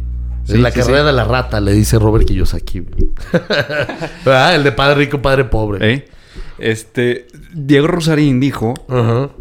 Sí, 0.45 0.59
la 0.59 0.71
sí, 0.71 0.79
carrera 0.81 1.01
sí. 1.01 1.07
de 1.07 1.13
la 1.13 1.25
rata, 1.25 1.61
le 1.61 1.73
dice 1.73 1.99
Robert 1.99 2.27
Kiyosaki. 2.27 2.81
¿Verdad? 4.25 4.55
El 4.57 4.65
de 4.65 4.73
padre 4.73 4.95
rico, 4.97 5.21
padre 5.23 5.45
pobre. 5.45 5.93
¿Eh? 5.95 6.09
Este, 6.59 7.27
Diego 7.53 7.89
Rosarín 7.89 8.39
dijo, 8.41 8.75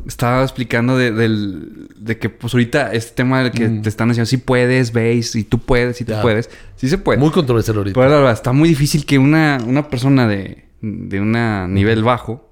estaba 0.08 0.44
explicando 0.44 0.98
de, 0.98 1.12
del, 1.12 1.90
de 1.96 2.18
que 2.18 2.30
pues 2.30 2.54
ahorita 2.54 2.92
este 2.94 3.14
tema 3.16 3.44
del 3.44 3.52
que 3.52 3.68
te 3.70 3.90
están 3.90 4.08
diciendo, 4.10 4.26
si 4.26 4.38
puedes, 4.38 4.92
veis, 4.94 5.36
y 5.36 5.44
tú 5.44 5.60
puedes, 5.60 6.02
y 6.02 6.06
tú 6.06 6.14
Mm. 6.14 6.22
Puedes. 6.22 6.50
Sí 6.76 6.90
se 6.90 6.98
puede. 6.98 7.20
Muy 7.20 7.32
controversial 7.32 7.78
ahorita. 7.78 8.00
Pero 8.00 8.10
la 8.10 8.16
verdad, 8.18 8.34
está 8.34 8.52
muy 8.52 8.70
difícil 8.70 9.06
que 9.06 9.18
una, 9.20 9.60
una 9.66 9.90
persona 9.90 10.28
de, 10.28 10.66
de 10.82 11.20
un 11.20 11.32
nivel 11.74 12.04
bajo, 12.04 12.50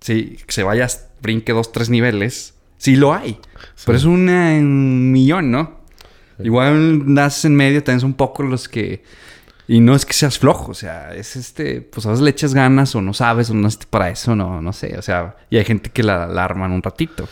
sí, 0.00 0.36
que 0.46 0.52
se 0.52 0.62
vaya, 0.62 0.88
brinque 1.22 1.52
dos, 1.52 1.72
tres 1.72 1.88
niveles. 1.90 2.54
Sí 2.78 2.96
lo 2.96 3.14
hay. 3.14 3.38
Pero 3.84 3.96
es 3.96 4.04
una 4.04 4.56
en 4.56 4.66
un 4.66 5.12
millón, 5.12 5.50
¿no? 5.50 5.80
Igual 6.38 7.12
naces 7.14 7.46
en 7.46 7.56
medio, 7.56 7.82
tenés 7.82 8.02
un 8.02 8.14
poco 8.14 8.42
los 8.42 8.68
que... 8.68 9.02
Y 9.68 9.80
no 9.80 9.96
es 9.96 10.06
que 10.06 10.12
seas 10.12 10.38
flojo, 10.38 10.70
o 10.70 10.74
sea, 10.74 11.12
es 11.14 11.34
este... 11.34 11.80
Pues 11.80 12.06
a 12.06 12.10
veces 12.10 12.22
le 12.22 12.30
echas 12.30 12.54
ganas 12.54 12.94
o 12.94 13.02
no 13.02 13.12
sabes 13.12 13.50
o 13.50 13.54
no 13.54 13.66
estás 13.66 13.86
para 13.86 14.10
eso, 14.10 14.36
no, 14.36 14.62
no 14.62 14.72
sé. 14.72 14.96
O 14.96 15.02
sea, 15.02 15.36
y 15.50 15.56
hay 15.56 15.64
gente 15.64 15.90
que 15.90 16.04
la, 16.04 16.26
la 16.28 16.44
arman 16.44 16.70
un 16.70 16.82
ratito. 16.82 17.28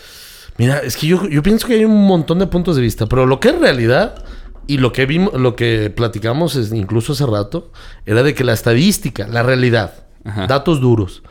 Mira, 0.58 0.78
es 0.78 0.96
que 0.96 1.06
yo, 1.06 1.28
yo 1.28 1.42
pienso 1.42 1.66
que 1.66 1.74
hay 1.74 1.84
un 1.84 2.06
montón 2.06 2.38
de 2.40 2.46
puntos 2.46 2.76
de 2.76 2.82
vista, 2.82 3.06
pero 3.06 3.26
lo 3.26 3.38
que 3.38 3.48
es 3.48 3.58
realidad 3.60 4.24
y 4.66 4.78
lo 4.78 4.92
que 4.92 5.06
vimos, 5.06 5.34
lo 5.34 5.56
que 5.56 5.90
platicamos 5.94 6.56
es, 6.56 6.72
incluso 6.72 7.12
hace 7.12 7.26
rato, 7.26 7.70
era 8.06 8.22
de 8.22 8.34
que 8.34 8.44
la 8.44 8.52
estadística, 8.52 9.26
la 9.28 9.42
realidad, 9.42 10.06
Ajá. 10.24 10.46
datos 10.46 10.80
duros. 10.80 11.22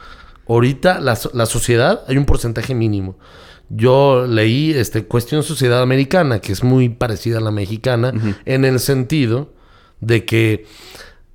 Ahorita 0.47 0.99
la, 0.99 1.17
la 1.33 1.45
sociedad 1.45 2.01
hay 2.07 2.17
un 2.17 2.25
porcentaje 2.25 2.75
mínimo. 2.75 3.17
Yo 3.69 4.27
leí 4.27 4.71
este 4.71 5.05
cuestión 5.05 5.41
sociedad 5.41 5.81
americana, 5.81 6.39
que 6.39 6.51
es 6.51 6.63
muy 6.63 6.89
parecida 6.89 7.39
a 7.39 7.41
la 7.41 7.51
mexicana, 7.51 8.13
en 8.45 8.65
el 8.65 8.79
sentido 8.79 9.53
de 10.05 10.25
que 10.25 10.65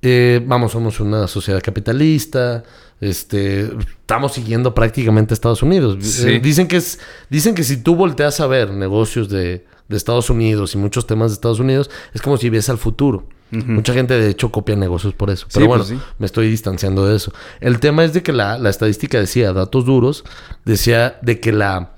eh, 0.01 0.41
vamos, 0.45 0.71
somos 0.71 0.99
una 0.99 1.27
sociedad 1.27 1.61
capitalista, 1.61 2.63
este, 3.01 3.69
estamos 4.01 4.33
siguiendo 4.33 4.73
prácticamente 4.73 5.33
a 5.33 5.35
Estados 5.35 5.63
Unidos. 5.63 5.97
Sí. 6.01 6.29
Eh, 6.29 6.39
dicen, 6.39 6.67
que 6.67 6.77
es, 6.77 6.99
dicen 7.29 7.55
que 7.55 7.63
si 7.63 7.77
tú 7.77 7.95
volteas 7.95 8.39
a 8.39 8.47
ver 8.47 8.71
negocios 8.71 9.29
de, 9.29 9.65
de 9.87 9.97
Estados 9.97 10.29
Unidos 10.29 10.73
y 10.75 10.77
muchos 10.77 11.07
temas 11.07 11.31
de 11.31 11.35
Estados 11.35 11.59
Unidos, 11.59 11.89
es 12.13 12.21
como 12.21 12.37
si 12.37 12.49
vies 12.49 12.69
al 12.69 12.77
futuro. 12.77 13.27
Mucha 13.51 13.93
gente, 13.95 14.13
de 14.13 14.29
hecho, 14.29 14.51
copia 14.51 14.75
negocios 14.75 15.15
por 15.15 15.31
eso. 15.31 15.47
Pero 15.51 15.63
Sí, 15.63 15.67
bueno, 15.67 15.83
pues 15.83 15.99
sí. 15.99 16.05
me 16.19 16.27
estoy 16.27 16.51
distanciando 16.51 17.07
de 17.07 17.15
eso. 17.15 17.33
El 17.61 17.79
tema 17.79 18.05
es 18.05 18.13
de 18.13 18.21
que 18.21 18.31
la, 18.31 18.59
la 18.59 18.69
estadística 18.69 19.19
decía, 19.19 19.53
datos 19.53 19.85
duros, 19.85 20.23
decía 20.65 21.17
de 21.23 21.39
que 21.39 21.51
la, 21.51 21.93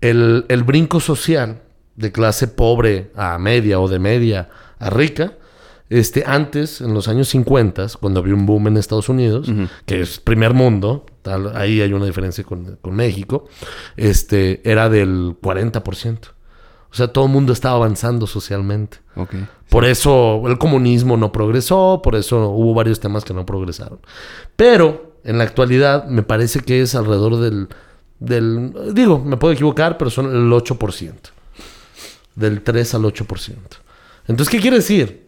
el, 0.00 0.44
el 0.48 0.62
brinco 0.62 1.00
social 1.00 1.62
de 1.96 2.12
clase 2.12 2.46
pobre 2.46 3.10
a 3.16 3.38
media 3.40 3.80
o 3.80 3.88
de 3.88 3.98
media 3.98 4.50
a 4.78 4.88
rica, 4.88 5.32
este, 5.98 6.24
antes, 6.26 6.80
en 6.80 6.92
los 6.92 7.06
años 7.06 7.28
50, 7.28 7.86
cuando 8.00 8.18
había 8.18 8.34
un 8.34 8.46
boom 8.46 8.66
en 8.66 8.76
Estados 8.76 9.08
Unidos, 9.08 9.48
que 9.86 10.00
es 10.00 10.18
primer 10.18 10.52
mundo, 10.52 11.06
tal, 11.22 11.56
ahí 11.56 11.80
hay 11.80 11.92
una 11.92 12.06
diferencia 12.06 12.42
con, 12.42 12.78
con 12.82 12.96
México, 12.96 13.46
este, 13.96 14.60
era 14.68 14.88
del 14.88 15.36
40%. 15.40 16.18
O 16.90 16.96
sea, 16.96 17.08
todo 17.08 17.26
el 17.26 17.30
mundo 17.30 17.52
estaba 17.52 17.76
avanzando 17.76 18.26
socialmente. 18.26 18.98
Por 19.68 19.84
eso 19.84 20.42
el 20.46 20.58
comunismo 20.58 21.16
no 21.16 21.30
progresó, 21.30 22.00
por 22.02 22.16
eso 22.16 22.48
hubo 22.50 22.74
varios 22.74 22.98
temas 22.98 23.24
que 23.24 23.34
no 23.34 23.46
progresaron. 23.46 24.00
Pero 24.56 25.18
en 25.22 25.38
la 25.38 25.44
actualidad 25.44 26.06
me 26.06 26.24
parece 26.24 26.60
que 26.60 26.82
es 26.82 26.96
alrededor 26.96 27.36
del, 27.36 27.68
del 28.18 28.94
digo, 28.94 29.20
me 29.20 29.36
puedo 29.36 29.52
equivocar, 29.54 29.96
pero 29.96 30.10
son 30.10 30.26
el 30.26 30.50
8%. 30.50 31.12
Del 32.34 32.62
3 32.62 32.94
al 32.94 33.02
8%. 33.02 33.54
Entonces, 34.26 34.50
¿qué 34.50 34.60
quiere 34.60 34.78
decir? 34.78 35.23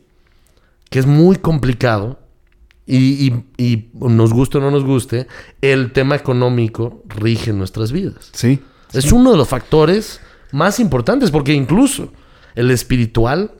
Que 0.90 0.98
es 0.98 1.06
muy 1.06 1.36
complicado 1.36 2.18
y, 2.86 2.96
y- 3.26 3.44
y 3.56 3.88
nos 3.94 4.32
guste 4.32 4.58
o 4.58 4.60
no 4.60 4.70
nos 4.70 4.84
guste, 4.84 5.26
el 5.60 5.92
tema 5.92 6.14
económico 6.14 7.02
rige 7.08 7.52
nuestras 7.52 7.90
vidas. 7.92 8.30
Sí. 8.32 8.60
Es 8.92 9.10
uno 9.12 9.32
de 9.32 9.36
los 9.36 9.48
factores 9.48 10.20
más 10.52 10.78
importantes, 10.78 11.30
porque 11.30 11.52
incluso 11.52 12.12
el 12.54 12.70
espiritual, 12.70 13.50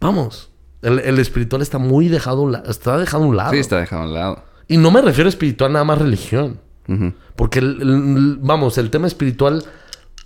vamos, 0.00 0.50
el, 0.80 0.98
el 1.00 1.18
espiritual 1.18 1.60
está 1.62 1.78
muy 1.78 2.08
dejado, 2.08 2.50
está 2.68 2.96
dejado 2.98 3.24
a 3.24 3.26
un 3.26 3.36
lado. 3.36 3.52
Sí, 3.52 3.58
está 3.58 3.78
dejado 3.78 4.02
a 4.02 4.06
un 4.06 4.14
lado. 4.14 4.44
Y 4.66 4.78
no 4.78 4.90
me 4.90 5.02
refiero 5.02 5.28
a 5.28 5.30
espiritual 5.30 5.72
nada 5.72 5.84
más 5.84 5.98
religión, 5.98 6.58
porque, 7.36 7.58
el- 7.58 7.80
el- 7.82 8.38
vamos, 8.40 8.78
el 8.78 8.88
tema 8.90 9.06
espiritual 9.06 9.62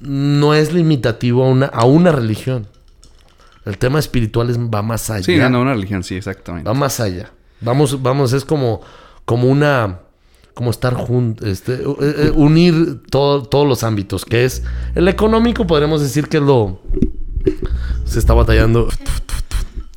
no 0.01 0.55
es 0.55 0.72
limitativo 0.72 1.44
a 1.44 1.49
una, 1.49 1.66
a 1.66 1.84
una 1.84 2.12
religión. 2.12 2.66
El 3.66 3.76
tema 3.78 3.98
espiritual 3.98 4.48
es, 4.48 4.58
va 4.58 4.80
más 4.82 5.10
allá. 5.10 5.24
Sí, 5.24 5.36
no, 5.36 5.50
no, 5.50 5.60
una 5.60 5.74
religión, 5.74 6.02
sí, 6.02 6.14
exactamente. 6.14 6.66
Va 6.68 6.72
más 6.74 6.98
allá. 7.00 7.30
Vamos, 7.60 8.00
vamos, 8.02 8.32
es 8.32 8.44
como, 8.44 8.80
como 9.24 9.48
una, 9.48 10.00
como 10.54 10.70
estar 10.70 10.94
juntos, 10.94 11.46
este, 11.46 11.74
eh, 11.74 11.84
eh, 12.00 12.32
unir 12.34 13.02
todo- 13.10 13.42
todos 13.42 13.66
los 13.68 13.82
ámbitos, 13.84 14.24
que 14.24 14.44
es 14.44 14.62
el 14.94 15.08
económico, 15.08 15.66
podremos 15.66 16.00
decir 16.00 16.28
que 16.28 16.40
lo, 16.40 16.80
se 18.04 18.18
está 18.18 18.32
batallando. 18.34 18.88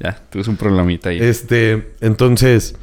Ya, 0.02 0.20
tuviste 0.30 0.50
un 0.50 0.58
problemita 0.58 1.10
ahí. 1.10 1.20
Este, 1.22 1.94
entonces, 2.02 2.76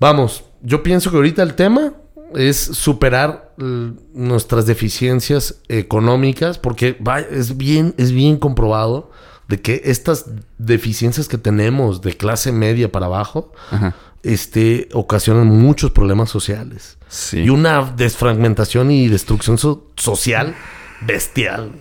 vamos, 0.00 0.44
yo 0.62 0.82
pienso 0.82 1.10
que 1.10 1.16
ahorita 1.16 1.42
el 1.42 1.54
tema 1.54 1.92
es 2.34 2.56
superar 2.56 3.52
l- 3.58 3.92
nuestras 4.14 4.66
deficiencias 4.66 5.60
económicas, 5.68 6.58
porque 6.58 6.92
va- 7.06 7.20
es 7.20 7.56
bien, 7.56 7.94
es 7.98 8.12
bien 8.12 8.36
comprobado 8.38 9.10
de 9.52 9.60
que 9.60 9.82
estas 9.84 10.24
deficiencias 10.56 11.28
que 11.28 11.36
tenemos 11.36 12.00
de 12.00 12.16
clase 12.16 12.52
media 12.52 12.90
para 12.90 13.04
abajo, 13.06 13.52
Ajá. 13.70 13.94
este, 14.22 14.88
ocasionan 14.94 15.46
muchos 15.46 15.90
problemas 15.90 16.30
sociales. 16.30 16.96
Sí. 17.08 17.40
Y 17.40 17.50
una 17.50 17.82
desfragmentación 17.82 18.90
y 18.90 19.08
destrucción 19.08 19.58
so- 19.58 19.90
social 19.96 20.54
bestial. 21.02 21.72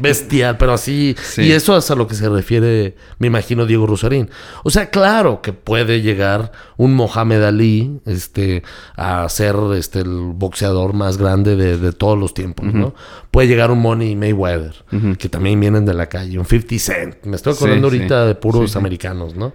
Bestial, 0.00 0.56
pero 0.56 0.72
así. 0.72 1.14
Sí. 1.22 1.42
Y 1.42 1.52
eso 1.52 1.76
es 1.76 1.90
a 1.90 1.94
lo 1.94 2.06
que 2.06 2.14
se 2.14 2.28
refiere, 2.28 2.96
me 3.18 3.26
imagino, 3.26 3.66
Diego 3.66 3.86
Rosarín. 3.86 4.30
O 4.64 4.70
sea, 4.70 4.90
claro 4.90 5.42
que 5.42 5.52
puede 5.52 6.00
llegar 6.00 6.52
un 6.76 6.94
Mohamed 6.94 7.42
Ali 7.42 8.00
este, 8.06 8.62
a 8.96 9.28
ser 9.28 9.56
este, 9.76 10.00
el 10.00 10.32
boxeador 10.34 10.94
más 10.94 11.18
grande 11.18 11.56
de, 11.56 11.76
de 11.76 11.92
todos 11.92 12.18
los 12.18 12.32
tiempos, 12.34 12.72
¿no? 12.72 12.94
Puede 13.30 13.48
llegar 13.48 13.70
un 13.70 13.80
Money 13.80 14.16
Mayweather, 14.16 14.74
que 15.18 15.28
también 15.28 15.60
vienen 15.60 15.84
de 15.84 15.94
la 15.94 16.06
calle, 16.08 16.38
un 16.38 16.46
50 16.46 16.78
Cent. 16.78 17.16
Me 17.24 17.36
estoy 17.36 17.52
acordando 17.52 17.90
Sí, 17.90 17.96
ahorita 17.98 18.22
sí. 18.22 18.28
de 18.28 18.34
puros 18.34 18.76
americanos, 18.76 19.36
¿no? 19.36 19.52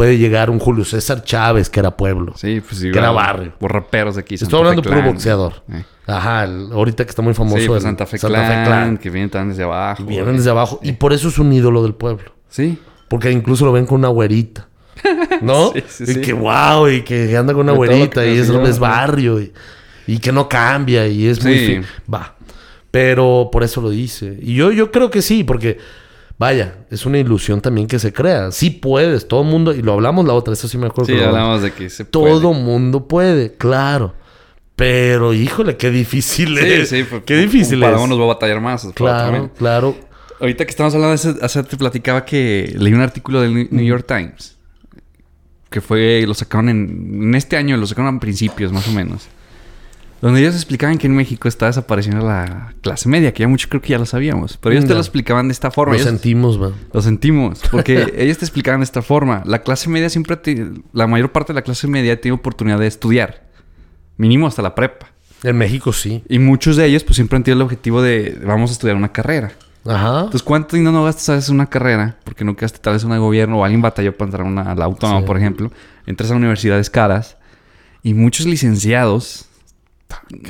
Puede 0.00 0.16
llegar 0.16 0.48
un 0.48 0.58
Julio 0.58 0.82
César 0.86 1.22
Chávez, 1.24 1.68
que 1.68 1.78
era 1.78 1.94
pueblo. 1.94 2.32
Sí, 2.34 2.62
pues 2.66 2.80
igual. 2.80 2.92
Que 2.94 2.98
era 3.00 3.10
barrio. 3.10 3.52
Los 3.60 3.70
raperos 3.70 4.14
de 4.14 4.22
aquí. 4.22 4.36
Estoy 4.36 4.46
Santa 4.46 4.56
hablando 4.56 4.82
Fe 4.82 4.88
de 4.88 4.94
puro 4.94 5.02
Clan. 5.02 5.12
boxeador. 5.14 5.52
Eh. 5.70 5.84
Ajá, 6.06 6.44
el- 6.44 6.72
ahorita 6.72 7.04
que 7.04 7.10
está 7.10 7.20
muy 7.20 7.34
famoso 7.34 7.58
Sí, 7.58 7.66
pues 7.66 7.76
el 7.76 7.82
Santa 7.82 8.06
Fe 8.06 8.18
Clan, 8.18 8.96
que 8.96 9.10
vienen 9.10 9.28
tan 9.28 9.50
desde 9.50 9.64
abajo. 9.64 10.02
Vienen 10.04 10.38
desde 10.38 10.48
abajo. 10.48 10.80
Y 10.82 10.92
por 10.92 11.12
eso 11.12 11.28
es 11.28 11.38
un 11.38 11.52
ídolo 11.52 11.82
del 11.82 11.92
pueblo. 11.92 12.32
Sí. 12.48 12.78
Porque 13.08 13.30
incluso 13.30 13.66
lo 13.66 13.72
ven 13.72 13.84
con 13.84 13.98
una 13.98 14.08
güerita. 14.08 14.68
¿No? 15.42 15.70
Sí, 15.74 15.82
sí, 15.86 16.04
y 16.04 16.14
sí. 16.14 16.20
que 16.22 16.32
wow, 16.32 16.88
y 16.88 17.02
que 17.02 17.36
anda 17.36 17.52
con 17.52 17.60
una 17.68 17.72
De 17.72 17.76
todo 17.76 17.84
lo 17.86 17.94
güerita 17.96 18.22
que 18.22 18.34
y 18.34 18.38
es, 18.38 18.46
consiguió, 18.46 18.70
es 18.70 18.76
¿no? 18.76 18.80
barrio 18.80 19.40
y, 19.42 19.52
y 20.06 20.18
que 20.18 20.32
no 20.32 20.48
cambia 20.48 21.06
y 21.08 21.26
es 21.26 21.44
muy 21.44 21.58
Sí. 21.58 21.80
Va. 22.10 22.36
Pero 22.90 23.50
por 23.52 23.64
eso 23.64 23.82
lo 23.82 23.90
dice. 23.90 24.38
Y 24.40 24.54
yo, 24.54 24.72
yo 24.72 24.90
creo 24.90 25.10
que 25.10 25.20
sí, 25.20 25.44
porque 25.44 25.76
vaya, 26.40 26.86
es 26.90 27.04
una 27.04 27.18
ilusión 27.18 27.60
también 27.60 27.86
que 27.86 27.98
se 27.98 28.14
crea. 28.14 28.50
Sí 28.50 28.70
puedes, 28.70 29.28
todo 29.28 29.42
el 29.42 29.48
mundo, 29.48 29.74
y 29.74 29.82
lo 29.82 29.92
hablamos 29.92 30.24
la 30.24 30.32
otra, 30.32 30.54
eso 30.54 30.66
sí 30.68 30.78
me 30.78 30.86
acuerdo. 30.86 31.12
Sí, 31.12 31.18
que 31.18 31.24
hablamos. 31.24 31.60
de 31.60 31.72
que 31.74 31.90
se 31.90 32.06
Todo 32.06 32.40
puede. 32.40 32.62
mundo 32.64 33.06
puede, 33.06 33.52
claro. 33.52 34.14
Pero 34.74 35.34
híjole, 35.34 35.76
qué 35.76 35.90
difícil 35.90 36.56
Sí, 36.58 36.64
es. 36.64 36.88
sí. 36.88 37.04
pues, 37.08 37.22
qué 37.26 37.36
difícil 37.36 37.78
Para 37.80 37.92
es. 37.96 37.98
uno 37.98 38.08
nos 38.08 38.18
va 38.20 38.24
a 38.24 38.28
batallar 38.28 38.60
más. 38.62 38.80
Claro, 38.80 38.94
probablemente. 38.94 39.54
claro. 39.58 39.94
Ahorita 40.40 40.64
que 40.64 40.70
estamos 40.70 40.94
hablando 40.94 41.10
de 41.10 41.16
eso, 41.16 41.36
hace 41.44 41.62
te 41.64 41.76
platicaba 41.76 42.24
que 42.24 42.74
leí 42.78 42.94
un 42.94 43.02
artículo 43.02 43.42
del 43.42 43.52
New- 43.54 43.68
New 43.70 43.84
York 43.84 44.06
Times. 44.08 44.56
Que 45.68 45.82
fue, 45.82 46.24
lo 46.26 46.32
sacaron 46.32 46.70
en, 46.70 47.20
en 47.22 47.34
este 47.34 47.58
año, 47.58 47.76
lo 47.76 47.86
sacaron 47.86 48.16
a 48.16 48.18
principios 48.20 48.72
más 48.72 48.88
o 48.88 48.92
menos. 48.92 49.28
Donde 50.20 50.40
ellos 50.40 50.54
explicaban 50.54 50.98
que 50.98 51.06
en 51.06 51.16
México 51.16 51.48
está 51.48 51.66
desapareciendo 51.66 52.26
la 52.26 52.74
clase 52.82 53.08
media, 53.08 53.32
que 53.32 53.40
ya 53.42 53.48
mucho 53.48 53.68
creo 53.70 53.80
que 53.80 53.88
ya 53.90 53.98
lo 53.98 54.04
sabíamos. 54.04 54.58
Pero 54.58 54.74
ellos 54.74 54.84
te 54.86 54.92
lo 54.92 55.00
explicaban 55.00 55.48
de 55.48 55.52
esta 55.52 55.70
forma. 55.70 55.94
Lo 55.94 55.98
Ellos- 55.98 56.08
sentimos, 56.10 56.58
man. 56.58 56.74
Lo 56.92 57.00
sentimos, 57.00 57.62
porque 57.70 58.12
ellos 58.18 58.36
te 58.36 58.44
explicaban 58.44 58.80
de 58.80 58.84
esta 58.84 59.00
forma. 59.00 59.42
La 59.46 59.60
clase 59.62 59.88
media 59.88 60.10
siempre, 60.10 60.36
te- 60.36 60.70
la 60.92 61.06
mayor 61.06 61.32
parte 61.32 61.52
de 61.52 61.54
la 61.54 61.62
clase 61.62 61.86
media 61.88 62.20
tiene 62.20 62.34
oportunidad 62.34 62.78
de 62.78 62.86
estudiar. 62.86 63.44
Mínimo 64.18 64.46
hasta 64.46 64.60
la 64.60 64.74
prepa. 64.74 65.06
En 65.42 65.56
México 65.56 65.92
sí. 65.94 66.22
Y 66.28 66.38
muchos 66.38 66.76
de 66.76 66.84
ellos 66.84 67.02
pues 67.02 67.16
siempre 67.16 67.36
han 67.36 67.42
tenido 67.44 67.56
el 67.56 67.62
objetivo 67.64 68.02
de 68.02 68.38
vamos 68.44 68.68
a 68.70 68.72
estudiar 68.74 68.96
una 68.96 69.10
carrera. 69.12 69.52
Ajá. 69.86 70.16
Entonces, 70.18 70.42
¿cuánto 70.42 70.76
dinero 70.76 70.92
no 70.92 71.04
gastas 71.04 71.30
a 71.30 71.34
veces 71.36 71.48
una 71.48 71.64
carrera? 71.64 72.18
Porque 72.24 72.44
no 72.44 72.54
quedaste 72.54 72.78
tal 72.80 72.92
vez 72.92 73.04
en 73.04 73.10
un 73.12 73.18
gobierno 73.20 73.58
o 73.60 73.64
alguien 73.64 73.80
batalló 73.80 74.14
para 74.14 74.26
entrar 74.28 74.46
a, 74.46 74.50
una, 74.50 74.62
a 74.70 74.74
la 74.74 74.84
autónoma, 74.84 75.20
Sí. 75.20 75.26
por 75.26 75.38
ejemplo. 75.38 75.72
Entras 76.04 76.30
a 76.30 76.34
universidades 76.34 76.90
caras 76.90 77.38
y 78.02 78.12
muchos 78.12 78.44
licenciados 78.44 79.46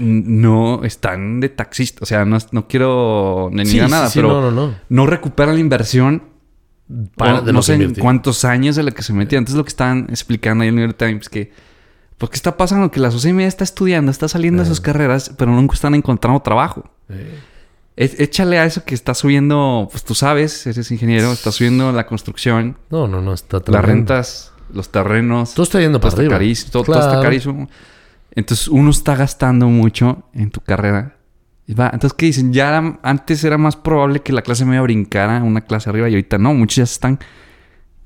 no 0.01 0.85
están 0.85 1.41
de 1.41 1.49
taxista. 1.49 2.01
O 2.03 2.07
sea, 2.07 2.25
no, 2.25 2.39
no 2.53 2.69
quiero 2.69 3.49
ni 3.53 3.67
Sí, 3.67 3.79
nada, 3.79 4.09
sí, 4.09 4.19
pero 4.19 4.29
no, 4.41 4.51
no, 4.51 4.69
no. 4.69 4.75
no 4.89 5.07
recuperan 5.07 5.55
la 5.55 5.61
inversión 5.61 6.25
Para- 7.17 7.35
no, 7.35 7.43
de 7.43 7.53
no 7.53 7.63
sé 7.63 7.75
en 7.75 7.95
cuántos 7.95 8.45
años 8.45 8.77
de 8.77 8.83
lo 8.83 8.93
que 8.93 9.03
se 9.03 9.13
metía. 9.13 9.39
Entonces 9.39 9.57
lo 9.57 9.65
que 9.65 9.69
estaban 9.69 10.07
explicando 10.11 10.63
ahí 10.63 10.69
en 10.69 10.75
el 10.75 10.81
New 10.81 10.87
York 10.89 10.99
Times 10.99 11.29
que 11.29 11.53
pues 12.19 12.31
qué 12.31 12.37
está 12.37 12.57
pasando 12.57 12.91
que 12.91 13.01
la 13.01 13.11
sociedad 13.11 13.35
media 13.35 13.49
está 13.49 13.65
estudiando, 13.65 14.11
está 14.11 14.29
saliendo 14.29 14.63
de 14.63 14.69
sus 14.69 14.81
carreras, 14.81 15.33
pero 15.39 15.53
nunca 15.53 15.75
están 15.75 15.95
encontrando 15.95 16.41
trabajo. 16.41 16.91
Eh, 17.09 17.39
É- 17.97 18.23
Échale 18.25 18.59
a 18.59 18.65
eso 18.65 18.85
que 18.85 18.95
está 18.95 19.15
subiendo, 19.15 19.89
pues 19.91 20.05
tú 20.05 20.15
sabes, 20.15 20.67
eres 20.67 20.91
ingeniero, 20.91 21.33
está 21.33 21.51
subiendo 21.53 21.93
la 21.93 22.07
construcción, 22.07 22.77
No, 22.91 23.07
no, 23.09 23.21
no, 23.21 23.35
está 23.35 23.57
las 23.59 23.65
tremendo. 23.65 23.87
rentas, 23.87 24.53
los 24.73 24.91
terrenos, 24.91 25.55
Todo 25.55 25.65
está 25.65 25.81
yendo 25.81 26.01
para 26.01 26.15
arriba. 26.15 26.33
carísimo, 26.35 26.71
todo, 26.73 26.85
todo 26.85 27.01
está 27.01 27.21
carísimo. 27.21 27.69
Entonces 28.33 28.69
uno 28.69 28.91
está 28.91 29.17
gastando 29.17 29.67
mucho 29.69 30.25
en 30.33 30.51
tu 30.51 30.61
carrera. 30.61 31.17
Entonces, 31.67 32.15
¿qué 32.15 32.27
dicen? 32.27 32.53
Ya 32.53 32.69
era- 32.69 32.99
antes 33.03 33.45
era 33.45 33.57
más 33.57 33.77
probable 33.77 34.21
que 34.21 34.33
la 34.33 34.43
clase 34.43 34.65
media 34.65 34.83
brincara 34.83 35.43
una 35.45 35.61
clase 35.61 35.89
arriba 35.89 36.09
y 36.09 36.13
ahorita 36.15 36.37
no. 36.39 36.53
Muchos 36.53 36.77
ya 36.77 36.87
se 36.87 36.95
están 36.95 37.19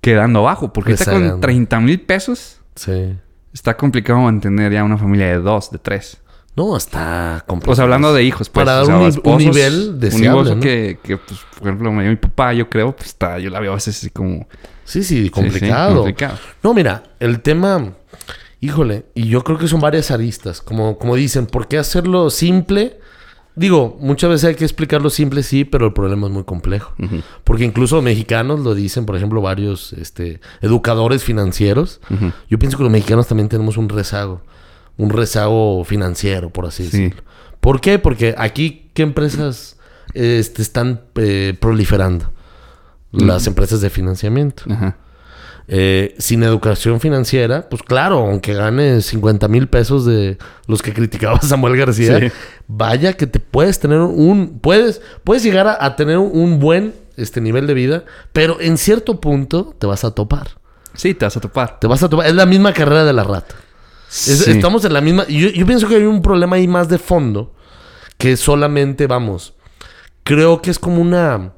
quedando 0.02 0.40
abajo. 0.40 0.72
Porque 0.72 0.92
ahorita 0.92 1.04
con 1.10 1.14
Rezagando. 1.14 1.40
30 1.40 1.80
mil 1.80 2.00
pesos 2.02 2.60
Sí. 2.74 3.14
está 3.54 3.76
complicado 3.76 4.18
mantener 4.20 4.70
ya 4.72 4.84
una 4.84 4.98
familia 4.98 5.28
de 5.28 5.38
dos, 5.38 5.70
de 5.70 5.78
tres. 5.78 6.20
No, 6.56 6.76
está 6.76 7.42
complicado. 7.46 7.72
O 7.72 7.76
sea, 7.76 7.84
hablando 7.84 8.12
de 8.12 8.22
hijos, 8.22 8.48
pues. 8.50 8.64
Para 8.66 8.82
o 8.82 8.84
sea, 8.84 8.94
un 8.96 9.00
ni- 9.00 9.06
un 9.06 9.10
esposos, 9.12 9.38
nivel 9.42 9.98
deseable, 9.98 10.50
Un 10.52 10.56
¿no? 10.58 10.62
que, 10.62 10.98
que, 11.02 11.16
pues, 11.16 11.40
por 11.58 11.66
ejemplo, 11.68 11.90
me 11.90 12.02
dio 12.02 12.10
mi 12.10 12.16
papá, 12.16 12.52
yo 12.52 12.68
creo, 12.68 12.94
pues 12.94 13.08
está, 13.08 13.38
yo 13.38 13.48
la 13.50 13.60
veo 13.60 13.72
a 13.72 13.74
veces 13.76 13.96
así 13.96 14.10
como... 14.10 14.46
Sí, 14.84 15.02
sí, 15.02 15.24
sí, 15.24 15.30
complicado. 15.30 15.90
sí, 15.90 15.96
complicado. 15.96 16.38
No, 16.62 16.74
mira, 16.74 17.02
el 17.18 17.40
tema, 17.40 17.94
híjole, 18.64 19.06
y 19.14 19.28
yo 19.28 19.42
creo 19.44 19.58
que 19.58 19.68
son 19.68 19.80
varias 19.80 20.10
aristas. 20.10 20.60
Como, 20.60 20.98
como 20.98 21.16
dicen, 21.16 21.46
¿por 21.46 21.68
qué 21.68 21.78
hacerlo 21.78 22.30
simple 22.30 22.98
Digo, 23.56 23.96
muchas 24.00 24.30
veces 24.30 24.48
hay 24.48 24.54
que 24.56 24.64
explicarlo 24.64 25.10
simple, 25.10 25.44
sí, 25.44 25.64
pero 25.64 25.86
el 25.86 25.92
problema 25.92 26.26
es 26.26 26.32
muy 26.32 26.42
complejo. 26.42 26.92
Porque 27.44 27.64
incluso 27.64 28.02
mexicanos 28.02 28.60
lo 28.60 28.74
dicen, 28.74 29.06
por 29.06 29.14
ejemplo, 29.14 29.40
varios 29.40 29.92
este, 29.92 30.40
educadores 30.60 31.22
financieros. 31.22 32.00
Yo 32.50 32.58
pienso 32.58 32.76
que 32.76 32.82
los 32.82 32.90
mexicanos 32.92 33.28
también 33.28 33.48
tenemos 33.48 33.76
un 33.76 33.88
rezago. 33.88 34.42
Un 34.96 35.10
rezago 35.10 35.84
financiero, 35.84 36.50
por 36.50 36.66
así 36.66 36.84
Sí. 36.88 36.98
decirlo. 37.02 37.22
¿Por 37.60 37.80
qué? 37.80 38.00
Porque 38.00 38.34
aquí, 38.36 38.90
¿qué 38.92 39.02
empresas 39.02 39.78
este, 40.14 40.60
están 40.60 41.02
eh, 41.14 41.56
proliferando? 41.60 42.32
Las 43.12 43.46
empresas 43.46 43.80
de 43.80 43.88
financiamiento. 43.88 44.64
Ajá. 44.68 44.96
Eh, 45.66 46.14
sin 46.18 46.42
educación 46.42 47.00
financiera, 47.00 47.68
pues 47.70 47.82
claro, 47.82 48.18
aunque 48.18 48.52
ganes 48.52 49.06
50 49.06 49.48
mil 49.48 49.66
pesos 49.66 50.04
de 50.04 50.36
los 50.66 50.82
que 50.82 50.92
criticaba 50.92 51.40
Samuel 51.42 51.76
García, 51.78 52.18
Sí. 52.20 52.26
vaya 52.68 53.14
que 53.14 53.26
te 53.26 53.40
puedes 53.40 53.80
tener 53.80 54.00
un, 54.00 54.58
puedes, 54.60 55.00
puedes 55.24 55.42
llegar 55.42 55.66
a, 55.66 55.82
a 55.82 55.96
tener 55.96 56.18
un 56.18 56.60
buen 56.60 56.94
este 57.16 57.40
nivel 57.40 57.66
de 57.66 57.72
vida, 57.74 58.04
pero 58.34 58.60
en 58.60 58.76
cierto 58.76 59.20
punto 59.22 59.74
te 59.78 59.86
vas 59.86 60.04
a 60.04 60.10
topar. 60.10 60.48
Sí, 60.92 61.14
te 61.14 61.24
vas 61.24 61.36
a 61.36 61.40
topar. 61.40 61.80
Te 61.80 61.86
vas 61.86 62.02
a 62.02 62.08
topar. 62.10 62.26
Es 62.26 62.34
la 62.34 62.44
misma 62.46 62.72
carrera 62.74 63.04
de 63.04 63.12
la 63.14 63.24
rata. 63.24 63.54
Es- 64.10 64.44
Sí. 64.44 64.50
Estamos 64.50 64.84
en 64.84 64.92
la 64.92 65.00
misma. 65.00 65.26
Yo, 65.28 65.48
yo 65.48 65.64
pienso 65.66 65.88
que 65.88 65.96
hay 65.96 66.04
un 66.04 66.20
problema 66.22 66.56
ahí 66.56 66.68
más 66.68 66.88
de 66.90 66.98
fondo 66.98 67.54
que 68.18 68.36
solamente, 68.36 69.06
vamos, 69.06 69.54
creo 70.24 70.60
que 70.60 70.70
es 70.70 70.78
como 70.78 71.00
una, 71.00 71.52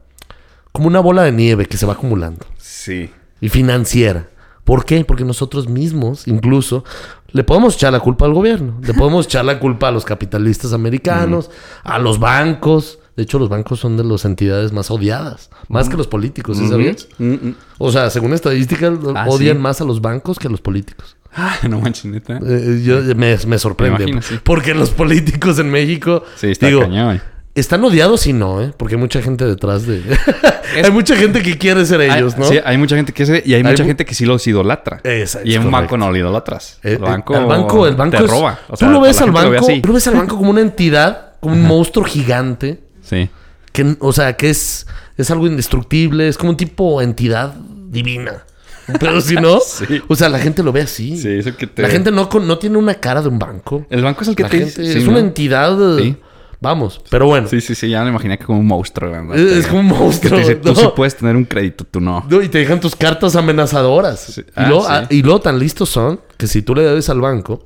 como 0.72 0.86
una 0.86 1.00
bola 1.00 1.22
de 1.24 1.32
nieve 1.32 1.66
que 1.66 1.76
se 1.76 1.86
va 1.86 1.94
acumulando 1.94 2.46
Sí. 2.56 3.10
Y 3.40 3.48
financiera. 3.48 4.28
¿Por 4.64 4.84
qué? 4.84 5.04
Porque 5.04 5.24
nosotros 5.24 5.68
mismos, 5.68 6.26
incluso, 6.26 6.84
le 7.30 7.44
podemos 7.44 7.76
echar 7.76 7.92
la 7.92 8.00
culpa 8.00 8.24
al 8.24 8.32
gobierno, 8.34 8.78
le 8.82 8.94
podemos 8.94 9.26
echar 9.26 9.44
la 9.44 9.60
culpa 9.60 9.88
a 9.88 9.90
los 9.92 10.04
capitalistas 10.04 10.72
americanos, 10.72 11.50
a 11.84 11.98
los 11.98 12.18
bancos. 12.18 12.98
De 13.16 13.22
hecho, 13.22 13.38
los 13.38 13.48
bancos 13.48 13.80
son 13.80 13.96
de 13.96 14.04
las 14.04 14.24
entidades 14.24 14.72
más 14.72 14.90
odiadas, 14.90 15.50
más 15.68 15.88
que 15.88 15.96
los 15.96 16.06
políticos, 16.06 16.58
¿sí 16.58 16.68
sabías? 16.68 17.08
Mm, 17.18 17.32
mm. 17.32 17.54
O 17.78 17.90
sea, 17.90 18.10
según 18.10 18.34
estadísticas, 18.34 18.92
Ah, 19.14 19.24
odian 19.28 19.56
¿sí? 19.56 19.62
más 19.62 19.80
a 19.80 19.84
los 19.84 20.02
bancos 20.02 20.38
que 20.38 20.48
a 20.48 20.50
los 20.50 20.60
políticos. 20.60 21.16
Ah, 21.34 21.56
no 21.68 21.80
manches, 21.80 22.06
neta. 22.06 22.38
Eh, 22.42 22.82
yo, 22.84 23.00
me, 23.14 23.36
me 23.46 23.58
sorprende. 23.58 24.04
Me 24.04 24.10
imagino, 24.10 24.22
sí. 24.22 24.38
Porque 24.42 24.74
los 24.74 24.90
políticos 24.90 25.58
en 25.58 25.70
México, 25.70 26.24
Sí, 26.36 26.48
está 26.48 26.66
digo, 26.66 26.80
cañón. 26.80 27.20
Están 27.60 27.82
odiados 27.84 28.26
y 28.26 28.32
no, 28.32 28.62
¿eh? 28.62 28.72
Porque 28.76 28.94
hay 28.94 29.00
mucha 29.00 29.20
gente 29.22 29.44
detrás 29.44 29.86
de... 29.86 30.02
hay 30.84 30.90
mucha 30.90 31.16
gente 31.16 31.42
que 31.42 31.56
quiere 31.58 31.84
ser 31.86 32.00
ellos, 32.02 32.34
Hay- 32.34 32.40
¿no? 32.40 32.46
Sí, 32.46 32.58
hay 32.64 32.76
mucha 32.78 32.96
gente 32.96 33.12
que 33.12 33.24
se... 33.26 33.42
Y 33.44 33.54
hay, 33.54 33.60
Hay 33.60 33.62
mucha 33.64 33.82
mu- 33.82 33.88
gente 33.88 34.04
que 34.04 34.14
sí 34.14 34.24
los 34.26 34.46
idolatra. 34.46 35.00
Esa 35.04 35.40
es 35.40 35.46
y 35.46 35.54
en 35.54 35.64
un 35.64 35.70
banco 35.70 35.96
no 35.96 36.10
lo 36.10 36.16
idolatras. 36.16 36.78
Eh, 36.82 36.92
el 36.92 36.98
banco... 36.98 37.36
el 37.36 37.46
banco, 37.46 37.86
el 37.86 37.94
banco 37.96 38.16
te 38.18 38.24
es- 38.24 38.30
roba. 38.30 38.58
O 38.68 38.76
tú 38.76 38.86
lo 38.86 39.00
ves 39.00 39.20
al 39.20 39.28
lo 39.30 39.32
ve 39.34 39.48
banco, 39.56 39.66
así. 39.66 39.80
tú 39.80 39.88
lo 39.88 39.94
ves 39.94 40.06
al 40.06 40.14
banco 40.16 40.36
como 40.36 40.50
una 40.50 40.60
entidad, 40.60 41.32
como 41.40 41.54
un 41.54 41.62
monstruo 41.62 42.04
gigante, 42.04 42.80
Sí. 43.02 43.28
que, 43.72 43.96
o 44.00 44.12
sea, 44.12 44.36
que 44.36 44.50
es, 44.50 44.86
es 45.16 45.30
algo 45.30 45.46
indestructible, 45.46 46.28
es 46.28 46.36
como 46.36 46.50
un 46.50 46.56
tipo 46.56 47.00
entidad 47.00 47.54
divina. 47.88 48.42
Pero 49.00 49.20
si 49.20 49.34
no, 49.34 49.58
Sí. 49.60 50.00
o 50.06 50.14
sea, 50.14 50.28
la 50.28 50.38
gente 50.38 50.62
lo 50.62 50.72
ve 50.72 50.82
así. 50.82 51.16
Sí, 51.16 51.28
es 51.30 51.46
el 51.46 51.56
que 51.56 51.66
te... 51.66 51.82
La 51.82 51.88
gente 51.88 52.10
no, 52.12 52.28
con- 52.28 52.46
no 52.46 52.58
tiene 52.58 52.76
una 52.78 52.94
cara 52.94 53.22
de 53.22 53.28
un 53.28 53.38
banco. 53.38 53.86
El 53.90 54.02
banco 54.04 54.22
es 54.22 54.28
el 54.28 54.36
que 54.36 54.42
La 54.44 54.48
te... 54.48 54.58
gente 54.58 54.72
sí, 54.92 54.98
es 54.98 55.04
¿no? 55.04 55.10
una 55.12 55.20
entidad. 55.20 55.76
Sí. 55.98 56.16
Vamos, 56.60 57.02
pero 57.10 57.26
bueno. 57.26 57.48
Sí, 57.48 57.60
sí, 57.60 57.74
sí. 57.74 57.88
Ya 57.90 58.02
me 58.02 58.10
imaginé 58.10 58.38
que 58.38 58.44
como 58.44 58.58
un 58.60 58.66
monstruo. 58.66 59.10
¿verdad? 59.10 59.36
Es, 59.36 59.52
es 59.52 59.66
como 59.66 59.80
un 59.80 59.88
Que 59.88 59.94
monstruo. 59.94 60.30
te 60.36 60.38
dice, 60.40 60.54
tú 60.56 60.68
¿no? 60.68 60.74
sí 60.74 60.86
puedes 60.96 61.16
tener 61.16 61.36
un 61.36 61.44
crédito, 61.44 61.84
tú 61.84 62.00
no. 62.00 62.24
No, 62.28 62.42
y 62.42 62.48
te 62.48 62.58
dejan 62.58 62.80
tus 62.80 62.96
cartas 62.96 63.36
amenazadoras. 63.36 64.20
Sí. 64.20 64.44
Y, 64.56 64.60
luego, 64.66 64.82
sí. 64.82 64.88
ah, 64.90 65.06
y 65.10 65.22
luego 65.22 65.40
tan 65.40 65.58
listos 65.58 65.88
son 65.90 66.20
que 66.36 66.46
si 66.46 66.62
tú 66.62 66.74
le 66.74 66.82
debes 66.82 67.08
al 67.10 67.20
banco, 67.20 67.64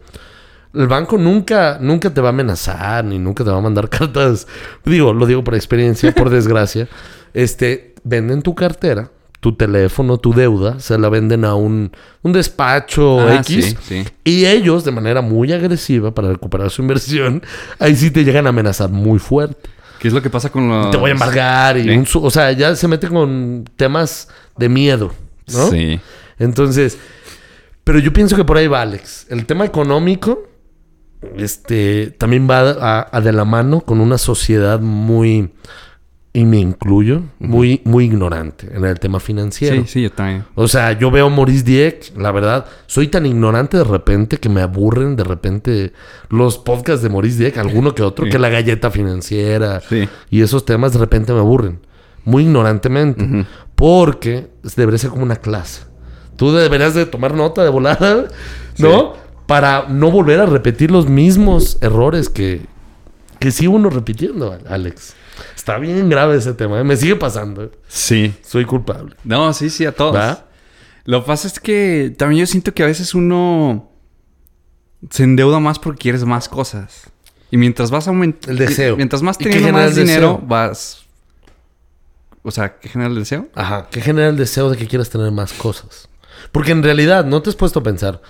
el 0.74 0.86
banco 0.88 1.18
nunca, 1.18 1.78
nunca 1.80 2.12
te 2.12 2.20
va 2.20 2.28
a 2.28 2.30
amenazar, 2.30 3.05
ni 3.05 3.18
nunca 3.18 3.45
te 3.45 3.51
va 3.51 3.59
a 3.59 3.61
mandar 3.61 3.88
cartas. 3.91 4.47
Digo, 4.84 5.12
lo 5.12 5.26
digo 5.26 5.45
por 5.45 5.55
experiencia, 5.55 6.12
por 6.12 6.30
desgracia. 6.30 6.88
Este, 7.32 7.95
venden 8.03 8.43
tu 8.43 8.55
cartera, 8.55 9.11
tu 9.41 9.55
teléfono, 9.55 10.18
tu 10.18 10.34
deuda, 10.34 10.78
se 10.80 10.99
la 10.99 11.09
venden 11.09 11.45
a 11.47 11.55
un, 11.55 11.93
un 12.22 12.32
despacho 12.32 13.20
Ah, 13.20 13.36
X. 13.36 13.64
sí, 13.64 13.76
sí. 13.80 14.05
Y 14.22 14.45
ellos, 14.45 14.84
de 14.84 14.93
manera 14.93 15.22
muy 15.22 15.51
agresiva 15.53 16.14
para 16.14 16.28
recuperar 16.28 16.70
su 16.70 16.82
inversión, 16.82 17.43
ahí 17.78 17.97
sí 17.97 18.11
te 18.11 18.22
llegan 18.22 18.47
a 18.47 18.51
amenazar 18.51 18.91
muy 18.91 19.18
fuerte. 19.18 19.70
¿Qué 19.99 20.09
es 20.09 20.14
lo 20.14 20.22
que 20.22 20.30
pasa 20.30 20.51
con 20.51 20.68
los... 20.68 20.91
Te 20.91 20.97
voy 20.97 21.11
a 21.11 21.12
embargar 21.12 21.76
y 21.78 21.91
un 21.91 22.07
o 22.14 22.30
sea, 22.30 22.53
ya 22.53 22.74
se 22.76 22.88
mete 22.88 23.09
con 23.09 23.64
temas 23.76 24.28
de 24.57 24.68
miedo, 24.68 25.12
¿no? 25.53 25.68
Sí. 25.70 26.01
Entonces, 26.38 26.99
pero 27.84 27.99
yo 27.99 28.12
pienso 28.12 28.36
que 28.36 28.45
por 28.45 28.57
ahí 28.57 28.66
va 28.66 28.80
Alex. 28.82 29.26
El 29.28 29.45
tema 29.47 29.64
económico, 29.66 30.43
este, 31.36 32.14
también 32.18 32.49
va 32.49 32.70
a, 32.70 33.09
a 33.14 33.20
de 33.20 33.32
la 33.32 33.45
mano 33.45 33.80
con 33.82 34.01
una 34.01 34.16
sociedad 34.16 34.80
muy, 34.80 35.51
y 36.33 36.45
me 36.45 36.59
incluyo, 36.59 37.22
muy, 37.41 37.81
muy 37.85 38.05
ignorante 38.05 38.68
en 38.72 38.85
el 38.85 39.01
tema 39.01 39.18
financiero. 39.18 39.74
Sí, 39.83 39.83
sí, 39.89 40.03
yo 40.03 40.12
también. 40.12 40.45
O 40.55 40.68
sea, 40.68 40.93
yo 40.97 41.11
veo 41.11 41.28
Maurice 41.28 41.64
Dieck, 41.64 42.16
la 42.16 42.31
verdad, 42.31 42.66
soy 42.87 43.09
tan 43.09 43.26
ignorante 43.26 43.76
de 43.78 43.83
repente 43.85 44.37
que 44.37 44.49
me 44.49 44.61
aburren 44.61 45.16
de 45.16 45.24
repente 45.24 45.93
los 46.28 46.57
podcasts 46.59 47.03
de 47.03 47.09
Maurice 47.09 47.37
Dieck, 47.43 47.57
alguno 47.59 47.95
que 47.97 48.03
otro, 48.03 48.26
Sí. 48.26 48.31
que 48.31 48.39
la 48.39 48.49
galleta 48.49 48.93
financiera 48.93 49.81
Sí. 49.81 50.09
y 50.31 50.43
esos 50.43 50.64
temas 50.64 50.93
de 50.93 51.01
repente 51.01 51.33
me 51.33 51.41
aburren, 51.41 51.81
muy 52.24 52.45
ignorantemente, 52.45 53.47
porque 53.74 54.51
debería 54.76 54.99
ser 54.99 55.11
como 55.11 55.24
una 55.24 55.37
clase. 55.37 55.83
Tú 56.37 56.53
deberías 56.53 56.95
de 56.95 57.07
tomar 57.07 57.35
nota 57.35 57.64
de 57.64 57.70
volada, 57.70 58.26
¿no? 58.78 59.14
Para 59.47 59.87
no 59.89 60.12
volver 60.12 60.39
a 60.41 60.47
repetir 60.47 60.93
los 60.93 61.09
mismos 61.09 61.76
errores 61.81 62.28
que, 62.28 62.62
que 63.41 63.51
sí 63.51 63.66
uno 63.66 63.91
repitiendo, 63.91 64.57
Alex. 64.68 65.16
Está 65.61 65.76
bien 65.76 66.08
grave 66.08 66.38
ese 66.38 66.54
tema, 66.54 66.80
¿eh? 66.80 66.84
me 66.84 66.96
sigue 66.96 67.16
pasando. 67.16 67.64
¿eh? 67.64 67.70
Sí. 67.86 68.34
Soy 68.42 68.64
culpable. 68.64 69.14
No, 69.24 69.52
sí, 69.52 69.68
sí, 69.68 69.84
a 69.84 69.92
todos. 69.92 70.16
¿Va? 70.16 70.46
Lo 71.04 71.20
que 71.20 71.26
pasa 71.26 71.48
es 71.48 71.61
que 71.61 72.14
también 72.16 72.40
yo 72.40 72.46
siento 72.46 72.72
que 72.72 72.82
a 72.82 72.86
veces 72.86 73.14
uno 73.14 73.92
se 75.11 75.24
endeuda 75.24 75.61
más 75.61 75.78
porque 75.78 75.98
quieres 75.98 76.24
más 76.24 76.48
cosas. 76.48 77.11
Y 77.50 77.58
mientras 77.58 77.90
vas 77.90 78.08
aumentando... 78.08 78.50
El 78.50 78.56
deseo. 78.56 78.96
Mientras 78.96 79.20
más 79.20 79.36
¿Y 79.38 79.44
qué 79.44 79.50
teniendo 79.50 79.78
más 79.78 79.94
dinero, 79.94 80.32
deseo? 80.32 80.48
vas... 80.48 81.02
O 82.42 82.50
sea, 82.50 82.78
¿qué 82.78 82.88
genera 82.88 83.11
el 83.11 83.16
deseo? 83.16 83.50
Ajá, 83.54 83.88
que 83.90 84.00
genera 84.00 84.28
el 84.28 84.38
deseo 84.38 84.70
de 84.70 84.78
que 84.78 84.86
quieras 84.86 85.11
tener 85.11 85.30
más 85.30 85.52
cosas. 85.52 86.08
Porque 86.52 86.72
en 86.72 86.82
realidad 86.82 87.26
no 87.26 87.42
te 87.42 87.50
has 87.50 87.56
puesto 87.56 87.80
a 87.80 87.82
pensar. 87.82 88.22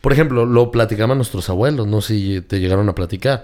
Por 0.00 0.12
ejemplo, 0.12 0.46
lo 0.46 0.70
platicaban 0.70 1.18
nuestros 1.18 1.50
abuelos, 1.50 1.88
no 1.88 2.00
sé 2.00 2.14
si 2.14 2.40
te 2.42 2.60
llegaron 2.60 2.88
a 2.88 2.94
platicar. 2.94 3.42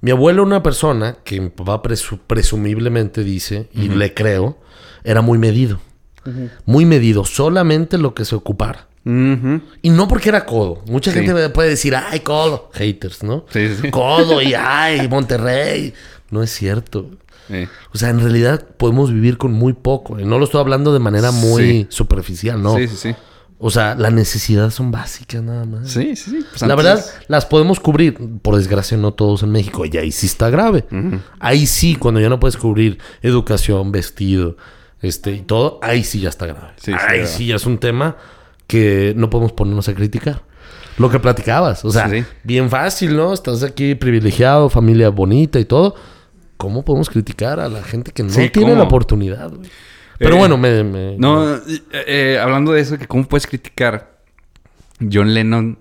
Mi 0.00 0.10
abuelo, 0.10 0.42
una 0.42 0.62
persona 0.62 1.16
que 1.24 1.40
mi 1.40 1.48
papá 1.50 1.82
presu- 1.82 2.18
presumiblemente 2.26 3.24
dice, 3.24 3.68
y 3.72 3.88
le 3.88 4.12
creo, 4.14 4.58
era 5.02 5.20
muy 5.22 5.38
medido. 5.38 5.80
Muy 6.64 6.86
medido, 6.86 7.24
solamente 7.24 7.98
lo 7.98 8.14
que 8.14 8.24
se 8.24 8.34
ocupara. 8.34 8.88
Y 9.06 9.90
no 9.90 10.08
porque 10.08 10.30
era 10.30 10.46
codo. 10.46 10.82
Mucha 10.86 11.10
Sí. 11.12 11.18
gente 11.18 11.34
me 11.34 11.48
puede 11.50 11.68
decir, 11.70 11.94
ay, 11.94 12.20
codo. 12.20 12.70
Haters, 12.72 13.22
¿no? 13.22 13.44
Sí, 13.50 13.68
sí, 13.68 13.74
sí. 13.82 13.90
Codo 13.90 14.40
y 14.40 14.54
ay, 14.54 15.06
Monterrey. 15.08 15.92
No 16.30 16.42
es 16.42 16.50
cierto. 16.50 17.10
O 17.92 17.98
sea, 17.98 18.08
en 18.08 18.20
realidad 18.20 18.66
podemos 18.78 19.12
vivir 19.12 19.36
con 19.36 19.52
muy 19.52 19.74
poco. 19.74 20.18
Y 20.18 20.24
no 20.24 20.38
lo 20.38 20.46
estoy 20.46 20.60
hablando 20.62 20.94
de 20.94 20.98
manera 21.00 21.30
muy 21.30 21.86
superficial, 21.90 22.62
¿no? 22.62 22.76
Sí, 22.76 22.88
sí, 22.88 22.96
sí. 22.96 23.14
O 23.66 23.70
sea, 23.70 23.94
las 23.94 24.12
necesidades 24.12 24.74
son 24.74 24.90
básicas 24.90 25.42
nada 25.42 25.64
más. 25.64 25.88
Sí, 25.90 26.16
sí, 26.16 26.32
sí. 26.32 26.44
Pues 26.50 26.60
La 26.60 26.74
verdad, 26.74 27.02
las 27.28 27.46
podemos 27.46 27.80
cubrir. 27.80 28.14
Por 28.42 28.56
desgracia, 28.56 28.98
no 28.98 29.14
todos 29.14 29.42
en 29.42 29.52
México. 29.52 29.86
Y 29.86 29.96
ahí 29.96 30.12
sí 30.12 30.26
está 30.26 30.50
grave. 30.50 30.84
Ujú. 30.92 31.18
Ahí 31.40 31.64
sí, 31.64 31.96
cuando 31.96 32.20
ya 32.20 32.28
no 32.28 32.38
puedes 32.38 32.58
cubrir 32.58 32.98
educación, 33.22 33.90
vestido, 33.90 34.58
este 35.00 35.32
y 35.32 35.40
todo, 35.40 35.78
ahí 35.80 36.04
sí 36.04 36.20
ya 36.20 36.28
está 36.28 36.44
grave. 36.44 36.74
Sí, 36.76 36.92
sí, 36.92 36.98
ahí 37.08 37.26
sí 37.26 37.46
ya 37.46 37.56
es 37.56 37.64
un 37.64 37.78
tema 37.78 38.18
que 38.66 39.14
no 39.16 39.30
podemos 39.30 39.52
ponernos 39.52 39.88
a 39.88 39.94
criticar. 39.94 40.42
Lo 40.98 41.08
que 41.08 41.18
platicabas, 41.18 41.86
o 41.86 41.90
sea, 41.90 42.10
Sí, 42.10 42.22
bien 42.42 42.68
fácil, 42.68 43.16
¿no? 43.16 43.32
Estás 43.32 43.62
aquí 43.62 43.94
privilegiado, 43.94 44.68
familia 44.68 45.08
bonita 45.08 45.58
y 45.58 45.64
todo. 45.64 45.94
¿Cómo 46.58 46.84
podemos 46.84 47.08
criticar 47.08 47.60
a 47.60 47.70
la 47.70 47.82
gente 47.82 48.12
que 48.12 48.24
no 48.24 48.28
tiene 48.30 48.50
¿cómo? 48.52 48.74
la 48.74 48.82
oportunidad? 48.82 49.50
güey? 49.50 49.70
Pero 50.24 50.36
bueno, 50.36 50.56
me, 50.56 50.82
me- 50.84 51.16
No, 51.18 51.54
eh, 51.56 51.60
eh, 51.92 52.38
hablando 52.42 52.72
de 52.72 52.80
eso, 52.80 52.98
que 52.98 53.06
cómo 53.06 53.24
puedes 53.24 53.46
criticar, 53.46 54.20
John 55.12 55.32
Lennon 55.34 55.78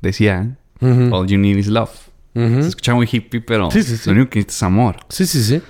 decía, 0.00 0.56
Ujú. 0.80 1.14
All 1.14 1.26
you 1.26 1.36
need 1.38 1.56
is 1.56 1.66
love. 1.66 1.90
Se 2.34 2.58
escucha 2.68 2.94
muy 2.94 3.08
hippie, 3.10 3.40
pero 3.40 3.70
Sí, 3.70 3.82
sí, 3.82 3.96
sí. 3.96 4.08
lo 4.08 4.14
único 4.16 4.30
que 4.30 4.38
necesitas 4.38 4.56
es 4.56 4.62
amor. 4.62 4.96
Sí, 5.08 5.26
sí, 5.26 5.42
sí. 5.42 5.60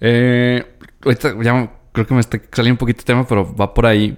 Eh, 0.00 0.64
ahorita 1.04 1.34
ya 1.42 1.72
creo 1.92 2.06
que 2.06 2.14
me 2.14 2.20
está 2.20 2.40
saliendo 2.52 2.74
un 2.74 2.78
poquito 2.78 3.00
el 3.00 3.04
tema, 3.04 3.26
pero 3.26 3.54
va 3.54 3.74
por 3.74 3.84
ahí. 3.86 4.16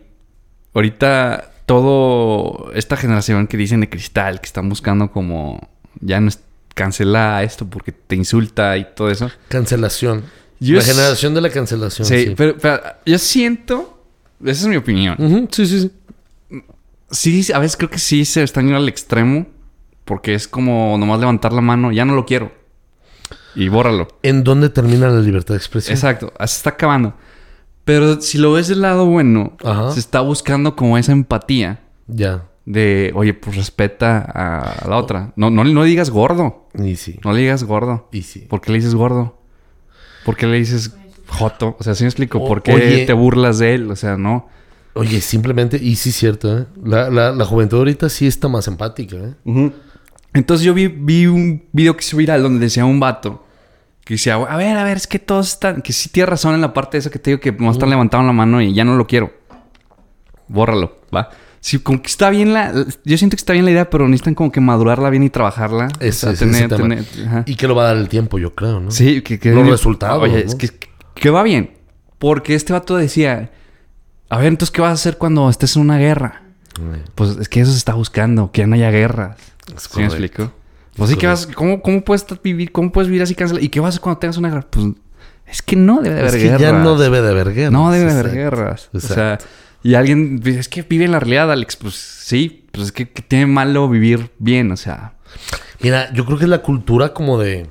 Ahorita 0.75 1.53
todo 1.65 2.71
esta 2.75 2.97
generación 2.97 3.47
que 3.47 3.57
dicen 3.57 3.81
de 3.81 3.89
cristal, 3.89 4.41
que 4.41 4.47
están 4.47 4.69
buscando 4.69 5.11
como 5.11 5.69
ya 6.01 6.21
no 6.21 6.29
es 6.29 6.41
cancela 6.75 7.43
esto 7.43 7.67
porque 7.67 7.91
te 7.91 8.15
insulta 8.17 8.77
y 8.77 8.87
todo 8.95 9.11
eso. 9.11 9.31
Cancelación. 9.49 10.25
Yo 10.61 10.77
la 10.77 10.83
generación 10.83 11.35
de 11.35 11.41
la 11.41 11.51
cancelación. 11.51 12.07
Sí, 12.07 12.27
Sí, 12.27 12.35
Pero, 12.37 12.57
pero 12.57 12.81
yo 13.05 13.19
siento, 13.19 14.03
esa 14.45 14.63
es 14.63 14.67
mi 14.67 14.77
opinión. 14.77 15.49
Sí, 15.51 15.67
sí, 15.67 15.81
sí. 15.81 15.91
Sí, 17.11 17.53
a 17.53 17.59
veces 17.59 17.77
creo 17.77 17.91
que 17.91 17.99
sí 17.99 18.25
se 18.25 18.43
están 18.43 18.65
yendo 18.65 18.79
al 18.79 18.89
extremo 18.89 19.47
porque 20.05 20.35
es 20.35 20.49
como 20.49 20.97
nomás 20.99 21.21
levantar 21.21 21.53
la 21.53 21.61
mano, 21.61 21.93
ya 21.93 22.05
no 22.05 22.15
lo 22.15 22.27
quiero. 22.27 22.53
y 23.55 23.69
bórralo. 23.69 24.09
¿En 24.23 24.45
dónde 24.45 24.69
termina 24.69 25.09
la 25.09 25.21
libertad 25.21 25.55
de 25.55 25.59
expresión? 25.59 25.95
Exacto, 25.95 26.33
se 26.39 26.45
está 26.45 26.71
acabando. 26.71 27.15
Pero 27.85 28.21
si 28.21 28.39
lo 28.39 28.53
ves 28.53 28.69
del 28.69 28.83
lado 28.83 29.07
bueno, 29.07 29.57
Ajá. 29.65 29.93
se 29.93 30.01
está 30.01 30.21
buscando 30.21 30.75
como 30.77 30.99
esa 30.99 31.13
empatía 31.13 31.81
Ya. 32.09 32.45
de, 32.65 33.13
oye, 33.15 33.33
pues 33.35 33.57
respeta 33.57 34.19
a 34.19 34.89
la 34.89 34.97
otra. 34.97 35.33
No, 35.37 35.51
no, 35.51 35.63
no 35.65 35.83
le 35.85 35.89
digas 35.89 36.11
gordo. 36.11 36.69
Y 36.75 36.97
sí. 36.97 37.19
No 37.25 37.33
le 37.33 37.41
digas 37.43 37.63
gordo. 37.65 38.09
Y 38.13 38.23
sí. 38.23 38.41
¿Por 38.41 38.61
qué 38.61 38.73
le 38.73 38.79
dices 38.79 38.95
gordo? 38.97 39.36
¿Por 40.27 40.37
qué 40.37 40.47
le 40.47 40.59
dices 40.59 40.95
joto? 41.29 41.77
O 41.79 41.83
sea, 41.85 41.95
¿sí 41.95 42.03
me 42.05 42.09
explico? 42.09 42.39
O- 42.39 42.47
¿Por 42.47 42.63
qué 42.63 42.75
oye. 42.75 43.07
te 43.07 43.13
burlas 43.15 43.59
de 43.59 43.75
él? 43.77 43.91
O 43.91 43.97
sea, 43.97 44.19
no. 44.19 44.49
Oye, 44.93 45.21
simplemente, 45.23 45.79
y 45.81 45.97
sí 45.97 46.11
es 46.11 46.17
cierto, 46.17 46.59
¿eh? 46.59 46.67
La, 46.85 47.09
la, 47.11 47.31
la 47.33 47.45
juventud 47.45 47.79
ahorita 47.79 48.09
sí 48.11 48.27
está 48.27 48.49
más 48.49 48.67
empática, 48.69 49.17
¿eh? 49.17 49.71
Entonces 50.35 50.65
yo 50.67 50.75
vi, 50.75 50.89
vi 50.89 51.27
un 51.27 51.65
video 51.73 51.97
que 51.97 52.03
se 52.03 52.17
viral 52.17 52.43
donde 52.43 52.61
decía 52.61 52.85
un 52.85 52.99
vato 53.01 53.45
que 54.05 54.15
decía, 54.15 54.35
a 54.37 54.57
ver, 54.57 54.77
a 54.77 54.85
ver, 54.85 54.97
es 54.97 55.07
que 55.07 55.19
todos 55.19 55.49
están, 55.49 55.83
que 55.83 55.93
sí 55.93 56.09
tiene 56.11 56.27
razón 56.27 56.55
en 56.55 56.61
la 56.61 56.73
parte 56.73 56.97
de 56.97 57.01
esa 57.01 57.11
que 57.11 57.19
te 57.19 57.31
digo 57.31 57.41
que 57.41 57.51
no 57.53 57.71
están 57.73 57.91
levantando 57.91 58.27
la 58.27 58.33
mano 58.33 58.61
y 58.63 58.73
ya 58.75 58.85
no 58.85 58.95
lo 58.97 59.07
quiero. 59.07 59.33
Bórralo, 60.49 60.99
¿va? 61.15 61.29
Sí, 61.61 61.79
como 61.81 62.01
que 62.01 62.07
está 62.09 62.31
bien 62.31 62.53
la... 62.53 62.73
Yo 63.05 63.19
siento 63.19 63.37
que 63.37 63.41
está 63.41 63.53
bien 63.53 63.65
la 63.65 63.71
idea, 63.73 63.91
pero 63.91 64.07
necesitan 64.09 64.35
como 64.35 64.53
que 64.53 64.61
madurarla 64.61 65.11
bien 65.11 65.23
y 65.25 65.31
trabajarla. 65.31 65.89
Ese- 66.01 66.29
O 66.29 66.35
sea, 66.37 66.69
tener- 66.69 67.05
ajá. 67.27 67.43
Y 67.47 67.57
que 67.57 67.67
lo 67.67 67.75
va 67.75 67.85
a 67.85 67.87
dar 67.89 67.97
el 67.97 68.09
tiempo, 68.09 68.39
yo 68.39 68.55
creo, 68.55 68.79
¿no? 68.81 68.91
Sí, 68.91 69.23
que, 69.23 69.39
que 69.39 69.51
Los 69.53 69.67
resultados, 69.69 70.23
Oye, 70.23 70.33
¿no? 70.45 70.51
es 70.51 70.55
que, 70.55 70.71
que 71.15 71.31
va 71.31 71.43
bien. 71.43 71.73
Porque 72.19 72.55
este 72.55 72.73
vato 72.73 72.97
decía, 72.97 73.51
a 74.29 74.39
ver, 74.39 74.47
entonces, 74.49 74.71
¿qué 74.73 74.81
vas 74.81 74.91
a 74.91 74.95
hacer 74.95 75.19
cuando 75.19 75.51
estés 75.51 75.75
en 75.77 75.83
una 75.83 75.99
guerra? 75.99 76.43
Pues 77.15 77.37
es 77.41 77.49
que 77.49 77.61
eso 77.61 77.73
se 77.73 77.79
está 77.79 77.95
buscando, 77.95 78.51
que 78.53 78.61
ya 78.61 78.67
no 78.67 78.75
haya 78.77 78.91
guerras. 78.91 79.37
Es 79.75 79.85
¿Sí 79.85 79.99
me 80.01 80.05
explico? 80.07 80.53
Pues 80.97 81.11
sí, 81.11 81.17
que 81.17 81.27
vas, 81.27 81.47
¿cómo, 81.47 81.83
¿cómo 81.83 82.03
puedes 82.05 82.25
vivir, 82.43 82.71
cómo 82.73 82.93
puedes 82.93 83.09
vivir 83.09 83.23
así 83.23 83.35
cancelado? 83.35 83.65
¿Y 83.65 83.69
qué 83.71 83.81
vas 83.81 83.87
a 83.87 83.89
hacer 83.91 84.01
cuando 84.03 84.19
tengas 84.21 84.37
una 84.39 84.49
guerra? 84.51 84.67
Pues 84.71 84.87
es 85.47 85.63
que 85.63 85.77
no 85.77 86.01
debe 86.01 86.15
de 86.15 86.21
haber 86.21 86.35
Es 86.35 86.41
que 86.41 86.49
guerras. 86.49 86.61
ya 86.61 86.73
no 86.73 86.97
debe 86.97 87.23
de 87.23 87.29
haber 87.31 87.53
guerras. 87.55 87.73
No 87.73 87.91
debe 87.91 88.05
de 88.07 88.11
haber 88.13 88.27
Exacto. 88.27 88.57
guerras. 88.57 88.89
O 88.93 88.97
Exacto. 88.99 89.15
sea, 89.15 89.39
y 89.87 89.95
alguien 89.95 90.41
dice, 90.41 90.59
es 90.59 90.69
que 90.69 90.83
vive 90.83 91.05
en 91.05 91.13
la 91.13 91.21
realidad, 91.21 91.53
Alex. 91.53 91.77
Pues 91.77 91.95
sí, 91.95 92.65
pues 92.73 92.87
es 92.87 92.93
que, 92.93 93.09
que 93.09 93.23
tiene 93.23 93.47
malo 93.47 93.89
vivir 93.89 94.31
bien, 94.39 94.73
o 94.73 94.77
sea. 94.77 95.15
Mira, 95.81 96.13
yo 96.13 96.25
creo 96.27 96.39
que 96.39 96.45
es 96.45 96.51
la 96.51 96.63
cultura 96.63 97.15
como 97.15 97.39
de... 97.39 97.69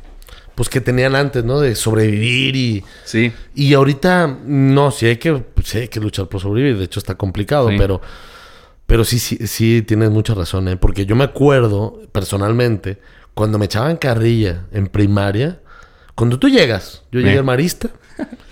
Pues 0.56 0.70
que 0.70 0.80
tenían 0.80 1.16
antes, 1.16 1.44
¿no? 1.44 1.60
De 1.60 1.76
sobrevivir 1.76 2.56
y... 2.56 2.84
Sí. 3.04 3.34
Y 3.54 3.74
ahorita, 3.74 4.28
no, 4.46 4.92
sí 4.92 5.08
hay 5.08 5.18
que, 5.18 5.44
sí 5.64 5.80
hay 5.80 5.88
que 5.90 6.00
luchar 6.00 6.28
por 6.28 6.40
sobrevivir. 6.40 6.78
De 6.78 6.86
hecho, 6.86 7.00
está 7.00 7.16
complicado, 7.16 7.70
Sí. 7.70 7.76
pero... 7.78 8.02
Pero 8.88 9.04
sí, 9.04 9.20
sí, 9.20 9.48
sí 9.48 9.82
tienes 9.82 10.12
mucha 10.12 10.36
razón, 10.36 10.68
¿eh? 10.70 10.78
Porque 10.78 11.06
yo 11.06 11.16
me 11.18 11.24
acuerdo, 11.26 12.02
personalmente, 12.14 13.00
cuando 13.34 13.58
me 13.60 13.66
echaban 13.66 13.98
carrilla 13.98 14.68
en 14.72 14.88
primaria... 14.88 15.60
Cuando 16.16 16.40
tú 16.40 16.48
llegas, 16.48 17.04
yo 17.12 17.20
llegué 17.20 17.40
al 17.40 17.44
marista, 17.44 17.90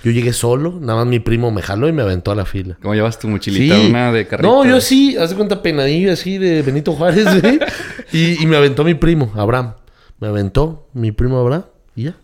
yo 0.04 0.12
llegué 0.12 0.34
solo, 0.34 0.78
nada 0.82 1.00
más 1.00 1.08
mi 1.08 1.20
primo 1.20 1.52
me 1.52 1.62
jaló 1.62 1.88
y 1.88 1.92
me 1.94 2.02
aventó 2.02 2.32
a 2.32 2.36
la 2.36 2.46
fila. 2.46 2.78
¿Cómo 2.82 2.94
llevas 2.94 3.18
tu 3.20 3.28
mochilita? 3.28 3.80
Una 3.80 4.12
de 4.12 4.28
carrito. 4.28 4.50
No, 4.50 4.66
yo 4.66 4.82
sí, 4.82 5.16
hace 5.18 5.36
cuenta 5.36 5.62
peinadillo 5.62 6.12
así 6.12 6.38
de 6.38 6.62
Benito 6.62 6.94
Juárez, 6.94 7.42
güey. 7.42 7.60
y, 8.12 8.42
y 8.44 8.46
me 8.48 8.58
aventó 8.58 8.84
mi 8.84 8.94
primo, 8.94 9.32
Abraham. 9.36 9.74
Me 10.20 10.28
aventó 10.28 10.88
mi 10.94 11.12
primo 11.12 11.40
Abraham 11.40 11.66
y 11.96 12.04
ya. 12.04 12.16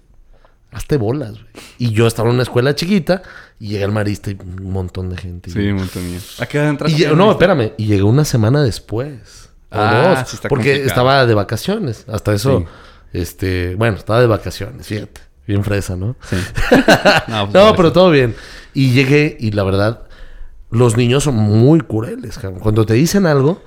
Hazte 0.72 0.98
bolas, 0.98 1.32
güey. 1.32 1.46
Y 1.80 1.92
yo 1.94 2.06
estaba 2.06 2.30
en 2.30 2.36
una 2.36 2.44
escuela 2.44 2.76
chiquita 2.76 3.24
y 3.60 3.70
llegué 3.70 3.84
al 3.86 3.92
marista 3.92 4.30
y 4.30 4.38
un 4.40 4.72
montón 4.72 5.10
de 5.10 5.18
gente. 5.18 5.50
Sí, 5.50 5.60
un 5.60 5.78
montón 5.78 6.10
mío. 6.12 6.20
¿A 6.40 6.46
qué 6.46 6.60
hora 6.60 6.70
entras? 6.70 6.92
Y 6.92 7.06
no, 7.16 7.32
espérame. 7.32 7.72
Y 7.78 7.86
llegué 7.88 8.04
una 8.04 8.24
semana 8.26 8.62
después. 8.62 9.50
O 9.72 9.76
Ah, 9.78 10.16
dos. 10.20 10.30
sí 10.30 10.36
está 10.36 10.48
porque 10.50 10.66
complicado. 10.72 10.88
estaba 10.88 11.26
de 11.26 11.34
vacaciones. 11.34 12.06
Hasta 12.08 12.34
eso, 12.34 12.60
Sí. 12.60 12.66
este... 13.20 13.76
Bueno, 13.76 13.98
estaba 13.98 14.20
de 14.22 14.28
vacaciones, 14.28 14.86
fíjate. 14.88 15.22
Bien 15.50 15.64
fresa, 15.64 15.95
¿no? 15.95 16.16
Sí. 16.30 16.36
no, 17.28 17.50
pues, 17.50 17.54
No, 17.54 17.76
pero 17.76 17.91
todo 17.91 18.12
bien. 18.12 18.36
Y 18.76 18.91
llegué 18.91 19.36
y 19.39 19.50
la 19.52 19.64
verdad, 19.64 20.02
los 20.70 20.95
niños 20.95 21.24
son 21.24 21.36
muy 21.36 21.82
crueles. 21.82 22.38
cabrón. 22.38 22.60
Cuando 22.60 22.86
te 22.86 22.93
dicen 22.93 23.26
algo, 23.26 23.64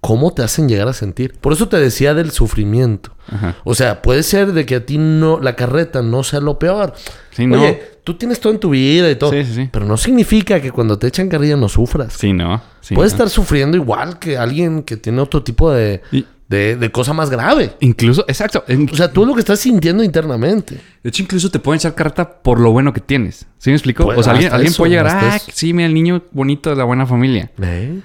¿cómo 0.00 0.32
te 0.32 0.42
hacen 0.42 0.66
llegar 0.66 0.88
a 0.88 0.94
sentir? 0.94 1.34
Por 1.38 1.52
eso 1.52 1.68
te 1.68 1.76
decía 1.78 2.14
del 2.14 2.30
sufrimiento. 2.30 3.12
Ajá. 3.30 3.54
O 3.64 3.74
sea, 3.74 4.00
puede 4.00 4.22
ser 4.22 4.52
de 4.54 4.64
que 4.64 4.76
a 4.76 4.86
ti 4.86 4.96
no, 4.96 5.38
la 5.40 5.56
carreta 5.56 6.00
no 6.00 6.22
sea 6.22 6.40
lo 6.40 6.58
peor. 6.58 6.94
Sí, 7.32 7.46
no. 7.46 7.58
Oye, 7.60 7.82
tú 8.02 8.14
tienes 8.14 8.40
todo 8.40 8.54
en 8.54 8.58
tu 8.60 8.70
vida 8.70 9.10
y 9.10 9.16
todo. 9.16 9.30
Sí, 9.32 9.44
sí, 9.44 9.52
sí. 9.54 9.68
Pero 9.70 9.84
no 9.84 9.98
significa 9.98 10.58
que 10.62 10.70
cuando 10.72 10.98
te 10.98 11.06
echan 11.08 11.28
carrilla 11.28 11.56
no 11.56 11.68
sufras. 11.68 12.14
Sí, 12.14 12.32
no. 12.32 12.62
Sí, 12.80 12.94
Puedes 12.94 13.12
no. 13.12 13.16
estar 13.16 13.28
sufriendo 13.30 13.76
igual 13.76 14.18
que 14.18 14.38
alguien 14.38 14.84
que 14.84 14.96
tiene 14.96 15.20
otro 15.20 15.42
tipo 15.42 15.70
de, 15.70 16.00
Y- 16.12 16.24
de, 16.48 16.76
de 16.76 16.92
cosa 16.92 17.12
más 17.12 17.28
grave. 17.30 17.74
Incluso, 17.80 18.24
exacto. 18.28 18.64
En- 18.68 18.88
O 18.90 18.94
sea, 18.94 19.12
tú 19.12 19.26
lo 19.26 19.34
que 19.34 19.40
estás 19.40 19.58
sintiendo 19.60 20.02
internamente. 20.04 20.76
De 21.02 21.08
hecho, 21.08 21.22
incluso 21.22 21.50
te 21.50 21.58
pueden 21.58 21.78
echar 21.78 21.94
carta 21.94 22.40
por 22.42 22.60
lo 22.60 22.70
bueno 22.72 22.92
que 22.92 23.00
tienes. 23.00 23.46
¿Sí 23.58 23.70
me 23.70 23.76
explico? 23.76 24.04
Pues, 24.04 24.18
o 24.18 24.22
sea, 24.22 24.32
alguien, 24.32 24.52
alguien 24.52 24.70
eso, 24.70 24.78
puede 24.78 24.90
llegar, 24.90 25.08
ah, 25.08 25.36
eso. 25.36 25.50
sí, 25.52 25.72
mira, 25.72 25.86
el 25.88 25.94
niño 25.94 26.22
bonito 26.30 26.70
de 26.70 26.76
la 26.76 26.84
buena 26.84 27.04
familia. 27.06 27.50
¿Eh? 27.60 28.00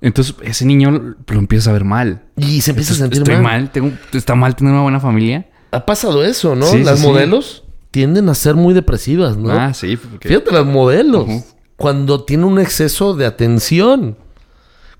Entonces, 0.00 0.34
ese 0.42 0.64
niño 0.66 0.90
lo, 0.90 1.38
empieza 1.38 1.70
a 1.70 1.72
ver 1.72 1.84
mal. 1.84 2.22
Y 2.36 2.60
se 2.60 2.72
empieza 2.72 2.92
a 2.92 2.96
sentir 2.96 3.18
Estoy 3.22 3.34
mal. 3.34 3.42
mal, 3.42 3.70
tengo, 3.70 3.92
está 4.12 4.34
mal 4.34 4.54
tener 4.56 4.72
una 4.72 4.82
buena 4.82 5.00
familia. 5.00 5.46
Ha 5.70 5.86
pasado 5.86 6.24
eso, 6.24 6.54
¿no? 6.54 6.66
Sí, 6.66 6.82
las 6.82 7.00
sí. 7.00 7.06
modelos 7.06 7.64
tienden 7.90 8.28
a 8.28 8.34
ser 8.34 8.56
muy 8.56 8.74
depresivas, 8.74 9.36
¿no? 9.36 9.50
Ah, 9.52 9.72
sí. 9.74 9.96
porque- 9.96 10.28
Fíjate, 10.28 10.52
las 10.52 10.66
modelos. 10.66 11.26
Cuando 11.76 12.24
tienen 12.24 12.46
un 12.46 12.58
exceso 12.58 13.14
de 13.14 13.26
atención. 13.26 14.16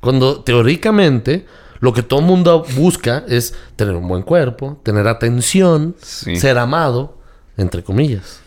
Cuando 0.00 0.40
teóricamente 0.42 1.46
lo 1.80 1.92
que 1.92 2.02
todo 2.02 2.20
el 2.20 2.26
mundo 2.26 2.64
busca 2.76 3.24
es 3.28 3.54
tener 3.76 3.94
un 3.94 4.08
buen 4.08 4.22
cuerpo, 4.22 4.80
tener 4.82 5.06
atención, 5.08 5.94
Sí. 6.00 6.36
ser 6.36 6.58
amado, 6.58 7.18
entre 7.56 7.82
comillas. 7.82 8.40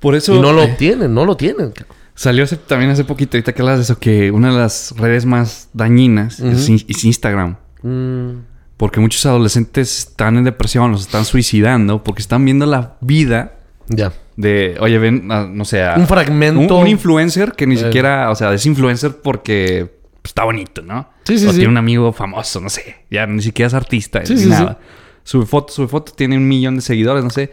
Por 0.00 0.14
eso 0.14 0.34
y 0.36 0.40
no 0.40 0.52
lo 0.52 0.62
eh, 0.62 0.70
obtienen, 0.72 1.12
no 1.14 1.24
lo 1.24 1.36
tienen. 1.36 1.72
salió 2.14 2.44
hace- 2.44 2.56
también 2.56 2.90
hace 2.90 3.04
poquito, 3.04 3.36
ahorita 3.36 3.52
que 3.52 3.62
hablas 3.62 3.78
de 3.78 3.82
eso, 3.82 3.98
que 3.98 4.30
una 4.30 4.52
de 4.52 4.58
las 4.58 4.94
redes 4.96 5.24
más 5.24 5.68
dañinas 5.72 6.40
es, 6.40 6.68
in- 6.68 6.84
es 6.88 7.04
Instagram. 7.04 7.56
Mm, 7.82 8.30
Porque 8.76 9.00
muchos 9.00 9.26
adolescentes 9.26 9.98
están 9.98 10.36
en 10.36 10.44
depresión, 10.44 10.92
los 10.92 11.00
están 11.02 11.24
suicidando 11.24 12.04
porque 12.04 12.22
están 12.22 12.44
viendo 12.44 12.64
la 12.64 12.96
vida 13.00 13.54
ya. 13.88 14.12
de, 14.36 14.76
oye, 14.80 14.98
ven, 14.98 15.26
ah, 15.32 15.48
no 15.50 15.64
sé, 15.64 15.82
Un 15.96 16.06
fragmento. 16.06 16.76
un, 16.76 16.82
un 16.82 16.86
influencer 16.88 17.52
que 17.54 17.66
ni 17.66 17.74
Eh. 17.74 17.78
siquiera, 17.78 18.30
o 18.30 18.36
sea, 18.36 18.52
es 18.54 18.64
influencer 18.66 19.16
porque 19.20 19.97
pues, 20.28 20.30
está 20.32 20.44
bonito, 20.44 20.82
¿no? 20.82 21.08
Sí, 21.24 21.38
sí, 21.38 21.46
o 21.46 21.50
sí. 21.50 21.56
tiene 21.58 21.70
un 21.70 21.78
amigo 21.78 22.12
famoso, 22.12 22.60
no 22.60 22.68
sé, 22.68 23.04
ya 23.10 23.26
ni 23.26 23.42
siquiera 23.42 23.66
es 23.68 23.74
artista, 23.74 24.24
Sí, 24.24 24.34
ni 24.34 24.40
sí, 24.42 24.48
nada. 24.48 24.78
Sube 25.24 25.44
foto, 25.46 25.72
sube 25.72 25.88
foto, 25.88 26.12
tiene 26.12 26.36
un 26.36 26.46
millón 26.48 26.76
de 26.76 26.80
seguidores, 26.82 27.22
no 27.24 27.30
sé. 27.30 27.50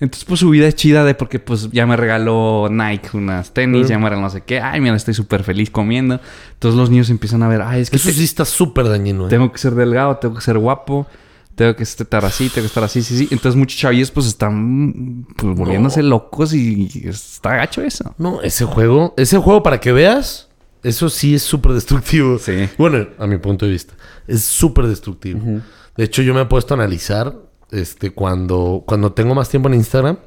Entonces, 0.00 0.24
pues 0.24 0.40
su 0.40 0.50
vida 0.50 0.66
es 0.66 0.74
chida 0.74 1.04
de 1.04 1.14
porque, 1.14 1.38
pues, 1.38 1.70
ya 1.70 1.86
me 1.86 1.96
regaló 1.96 2.68
Nike 2.70 3.10
unas 3.16 3.52
tenis, 3.54 3.86
ya 3.88 3.98
me 3.98 4.04
regaló 4.08 4.22
no 4.22 4.30
sé 4.30 4.40
qué. 4.40 4.60
Ay, 4.60 4.80
mira, 4.80 4.96
estoy 4.96 5.14
súper 5.14 5.44
feliz 5.44 5.70
comiendo. 5.70 6.20
Entonces 6.54 6.76
los 6.78 6.90
niños 6.90 7.08
empiezan 7.10 7.42
a 7.44 7.48
ver, 7.48 7.62
ay, 7.62 7.82
es 7.82 7.90
que 7.90 7.96
Eso 7.96 8.08
te- 8.08 8.14
sí 8.14 8.24
está 8.24 8.44
súper 8.44 8.88
dañino. 8.88 9.26
¿eh? 9.26 9.30
tengo 9.30 9.52
que 9.52 9.58
ser 9.58 9.74
delgado, 9.76 10.16
tengo 10.16 10.34
que 10.34 10.40
ser 10.40 10.58
guapo, 10.58 11.06
tengo 11.54 11.76
que 11.76 11.84
estar 11.84 12.24
así, 12.24 12.48
tengo 12.48 12.62
que 12.64 12.68
estar 12.68 12.82
así, 12.82 13.02
sí, 13.02 13.16
sí. 13.16 13.28
Entonces 13.30 13.54
muchos 13.56 13.78
chavillos 13.78 14.10
pues 14.10 14.26
están 14.26 15.24
pues, 15.36 15.54
volviéndose 15.56 16.02
locos 16.02 16.52
y, 16.54 16.90
y 16.92 17.08
está 17.08 17.54
gacho 17.56 17.82
eso. 17.82 18.12
No, 18.18 18.40
ese 18.42 18.64
juego, 18.64 19.14
ese 19.16 19.38
juego 19.38 19.62
para 19.62 19.78
que 19.78 19.92
veas, 19.92 20.48
eso 20.82 21.08
sí 21.08 21.34
es 21.34 21.42
súper 21.42 21.72
destructivo. 21.72 22.38
Sí. 22.42 22.68
Bueno, 22.78 23.06
a 23.18 23.26
mi 23.26 23.38
punto 23.38 23.66
de 23.66 23.72
vista, 23.72 23.94
es 24.26 24.44
súper 24.44 24.86
destructivo. 24.86 25.40
De 25.96 26.04
hecho, 26.04 26.22
yo 26.22 26.34
me 26.34 26.42
he 26.42 26.46
puesto 26.46 26.74
a 26.74 26.76
analizar, 26.76 27.34
este, 27.70 28.10
cuando, 28.10 28.82
cuando 28.86 29.12
tengo 29.12 29.34
más 29.34 29.48
tiempo 29.48 29.68
en 29.68 29.74
Instagram, 29.74 30.18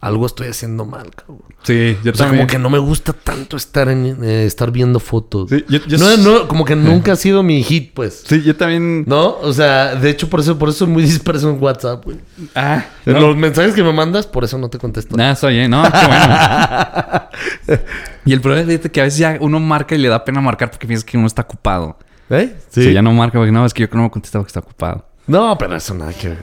algo 0.00 0.26
estoy 0.26 0.46
haciendo 0.46 0.84
mal, 0.84 1.10
cabrón. 1.14 1.42
Sí, 1.64 1.96
yo 2.04 2.12
O 2.12 2.14
sea, 2.14 2.28
como 2.28 2.46
que 2.46 2.58
no 2.58 2.70
me 2.70 2.78
gusta 2.78 3.12
tanto 3.12 3.56
estar 3.56 3.88
en, 3.88 4.22
eh, 4.22 4.44
estar 4.46 4.70
viendo 4.70 5.00
fotos. 5.00 5.50
Sí, 5.50 5.64
yo- 5.68 5.80
yo 5.86 5.98
no, 6.18 6.46
como 6.46 6.64
que 6.64 6.76
nunca 6.76 7.12
ha 7.12 7.16
sido 7.16 7.42
mi 7.42 7.62
hit, 7.64 7.92
pues. 7.94 8.22
Sí, 8.26 8.42
yo 8.42 8.54
también... 8.56 9.04
¿No? 9.08 9.36
O 9.42 9.52
sea, 9.52 9.96
de 9.96 10.08
hecho, 10.10 10.28
por 10.30 10.38
eso, 10.40 10.56
por 10.56 10.68
eso 10.68 10.78
soy 10.84 10.88
muy 10.88 11.02
disperso 11.04 11.50
en 11.50 11.60
WhatsApp, 11.62 12.04
güey. 12.04 12.18
Ah, 12.54 12.84
no. 13.06 13.18
Los 13.20 13.36
mensajes 13.36 13.74
que 13.74 13.82
me 13.82 13.92
mandas, 13.92 14.26
por 14.26 14.44
eso 14.44 14.56
no 14.56 14.68
te 14.70 14.78
contesto. 14.78 15.16
Nada, 15.16 15.32
estoy 15.32 15.54
bien. 15.54 15.70
No, 15.70 15.82
qué 15.82 16.06
bueno. 16.06 17.82
y 18.24 18.32
el 18.32 18.40
problema 18.40 18.72
es 18.72 18.80
que 18.90 19.00
a 19.00 19.04
veces 19.04 19.18
ya 19.18 19.36
uno 19.40 19.58
marca 19.60 19.94
y 19.94 19.98
le 19.98 20.08
da 20.08 20.24
pena 20.24 20.40
marcar 20.40 20.70
porque 20.70 20.86
piensa 20.86 21.04
que 21.04 21.16
uno 21.18 21.26
está 21.26 21.42
ocupado. 21.42 21.98
¿Eh? 22.30 22.54
Sí. 22.68 22.92
ya 22.92 23.00
no 23.02 23.12
marca 23.12 23.38
porque 23.38 23.50
no, 23.52 23.64
es 23.64 23.72
que 23.72 23.82
yo 23.82 23.88
no 23.94 24.02
me 24.02 24.10
contesto 24.10 24.38
porque 24.38 24.48
está 24.50 24.60
ocupado. 24.60 25.06
No, 25.26 25.56
pero 25.58 25.74
eso 25.76 25.94
nada 25.94 26.12
que 26.12 26.28
ver. 26.28 26.38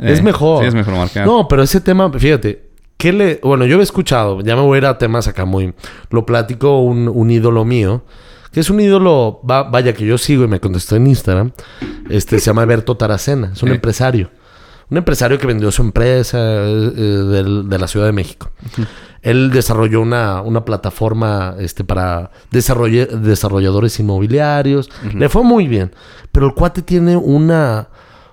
Eh, 0.00 0.12
es 0.12 0.22
mejor. 0.22 0.62
Sí, 0.62 0.68
es 0.68 0.74
mejor 0.74 0.94
marcar. 0.94 1.26
No, 1.26 1.46
pero 1.48 1.62
ese 1.62 1.80
tema, 1.80 2.10
fíjate, 2.12 2.67
¿qué 2.98 3.12
le. 3.14 3.40
Bueno, 3.42 3.64
yo 3.64 3.80
he 3.80 3.82
escuchado, 3.82 4.42
ya 4.42 4.54
me 4.54 4.62
voy 4.62 4.76
a 4.76 4.78
ir 4.78 4.86
a 4.86 4.98
temas 4.98 5.26
acá 5.28 5.46
muy. 5.46 5.72
Lo 6.10 6.26
platico 6.26 6.82
un, 6.82 7.08
un 7.08 7.30
ídolo 7.30 7.64
mío, 7.64 8.02
que 8.52 8.60
es 8.60 8.68
un 8.68 8.80
ídolo, 8.80 9.40
va- 9.48 9.62
vaya, 9.62 9.94
que 9.94 10.04
yo 10.04 10.18
sigo 10.18 10.44
y 10.44 10.48
me 10.48 10.60
contestó 10.60 10.96
en 10.96 11.06
Instagram. 11.06 11.52
Este 12.10 12.38
se 12.38 12.46
llama 12.46 12.64
Berto 12.66 12.96
Taracena, 12.96 13.50
es 13.54 13.62
un 13.62 13.70
empresario. 13.70 14.30
Un 14.90 14.96
empresario 14.96 15.38
que 15.38 15.46
vendió 15.46 15.70
su 15.70 15.82
empresa 15.82 16.38
eh, 16.40 16.92
eh, 16.96 17.44
de 17.66 17.78
la 17.78 17.86
Ciudad 17.88 18.06
de 18.06 18.12
México. 18.12 18.50
Él 19.20 19.50
desarrolló 19.50 20.00
una, 20.00 20.40
una 20.40 20.64
plataforma 20.64 21.56
este, 21.58 21.84
para 21.84 22.30
desarrolladores 22.50 23.98
inmobiliarios. 24.00 24.88
Le 25.14 25.28
fue 25.28 25.42
muy 25.42 25.66
bien. 25.68 25.92
Pero 26.32 26.46
el 26.46 26.54
cuate 26.54 26.80
tiene 26.82 27.16
una, 27.18 27.88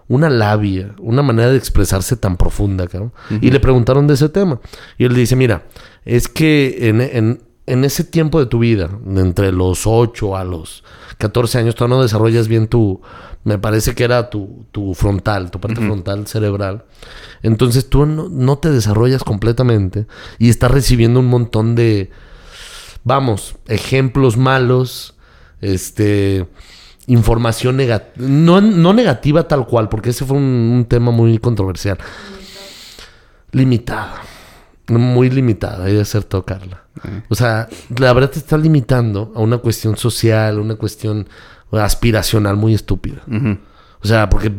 una 0.08 0.30
labia, 0.30 0.94
una 1.00 1.22
manera 1.22 1.50
de 1.50 1.58
expresarse 1.58 2.16
tan 2.16 2.38
profunda, 2.38 2.88
cabrón. 2.88 3.12
Y 3.42 3.52
le 3.52 3.60
preguntaron 3.60 4.06
de 4.08 4.14
ese 4.16 4.30
tema. 4.30 4.60
Y 4.98 5.06
él 5.06 5.16
dice, 5.16 5.36
mira, 5.36 5.66
es 6.06 6.28
que 6.28 6.90
en, 6.90 7.02
en- 7.02 7.42
en 7.68 7.84
ese 7.84 8.04
tiempo 8.04 8.40
de 8.40 8.46
tu 8.46 8.60
vida, 8.60 8.92
de 9.04 9.22
entre 9.22 9.52
los 9.52 9.88
8 9.88 10.38
a 10.38 10.44
los 10.44 10.84
14 11.18 11.58
años, 11.58 11.74
todavía 11.74 11.96
no 11.98 12.04
desarrollas 12.04 12.48
bien 12.48 12.68
tu, 12.68 13.02
me 13.44 13.58
parece 13.58 13.96
que 13.96 14.04
era 14.04 14.30
tu, 14.30 14.68
tu 14.72 14.94
frontal, 14.94 15.50
tu 15.50 15.60
parte 15.60 15.82
frontal 15.82 16.28
cerebral. 16.28 16.86
Entonces 17.42 17.90
tú 17.90 18.06
no, 18.06 18.30
no 18.30 18.60
te 18.60 18.70
desarrollas 18.70 19.24
completamente 19.24 20.06
y 20.38 20.50
estás 20.50 20.70
recibiendo 20.70 21.20
un 21.20 21.26
montón 21.26 21.74
de, 21.74 22.12
vamos, 23.04 23.56
ejemplos 23.68 24.38
malos, 24.38 25.16
este, 25.62 26.48
información 27.08 27.78
negativa, 27.78 28.28
no, 28.28 28.62
no 28.62 28.94
negativa 28.94 29.48
tal 29.48 29.66
cual, 29.68 29.90
porque 29.90 30.10
ese 30.10 30.26
fue 30.26 30.38
un, 30.38 30.44
un 30.44 30.86
tema 30.86 31.12
muy 31.12 31.38
controversial. 31.38 31.98
Limitada. 33.52 34.22
Muy 34.88 35.30
limitada, 35.30 35.86
hay 35.86 35.94
de 35.96 36.06
ser 36.06 36.24
tocarla. 36.24 36.84
O 37.30 37.36
sea, 37.36 37.68
la 37.98 38.14
verdad 38.14 38.30
te 38.30 38.40
está 38.40 38.58
limitando 38.58 39.34
a 39.36 39.40
una 39.40 39.58
cuestión 39.58 39.98
social, 39.98 40.60
una 40.60 40.76
cuestión 40.76 41.28
aspiracional 41.72 42.56
muy 42.56 42.74
estúpida. 42.74 43.22
O 44.06 44.08
sea, 44.08 44.30
porque 44.30 44.52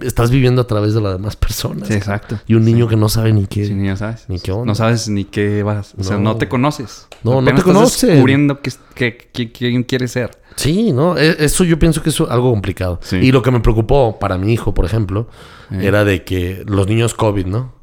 estás 0.00 0.30
viviendo 0.30 0.62
a 0.62 0.66
través 0.66 0.94
de 0.94 1.00
las 1.00 1.12
demás 1.12 1.36
personas. 1.36 1.88
Sí, 1.88 1.94
exacto. 1.94 2.38
Y 2.46 2.54
un 2.54 2.64
niño 2.64 2.88
que 2.88 2.96
no 2.96 3.08
sabe 3.10 3.32
ni 3.32 3.46
qué. 3.46 3.66
Sí, 3.66 3.74
ni 3.74 3.94
sabes. 3.96 4.24
Ni 4.28 4.40
qué 4.40 4.50
onda. 4.50 4.64
No 4.64 4.74
sabes 4.74 5.08
ni 5.08 5.24
qué 5.24 5.62
vas. 5.62 5.94
O 5.98 6.02
sea, 6.02 6.16
No. 6.16 6.36
te 6.36 6.48
conoces. 6.48 7.06
No, 7.22 7.40
no 7.40 7.44
te 7.44 7.50
estás 7.50 7.64
conocen. 7.64 8.10
descubriendo 8.10 8.60
qué- 8.62 8.72
qué- 8.94 9.30
qué- 9.32 9.52
quién 9.52 9.82
quieres 9.84 10.12
ser. 10.12 10.30
Sí, 10.56 10.92
¿no? 10.92 11.16
E- 11.18 11.36
Eso 11.44 11.64
yo 11.64 11.78
pienso 11.78 12.02
que 12.02 12.08
es 12.10 12.20
algo 12.20 12.50
complicado. 12.50 12.98
Sí. 13.02 13.16
Y 13.16 13.30
lo 13.32 13.42
que 13.42 13.50
me 13.50 13.60
preocupó 13.60 14.18
para 14.18 14.38
mi 14.38 14.52
hijo, 14.52 14.72
por 14.72 14.84
ejemplo, 14.86 15.28
Eh. 15.70 15.80
era 15.82 16.04
de 16.04 16.24
que 16.24 16.64
los 16.66 16.86
niños 16.86 17.12
COVID, 17.14 17.46
¿no? 17.46 17.74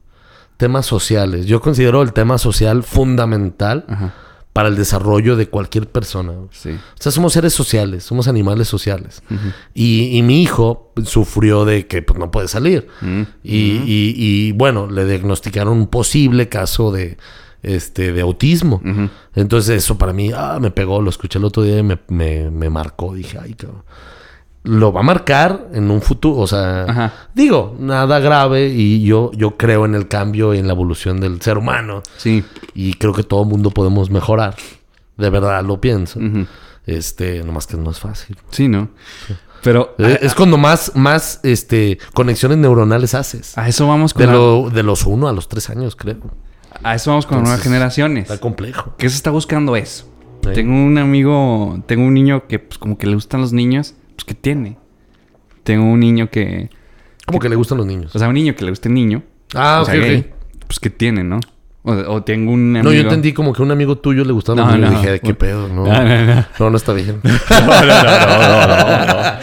Temas 0.58 0.86
sociales. 0.86 1.46
Yo 1.46 1.60
considero 1.62 2.02
el 2.02 2.14
tema 2.14 2.38
social 2.38 2.84
fundamental 2.84 3.86
Ajá. 3.88 4.14
Para 4.54 4.68
el 4.68 4.76
desarrollo 4.76 5.36
de 5.38 5.48
cualquier 5.48 5.88
persona. 5.90 6.32
O 6.34 6.50
Sí. 6.52 6.72
sea, 7.00 7.12
somos 7.12 7.34
seres 7.34 7.54
sociales, 7.54 8.04
somos 8.04 8.28
animales 8.28 8.68
sociales. 8.68 9.24
y, 9.74 10.18
y 10.18 10.22
mi 10.24 10.42
hijo 10.42 10.92
sufrió 11.06 11.64
de 11.66 11.88
que 11.88 12.02
pues, 12.02 12.20
no 12.20 12.32
puede 12.32 12.48
salir. 12.48 12.88
Mm. 13.02 13.22
Y, 13.44 13.58
y- 13.58 14.14
y, 14.18 14.52
bueno, 14.52 14.88
le 14.90 15.06
diagnosticaron 15.06 15.78
un 15.78 15.88
posible 15.88 16.50
caso 16.50 16.92
de, 16.92 17.18
este, 17.64 18.12
de 18.12 18.22
autismo. 18.22 18.82
Entonces 19.36 19.78
eso 19.84 19.98
para 19.98 20.12
mí, 20.14 20.32
ah, 20.36 20.58
me 20.60 20.72
pegó, 20.72 21.02
lo 21.02 21.10
escuché 21.10 21.40
el 21.40 21.46
otro 21.46 21.64
día 21.64 21.78
y 21.80 21.84
me, 21.84 22.00
me- 22.10 22.50
me 22.52 22.70
marcó. 22.70 23.14
Dije, 23.14 23.38
ay, 23.42 23.54
cabrón. 23.54 23.84
Lo 24.64 24.94
va 24.94 25.00
a 25.00 25.04
marcar 25.04 25.70
en 25.74 25.90
un 25.90 26.02
futuro, 26.04 26.38
o 26.42 26.46
sea, 26.48 26.84
Ajá. 26.84 27.14
digo, 27.34 27.76
nada 27.80 28.20
grave 28.20 28.68
y 28.68 29.04
yo, 29.04 29.32
yo 29.34 29.58
creo 29.58 29.86
en 29.86 29.96
el 29.96 30.08
cambio 30.08 30.54
y 30.54 30.60
en 30.60 30.68
la 30.68 30.74
evolución 30.74 31.20
del 31.20 31.42
ser 31.42 31.58
humano 31.58 32.04
Sí. 32.18 32.44
y 32.76 32.94
creo 32.94 33.12
que 33.14 33.24
todo 33.24 33.44
mundo 33.44 33.72
podemos 33.72 34.12
mejorar. 34.12 34.56
De 35.18 35.30
verdad 35.32 35.64
lo 35.64 35.82
pienso. 35.82 36.20
Este, 36.86 37.44
nomás 37.44 37.68
que 37.68 37.78
no 37.78 37.90
es 37.92 38.00
fácil. 38.00 38.38
Sí, 38.50 38.68
¿no? 38.68 38.90
Pero 39.64 39.96
Eh, 40.00 40.20
es 40.22 40.34
cuando 40.34 40.58
más, 40.58 40.92
más 40.96 41.40
este, 41.44 42.00
conexiones 42.14 42.58
neuronales 42.58 43.14
haces. 43.14 43.58
a 43.58 43.68
eso 43.68 43.88
vamos 43.88 44.14
con 44.14 44.22
De, 44.22 44.28
la- 44.28 44.34
lo- 44.34 44.70
de 44.72 44.84
los 44.84 45.06
uno 45.06 45.28
a 45.28 45.34
los 45.34 45.48
tres 45.48 45.70
años, 45.70 45.96
creo. 45.96 46.18
a 46.84 46.96
eso 46.96 47.12
vamos 47.12 47.26
con 47.28 47.42
nuevas 47.44 47.62
generaciones. 47.62 48.24
Está 48.24 48.40
complejo. 48.40 48.96
¿Qué 48.98 49.10
se 49.10 49.16
está 49.16 49.30
buscando 49.30 49.76
eso? 49.76 50.06
Sí. 50.44 50.50
Tengo 50.54 50.74
un 50.74 50.98
amigo, 50.98 51.84
tengo 51.86 52.06
un 52.06 52.14
niño 52.16 52.48
que 52.48 52.58
pues 52.58 52.80
como 52.80 52.98
que 52.98 53.06
le 53.06 53.14
gustan 53.14 53.42
los 53.42 53.54
niños, 53.54 53.94
pues 54.16 54.26
que 54.26 54.34
tiene. 54.34 54.78
Tengo 55.64 55.86
un 55.86 56.00
niño 56.00 56.30
que, 56.30 56.70
Como 57.26 57.40
que 57.40 57.50
le 57.50 57.56
gustan 57.56 57.78
los 57.78 57.88
niños. 57.88 58.16
o 58.16 58.20
sea, 58.20 58.28
un 58.28 58.34
niño 58.34 58.56
que 58.56 58.64
le 58.66 58.72
guste 58.72 58.88
el 58.90 58.94
niño. 58.96 59.24
Ah, 59.54 59.80
o 59.82 59.86
sea, 59.86 59.94
ok, 59.96 60.00
ok. 60.02 60.06
gay, 60.08 60.32
Pues 60.68 60.80
que 60.80 60.90
tiene, 60.90 61.24
¿no? 61.24 61.40
O, 61.84 61.94
o 61.94 62.24
tengo 62.24 62.52
un 62.52 62.76
amigo. 62.76 62.84
No, 62.92 62.94
yo 62.96 63.02
entendí 63.02 63.34
como 63.34 63.54
que 63.54 63.62
a 63.62 63.66
un 63.66 63.72
amigo 63.72 63.98
tuyo 63.98 64.24
le 64.24 64.32
gustaban 64.34 64.66
No, 64.66 64.78
no. 64.78 64.90
Dije, 64.92 65.12
¿de 65.14 65.20
qué 65.20 65.34
pedo? 65.34 65.68
No, 65.68 65.84
No, 65.86 66.04
no, 66.04 66.26
no. 66.26 66.46
no, 66.60 66.70
no 66.70 66.78
está 66.78 66.94
bien. 66.94 67.20
No, 67.24 67.30
no, 67.30 68.04
no, 68.04 68.04
no, 68.04 68.68
no, 68.68 69.08
no, 69.08 69.16
no. 69.16 69.34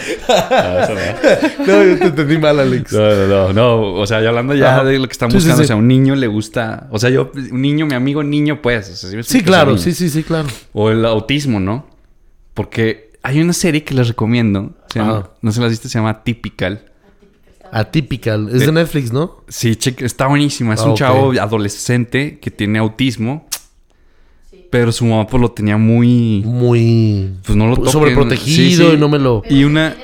no, 1.67 1.85
yo 1.85 1.99
te 1.99 2.05
entendí 2.07 2.39
mal, 2.39 2.59
Alex. 2.61 2.93
No, 2.93 3.01
no, 3.01 3.27
no, 3.27 3.53
no. 3.53 3.93
O 3.95 4.07
sea, 4.07 4.21
yo 4.23 4.29
hablando 4.29 4.55
ya 4.55 4.85
de 4.85 4.99
lo 4.99 5.07
que 5.07 5.13
están 5.13 5.31
Sí, 5.31 5.41
sí, 5.41 5.47
buscando. 5.49 5.57
sí. 5.59 5.65
O 5.65 5.67
sea, 5.67 5.77
un 5.77 5.89
niño 5.89 6.15
le 6.15 6.27
gusta. 6.29 6.87
O 6.91 6.99
sea, 6.99 7.11
yo, 7.11 7.33
un 7.35 7.61
niño, 7.63 7.87
mi 7.87 7.95
amigo 7.95 8.23
niño, 8.23 8.61
pues. 8.63 8.89
O 8.91 8.95
sea, 8.95 9.17
me 9.17 9.23
Sí, 9.25 9.43
claro, 9.43 9.77
sí, 9.79 9.93
sí, 9.93 10.09
sí, 10.09 10.23
claro. 10.23 10.49
O 10.73 10.91
el 10.91 11.05
autismo, 11.05 11.59
¿no? 11.61 11.87
Porque 12.55 13.08
hay 13.29 13.41
una 13.41 13.53
serie 13.53 13.85
que 13.85 13.95
les 13.95 14.09
recomiendo. 14.09 14.73
Se 14.93 14.99
llama- 14.99 15.19
Ajá. 15.19 15.31
no 15.43 15.53
se 15.53 15.61
las 15.61 15.71
viste, 15.71 15.89
se 15.89 15.99
llama 15.99 16.23
Typical. 16.25 16.85
Atypical. 17.71 18.49
Es 18.49 18.65
de 18.65 18.73
Netflix, 18.73 19.13
¿no? 19.13 19.43
Sí, 19.49 19.77
cheque, 19.77 20.05
está 20.07 20.27
buenísima. 20.27 20.75
Es 20.75 20.81
Ah, 20.81 20.87
un 20.87 20.95
chavo 20.95 21.33
adolescente 21.33 22.39
que 22.39 22.51
tiene 22.51 22.79
autismo. 22.79 23.47
Pero 24.71 24.93
su 24.93 25.05
mamá 25.07 25.27
pues 25.27 25.41
lo 25.41 25.51
tenía 25.51 25.77
muy... 25.79 26.43
Muy 26.45 27.31
Pues 27.45 27.57
no 27.57 27.69
lo 27.69 27.77
toquen. 27.77 27.93
sobreprotegido 27.93 28.57
Sí, 28.57 28.77
sí. 28.77 28.95
y 28.95 28.97
no 28.99 29.09
me 29.09 29.19
lo... 29.19 29.43
Y 29.49 29.65
una... 29.65 29.97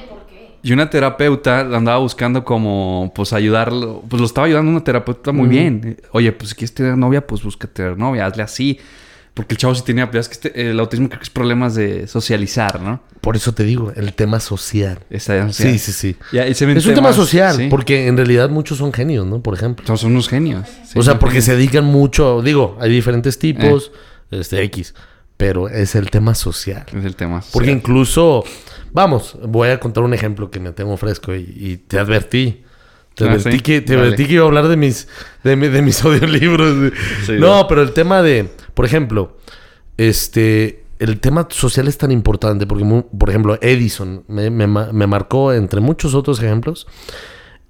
Y 0.62 0.72
una 0.72 0.88
terapeuta 0.88 1.62
la 1.64 1.76
andaba 1.76 1.98
buscando 1.98 2.42
como, 2.42 3.12
pues, 3.14 3.34
ayudarlo. 3.34 4.02
Pues 4.08 4.18
lo 4.20 4.24
estaba 4.26 4.46
ayudando 4.46 4.70
una 4.70 4.82
terapeuta 4.82 5.30
muy 5.30 5.46
bien. 5.46 5.98
Oye, 6.12 6.32
pues, 6.32 6.48
si 6.50 6.54
quieres 6.56 6.72
tener 6.72 6.96
novia, 6.96 7.26
pues, 7.26 7.42
busca 7.42 7.68
tener 7.68 7.98
novia. 7.98 8.24
Hazle 8.24 8.42
así. 8.44 8.78
Porque 9.34 9.54
el 9.54 9.58
chavo 9.58 9.74
sí 9.74 9.82
tenía... 9.84 10.08
Es 10.12 10.28
que 10.28 10.34
este- 10.34 10.70
el 10.70 10.78
autismo 10.78 11.08
creo 11.08 11.18
que 11.18 11.24
es 11.24 11.30
problemas 11.30 11.74
de 11.74 12.06
socializar, 12.06 12.80
¿no? 12.80 13.02
Por 13.20 13.34
eso 13.34 13.52
te 13.52 13.64
digo, 13.64 13.92
el 13.96 14.12
tema 14.14 14.38
social. 14.38 15.00
Esa- 15.10 15.52
Sí, 15.52 15.78
sí, 15.80 15.92
sí. 15.92 16.16
Es 16.32 16.62
un 16.86 16.94
tema 16.94 17.12
social, 17.12 17.56
sí. 17.56 17.66
porque 17.68 18.06
en 18.06 18.16
realidad 18.16 18.48
muchos 18.48 18.78
son 18.78 18.92
genios, 18.92 19.26
¿no? 19.26 19.42
Por 19.42 19.54
ejemplo. 19.54 19.84
Son, 19.86 19.98
son 19.98 20.12
unos 20.12 20.28
genios. 20.28 20.68
Sí, 20.86 20.96
o 20.98 21.02
sea, 21.02 21.18
porque 21.18 21.32
genios. 21.40 21.44
se 21.46 21.56
dedican 21.56 21.84
mucho, 21.84 22.42
digo, 22.42 22.78
hay 22.80 22.90
diferentes 22.92 23.38
tipos, 23.38 23.90
Eh. 24.30 24.38
este 24.40 24.62
X, 24.62 24.94
pero 25.36 25.68
es 25.68 25.96
el 25.96 26.10
tema 26.10 26.36
social. 26.36 26.86
Es 26.96 27.04
el 27.04 27.16
tema. 27.16 27.40
Porque 27.52 27.70
social. 27.70 27.76
incluso, 27.78 28.44
vamos, 28.92 29.36
voy 29.48 29.70
a 29.70 29.80
contar 29.80 30.04
un 30.04 30.14
ejemplo 30.14 30.48
que 30.48 30.60
me 30.60 30.70
tengo 30.70 30.96
fresco 30.96 31.34
y, 31.34 31.40
y 31.56 31.76
te 31.78 31.98
advertí. 31.98 32.62
Te 33.16 33.24
Ah, 33.24 33.28
advertí, 33.32 33.50
sí. 33.52 33.60
que, 33.60 33.80
te 33.80 33.94
Dale. 33.94 34.06
advertí 34.06 34.26
que 34.26 34.32
iba 34.34 34.44
a 34.44 34.46
hablar 34.46 34.68
de 34.68 34.76
mis, 34.76 35.08
de, 35.42 35.56
de 35.56 35.82
mis 35.82 36.00
audiolibros. 36.04 36.92
Sí, 37.26 37.32
no, 37.38 37.66
pero 37.68 37.82
el 37.82 37.92
tema 37.92 38.22
de, 38.22 38.50
por 38.74 38.84
ejemplo, 38.84 39.36
este, 39.96 40.84
el 40.98 41.20
tema 41.20 41.46
social 41.50 41.88
es 41.88 41.98
tan 41.98 42.10
importante 42.10 42.66
porque, 42.66 42.84
por 43.18 43.30
ejemplo, 43.30 43.58
Edison 43.60 44.24
me, 44.28 44.50
me 44.50 44.66
ma- 44.66 44.92
me 44.92 45.06
marcó 45.06 45.52
entre 45.52 45.80
muchos 45.80 46.14
otros 46.14 46.40
ejemplos. 46.42 46.86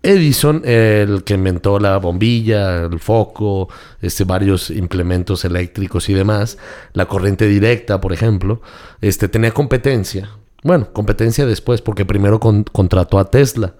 Edison, 0.03 0.61
el 0.67 1.25
que 1.25 1.33
inventó 1.35 1.79
la 1.79 1.97
bombilla, 1.97 2.83
el 2.85 3.01
foco, 3.01 3.71
este, 4.03 4.25
varios 4.25 4.69
implementos 4.71 5.47
eléctricos 5.47 6.11
y 6.11 6.15
demás, 6.15 6.59
la 6.93 7.07
corriente 7.07 7.47
directa, 7.49 8.01
por 8.03 8.13
ejemplo, 8.13 8.61
este, 9.01 9.29
tenía 9.29 9.53
competencia. 9.53 10.29
Bueno, 10.63 10.93
competencia 10.93 11.47
después, 11.47 11.81
porque 11.81 12.05
primero 12.05 12.39
con- 12.39 12.65
contrató 12.65 13.19
a 13.19 13.31
Tesla. 13.31 13.75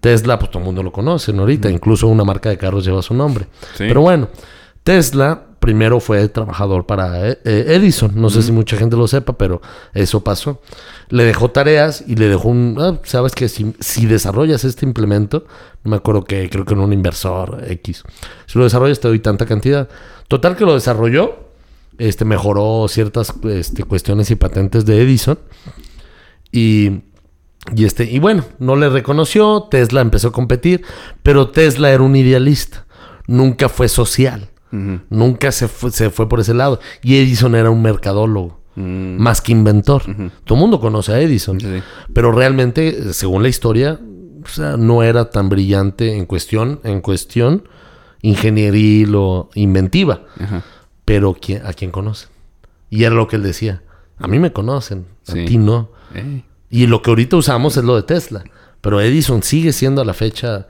Tesla, 0.00 0.36
pues 0.38 0.50
todo 0.50 0.60
el 0.60 0.66
mundo 0.66 0.82
lo 0.82 0.90
conoce, 0.92 1.32
¿no? 1.32 1.42
Ahorita, 1.42 1.70
incluso 1.70 2.08
una 2.08 2.24
marca 2.24 2.48
de 2.48 2.58
carros 2.58 2.84
lleva 2.84 3.00
su 3.02 3.14
nombre. 3.14 3.46
Sí. 3.76 3.84
Pero 3.86 4.00
bueno, 4.00 4.28
Tesla 4.82 5.45
primero 5.66 5.98
fue 5.98 6.28
trabajador 6.28 6.86
para 6.86 7.28
eh, 7.28 7.38
eh, 7.44 7.64
Edison. 7.70 8.12
No 8.14 8.30
sé 8.30 8.40
si 8.40 8.52
mucha 8.52 8.76
gente 8.76 8.96
lo 8.96 9.08
sepa, 9.08 9.36
pero 9.36 9.60
eso 9.94 10.22
pasó. 10.22 10.62
Le 11.08 11.24
dejó 11.24 11.50
tareas 11.50 12.04
y 12.06 12.14
le 12.14 12.28
dejó 12.28 12.50
un... 12.50 12.76
ah, 12.78 13.00
Sabes 13.02 13.32
que 13.32 13.48
si, 13.48 13.74
si 13.80 14.06
desarrollas 14.06 14.62
este 14.62 14.86
implemento, 14.86 15.44
no 15.82 15.90
me 15.90 15.96
acuerdo 15.96 16.22
que 16.22 16.48
creo 16.48 16.64
que 16.64 16.74
en 16.74 16.80
un 16.80 16.92
inversor 16.92 17.64
X. 17.66 18.04
Si 18.46 18.56
lo 18.56 18.62
desarrollas 18.62 19.00
te 19.00 19.08
doy 19.08 19.18
tanta 19.18 19.44
cantidad. 19.44 19.88
Total 20.28 20.54
que 20.54 20.64
lo 20.64 20.74
desarrolló. 20.74 21.34
Este 21.98 22.24
mejoró 22.24 22.86
ciertas 22.86 23.34
este, 23.42 23.82
cuestiones 23.82 24.30
y 24.30 24.36
patentes 24.36 24.86
de 24.86 25.02
Edison. 25.02 25.40
Y 26.52 27.02
y 27.74 27.86
este, 27.86 28.04
y 28.04 28.20
bueno, 28.20 28.44
no 28.60 28.76
le 28.76 28.88
reconoció, 28.88 29.64
Tesla 29.68 30.00
empezó 30.00 30.28
a 30.28 30.32
competir, 30.32 30.84
pero 31.24 31.48
Tesla 31.48 31.90
era 31.90 32.04
un 32.04 32.14
idealista, 32.14 32.86
nunca 33.26 33.68
fue 33.68 33.88
social, 33.88 34.50
Nunca 35.10 35.52
se 35.52 35.68
fue, 35.68 35.90
se 35.90 36.10
fue 36.10 36.28
por 36.28 36.40
ese 36.40 36.54
lado. 36.54 36.80
Y 37.02 37.16
Edison 37.16 37.54
era 37.54 37.70
un 37.70 37.82
mercadólogo, 37.82 38.60
Mm. 38.76 39.16
más 39.18 39.40
que 39.40 39.52
inventor. 39.52 40.02
Todo 40.44 40.54
el 40.56 40.60
mundo 40.60 40.80
conoce 40.80 41.12
a 41.12 41.20
Edison, 41.20 41.58
Sí, 41.60 41.82
pero 42.12 42.30
realmente, 42.32 43.12
según 43.14 43.42
la 43.42 43.48
historia, 43.48 43.98
o 44.44 44.48
sea, 44.48 44.76
no 44.76 45.02
era 45.02 45.30
tan 45.30 45.48
brillante 45.48 46.14
en 46.16 46.26
cuestión, 46.26 46.80
en 46.84 47.00
cuestión 47.00 47.64
ingenieril 48.22 49.14
o 49.14 49.48
inventiva. 49.54 50.22
Ajá. 50.38 50.62
Pero 51.04 51.34
¿quién- 51.40 51.64
¿a 51.64 51.72
quién 51.72 51.90
conocen? 51.90 52.28
Y 52.90 53.04
era 53.04 53.14
lo 53.14 53.28
que 53.28 53.36
él 53.36 53.42
decía. 53.42 53.82
A 54.18 54.28
mí 54.28 54.38
me 54.38 54.52
conocen, 54.52 55.06
Sí. 55.22 55.40
a 55.40 55.44
ti 55.46 55.58
no. 55.58 55.90
Y 56.70 56.86
lo 56.86 57.02
que 57.02 57.10
ahorita 57.10 57.36
usamos 57.36 57.76
es 57.76 57.84
lo 57.84 57.96
de 57.96 58.02
Tesla. 58.02 58.44
Pero 58.80 59.00
Edison 59.00 59.42
sigue 59.42 59.72
siendo 59.72 60.02
a 60.02 60.04
la 60.04 60.14
fecha, 60.14 60.66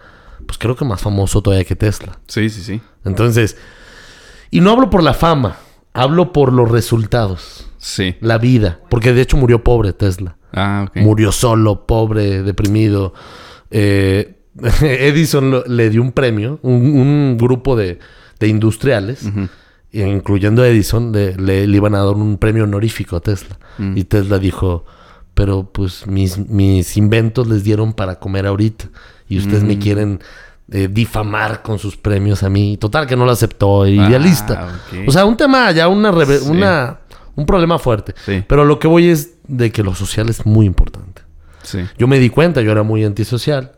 pues 0.46 0.58
creo 0.58 0.76
que 0.76 0.84
más 0.84 1.00
famoso 1.00 1.42
todavía 1.42 1.64
que 1.64 1.76
Tesla. 1.76 2.18
Sí, 2.26 2.48
sí, 2.50 2.62
sí. 2.62 2.80
Entonces, 3.04 3.56
y 4.56 4.60
no 4.60 4.70
hablo 4.72 4.90
por 4.90 5.02
la 5.02 5.14
fama, 5.14 5.56
hablo 5.92 6.32
por 6.32 6.52
los 6.52 6.70
resultados, 6.70 7.66
Sí. 7.78 8.16
la 8.20 8.38
vida. 8.38 8.80
Porque 8.88 9.12
de 9.12 9.22
hecho 9.22 9.36
murió 9.36 9.62
pobre 9.62 9.92
Tesla. 9.92 10.36
Ah, 10.52 10.86
ok. 10.88 10.96
Murió 10.96 11.32
solo, 11.32 11.86
pobre, 11.86 12.42
deprimido. 12.42 13.12
Eh, 13.70 14.38
Edison 14.82 15.50
lo- 15.50 15.64
le 15.66 15.90
dio 15.90 16.00
un 16.02 16.12
premio, 16.12 16.58
un, 16.62 16.74
un 16.74 17.36
grupo 17.38 17.76
de, 17.76 17.98
de 18.40 18.48
industriales, 18.48 19.28
incluyendo 19.92 20.62
a 20.62 20.68
Edison, 20.68 21.12
le, 21.12 21.34
le- 21.36 21.66
le 21.66 21.76
iban 21.76 21.94
a 21.94 21.98
dar 21.98 22.14
un 22.14 22.38
premio 22.38 22.64
honorífico 22.64 23.16
a 23.16 23.20
Tesla. 23.20 23.58
Mm. 23.78 23.96
Y 23.96 24.04
Tesla 24.04 24.38
dijo, 24.38 24.84
pero 25.34 25.70
pues 25.70 26.06
mis, 26.06 26.38
mis 26.38 26.96
inventos 26.96 27.46
les 27.48 27.64
dieron 27.64 27.92
para 27.92 28.18
comer 28.18 28.46
ahorita. 28.46 28.86
Y 29.28 29.38
ustedes 29.38 29.62
Mm. 29.64 29.66
me 29.66 29.78
quieren 29.78 30.20
eh, 30.70 30.88
difamar 30.90 31.62
con 31.62 31.78
sus 31.78 31.96
premios 31.96 32.42
a 32.42 32.48
mí. 32.50 32.76
Total, 32.76 33.06
que 33.06 33.16
no 33.16 33.24
lo 33.24 33.32
aceptó. 33.32 33.86
Idealista. 33.86 34.68
Ah, 34.68 34.98
ok. 35.00 35.08
O 35.08 35.12
sea, 35.12 35.24
un 35.24 35.36
tema 35.36 35.70
ya, 35.72 35.88
una, 35.88 36.12
Sí. 36.26 36.44
una 36.48 36.98
un 37.34 37.46
problema 37.46 37.78
fuerte. 37.78 38.14
Sí. 38.24 38.42
Pero 38.48 38.64
lo 38.64 38.78
que 38.78 38.88
voy 38.88 39.08
es 39.08 39.34
de 39.46 39.70
que 39.70 39.82
lo 39.82 39.94
social 39.94 40.28
es 40.28 40.46
muy 40.46 40.66
importante. 40.66 41.22
Sí. 41.62 41.80
Yo 41.98 42.06
me 42.08 42.18
di 42.18 42.30
cuenta, 42.30 42.62
yo 42.62 42.72
era 42.72 42.82
muy 42.82 43.04
antisocial. 43.04 43.72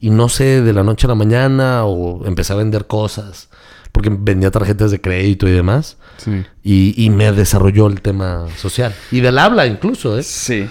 Y 0.00 0.10
no 0.10 0.28
sé, 0.28 0.60
de 0.62 0.72
la 0.72 0.82
noche 0.82 1.06
a 1.06 1.08
la 1.08 1.14
mañana 1.14 1.84
o 1.84 2.26
empecé 2.26 2.52
a 2.52 2.56
vender 2.56 2.86
cosas. 2.86 3.48
Porque 3.92 4.10
vendía 4.10 4.50
tarjetas 4.50 4.90
de 4.90 5.00
crédito 5.00 5.46
y 5.48 5.52
demás. 5.52 5.98
Sí. 6.16 6.44
Y, 6.62 6.94
y 7.04 7.10
me 7.10 7.30
desarrolló 7.32 7.86
el 7.86 8.00
tema 8.00 8.46
social. 8.56 8.92
Y 9.12 9.20
del 9.20 9.38
habla 9.38 9.66
incluso, 9.66 10.18
¿eh? 10.18 10.22
Sí. 10.22 10.68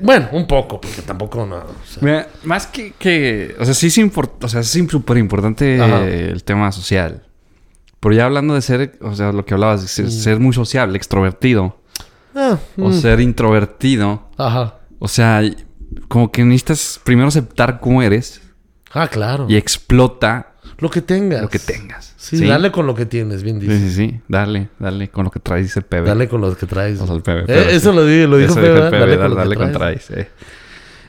Bueno, 0.00 0.28
un 0.32 0.46
poco, 0.46 0.80
porque 0.80 1.02
tampoco 1.02 1.46
no. 1.46 1.56
o 1.56 1.66
sea, 1.86 2.02
Mira, 2.02 2.28
más 2.44 2.66
que, 2.66 2.92
que... 2.98 3.54
O 3.58 3.64
sea, 3.64 3.72
sí 3.74 3.86
es 3.86 3.98
import- 3.98 4.42
o 4.42 4.48
sea, 4.48 4.60
es 4.60 4.68
súper 4.68 5.16
importante 5.18 5.76
eh, 5.76 6.30
el 6.30 6.42
tema 6.44 6.72
social. 6.72 7.22
Pero 8.00 8.14
ya 8.14 8.24
hablando 8.24 8.54
de 8.54 8.62
ser... 8.62 8.98
O 9.00 9.14
sea, 9.14 9.32
lo 9.32 9.44
que 9.44 9.54
hablabas, 9.54 9.82
de 9.82 9.88
ser, 9.88 10.10
ser 10.10 10.40
muy 10.40 10.52
sociable, 10.52 10.96
extrovertido. 10.96 11.80
ah, 12.34 12.58
O 12.78 12.88
mm, 12.88 12.92
ser 13.00 13.20
introvertido. 13.20 14.28
Ajá. 14.36 14.74
O 14.98 15.08
sea, 15.08 15.42
como 16.08 16.32
que 16.32 16.44
necesitas 16.44 17.00
primero 17.04 17.28
aceptar 17.28 17.78
cómo 17.80 18.02
eres. 18.02 18.40
Ah, 18.92 19.08
claro. 19.08 19.46
Y 19.48 19.56
explota 19.56 20.54
Lo 20.78 20.90
que 20.90 21.00
tengas. 21.00 21.42
lo 21.42 21.48
que 21.48 21.58
tengas. 21.58 22.12
Sí, 22.16 22.44
dale 22.46 22.70
con 22.70 22.86
lo 22.86 22.94
que 22.94 23.06
tienes, 23.06 23.42
bien 23.42 23.60
Sí, 23.60 23.66
dices. 23.66 23.94
sí, 23.94 24.08
sí. 24.10 24.20
Dale, 24.28 24.68
dale 24.78 25.08
con 25.08 25.24
lo 25.24 25.30
que 25.30 25.40
traes, 25.40 25.64
dice 25.66 25.78
el 25.80 25.84
PB. 25.86 26.04
Dale 26.06 26.28
con 26.28 26.40
lo 26.40 26.54
que 26.56 26.66
traes. 26.66 27.00
O 27.00 27.06
sea, 27.06 27.16
el 27.16 27.22
PB. 27.22 27.48
Eh, 27.50 27.66
eso 27.76 27.90
sí. 27.90 27.96
lo, 27.96 28.04
di- 28.04 28.26
lo 28.26 28.36
dijo. 28.36 28.54
PB, 28.54 28.90
Dale 28.90 29.16
con 29.18 29.30
lo 29.30 29.34
dale 29.36 29.50
que 29.56 29.62
con 29.62 29.72
traes. 29.72 30.10
eh. 30.10 30.28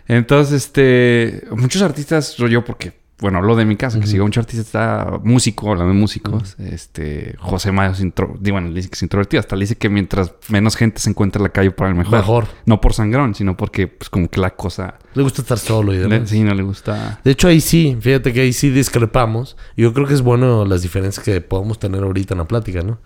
Entonces, 0.08 0.64
este... 0.66 1.44
Muchos 1.52 1.82
artistas, 1.82 2.36
yo 2.38 2.64
porque... 2.64 2.94
Bueno, 3.20 3.40
hablo 3.40 3.56
de 3.56 3.66
mi 3.66 3.76
caso, 3.78 4.00
que 4.00 4.06
sigo 4.06 4.26
mucho 4.26 4.40
artista 4.42 5.20
músico, 5.24 5.72
hablando 5.72 5.92
de 5.92 6.00
músicos. 6.00 6.56
Este... 6.60 7.36
José 7.40 7.72
Mayo 7.72 7.94
es 7.94 8.00
intro... 8.00 8.36
digo, 8.40 8.54
Bueno, 8.56 8.68
le 8.70 8.76
dice 8.76 8.90
que 8.90 8.94
es 8.96 9.02
introvertido. 9.02 9.40
Hasta 9.40 9.56
le 9.56 9.62
dice 9.62 9.76
que 9.76 9.90
mientras 9.90 10.34
menos 10.50 10.76
gente 10.76 11.00
se 11.02 11.10
encuentre 11.10 11.40
en 11.40 11.44
la 11.46 11.50
calle 11.50 11.72
para 11.72 11.90
el 11.90 11.96
mejor. 11.96 12.16
Mejor. 12.20 12.48
No 12.68 12.80
por 12.80 12.94
sangrón, 12.94 13.34
sino 13.34 13.58
porque, 13.58 13.88
pues, 13.88 14.12
como 14.12 14.30
que 14.30 14.40
la 14.40 14.52
cosa... 14.52 15.00
Le 15.16 15.24
gusta 15.24 15.42
estar 15.42 15.58
solo 15.58 15.94
y 15.94 15.98
le- 15.98 16.04
demás. 16.08 16.30
sí, 16.30 16.44
no 16.44 16.54
le 16.54 16.62
gusta... 16.62 17.20
De 17.24 17.32
hecho, 17.32 17.48
ahí 17.48 17.60
sí, 17.60 17.98
fíjate 18.00 18.34
que 18.34 18.42
ahí 18.42 18.54
sí 18.54 18.70
discrepamos. 18.70 19.58
Yo 19.76 19.94
creo 19.94 20.06
que 20.06 20.14
es 20.14 20.22
bueno 20.22 20.64
las 20.66 20.84
diferencias 20.84 21.26
que 21.26 21.42
podemos 21.42 21.80
tener 21.80 22.04
ahorita 22.04 22.36
en 22.36 22.38
la 22.38 22.46
plática, 22.48 22.84
¿no? 22.84 23.00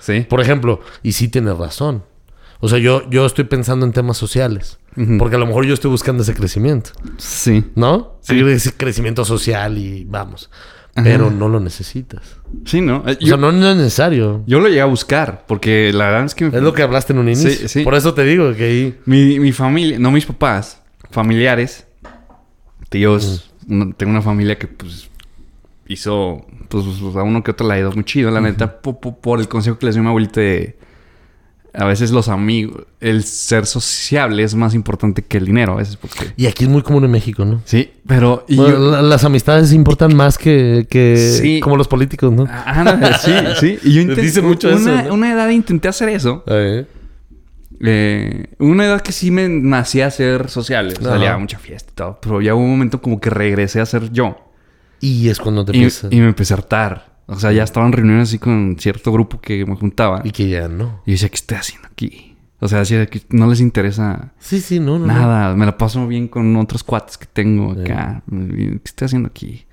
Sí. 0.00 0.20
Por 0.28 0.40
ejemplo, 0.40 0.80
y 1.02 1.12
sí 1.12 1.28
tienes 1.28 1.58
razón. 1.58 2.02
O 2.60 2.68
sea, 2.68 2.78
yo, 2.78 3.08
yo 3.10 3.24
estoy 3.26 3.44
pensando 3.44 3.86
en 3.86 3.92
temas 3.92 4.16
sociales. 4.16 4.78
Porque 5.18 5.36
a 5.36 5.38
lo 5.38 5.46
mejor 5.46 5.64
yo 5.66 5.74
estoy 5.74 5.90
buscando 5.90 6.22
ese 6.22 6.34
crecimiento, 6.34 6.90
Sí. 7.16 7.64
¿no? 7.76 8.18
Sí. 8.20 8.40
Ese 8.40 8.72
crecimiento 8.72 9.24
social 9.24 9.78
y 9.78 10.04
vamos. 10.04 10.50
Pero 10.94 11.30
no 11.30 11.48
lo 11.48 11.60
necesitas. 11.60 12.36
Sí, 12.66 12.80
¿no? 12.80 13.04
Eh, 13.06 13.12
O 13.12 13.20
yo, 13.20 13.26
sea, 13.28 13.36
no, 13.36 13.52
no 13.52 13.70
es 13.70 13.76
necesario. 13.76 14.42
yo 14.46 14.58
lo 14.60 14.66
llegué 14.68 14.80
a 14.80 14.86
buscar 14.86 15.44
porque 15.46 15.92
la 15.94 16.06
verdad 16.06 16.24
es 16.24 16.34
que... 16.34 16.46
Es 16.48 16.52
lo 16.54 16.74
que 16.74 16.82
hablaste 16.82 17.12
en 17.12 17.20
un 17.20 17.28
inicio. 17.28 17.50
Sí, 17.50 17.68
sí. 17.68 17.84
Por 17.84 17.94
eso 17.94 18.12
te 18.12 18.24
digo 18.24 18.52
que 18.54 18.64
ahí... 18.64 18.98
Mi, 19.06 19.38
mi 19.38 19.52
familia, 19.52 19.98
no 19.98 20.10
mis 20.10 20.26
papás, 20.26 20.82
familiares, 21.10 21.86
tíos, 22.88 23.52
tengo 23.68 24.10
una 24.10 24.20
familia 24.22 24.58
que 24.58 24.66
pues 24.66 25.08
hizo, 25.86 26.44
pues 26.68 26.84
a 27.16 27.22
uno 27.22 27.42
que 27.42 27.52
otro 27.52 27.66
le 27.68 27.74
ha 27.74 27.78
ido 27.78 27.92
muy 27.92 28.04
chido, 28.04 28.30
la 28.30 28.40
neta, 28.40 28.80
po- 28.80 29.00
po- 29.00 29.18
por, 29.20 29.40
el 29.40 29.48
consejo 29.48 29.78
que 29.78 29.86
les 29.86 29.94
dio 29.94 30.02
mi 30.02 30.08
abuelita 30.08 30.40
de 30.40 30.76
a 31.72 31.84
veces 31.84 32.10
los 32.10 32.28
amigos, 32.28 32.84
el 33.00 33.22
ser 33.24 33.64
sociable 33.66 34.42
es 34.42 34.54
más 34.54 34.74
importante 34.74 35.22
que 35.22 35.38
el 35.38 35.46
dinero, 35.46 35.74
a 35.74 35.76
veces 35.76 35.96
porque... 35.96 36.32
Y 36.36 36.46
aquí 36.46 36.64
es 36.64 36.70
muy 36.70 36.82
común 36.82 37.04
en 37.04 37.10
México, 37.12 37.44
¿no? 37.44 37.62
Sí, 37.64 37.90
pero... 38.06 38.44
y 38.48 38.56
Bueno, 38.56 38.72
yo- 38.72 38.90
la- 38.90 39.02
las 39.02 39.24
amistades 39.24 39.72
importan 39.72 40.16
más 40.16 40.36
que, 40.38 40.86
que 40.90 41.16
Sí. 41.16 41.60
como 41.60 41.76
los 41.76 41.86
políticos, 41.88 42.32
¿no? 42.32 42.46
Ah, 42.48 42.82
no, 42.84 43.18
sí, 43.18 43.32
sí. 43.60 43.78
Y 43.88 43.94
yo 43.94 44.00
intenté... 44.02 44.42
Mucho 44.42 44.68
una, 44.68 45.00
eso, 45.00 45.08
¿no? 45.08 45.14
una 45.14 45.32
edad 45.32 45.48
intenté 45.50 45.88
hacer 45.88 46.08
eso. 46.08 46.42
Eh, 46.46 46.86
Eh, 47.82 48.46
una 48.58 48.84
edad 48.84 49.00
que 49.00 49.12
sí 49.12 49.30
me 49.30 49.48
nacía 49.48 50.10
ser 50.10 50.50
sociable. 50.50 50.94
Ajá. 51.00 51.10
Salía 51.10 51.34
a 51.34 51.38
mucha 51.38 51.58
fiesta 51.58 51.90
y 51.92 51.94
todo. 51.94 52.18
Pero 52.20 52.42
ya 52.42 52.54
hubo 52.54 52.62
un 52.62 52.70
momento 52.70 53.00
como 53.00 53.18
que 53.20 53.30
regresé 53.30 53.80
a 53.80 53.86
ser 53.86 54.10
yo. 54.12 54.36
Y 55.00 55.28
es 55.30 55.38
cuando 55.40 55.64
te 55.64 55.74
Y, 55.76 55.88
y 56.10 56.20
me 56.20 56.26
empecé 56.26 56.52
a 56.52 56.58
hartar. 56.58 57.09
O 57.30 57.38
sea, 57.38 57.52
ya 57.52 57.62
estaba 57.62 57.86
en 57.86 57.92
reuniones 57.92 58.28
así 58.28 58.38
con 58.38 58.76
cierto 58.78 59.12
grupo 59.12 59.40
que 59.40 59.64
me 59.64 59.76
juntaba. 59.76 60.20
Y 60.24 60.28
Y, 60.28 60.32
que 60.32 60.48
ya 60.48 60.68
no. 60.68 61.00
yo 61.06 61.12
decía, 61.12 61.28
¿qué 61.28 61.36
estoy 61.36 61.56
haciendo 61.58 61.88
aquí? 61.88 62.36
O 62.58 62.68
sea, 62.68 62.80
decía 62.80 63.06
que 63.06 63.22
no 63.30 63.46
les 63.48 63.60
interesa 63.60 64.32
Sí, 64.38 64.60
sí, 64.60 64.80
no, 64.80 64.98
no. 64.98 65.06
no. 65.06 65.14
nada. 65.14 65.54
Me 65.56 65.64
la 65.64 65.78
paso 65.78 66.06
bien 66.06 66.28
con 66.28 66.54
otros 66.56 66.84
cuates 66.84 67.16
que 67.16 67.26
tengo 67.26 67.72
acá. 67.72 68.22
¿Qué 68.28 68.80
estoy 68.84 69.06
haciendo 69.06 69.28
aquí? 69.28 69.64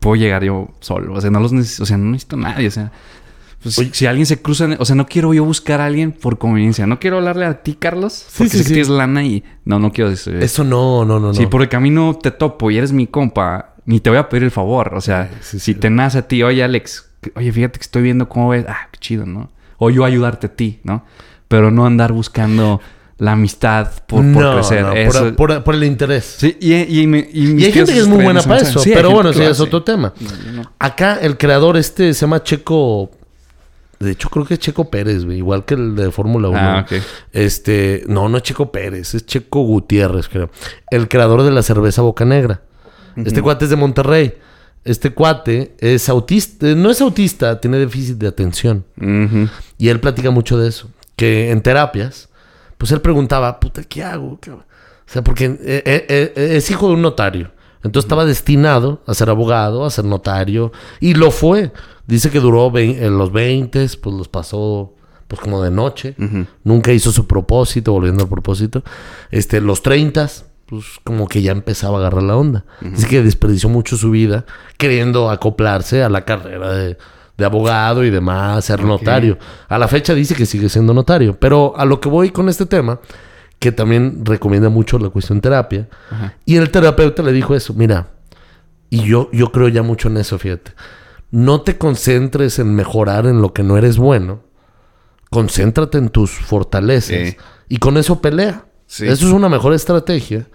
Puedo 0.00 0.16
llegar 0.16 0.42
yo 0.42 0.70
solo. 0.80 1.14
O 1.14 1.20
sea, 1.20 1.30
no 1.30 1.38
los 1.38 1.52
necesito. 1.52 1.84
O 1.84 1.86
sea, 1.86 1.96
no 1.98 2.06
necesito 2.10 2.34
a 2.36 2.40
nadie. 2.40 2.66
O 2.66 2.70
sea, 2.72 2.90
pues, 3.62 3.78
Oye. 3.78 3.90
si 3.92 4.06
alguien 4.06 4.26
se 4.26 4.42
cruza... 4.42 4.68
O 4.80 4.84
sea, 4.84 4.96
no 4.96 5.06
quiero 5.06 5.32
yo 5.34 5.44
buscar 5.44 5.80
a 5.80 5.86
alguien 5.86 6.10
por 6.10 6.38
conveniencia. 6.38 6.86
No 6.86 6.98
quiero 6.98 7.18
hablarle 7.18 7.44
a 7.46 7.62
ti, 7.62 7.74
Carlos. 7.74 8.26
Porque 8.36 8.50
sí, 8.50 8.58
sé 8.58 8.64
que 8.64 8.68
sí. 8.68 8.74
tienes 8.74 8.88
lana 8.88 9.22
y... 9.22 9.44
No, 9.64 9.78
no 9.78 9.92
quiero 9.92 10.10
decir 10.10 10.34
Eso 10.36 10.64
no, 10.64 11.04
no, 11.04 11.20
no, 11.20 11.28
no. 11.28 11.34
Si 11.34 11.46
por 11.46 11.62
el 11.62 11.68
camino 11.68 12.18
te 12.20 12.32
topo 12.32 12.70
y 12.72 12.78
eres 12.78 12.90
mi 12.92 13.06
compa, 13.06 13.75
ni 13.86 14.00
te 14.00 14.10
voy 14.10 14.18
a 14.18 14.28
pedir 14.28 14.44
el 14.44 14.50
favor. 14.50 14.92
O 14.94 15.00
sea, 15.00 15.28
Sí, 15.28 15.36
sí, 15.40 15.58
si 15.60 15.72
sí. 15.72 15.80
te 15.80 15.88
nace 15.90 16.18
a 16.18 16.28
ti, 16.28 16.42
oye, 16.42 16.62
Alex, 16.62 17.08
oye, 17.34 17.50
fíjate 17.52 17.78
que 17.78 17.82
estoy 17.84 18.02
viendo 18.02 18.28
cómo 18.28 18.50
ves. 18.50 18.64
Ah, 18.68 18.88
qué 18.92 18.98
chido, 19.00 19.24
¿no? 19.26 19.50
O 19.78 19.90
yo 19.90 20.04
ayudarte 20.04 20.48
a 20.48 20.54
ti, 20.54 20.80
¿no? 20.84 21.04
Pero 21.48 21.70
no 21.70 21.86
andar 21.86 22.12
buscando 22.12 22.80
la 23.18 23.32
amistad 23.32 23.90
por, 24.06 24.20
crecer. 24.20 24.82
no, 24.82 24.92
Eso- 24.92 25.34
por, 25.36 25.62
por 25.64 25.74
el 25.74 25.84
interés. 25.84 26.36
Sí, 26.38 26.56
y, 26.60 26.74
y, 27.00 27.06
me- 27.06 27.28
y 27.32 27.48
Y 27.50 27.54
mis 27.54 27.64
hay 27.66 27.72
gente 27.72 27.92
que 27.94 27.98
es 28.00 28.06
muy 28.08 28.22
buena 28.22 28.42
para 28.42 28.60
eso. 28.60 28.78
Sí, 28.80 28.90
pero 28.94 29.10
bueno, 29.10 29.32
sí, 29.32 29.42
es 29.42 29.58
otro 29.60 29.82
tema. 29.82 30.12
no. 30.52 30.70
Acá 30.78 31.18
el 31.22 31.38
creador 31.38 31.76
este 31.78 32.12
se 32.12 32.20
llama 32.20 32.42
Checo. 32.42 33.10
De 33.98 34.10
hecho, 34.10 34.28
creo 34.28 34.44
que 34.44 34.54
es 34.54 34.60
Checo 34.60 34.90
Pérez. 34.90 35.22
Igual 35.24 35.64
que 35.64 35.72
el 35.72 35.96
de 35.96 36.10
Fórmula 36.10 36.48
1. 36.50 36.58
Ah, 36.60 36.84
ok. 36.86 37.02
Este. 37.32 38.04
No, 38.06 38.28
no 38.28 38.36
es 38.36 38.42
Checo 38.42 38.70
Pérez. 38.70 39.14
Es 39.14 39.24
Checo 39.24 39.60
Gutiérrez, 39.62 40.28
creo. 40.28 40.50
El 40.90 41.08
creador 41.08 41.42
de 41.42 41.50
la 41.50 41.62
cerveza 41.62 42.02
Boca 42.02 42.26
Negra. 42.26 42.60
Este 43.16 43.42
cuate 43.42 43.64
es 43.64 43.70
de 43.70 43.76
Monterrey. 43.76 44.34
Este 44.84 45.12
cuate 45.12 45.74
es 45.78 46.08
autista. 46.08 46.66
No 46.74 46.90
es 46.90 47.00
autista, 47.00 47.60
tiene 47.60 47.78
déficit 47.78 48.18
de 48.18 48.28
atención. 48.28 48.84
Y 49.78 49.88
él 49.88 50.00
platica 50.00 50.30
mucho 50.30 50.58
de 50.58 50.68
eso. 50.68 50.90
Que 51.16 51.50
en 51.50 51.62
terapias, 51.62 52.28
pues 52.78 52.92
él 52.92 53.00
preguntaba, 53.00 53.58
puta, 53.58 53.82
¿qué 53.82 54.04
hago? 54.04 54.38
¿Qué 54.40 54.50
hago?". 54.50 54.60
O 54.60 55.12
sea, 55.12 55.22
porque 55.22 55.44
eh, 55.46 55.82
eh, 55.84 56.06
eh, 56.08 56.56
es 56.56 56.70
hijo 56.70 56.88
de 56.88 56.94
un 56.94 57.02
notario. 57.02 57.52
Entonces 57.82 58.06
estaba 58.06 58.24
destinado 58.24 59.02
a 59.06 59.14
ser 59.14 59.30
abogado, 59.30 59.84
a 59.84 59.90
ser 59.90 60.04
notario. 60.04 60.72
Y 61.00 61.14
lo 61.14 61.30
fue. 61.30 61.72
Dice 62.06 62.30
que 62.30 62.40
duró 62.40 62.76
en 62.76 63.18
los 63.18 63.32
20, 63.32 63.86
pues 64.00 64.14
los 64.14 64.28
pasó 64.28 64.94
pues 65.28 65.40
como 65.40 65.62
de 65.62 65.70
noche. 65.70 66.14
Nunca 66.64 66.92
hizo 66.92 67.10
su 67.12 67.26
propósito, 67.26 67.92
volviendo 67.92 68.24
al 68.24 68.28
propósito. 68.28 68.82
Este, 69.30 69.60
los 69.60 69.82
30, 69.82 70.28
pues 70.66 70.84
como 71.04 71.28
que 71.28 71.42
ya 71.42 71.52
empezaba 71.52 71.96
a 71.96 72.00
agarrar 72.00 72.24
la 72.24 72.36
onda. 72.36 72.64
Dice 72.80 73.06
que 73.06 73.22
desperdició 73.22 73.68
mucho 73.68 73.96
su 73.96 74.10
vida 74.10 74.44
queriendo 74.76 75.30
acoplarse 75.30 76.02
a 76.02 76.08
la 76.08 76.24
carrera 76.24 76.72
de, 76.72 76.98
de 77.36 77.44
abogado 77.44 78.04
y 78.04 78.10
demás, 78.10 78.64
ser 78.64 78.82
notario. 78.84 79.38
A 79.68 79.78
la 79.78 79.88
fecha 79.88 80.14
dice 80.14 80.34
que 80.34 80.46
sigue 80.46 80.68
siendo 80.68 80.92
notario. 80.92 81.38
Pero 81.38 81.74
a 81.76 81.84
lo 81.84 82.00
que 82.00 82.08
voy 82.08 82.30
con 82.30 82.48
este 82.48 82.66
tema, 82.66 83.00
que 83.58 83.72
también 83.72 84.24
recomienda 84.24 84.68
mucho 84.68 84.98
la 84.98 85.08
cuestión 85.10 85.40
terapia, 85.40 85.88
y 86.44 86.56
el 86.56 86.70
terapeuta 86.70 87.22
le 87.22 87.32
dijo 87.32 87.54
eso, 87.54 87.72
mira, 87.74 88.08
y 88.90 89.02
yo, 89.02 89.30
yo 89.32 89.52
creo 89.52 89.68
ya 89.68 89.82
mucho 89.82 90.08
en 90.08 90.16
eso, 90.16 90.38
fíjate. 90.38 90.72
No 91.30 91.62
te 91.62 91.76
concentres 91.76 92.58
en 92.58 92.74
mejorar 92.74 93.26
en 93.26 93.42
lo 93.42 93.52
que 93.52 93.62
no 93.62 93.76
eres 93.76 93.98
bueno. 93.98 94.40
Concéntrate 95.30 95.98
en 95.98 96.08
tus 96.08 96.30
fortalezas. 96.30 97.36
Y 97.68 97.78
con 97.78 97.96
eso 97.96 98.20
pelea. 98.20 98.65
Sí. 98.88 99.06
Eso 99.06 99.26
es 99.26 99.32
una 99.32 99.48
mejor 99.48 99.74
estrategia 99.74 100.46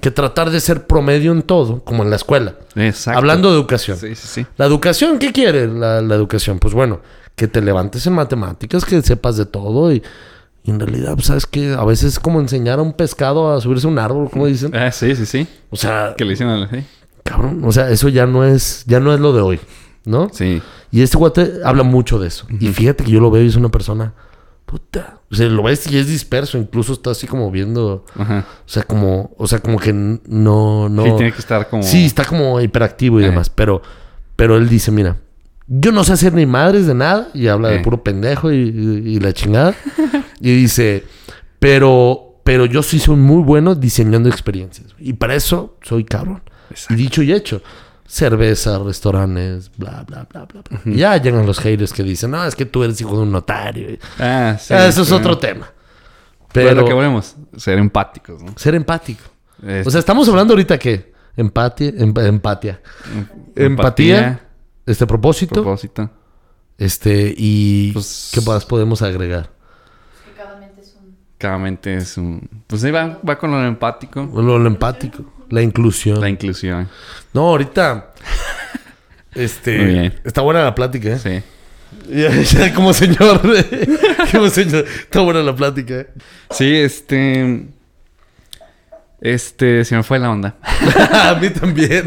que 0.00 0.10
tratar 0.10 0.50
de 0.50 0.60
ser 0.60 0.86
promedio 0.86 1.32
en 1.32 1.42
todo, 1.42 1.82
como 1.84 2.02
en 2.02 2.10
la 2.10 2.16
escuela. 2.16 2.54
Exacto. 2.74 3.18
Hablando 3.18 3.50
de 3.50 3.56
educación. 3.56 3.96
Sí, 3.96 4.14
sí, 4.14 4.26
sí. 4.26 4.46
La 4.56 4.66
educación, 4.66 5.18
¿qué 5.18 5.32
quiere 5.32 5.68
la, 5.68 6.00
la 6.02 6.14
educación? 6.16 6.58
Pues 6.58 6.74
bueno, 6.74 7.00
que 7.36 7.46
te 7.48 7.60
levantes 7.60 8.06
en 8.06 8.14
matemáticas, 8.14 8.84
que 8.84 9.00
sepas 9.02 9.36
de 9.36 9.46
todo 9.46 9.92
y, 9.92 10.02
y 10.64 10.70
en 10.70 10.80
realidad, 10.80 11.14
pues, 11.14 11.26
¿sabes 11.26 11.46
que 11.46 11.74
A 11.74 11.84
veces 11.84 12.14
es 12.14 12.18
como 12.18 12.40
enseñar 12.40 12.80
a 12.80 12.82
un 12.82 12.92
pescado 12.92 13.52
a 13.54 13.60
subirse 13.60 13.86
a 13.86 13.90
un 13.90 13.98
árbol, 14.00 14.28
como 14.30 14.46
dicen. 14.46 14.74
Ah, 14.74 14.90
sí, 14.90 15.14
sí, 15.14 15.24
sí. 15.26 15.46
O 15.70 15.76
sea, 15.76 16.14
Que 16.16 16.24
le 16.24 16.30
dicen 16.30 16.48
a 16.48 16.56
la... 16.56 16.68
Sí. 16.68 16.84
cabrón, 17.22 17.62
o 17.64 17.70
sea, 17.72 17.90
eso 17.90 18.08
ya 18.08 18.26
no 18.26 18.44
es, 18.44 18.84
ya 18.86 18.98
no 19.00 19.14
es 19.14 19.20
lo 19.20 19.32
de 19.32 19.40
hoy, 19.42 19.60
¿no? 20.04 20.28
Sí. 20.32 20.60
Y 20.90 21.02
este 21.02 21.16
guate 21.18 21.52
habla 21.64 21.82
mucho 21.84 22.18
de 22.18 22.28
eso. 22.28 22.46
Y 22.60 22.68
fíjate 22.68 23.04
que 23.04 23.10
yo 23.10 23.20
lo 23.20 23.30
veo 23.30 23.42
y 23.42 23.48
es 23.48 23.56
una 23.56 23.68
persona 23.68 24.14
puta. 24.66 25.20
O 25.30 25.34
sea, 25.34 25.48
lo 25.48 25.62
ves 25.62 25.90
y 25.90 25.96
es 25.96 26.08
disperso. 26.08 26.58
Incluso 26.58 26.92
está 26.92 27.10
así 27.12 27.26
como 27.26 27.50
viendo. 27.50 28.04
Ajá. 28.18 28.44
O 28.66 28.68
sea, 28.68 28.82
como, 28.82 29.30
o 29.38 29.46
sea, 29.46 29.60
como 29.60 29.78
que 29.78 29.92
no, 29.92 30.88
no. 30.88 31.04
Sí, 31.04 31.10
tiene 31.16 31.32
que 31.32 31.38
estar 31.38 31.68
como... 31.68 31.82
Sí, 31.82 32.04
está 32.04 32.24
como 32.24 32.60
hiperactivo 32.60 33.20
y 33.20 33.24
Eh. 33.24 33.28
demás. 33.28 33.48
Pero, 33.48 33.80
pero 34.36 34.56
él 34.56 34.68
dice, 34.68 34.90
mira, 34.90 35.16
yo 35.68 35.92
no 35.92 36.04
sé 36.04 36.12
hacer 36.12 36.32
ni 36.34 36.46
madres 36.46 36.86
de 36.86 36.94
nada. 36.94 37.28
Y 37.32 37.46
habla 37.46 37.68
de 37.70 37.76
Eh. 37.76 37.80
puro 37.80 38.02
pendejo 38.02 38.52
y, 38.52 38.56
y- 38.56 39.14
y 39.16 39.20
la 39.20 39.32
chingada. 39.32 39.74
y 40.40 40.50
dice, 40.54 41.04
pero, 41.58 42.40
pero 42.44 42.66
yo 42.66 42.82
sí 42.82 42.98
soy 42.98 43.16
muy 43.16 43.42
bueno 43.42 43.74
diseñando 43.74 44.28
experiencias. 44.28 44.88
Y 44.98 45.14
para 45.14 45.34
eso 45.34 45.76
soy 45.82 46.04
cabrón. 46.04 46.42
Exacto. 46.70 46.94
Y 46.94 46.96
dicho 46.96 47.22
y 47.22 47.32
hecho. 47.32 47.62
Cerveza, 48.06 48.78
restaurantes, 48.78 49.70
bla, 49.76 50.04
bla, 50.06 50.26
bla, 50.32 50.44
bla. 50.44 50.62
bla. 50.62 50.80
Y 50.84 50.96
ya 50.98 51.16
llegan 51.16 51.44
los 51.46 51.58
haters 51.58 51.92
que 51.92 52.02
dicen, 52.02 52.30
no, 52.30 52.44
es 52.44 52.54
que 52.54 52.64
tú 52.66 52.84
eres 52.84 53.00
hijo 53.00 53.16
de 53.16 53.22
un 53.22 53.32
notario. 53.32 53.98
Ah, 54.18 54.56
sí. 54.60 54.72
Ah, 54.74 54.86
eso 54.86 55.02
es 55.02 55.10
otro 55.12 55.36
tema. 55.38 55.70
Pero 56.52 56.68
Pero 56.70 56.80
lo 56.82 56.86
que 56.86 56.92
volvemos, 56.94 57.34
ser 57.56 57.78
empáticos, 57.78 58.42
¿no? 58.42 58.52
ser 58.56 58.74
empático. 58.74 59.22
Es- 59.66 59.86
O 59.86 59.90
sea, 59.90 59.98
estamos 60.00 60.28
hablando 60.28 60.52
ahorita 60.54 60.78
que 60.78 61.12
empatia, 61.36 61.88
em- 61.88 62.14
empatia. 62.16 62.80
Empatía, 63.54 64.40
este 64.86 65.06
propósito, 65.06 65.54
propósito. 65.62 66.10
este 66.78 67.34
y 67.36 67.92
Pues- 67.92 68.30
qué 68.32 68.40
más 68.42 68.64
podemos 68.64 69.02
agregar. 69.02 69.50
Que 70.24 70.32
cada 70.42 70.56
mente 70.58 70.80
es 70.80 70.94
un... 71.00 71.16
Cada 71.38 71.58
mente 71.58 71.94
es 71.96 72.16
un... 72.16 72.48
Pues 72.66 72.84
ahí 72.84 72.90
va, 72.90 73.18
va 73.28 73.38
con 73.38 73.50
lo 73.50 73.64
empático. 73.66 74.28
Lo, 74.32 74.58
lo 74.58 74.66
empático, 74.66 75.24
la 75.50 75.62
inclusión. 75.62 76.20
La 76.20 76.28
inclusión. 76.28 76.88
No, 77.32 77.48
ahorita 77.48 78.12
este 79.34 79.78
Muy 79.78 79.92
bien. 79.92 80.20
está 80.24 80.40
buena 80.42 80.64
la 80.64 80.74
plática, 80.74 81.08
¿eh? 81.10 81.18
Sí. 81.18 81.42
Ya, 82.10 82.30
ya, 82.30 82.74
como 82.74 82.92
señor, 82.92 83.40
como 84.32 84.48
señor, 84.50 84.84
está 84.86 85.20
buena 85.20 85.42
la 85.42 85.54
plática. 85.54 86.00
¿eh? 86.00 86.08
Sí, 86.50 86.74
este... 86.76 87.66
Este... 89.20 89.84
Se 89.84 89.96
me 89.96 90.02
fue 90.02 90.18
la 90.18 90.30
onda. 90.30 90.56
A 91.12 91.38
mí 91.40 91.48
también. 91.50 92.04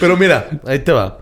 Pero 0.00 0.16
mira, 0.16 0.48
ahí 0.66 0.80
te 0.80 0.92
va. 0.92 1.18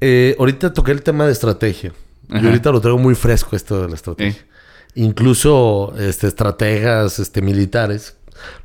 Eh, 0.00 0.36
ahorita 0.38 0.72
toqué 0.72 0.92
el 0.92 1.02
tema 1.02 1.26
de 1.26 1.32
estrategia. 1.32 1.92
Y 2.28 2.46
ahorita 2.46 2.70
lo 2.70 2.80
traigo 2.80 2.98
muy 2.98 3.14
fresco 3.14 3.56
esto 3.56 3.82
de 3.82 3.88
la 3.88 3.94
estrategia. 3.94 4.42
Eh. 4.42 4.54
Incluso 4.96 5.94
este, 5.98 6.26
estrategas 6.26 7.18
este, 7.18 7.42
militares. 7.42 8.16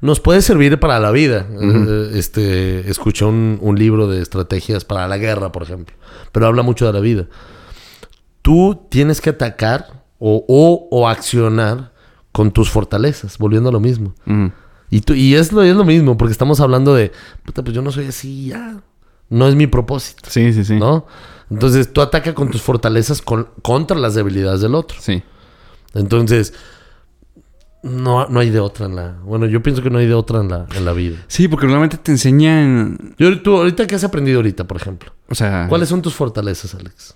Nos 0.02 0.20
puede 0.20 0.42
servir 0.42 0.80
para 0.80 1.00
la 1.00 1.12
vida. 1.12 1.46
Eh, 1.52 2.12
este, 2.16 2.90
escuché 2.90 3.26
un, 3.26 3.58
un 3.62 3.78
libro 3.78 4.08
de 4.08 4.22
estrategias 4.22 4.86
para 4.86 5.08
la 5.08 5.18
guerra, 5.18 5.52
por 5.52 5.64
ejemplo. 5.64 5.96
Pero 6.32 6.48
habla 6.48 6.62
mucho 6.64 6.86
de 6.86 6.94
la 6.94 7.00
vida. 7.00 7.28
Tú 8.42 8.86
tienes 8.90 9.22
que 9.22 9.30
atacar 9.32 10.04
o, 10.18 10.46
o, 10.48 10.88
o 10.92 11.08
accionar 11.08 11.92
con 12.32 12.52
tus 12.52 12.70
fortalezas, 12.70 13.38
volviendo 13.38 13.70
a 13.70 13.72
lo 13.72 13.80
mismo. 13.80 14.14
Y, 14.90 15.02
tú, 15.02 15.14
y 15.14 15.36
es, 15.36 15.52
lo, 15.52 15.62
es 15.62 15.76
lo 15.76 15.86
mismo, 15.86 16.18
porque 16.18 16.32
estamos 16.32 16.60
hablando 16.60 16.96
de, 16.96 17.12
puta, 17.46 17.64
pues 17.64 17.76
yo 17.76 17.82
no 17.82 17.92
soy 17.92 18.08
así, 18.08 18.48
ya. 18.48 18.82
No 19.30 19.48
es 19.48 19.54
mi 19.56 19.68
propósito, 19.68 20.28
Sí, 20.30 20.52
sí, 20.54 20.64
sí. 20.66 20.76
¿no? 20.80 21.06
Entonces 21.52 21.94
tú 21.94 22.02
ataca 22.02 22.34
con 22.34 22.50
tus 22.50 22.62
fortalezas 22.62 23.22
con- 23.22 23.50
contra 23.62 23.98
las 23.98 24.16
debilidades 24.16 24.62
del 24.62 24.74
otro. 24.76 24.98
Sí. 25.00 25.22
Entonces, 25.94 26.54
no, 27.82 28.28
no 28.28 28.40
hay 28.40 28.50
de 28.50 28.60
otra 28.60 28.88
en 28.88 28.96
la... 28.96 29.16
Bueno, 29.24 29.46
yo 29.46 29.64
pienso 29.64 29.82
que 29.82 29.90
no 29.90 30.00
hay 30.00 30.08
de 30.08 30.14
otra 30.14 30.42
en 30.42 30.50
la, 30.50 30.66
en 30.76 30.86
la 30.86 30.94
vida. 30.94 31.18
Sí, 31.28 31.48
porque 31.48 31.66
normalmente 31.66 31.98
te 31.98 32.12
enseñan... 32.12 33.16
Yo, 33.18 33.42
tú, 33.42 33.56
ahorita, 33.58 33.88
¿qué 33.88 33.96
has 33.96 34.04
aprendido 34.04 34.40
ahorita, 34.40 34.66
por 34.66 34.78
ejemplo? 34.78 35.14
O 35.30 35.36
sea... 35.36 35.68
¿Cuáles 35.70 35.90
son 35.90 36.02
tus 36.02 36.14
fortalezas, 36.14 36.76
Alex? 36.76 37.16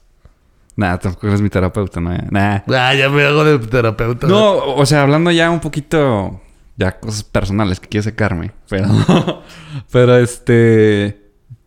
Nada, 0.75 0.99
tampoco 0.99 1.27
eres 1.27 1.41
mi 1.41 1.49
terapeuta, 1.49 1.99
¿no? 1.99 2.11
Nah. 2.31 2.61
Ah, 2.67 2.95
ya 2.95 3.09
me 3.09 3.23
hago 3.23 3.43
de 3.43 3.59
terapeuta. 3.59 4.27
No, 4.27 4.57
o 4.75 4.85
sea, 4.85 5.01
hablando 5.03 5.31
ya 5.31 5.49
un 5.49 5.59
poquito... 5.59 6.39
Ya 6.75 6.99
cosas 6.99 7.23
personales 7.23 7.79
que 7.79 7.87
quiero 7.87 8.03
sacarme. 8.03 8.51
Pero... 8.69 8.87
pero 9.91 10.17
este... 10.17 11.22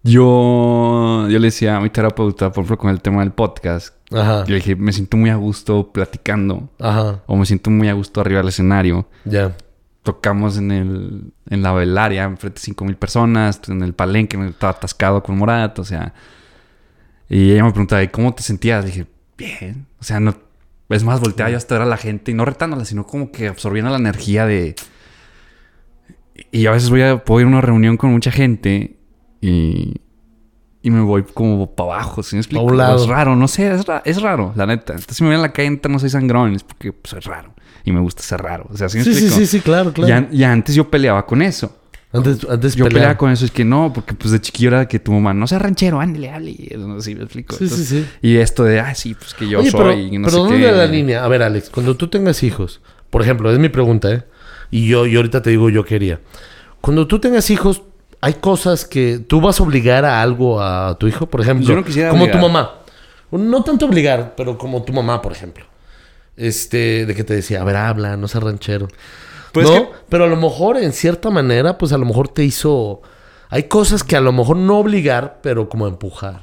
Yo... 0.06 1.26
Yo 1.28 1.38
le 1.38 1.46
decía 1.48 1.76
a 1.76 1.80
mi 1.80 1.90
terapeuta, 1.90 2.50
por 2.52 2.64
ejemplo, 2.64 2.78
con 2.78 2.90
el 2.90 3.00
tema 3.00 3.20
del 3.20 3.32
podcast. 3.32 3.94
Ajá, 4.12 4.44
Yo 4.44 4.50
le 4.50 4.56
dije, 4.56 4.76
me 4.76 4.92
siento 4.92 5.16
muy 5.16 5.30
a 5.30 5.36
gusto 5.36 5.92
platicando. 5.92 6.68
ajá, 6.78 7.22
O 7.26 7.36
me 7.36 7.44
siento 7.46 7.70
muy 7.70 7.88
a 7.88 7.92
gusto 7.94 8.20
arriba 8.20 8.40
del 8.40 8.48
escenario. 8.48 9.08
ya. 9.24 9.56
Tocamos 10.02 10.56
en 10.56 10.70
el... 10.70 11.32
En 11.50 11.62
la 11.62 11.72
velaria, 11.72 12.22
enfrente 12.22 12.60
de 12.60 12.64
5 12.64 12.84
mil 12.84 12.94
personas. 12.96 13.60
En 13.68 13.82
el 13.82 13.92
palenque, 13.92 14.38
me 14.38 14.48
estaba 14.48 14.70
atascado 14.70 15.22
con 15.22 15.36
Morat. 15.36 15.78
O 15.80 15.84
sea... 15.84 16.14
Y 17.28 17.50
ella 17.50 17.64
me 17.64 17.70
preguntaba, 17.72 18.04
¿y 18.04 18.08
cómo 18.08 18.32
te 18.32 18.44
sentías? 18.44 18.84
Le 18.84 18.90
dije, 18.92 19.06
bien. 19.36 19.86
O 19.98 20.04
sea, 20.04 20.20
no... 20.20 20.36
Es 20.88 21.02
más, 21.02 21.18
volteaba 21.18 21.50
yo 21.50 21.56
hasta 21.56 21.74
ver 21.74 21.82
a 21.82 21.86
la 21.86 21.96
gente 21.96 22.30
y 22.30 22.34
no 22.34 22.44
retándola, 22.44 22.84
sino 22.84 23.04
como 23.04 23.32
que 23.32 23.48
absorbiendo 23.48 23.90
la 23.90 23.96
energía 23.96 24.46
de... 24.46 24.76
Y 26.52 26.66
a 26.66 26.70
veces 26.70 26.90
voy 26.90 27.02
a... 27.02 27.24
Puedo 27.24 27.40
ir 27.40 27.46
a 27.46 27.50
una 27.50 27.60
reunión 27.60 27.96
con 27.96 28.12
mucha 28.12 28.30
gente 28.30 28.95
y... 29.48 29.94
Y 30.82 30.90
me 30.90 31.00
voy 31.00 31.24
como 31.24 31.74
para 31.74 31.94
abajo, 31.94 32.22
¿sí 32.22 32.36
me 32.36 32.40
explico? 32.40 32.62
Un 32.64 32.76
lado. 32.76 33.02
Es 33.02 33.08
raro, 33.08 33.34
no 33.34 33.48
sé, 33.48 33.72
es, 33.74 33.86
ra- 33.86 34.02
es 34.04 34.22
raro, 34.22 34.52
la 34.54 34.66
neta. 34.66 34.92
Entonces, 34.92 35.16
si 35.16 35.24
me 35.24 35.30
ven 35.30 35.36
en 35.38 35.42
la 35.42 35.52
calle, 35.52 35.80
no 35.88 35.98
soy 35.98 36.10
sangrón, 36.10 36.54
es 36.54 36.62
porque 36.62 36.92
pues, 36.92 37.10
soy 37.10 37.20
raro. 37.20 37.54
Y 37.84 37.90
me 37.90 37.98
gusta 37.98 38.22
ser 38.22 38.40
raro. 38.40 38.68
O 38.72 38.76
sea, 38.76 38.88
¿sí 38.88 38.98
me 38.98 39.02
Sí, 39.04 39.10
sí, 39.12 39.18
explico? 39.24 39.36
sí, 39.40 39.46
sí, 39.46 39.60
claro, 39.62 39.92
claro. 39.92 40.28
Y, 40.30 40.36
y 40.36 40.44
antes 40.44 40.76
yo 40.76 40.88
peleaba 40.88 41.26
con 41.26 41.42
eso. 41.42 41.76
Antes, 42.12 42.46
antes 42.48 42.76
Yo 42.76 42.84
peleaba. 42.84 42.88
peleaba 42.88 43.18
con 43.18 43.30
eso, 43.32 43.44
es 43.44 43.50
que 43.50 43.64
no, 43.64 43.92
porque 43.92 44.14
pues 44.14 44.30
de 44.30 44.40
chiquillo 44.40 44.68
era 44.68 44.86
que 44.86 45.00
tu 45.00 45.10
mamá, 45.10 45.34
no 45.34 45.48
sea 45.48 45.58
ranchero, 45.58 45.98
ándale, 45.98 46.30
hable. 46.30 46.56
No 46.78 47.00
sé, 47.00 47.16
me 47.16 47.24
explico. 47.24 47.56
Sí, 47.56 47.68
sí, 47.68 47.84
sí. 47.84 48.06
Y 48.22 48.36
esto 48.36 48.62
de, 48.62 48.78
ah, 48.78 48.94
sí, 48.94 49.14
pues 49.14 49.34
que 49.34 49.48
yo 49.48 49.58
Oye, 49.58 49.72
soy 49.72 49.80
pero, 49.80 49.92
y 49.92 50.18
no 50.18 50.26
pero 50.28 50.36
sé 50.44 50.52
¿dónde 50.52 50.66
qué. 50.68 50.72
la 50.72 50.86
línea? 50.86 51.24
A 51.24 51.28
ver, 51.28 51.42
Alex, 51.42 51.68
cuando 51.70 51.96
tú 51.96 52.06
tengas 52.06 52.44
hijos, 52.44 52.80
por 53.10 53.22
ejemplo, 53.22 53.50
es 53.50 53.58
mi 53.58 53.70
pregunta, 53.70 54.12
¿eh? 54.12 54.22
Y 54.70 54.86
yo, 54.86 55.04
yo 55.04 55.18
ahorita 55.18 55.42
te 55.42 55.50
digo, 55.50 55.68
yo 55.68 55.84
quería. 55.84 56.20
Cuando 56.80 57.08
tú 57.08 57.18
tengas 57.18 57.50
hijos, 57.50 57.82
hay 58.26 58.34
cosas 58.34 58.84
que 58.84 59.18
tú 59.18 59.40
vas 59.40 59.60
a 59.60 59.62
obligar 59.62 60.04
a 60.04 60.20
algo 60.20 60.60
a 60.60 60.96
tu 60.98 61.06
hijo, 61.06 61.26
por 61.26 61.40
ejemplo. 61.40 61.66
Yo 61.66 61.76
no 61.76 61.84
quisiera 61.84 62.10
Como 62.10 62.24
obligar. 62.24 62.40
tu 62.40 62.46
mamá. 62.48 62.74
No 63.30 63.62
tanto 63.62 63.86
obligar, 63.86 64.34
pero 64.36 64.58
como 64.58 64.82
tu 64.82 64.92
mamá, 64.92 65.22
por 65.22 65.32
ejemplo. 65.32 65.64
Este, 66.36 67.06
de 67.06 67.14
que 67.14 67.24
te 67.24 67.34
decía, 67.34 67.60
a 67.62 67.64
ver, 67.64 67.76
habla, 67.76 68.16
no 68.16 68.28
seas 68.28 68.42
ranchero. 68.44 68.88
Pues 69.52 69.66
no, 69.68 69.72
que- 69.74 69.88
pero 70.08 70.24
a 70.24 70.26
lo 70.26 70.36
mejor, 70.36 70.76
en 70.76 70.92
cierta 70.92 71.30
manera, 71.30 71.78
pues 71.78 71.92
a 71.92 71.98
lo 71.98 72.04
mejor 72.04 72.28
te 72.28 72.44
hizo. 72.44 73.00
Hay 73.48 73.64
cosas 73.64 74.02
que 74.02 74.16
a 74.16 74.20
lo 74.20 74.32
mejor 74.32 74.56
no 74.56 74.78
obligar, 74.78 75.38
pero 75.42 75.68
como 75.68 75.86
empujar. 75.86 76.40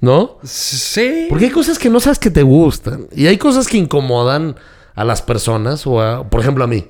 ¿No? 0.00 0.38
Sí. 0.42 1.26
Porque 1.30 1.46
hay 1.46 1.50
cosas 1.50 1.78
que 1.78 1.88
no 1.88 2.00
sabes 2.00 2.18
que 2.18 2.30
te 2.30 2.42
gustan. 2.42 3.06
Y 3.14 3.26
hay 3.28 3.38
cosas 3.38 3.66
que 3.68 3.78
incomodan 3.78 4.56
a 4.94 5.04
las 5.04 5.22
personas. 5.22 5.86
O 5.86 6.00
a- 6.02 6.28
por 6.28 6.40
ejemplo, 6.40 6.64
a 6.64 6.66
mí. 6.66 6.86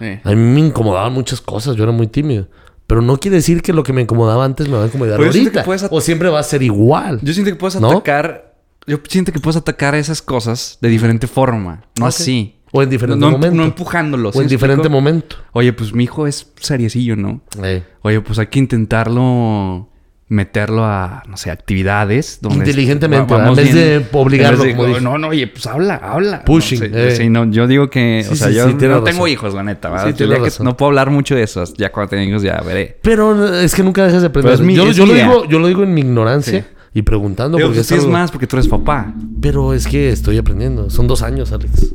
Eh. 0.00 0.20
A 0.24 0.30
mí 0.30 0.36
me 0.36 0.60
incomodaban 0.60 1.12
muchas 1.12 1.40
cosas. 1.42 1.76
Yo 1.76 1.82
era 1.82 1.92
muy 1.92 2.06
tímido. 2.06 2.46
Pero 2.86 3.00
no 3.00 3.16
quiere 3.18 3.36
decir 3.38 3.62
que 3.62 3.72
lo 3.72 3.82
que 3.82 3.92
me 3.92 4.02
incomodaba 4.02 4.44
antes 4.44 4.68
me 4.68 4.76
va 4.76 4.84
a 4.84 4.86
incomodar 4.86 5.18
Pero 5.18 5.32
siento 5.32 5.60
ahorita. 5.60 5.88
O 5.90 6.00
siempre 6.00 6.28
va 6.28 6.40
a 6.40 6.42
ser 6.42 6.62
igual. 6.62 7.18
Yo 7.22 7.32
siento 7.32 7.50
que 7.50 7.56
puedes 7.56 7.80
¿No? 7.80 7.90
atacar. 7.90 8.54
Yo 8.86 8.98
siento 9.08 9.32
que 9.32 9.40
puedes 9.40 9.56
atacar 9.56 9.94
esas 9.94 10.20
cosas 10.20 10.76
de 10.82 10.88
diferente 10.90 11.26
forma. 11.26 11.84
No 11.98 12.06
así. 12.06 12.56
O 12.72 12.82
en 12.82 12.90
diferente 12.90 13.20
no, 13.20 13.30
momento. 13.30 13.56
no 13.56 13.64
empujándolos. 13.64 14.34
o 14.34 14.38
¿sí 14.40 14.42
en 14.42 14.48
diferente 14.48 14.82
explico? 14.88 15.00
momento. 15.00 15.36
Oye, 15.52 15.72
pues 15.72 15.94
mi 15.94 16.04
hijo 16.04 16.26
es 16.26 16.52
seriecillo, 16.60 17.16
¿no? 17.16 17.40
Eh. 17.62 17.84
Oye, 18.02 18.20
pues 18.20 18.38
hay 18.38 18.48
que 18.48 18.58
intentarlo 18.58 19.88
meterlo 20.28 20.84
a, 20.84 21.22
no 21.28 21.36
sé, 21.36 21.50
actividades. 21.50 22.38
Donde 22.40 22.58
Inteligentemente, 22.58 23.34
En 23.34 23.54
vez 23.54 23.74
de 23.74 23.98
bien. 23.98 24.08
obligarlo, 24.12 24.64
En 24.64 24.68
vez 24.68 24.76
de, 24.76 24.82
como. 24.94 25.00
No, 25.00 25.18
no, 25.18 25.28
oye, 25.28 25.46
pues 25.46 25.66
habla, 25.66 25.96
habla. 25.96 26.44
Pushing, 26.44 26.90
No, 26.90 26.98
eh. 26.98 27.14
sí, 27.16 27.28
no, 27.28 27.44
yo 27.50 27.66
digo 27.66 27.90
que, 27.90 28.26
o 28.30 28.34
sea, 28.34 28.48
sí, 28.48 28.54
yo 28.54 28.66
no 28.88 29.02
tengo 29.02 29.28
hijos, 29.28 29.52
la 29.54 29.62
neta. 29.62 29.90
¿verdad? 29.90 30.14
Que 30.14 30.64
no 30.64 30.76
puedo 30.76 30.88
hablar 30.88 31.10
mucho 31.10 31.34
de 31.34 31.42
eso. 31.42 31.62
Ya 31.76 31.92
cuando 31.92 32.10
tenga 32.10 32.24
hijos 32.24 32.42
ya 32.42 32.60
veré. 32.62 32.98
Pero 33.02 33.54
es 33.58 33.74
que 33.74 33.82
nunca 33.82 34.04
dejas 34.04 34.22
de 34.22 34.28
aprender. 34.28 34.54
Es 34.54 34.60
mi- 34.60 34.74
yo, 34.74 34.88
es 34.88 34.96
lo 34.98 35.06
digo, 35.12 35.44
yo 35.46 35.58
lo 35.58 35.66
digo 35.68 35.82
en 35.82 35.92
mi 35.94 36.00
ignorancia 36.00 36.66
y 36.94 37.02
preguntando. 37.02 37.56
Pero 37.58 37.68
porque 37.68 37.80
pues, 37.80 37.90
es 37.90 37.98
es 37.98 38.04
algo- 38.04 38.12
más 38.12 38.30
porque 38.30 38.46
tú 38.46 38.56
eres 38.56 38.68
papá. 38.68 39.12
Pero 39.40 39.74
es 39.74 39.86
que 39.86 40.10
estoy 40.10 40.38
aprendiendo. 40.38 40.88
Son 40.90 41.06
dos 41.06 41.22
años, 41.22 41.52
Alex. 41.52 41.92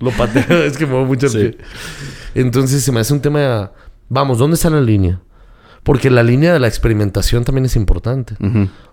Lo 0.00 0.10
pateo, 0.10 0.62
es 0.64 0.76
que 0.76 0.84
muevo 0.84 1.04
mucho 1.04 1.26
el 1.28 1.32
pie. 1.32 1.58
Entonces 2.34 2.82
se 2.82 2.90
me 2.90 3.00
hace 3.00 3.12
un 3.12 3.20
tema. 3.20 3.70
Vamos, 4.08 4.38
¿dónde 4.38 4.54
está 4.56 4.68
la 4.68 4.80
línea? 4.80 5.20
Porque 5.82 6.10
la 6.10 6.22
línea 6.22 6.52
de 6.52 6.60
la 6.60 6.68
experimentación 6.68 7.44
también 7.44 7.64
es 7.64 7.76
importante. 7.76 8.36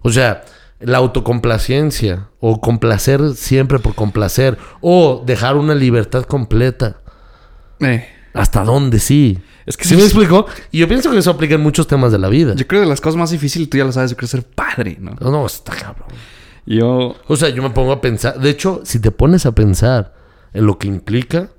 O 0.01 0.09
sea, 0.09 0.43
la 0.79 0.97
autocomplacencia 0.97 2.29
o 2.39 2.61
complacer 2.61 3.35
siempre 3.35 3.79
por 3.79 3.95
complacer 3.95 4.57
o 4.81 5.23
dejar 5.25 5.55
una 5.55 5.75
libertad 5.75 6.23
completa. 6.23 6.97
Eh, 7.79 8.07
¿Hasta 8.33 8.63
dónde 8.63 8.99
sí? 8.99 9.39
Es 9.65 9.77
que 9.77 9.85
¿Sí 9.85 9.95
me 9.95 10.03
explico? 10.03 10.47
Y 10.71 10.79
yo 10.79 10.87
pienso 10.87 11.11
que 11.11 11.17
eso 11.17 11.31
aplica 11.31 11.55
en 11.55 11.61
muchos 11.61 11.87
temas 11.87 12.11
de 12.11 12.17
la 12.19 12.29
vida. 12.29 12.55
Yo 12.55 12.65
creo 12.67 12.81
que 12.81 12.87
las 12.87 13.01
cosas 13.01 13.17
más 13.17 13.31
difíciles, 13.31 13.69
tú 13.69 13.77
ya 13.77 13.85
lo 13.85 13.91
sabes, 13.91 14.11
yo 14.11 14.17
creo 14.17 14.27
ser 14.27 14.43
padre, 14.43 14.97
¿no? 14.99 15.15
No, 15.19 15.31
no, 15.31 15.45
está 15.45 15.75
cabrón. 15.75 16.07
Yo, 16.65 17.15
O 17.27 17.35
sea, 17.35 17.49
yo 17.49 17.61
me 17.61 17.69
pongo 17.71 17.91
a 17.91 18.01
pensar. 18.01 18.39
De 18.39 18.49
hecho, 18.49 18.81
si 18.83 18.99
te 18.99 19.11
pones 19.11 19.45
a 19.45 19.53
pensar 19.53 20.13
en 20.53 20.65
lo 20.65 20.77
que 20.77 20.87
implica, 20.87 21.49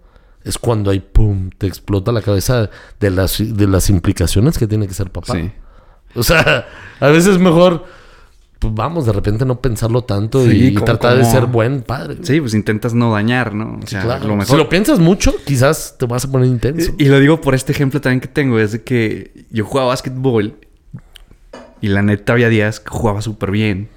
es 0.45 0.59
cuando 0.59 0.91
ahí, 0.91 1.01
pum, 1.01 1.51
te 1.57 1.67
explota 1.67 2.13
la 2.13 2.23
cabeza 2.23 2.71
de 2.99 3.11
las, 3.11 3.39
de 3.39 3.67
las 3.67 3.91
implicaciones 3.91 4.57
que 4.59 4.67
tiene 4.67 4.87
que 4.89 4.95
ser 4.95 5.11
papá. 5.11 5.35
sí. 5.35 5.51
O 6.15 6.23
sea, 6.25 6.67
a 6.99 7.07
veces 7.09 7.35
es 7.35 7.39
mejor 7.39 7.85
pues 8.59 8.75
vamos, 8.75 9.07
de 9.07 9.13
repente 9.13 9.47
no 9.47 9.59
pensarlo 9.61 10.03
tanto 10.05 10.45
Sí, 10.45 10.67
y, 10.67 10.75
como- 10.75 10.85
tratar 10.85 11.17
de 11.17 11.25
ser 11.25 11.47
buen 11.47 11.81
padre. 11.83 12.19
Sí, 12.23 12.41
pues 12.41 12.53
intentas 12.53 12.93
no 12.93 13.11
dañar, 13.13 13.55
¿no? 13.55 13.79
O 13.79 13.81
Sí, 13.83 13.93
sea, 13.93 14.03
claro. 14.03 14.37
lo 14.37 14.45
Si 14.45 14.55
lo 14.55 14.69
piensas 14.69 14.99
mucho, 14.99 15.33
quizás 15.47 15.97
te 15.99 16.05
vas 16.05 16.27
a 16.27 16.31
poner 16.31 16.49
intenso. 16.49 16.93
Y, 16.99 17.05
y 17.05 17.09
lo 17.09 17.19
digo 17.21 17.41
por 17.41 17.55
este 17.55 17.73
ejemplo 17.73 18.03
también 18.03 18.21
que 18.21 18.29
tengo, 18.29 18.59
es 18.59 18.73
de 18.73 18.83
que 18.83 19.47
yo 19.51 19.65
jugaba 19.65 19.89
básquetbol 19.89 20.57
y 21.81 21.89
la 21.89 22.03
neta 22.03 22.35
había 22.35 22.49
días 22.51 22.81
que 22.81 22.91
jugaba 22.91 23.23
súper 23.23 23.51
bien. 23.51 23.89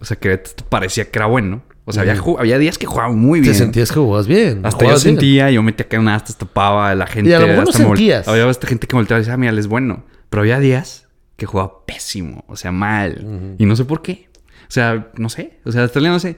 O 0.00 0.04
sea, 0.04 0.16
que 0.18 0.40
parecía 0.68 1.10
que 1.10 1.18
era 1.18 1.26
bueno. 1.26 1.62
O 1.84 1.92
sea, 1.92 2.02
había, 2.02 2.20
había 2.38 2.58
días 2.58 2.78
que 2.78 2.86
jugaba 2.86 3.12
muy 3.12 3.40
Te 3.40 3.46
bien. 3.46 3.54
sentías 3.54 3.90
que 3.90 3.98
jugabas 3.98 4.26
bien. 4.26 4.58
Hasta 4.64 4.70
yo 4.70 4.76
jugabas 4.78 5.04
bien. 5.04 5.16
sentía, 5.16 5.50
yo 5.50 5.62
metía 5.62 5.88
canastas, 5.88 6.36
tapaba, 6.36 6.94
la 6.94 7.06
gente... 7.06 7.30
Y 7.30 7.32
a 7.32 7.40
lo 7.40 7.46
mejor 7.46 7.64
no 7.64 7.70
hasta 7.70 7.82
sentías. 7.82 8.28
Había 8.28 8.48
esta 8.48 8.66
gente 8.66 8.86
que 8.86 8.94
volteaba 8.94 9.18
y 9.18 9.22
decía, 9.22 9.34
ah, 9.34 9.38
mira, 9.38 9.50
él 9.50 9.58
es 9.58 9.66
bueno. 9.66 10.04
Pero 10.28 10.42
había 10.42 10.60
días 10.60 11.08
que 11.36 11.46
jugaba 11.46 11.84
pésimo, 11.86 12.44
o 12.48 12.56
sea, 12.56 12.70
mal. 12.70 13.56
Y 13.58 13.64
no 13.64 13.74
sé 13.74 13.84
por 13.84 14.02
qué. 14.02 14.28
O 14.68 14.70
sea, 14.72 15.10
no 15.16 15.28
sé. 15.28 15.58
O 15.64 15.72
sea, 15.72 15.84
hasta 15.84 15.98
el 15.98 16.04
día 16.04 16.12
no 16.12 16.20
sé. 16.20 16.36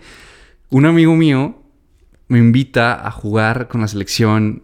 Un 0.70 0.86
amigo 0.86 1.14
mío 1.14 1.60
me 2.28 2.38
invita 2.38 3.06
a 3.06 3.10
jugar 3.10 3.68
con 3.68 3.82
la 3.82 3.88
selección 3.88 4.62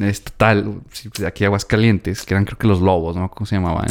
estatal, 0.00 0.82
pues, 0.88 1.10
de 1.18 1.26
aquí 1.26 1.40
de 1.40 1.46
Aguascalientes, 1.46 2.24
que 2.24 2.34
eran 2.34 2.44
creo 2.44 2.56
que 2.58 2.68
los 2.68 2.80
Lobos, 2.80 3.16
¿no? 3.16 3.28
¿Cómo 3.30 3.46
se 3.46 3.56
llamaban? 3.56 3.88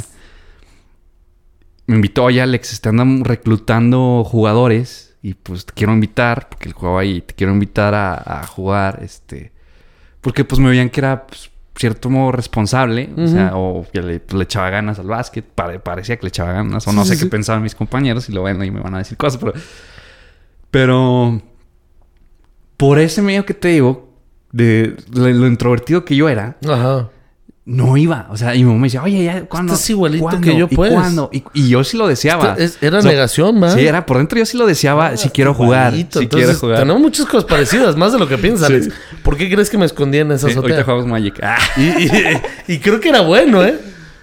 Me 1.88 1.96
invitó, 1.96 2.24
oye 2.26 2.42
Alex, 2.42 2.86
andan 2.86 3.26
reclutando 3.26 4.24
jugadores 4.24 5.09
y 5.22 5.34
pues 5.34 5.66
te 5.66 5.74
quiero 5.74 5.94
invitar, 5.94 6.48
porque 6.50 6.68
él 6.70 6.74
jugaba 6.74 7.02
ahí, 7.02 7.22
te 7.22 7.34
quiero 7.34 7.52
invitar 7.54 7.94
a, 7.94 8.42
a 8.42 8.48
jugar, 8.48 9.00
este... 9.04 9.52
Porque 10.22 10.44
pues 10.46 10.60
me 10.60 10.70
veían 10.70 10.90
que 10.90 11.00
era, 11.02 11.26
pues, 11.28 11.50
cierto 11.76 12.10
modo 12.10 12.34
responsable, 12.34 13.10
o 13.18 13.28
sea, 13.28 13.52
o 13.56 13.86
que 13.92 14.02
le, 14.02 14.20
pues, 14.20 14.38
le 14.38 14.44
echaba 14.44 14.70
ganas 14.70 15.00
al 15.00 15.08
básquet, 15.08 15.46
pare- 15.46 15.80
parecía 15.80 16.18
que 16.18 16.24
le 16.24 16.30
echaba 16.30 16.52
ganas, 16.52 16.86
o 16.88 16.92
no 16.92 17.04
Sí, 17.04 17.10
sé 17.12 17.16
sí, 17.16 17.24
qué 17.24 17.30
pensaban 17.30 17.64
mis 17.64 17.76
compañeros 17.76 18.28
y 18.30 18.34
lo 18.34 18.44
ven 18.44 18.62
y 18.64 18.70
me 18.72 18.82
van 18.82 18.96
a 18.96 19.00
decir 19.00 19.18
cosas, 19.18 19.40
pero... 19.40 19.54
Pero... 20.72 21.42
Por 22.78 23.00
ese 23.00 23.22
medio 23.22 23.46
que 23.46 23.54
te 23.54 23.70
digo, 23.70 24.10
de 24.52 24.96
lo, 25.14 25.28
lo 25.30 25.48
introvertido 25.48 26.06
que 26.06 26.16
yo 26.16 26.30
era, 26.30 26.56
Ajá. 26.66 27.10
No 27.70 27.96
iba. 27.98 28.28
O 28.32 28.36
sea, 28.38 28.56
y 28.56 28.60
mi 28.60 28.66
mamá 28.66 28.80
me 28.80 28.88
decía, 28.88 29.04
oye, 29.04 29.24
ya, 29.24 29.46
¿cuándo? 29.46 29.74
Estás 29.74 29.90
igualito 29.92 30.24
¿Cuándo? 30.24 30.42
que 30.42 30.58
yo, 30.58 30.68
¿Y 30.72 30.76
pues. 30.76 30.92
cuándo? 30.92 31.30
Y, 31.32 31.44
y 31.54 31.70
yo 31.70 31.84
sí 31.84 31.98
lo 31.98 32.08
deseaba. 32.08 32.56
Es- 32.58 32.78
era 32.82 32.98
O 32.98 33.02
sea, 33.02 33.12
negación, 33.12 33.62
¿va? 33.62 33.70
Sí, 33.72 33.82
era 33.86 34.06
por 34.08 34.18
dentro 34.18 34.40
yo 34.40 34.46
sí 34.46 34.58
lo 34.58 34.66
deseaba. 34.66 35.16
si 35.18 35.30
quiero 35.30 35.54
jugar. 35.54 35.94
Si 35.94 36.02
Entonces, 36.02 36.30
quiero 36.30 36.54
jugar. 36.56 36.80
Tenemos 36.80 37.02
muchas 37.02 37.26
cosas 37.28 37.46
parecidas, 37.46 37.96
más 37.96 38.12
de 38.12 38.20
lo 38.20 38.28
que 38.28 38.38
piensas, 38.40 38.68
Sí. 38.70 38.74
Alex. 38.74 38.90
¿Por 39.24 39.38
qué 39.38 39.50
crees 39.52 39.70
que 39.70 39.78
me 39.78 39.86
escondía 39.86 40.22
en 40.22 40.32
esa 40.32 40.50
Sí, 40.50 40.56
ahorita 40.56 40.84
jugamos 40.84 41.06
Magic. 41.06 41.40
Ah. 41.44 41.58
y, 41.78 41.82
y- 41.84 42.42
y 42.76 42.78
creo 42.80 43.00
que 43.00 43.10
era 43.10 43.22
bueno, 43.22 43.64
¿eh? 43.64 43.78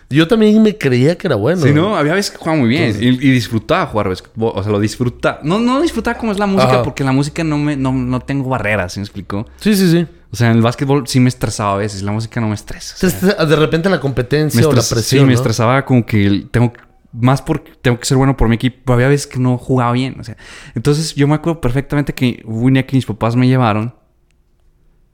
Yo 0.08 0.28
también 0.28 0.62
me 0.62 0.76
creía 0.76 1.16
que 1.18 1.26
era 1.26 1.34
bueno. 1.36 1.62
Sí, 1.62 1.72
no, 1.72 1.96
había 1.96 2.14
veces 2.14 2.30
que 2.30 2.38
jugaba 2.38 2.58
muy 2.58 2.68
bien. 2.68 2.96
Y, 3.00 3.08
y 3.08 3.30
disfrutaba 3.32 3.86
jugar 3.86 4.08
basquetbol. 4.08 4.52
O 4.54 4.62
sea, 4.62 4.70
lo 4.70 4.78
disfrutaba. 4.78 5.40
No, 5.42 5.58
no 5.58 5.80
disfrutaba 5.80 6.16
como 6.16 6.30
es 6.30 6.38
la 6.38 6.46
música, 6.46 6.74
Ajá. 6.74 6.82
porque 6.84 7.02
en 7.02 7.06
la 7.08 7.12
música 7.12 7.42
no 7.42 7.58
me, 7.58 7.76
no, 7.76 7.92
no 7.92 8.20
tengo 8.20 8.48
barreras, 8.48 8.92
¿sí 8.92 9.00
me 9.00 9.04
explicó? 9.04 9.46
Sí, 9.56 9.74
sí, 9.76 9.90
sí. 9.90 10.06
O 10.32 10.36
sea, 10.36 10.50
en 10.50 10.56
el 10.56 10.62
básquetbol 10.62 11.06
sí 11.06 11.20
me 11.20 11.28
estresaba 11.28 11.74
a 11.74 11.76
veces. 11.76 12.02
La 12.02 12.12
música 12.12 12.40
no 12.40 12.48
me 12.48 12.54
estresa. 12.54 13.06
o 13.06 13.10
sea, 13.10 13.44
De 13.46 13.56
repente 13.56 13.88
la 13.88 14.00
competencia 14.00 14.66
o 14.66 14.72
la 14.72 14.82
presión. 14.82 15.22
Sí, 15.22 15.26
me 15.26 15.34
estresaba 15.34 15.84
como 15.84 16.04
que 16.04 16.46
tengo 16.50 16.72
más 17.12 17.40
porque 17.40 17.72
tengo 17.80 17.98
que 17.98 18.04
ser 18.04 18.16
bueno 18.18 18.36
por 18.36 18.48
mi 18.48 18.56
equipo. 18.56 18.78
Pero 18.84 18.94
había 18.94 19.08
veces 19.08 19.26
que 19.26 19.38
no 19.38 19.56
jugaba 19.56 19.92
bien. 19.92 20.16
O 20.20 20.24
sea, 20.24 20.36
entonces 20.74 21.14
yo 21.14 21.28
me 21.28 21.34
acuerdo 21.34 21.60
perfectamente 21.60 22.12
que 22.14 22.42
hubo 22.44 22.64
un 22.64 22.74
día 22.74 22.86
que 22.86 22.96
mis 22.96 23.06
papás 23.06 23.36
me 23.36 23.46
llevaron, 23.46 23.94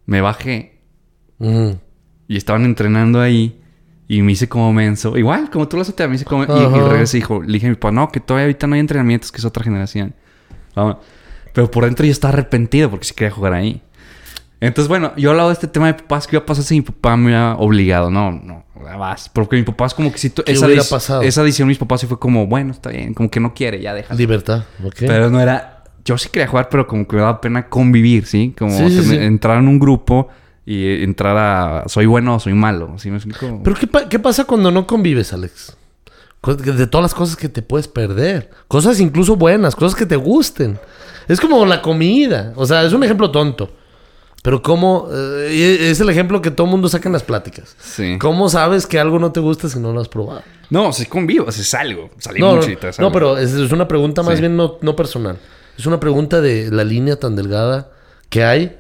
me 0.07 0.21
bajé 0.21 0.81
Ujú. 1.39 1.79
y 2.27 2.37
estaban 2.37 2.65
entrenando 2.65 3.21
ahí 3.21 3.61
y 4.09 4.23
me 4.23 4.33
hice 4.33 4.49
como 4.49 4.73
menso. 4.73 5.17
Igual, 5.17 5.51
como 5.51 5.69
tú 5.69 5.77
lo 5.77 5.83
azoteas, 5.83 6.09
me 6.09 6.17
hice 6.17 6.25
como... 6.25 6.45
Y, 6.45 6.47
regresé 6.47 7.19
y 7.19 7.21
dijo, 7.21 7.43
le 7.43 7.53
dije 7.53 7.67
a 7.67 7.71
mi 7.71 7.77
papá, 7.77 7.93
no, 7.93 8.11
que 8.11 8.21
todavía 8.21 8.45
ahorita 8.45 8.67
no 8.67 8.75
hay 8.75 8.81
entrenamientos, 8.81 9.31
que 9.33 9.39
es 9.39 9.45
otra 9.45 9.63
generación. 9.65 10.15
Vamos. 10.75 10.97
Pero 11.55 11.71
por 11.71 11.85
dentro 11.85 12.05
yo 12.05 12.13
estaba 12.13 12.33
arrepentido 12.35 12.91
porque 12.91 13.05
sí 13.07 13.15
quería 13.15 13.31
jugar 13.31 13.55
ahí. 13.55 13.83
Entonces, 14.63 14.89
bueno, 14.89 15.13
yo 15.17 15.31
hablaba 15.31 15.49
de 15.49 15.55
este 15.55 15.67
tema 15.67 15.89
de 15.89 15.95
papás. 15.95 16.27
¿Qué 16.27 16.37
iba 16.37 16.43
a 16.43 16.47
pasar 16.47 16.65
si 16.65 16.77
mi 16.77 16.83
papá 16.83 17.17
me 17.17 17.25
hubiera 17.27 17.57
obligado? 17.57 18.11
No, 18.11 18.31
no, 18.31 18.65
vas. 18.97 19.29
Porque 19.29 19.57
mi 19.57 19.63
papá 19.65 19.87
es 19.87 19.95
como 19.95 20.13
que 20.13 20.19
si... 20.19 20.31
¿Qué 20.31 20.53
esa, 20.53 20.67
hubiera 20.67 20.85
pasado? 20.85 21.23
esa 21.23 21.43
decisión 21.43 21.67
mis 21.67 21.79
papás 21.79 22.01
sí 22.01 22.07
fue 22.07 22.19
como, 22.19 22.47
bueno, 22.47 22.71
está 22.71 22.91
bien. 22.91 23.13
Como 23.13 23.29
que 23.29 23.41
no 23.41 23.55
quiere, 23.55 23.81
ya 23.81 23.93
deja. 23.93 24.15
Libertad, 24.15 24.63
¿ok? 24.85 24.95
Pero 25.01 25.31
no 25.31 25.41
era... 25.41 25.83
Yo 26.05 26.17
sí 26.17 26.29
quería 26.31 26.47
jugar, 26.47 26.69
pero 26.69 26.87
como 26.87 27.07
que 27.09 27.17
me 27.17 27.23
daba 27.23 27.41
pena 27.41 27.69
convivir, 27.69 28.25
¿sí? 28.27 28.55
Como 28.57 28.71
Sí, 28.71 28.89
sí, 28.91 29.01
tener- 29.01 29.19
sí. 29.21 29.25
entrar 29.25 29.59
en 29.59 29.67
un 29.69 29.79
grupo 29.81 30.29
y 30.65 31.03
entrar 31.03 31.37
a... 31.37 31.85
Soy 31.89 32.07
bueno 32.07 32.37
o 32.37 32.41
soy 32.41 32.55
malo. 32.55 32.95
¿Sí 32.99 33.11
me 33.11 33.17
explico? 33.17 33.61
Pero 33.65 33.77
¿qué, 33.77 33.87
pa- 33.89 34.09
qué 34.09 34.19
pasa 34.21 34.45
cuando 34.45 34.71
no 34.71 34.87
convives, 34.87 35.33
Alex? 35.33 35.77
De 36.45 36.87
todas 36.89 37.03
las 37.03 37.15
cosas 37.15 37.37
que 37.37 37.49
te 37.49 37.63
puedes 37.63 37.89
perder. 37.89 38.51
Cosas 38.69 39.01
incluso 39.01 39.35
buenas, 39.37 39.75
cosas 39.77 39.97
que 39.99 40.07
te 40.07 40.17
gusten. 40.17 40.79
Es 41.29 41.41
como 41.41 41.65
la 41.67 41.83
comida. 41.83 42.53
O 42.57 42.65
sea, 42.67 42.83
es 42.85 42.93
un 42.93 43.03
ejemplo 43.05 43.31
tonto. 43.31 43.71
Pero 44.43 44.61
cómo... 44.61 45.09
eh, 45.13 45.91
es 45.91 46.01
el 46.01 46.11
ejemplo 46.11 46.43
que 46.43 46.51
todo 46.51 46.67
mundo 46.67 46.89
saca 46.89 47.09
en 47.09 47.13
las 47.13 47.23
pláticas. 47.23 47.77
Sí. 47.81 48.17
¿Cómo 48.21 48.49
sabes 48.49 48.87
que 48.89 48.99
algo 48.99 49.19
no 49.21 49.31
te 49.33 49.39
gusta 49.41 49.69
si 49.69 49.79
no 49.79 49.93
lo 49.93 50.01
has 50.01 50.09
probado? 50.09 50.43
No, 50.69 50.93
si 50.93 51.07
convivo, 51.07 51.53
si 51.53 51.63
salgo. 51.63 52.11
Salí 52.19 52.41
No, 52.41 52.57
mucho 52.57 52.67
no, 52.67 52.73
y 52.73 52.77
te 52.77 52.87
no, 52.89 52.93
salgo. 52.93 53.13
pero 53.13 53.39
es, 53.39 53.53
es 53.53 53.71
una 53.71 53.87
pregunta 53.87 54.23
más 54.23 54.35
Sí. 54.35 54.41
bien 54.41 54.57
no, 54.57 54.79
no 54.81 54.97
personal. 54.97 55.39
Es 55.79 55.87
una 55.87 56.01
pregunta 56.01 56.41
de 56.41 56.71
la 56.73 56.83
línea 56.85 57.19
tan 57.21 57.37
delgada 57.37 57.93
que 58.31 58.43
hay 58.45 58.77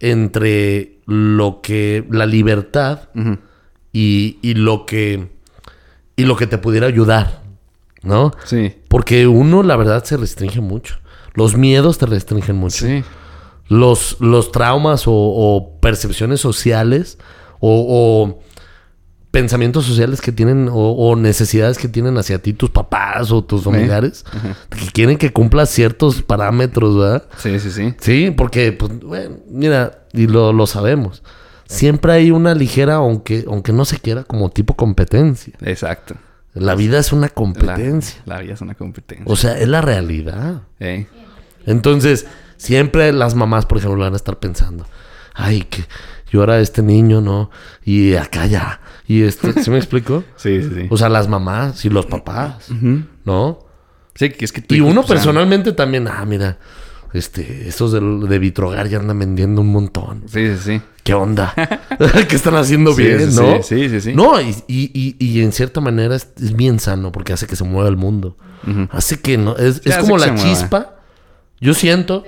entre 0.00 0.98
lo 1.06 1.60
que... 1.62 2.04
La 2.10 2.26
libertad 2.26 3.08
y, 3.92 4.38
y 4.42 4.54
lo 4.54 4.84
que 4.86 5.34
y 6.18 6.24
lo 6.24 6.36
que 6.36 6.46
te 6.46 6.56
pudiera 6.56 6.86
ayudar, 6.86 7.42
¿no? 8.02 8.32
Sí. 8.44 8.74
Porque 8.88 9.26
uno, 9.26 9.62
la 9.62 9.76
verdad, 9.76 10.02
se 10.04 10.16
restringe 10.16 10.60
mucho. 10.62 10.96
Los 11.34 11.56
miedos 11.56 11.98
te 11.98 12.06
restringen 12.06 12.56
mucho. 12.56 12.86
Sí. 12.86 13.04
Los, 13.68 14.16
los 14.20 14.52
traumas 14.52 15.08
o, 15.08 15.12
o 15.12 15.80
percepciones 15.80 16.40
sociales 16.40 17.18
o, 17.58 17.84
o 17.88 18.40
pensamientos 19.32 19.84
sociales 19.84 20.20
que 20.20 20.32
tienen 20.32 20.68
o, 20.68 20.92
o 20.92 21.14
necesidades 21.16 21.76
que 21.76 21.88
tienen 21.88 22.16
hacia 22.16 22.40
ti 22.40 22.52
tus 22.52 22.70
papás 22.70 23.30
o 23.32 23.44
tus 23.44 23.64
familiares 23.64 24.24
que 24.70 24.86
quieren 24.92 25.18
que 25.18 25.32
cumplas 25.32 25.68
ciertos 25.68 26.22
parámetros, 26.22 26.96
¿verdad? 26.96 27.24
Sí, 27.36 27.60
sí, 27.60 27.70
sí. 27.70 27.94
Sí, 27.98 28.30
porque, 28.34 28.72
pues, 28.72 28.98
bueno, 29.00 29.36
mira, 29.50 30.06
y 30.12 30.26
lo, 30.26 30.52
lo 30.52 30.66
sabemos. 30.66 31.22
Siempre 31.66 32.12
hay 32.12 32.30
una 32.30 32.54
ligera, 32.54 32.94
aunque, 32.94 33.44
aunque 33.48 33.72
no 33.72 33.84
se 33.84 33.98
quiera, 33.98 34.24
como 34.24 34.48
tipo 34.50 34.74
competencia. 34.74 35.54
Exacto. 35.60 36.14
La 36.54 36.74
vida 36.74 36.98
es 36.98 37.12
una 37.12 37.28
competencia. 37.28 38.22
la 38.24 38.38
vida 38.40 38.54
es 38.54 38.62
una 38.62 38.74
competencia. 38.74 39.26
O 39.26 39.36
sea, 39.36 39.58
es 39.58 39.68
la 39.68 39.82
realidad. 39.82 40.62
Ey. 40.78 41.08
Entonces, 41.66 42.26
siempre 42.56 43.12
las 43.12 43.34
mamás, 43.34 43.66
por 43.66 43.78
ejemplo, 43.78 44.00
van 44.00 44.12
a 44.12 44.16
estar 44.16 44.38
pensando, 44.38 44.86
ay, 45.34 45.62
que 45.62 45.84
yo 46.30 46.42
era 46.42 46.60
este 46.60 46.82
niño, 46.82 47.20
¿no? 47.20 47.50
Y 47.84 48.14
acá 48.14 48.46
ya. 48.46 48.80
Y 49.06 49.22
este, 49.22 49.52
¿sí 49.62 49.70
me 49.70 49.78
explico? 49.78 50.24
Sí, 50.36 50.62
sí, 50.62 50.70
sí. 50.74 50.86
O 50.90 50.96
sea, 50.96 51.08
las 51.08 51.28
mamás 51.28 51.84
y 51.84 51.90
los 51.90 52.06
papás. 52.06 52.68
¿no? 53.24 53.60
Sí, 54.14 54.30
que 54.30 54.44
es 54.44 54.52
que 54.52 54.62
tu 54.62 54.74
Y 54.74 54.80
uno 54.80 55.04
personalmente 55.04 55.72
también, 55.72 56.08
ah, 56.08 56.24
mira, 56.24 56.58
este, 57.12 57.68
estos 57.68 57.92
de, 57.92 58.00
de 58.00 58.38
Vitrogar 58.38 58.88
ya 58.88 58.98
andan 58.98 59.18
vendiendo 59.18 59.60
un 59.60 59.68
montón. 59.68 60.24
Sí, 60.26 60.46
sí, 60.56 60.58
sí. 60.62 60.82
¿Qué 61.04 61.14
onda? 61.14 61.54
¿Qué 62.28 62.34
están 62.36 62.56
haciendo 62.56 62.92
Sí, 62.94 63.02
bien, 63.02 63.30
sí, 63.30 63.40
no? 63.40 63.62
sí, 63.62 63.88
sí, 63.88 64.00
sí. 64.00 64.14
No, 64.14 64.40
y, 64.40 64.50
y, 64.66 64.90
y, 64.92 65.16
y 65.24 65.42
en 65.42 65.52
cierta 65.52 65.80
manera 65.80 66.16
es, 66.16 66.28
es 66.42 66.54
bien 66.56 66.80
sano 66.80 67.12
porque 67.12 67.32
hace 67.32 67.46
que 67.46 67.56
se 67.56 67.64
mueva 67.64 67.88
el 67.88 67.96
mundo. 67.96 68.36
Hace 68.90 69.20
que 69.20 69.38
no. 69.38 69.56
Es, 69.56 69.80
es 69.84 69.96
como 69.98 70.18
la 70.18 70.32
mueva. 70.32 70.42
chispa. 70.42 70.96
Yo 71.60 71.72
siento. 71.72 72.24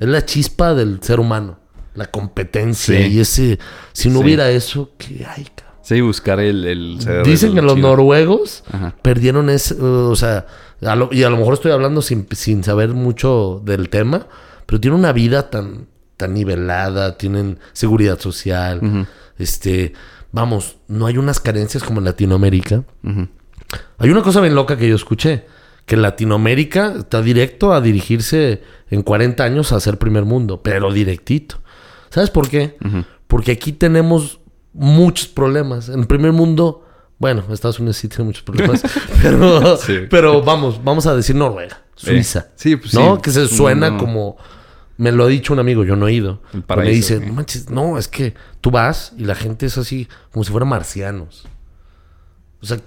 Es 0.00 0.08
la 0.08 0.24
chispa 0.24 0.74
del 0.74 1.00
ser 1.02 1.20
humano. 1.20 1.58
La 1.94 2.06
competencia. 2.06 2.96
Sí. 2.98 3.04
Y 3.14 3.20
ese. 3.20 3.58
Si 3.92 4.08
no 4.08 4.18
Sí. 4.18 4.24
hubiera 4.24 4.50
eso, 4.50 4.90
¿qué 4.98 5.24
hay, 5.26 5.44
cabrón? 5.44 5.74
Sí, 5.82 6.00
buscar 6.00 6.40
el... 6.40 6.64
el 6.64 6.98
Dicen 7.24 7.54
que 7.54 7.62
los 7.62 7.74
chido. 7.74 7.88
noruegos 7.88 8.64
Ajá. 8.72 8.94
perdieron 9.02 9.50
ese. 9.50 9.74
uh, 9.74 10.08
o 10.10 10.16
sea, 10.16 10.46
a 10.82 10.96
lo- 10.96 11.10
y 11.12 11.22
a 11.24 11.30
lo 11.30 11.36
mejor 11.36 11.54
estoy 11.54 11.72
hablando 11.72 12.00
sin, 12.02 12.26
sin 12.32 12.64
saber 12.64 12.88
mucho 12.90 13.60
del 13.64 13.88
tema. 13.90 14.26
Pero 14.66 14.80
tienen 14.80 14.98
una 14.98 15.12
vida 15.12 15.50
tan, 15.50 15.86
tan 16.16 16.34
nivelada. 16.34 17.16
Tienen 17.18 17.58
seguridad 17.72 18.18
social. 18.18 19.06
Este. 19.38 19.92
Vamos, 20.32 20.78
no 20.88 21.06
hay 21.06 21.16
unas 21.16 21.38
carencias 21.38 21.84
como 21.84 22.00
en 22.00 22.06
Latinoamérica. 22.06 22.82
Hay 23.98 24.10
una 24.10 24.22
cosa 24.22 24.40
bien 24.40 24.54
loca 24.56 24.76
que 24.76 24.88
yo 24.88 24.96
escuché. 24.96 25.46
Que 25.86 25.96
Latinoamérica 25.96 26.94
está 26.98 27.20
directo 27.22 27.72
a 27.74 27.80
dirigirse 27.80 28.62
en 28.90 29.02
40 29.02 29.44
años 29.44 29.72
a 29.72 29.80
ser 29.80 29.98
primer 29.98 30.24
mundo. 30.24 30.62
Pero 30.62 30.92
directito. 30.92 31.60
¿Sabes 32.10 32.30
por 32.30 32.48
qué? 32.48 32.76
Porque 33.26 33.52
aquí 33.52 33.72
tenemos 33.72 34.40
muchos 34.72 35.28
problemas. 35.28 35.88
En 35.88 36.04
primer 36.06 36.32
mundo, 36.32 36.86
bueno, 37.18 37.44
Estados 37.52 37.78
Unidos 37.78 37.96
sí 37.98 38.08
tiene 38.08 38.24
muchos 38.24 38.42
problemas. 38.42 38.82
pero, 39.22 39.76
Sí. 39.76 39.98
pero 40.08 40.42
vamos, 40.42 40.82
vamos 40.82 41.06
a 41.06 41.14
decir 41.14 41.36
Noruega, 41.36 41.82
Suiza. 41.96 42.48
Sí, 42.56 42.76
pues 42.76 42.94
¿No? 42.94 43.16
sí. 43.16 43.22
Que 43.22 43.30
se 43.30 43.46
suena 43.48 43.90
No. 43.90 43.98
como. 43.98 44.36
Me 44.96 45.10
lo 45.10 45.24
ha 45.24 45.26
dicho 45.26 45.52
un 45.52 45.58
amigo, 45.58 45.82
yo 45.84 45.96
no 45.96 46.06
he 46.06 46.12
ido. 46.12 46.40
Pero 46.52 46.58
me 46.60 46.62
paraíso, 46.62 47.14
dice, 47.14 47.26
no 47.26 47.32
manches, 47.34 47.68
no, 47.68 47.98
es 47.98 48.06
que 48.06 48.32
tú 48.60 48.70
vas 48.70 49.12
y 49.18 49.24
la 49.24 49.34
gente 49.34 49.66
es 49.66 49.76
así, 49.76 50.06
como 50.30 50.44
si 50.44 50.52
fueran 50.52 50.68
marcianos. 50.68 51.48
O 52.64 52.66
sea, 52.66 52.78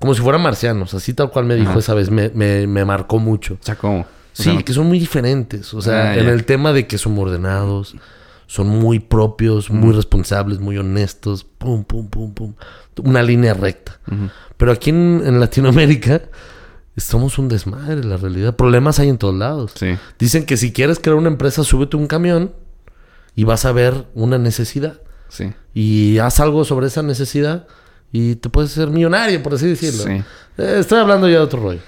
como 0.00 0.14
si 0.14 0.22
fueran 0.22 0.42
marcianos. 0.42 0.94
Así 0.94 1.12
tal 1.14 1.30
cual 1.30 1.44
me 1.44 1.54
dijo 1.54 1.70
Ajá. 1.70 1.78
esa 1.78 1.94
vez. 1.94 2.10
Me, 2.10 2.30
me, 2.30 2.66
me 2.66 2.84
marcó 2.84 3.18
mucho. 3.18 3.54
O 3.54 3.58
sea, 3.64 3.74
¿cómo? 3.76 4.00
O 4.00 4.06
Sí, 4.32 4.44
sea, 4.44 4.62
que 4.62 4.72
son 4.72 4.86
muy 4.86 4.98
diferentes. 4.98 5.74
O 5.74 5.82
sea, 5.82 6.10
Ah, 6.10 6.16
en 6.16 6.26
ya. 6.26 6.32
el 6.32 6.44
tema 6.44 6.72
de 6.72 6.86
que 6.86 6.96
son 6.98 7.18
ordenados, 7.18 7.94
son 8.46 8.68
muy 8.68 8.98
propios, 9.00 9.70
muy 9.70 9.92
responsables, 9.92 10.58
muy 10.60 10.78
honestos. 10.78 11.44
Pum, 11.44 11.84
pum, 11.84 12.08
pum, 12.08 12.32
pum. 12.32 12.54
Una 13.04 13.22
línea 13.22 13.52
recta. 13.54 13.98
Pero 14.56 14.72
aquí 14.72 14.90
en, 14.90 15.22
en 15.24 15.40
Latinoamérica 15.40 16.22
somos 16.96 17.38
un 17.38 17.48
desmadre, 17.48 18.02
la 18.04 18.16
realidad. 18.16 18.56
Problemas 18.56 18.98
hay 18.98 19.08
en 19.08 19.18
todos 19.18 19.34
lados. 19.34 19.72
Sí. 19.74 19.96
Dicen 20.18 20.46
que 20.46 20.56
si 20.56 20.72
quieres 20.72 20.98
crear 20.98 21.16
una 21.16 21.28
empresa, 21.28 21.62
súbete 21.64 21.96
un 21.96 22.06
camión 22.08 22.52
y 23.36 23.44
vas 23.44 23.64
a 23.64 23.72
ver 23.72 24.06
una 24.14 24.38
necesidad. 24.38 25.00
Sí. 25.28 25.52
Y 25.74 26.18
haz 26.18 26.40
algo 26.40 26.64
sobre 26.64 26.86
esa 26.88 27.02
necesidad 27.02 27.66
y 28.12 28.36
te 28.36 28.48
puedes 28.48 28.70
ser 28.72 28.88
millonario, 28.88 29.42
por 29.42 29.54
así 29.54 29.66
decirlo. 29.66 30.04
Sí. 30.04 30.22
Eh, 30.58 30.76
estoy 30.80 30.98
hablando 31.00 31.28
ya 31.28 31.36
de 31.36 31.42
otro 31.42 31.60
rollo. 31.62 31.80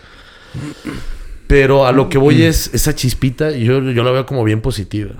Pero 1.46 1.86
a 1.86 1.92
lo 1.92 2.08
que 2.08 2.18
voy 2.18 2.42
es 2.42 2.70
esa 2.72 2.94
chispita, 2.94 3.50
y 3.50 3.64
yo, 3.64 3.80
yo 3.82 4.04
la 4.04 4.12
veo 4.12 4.24
como 4.26 4.44
bien 4.44 4.60
positiva. 4.60 5.12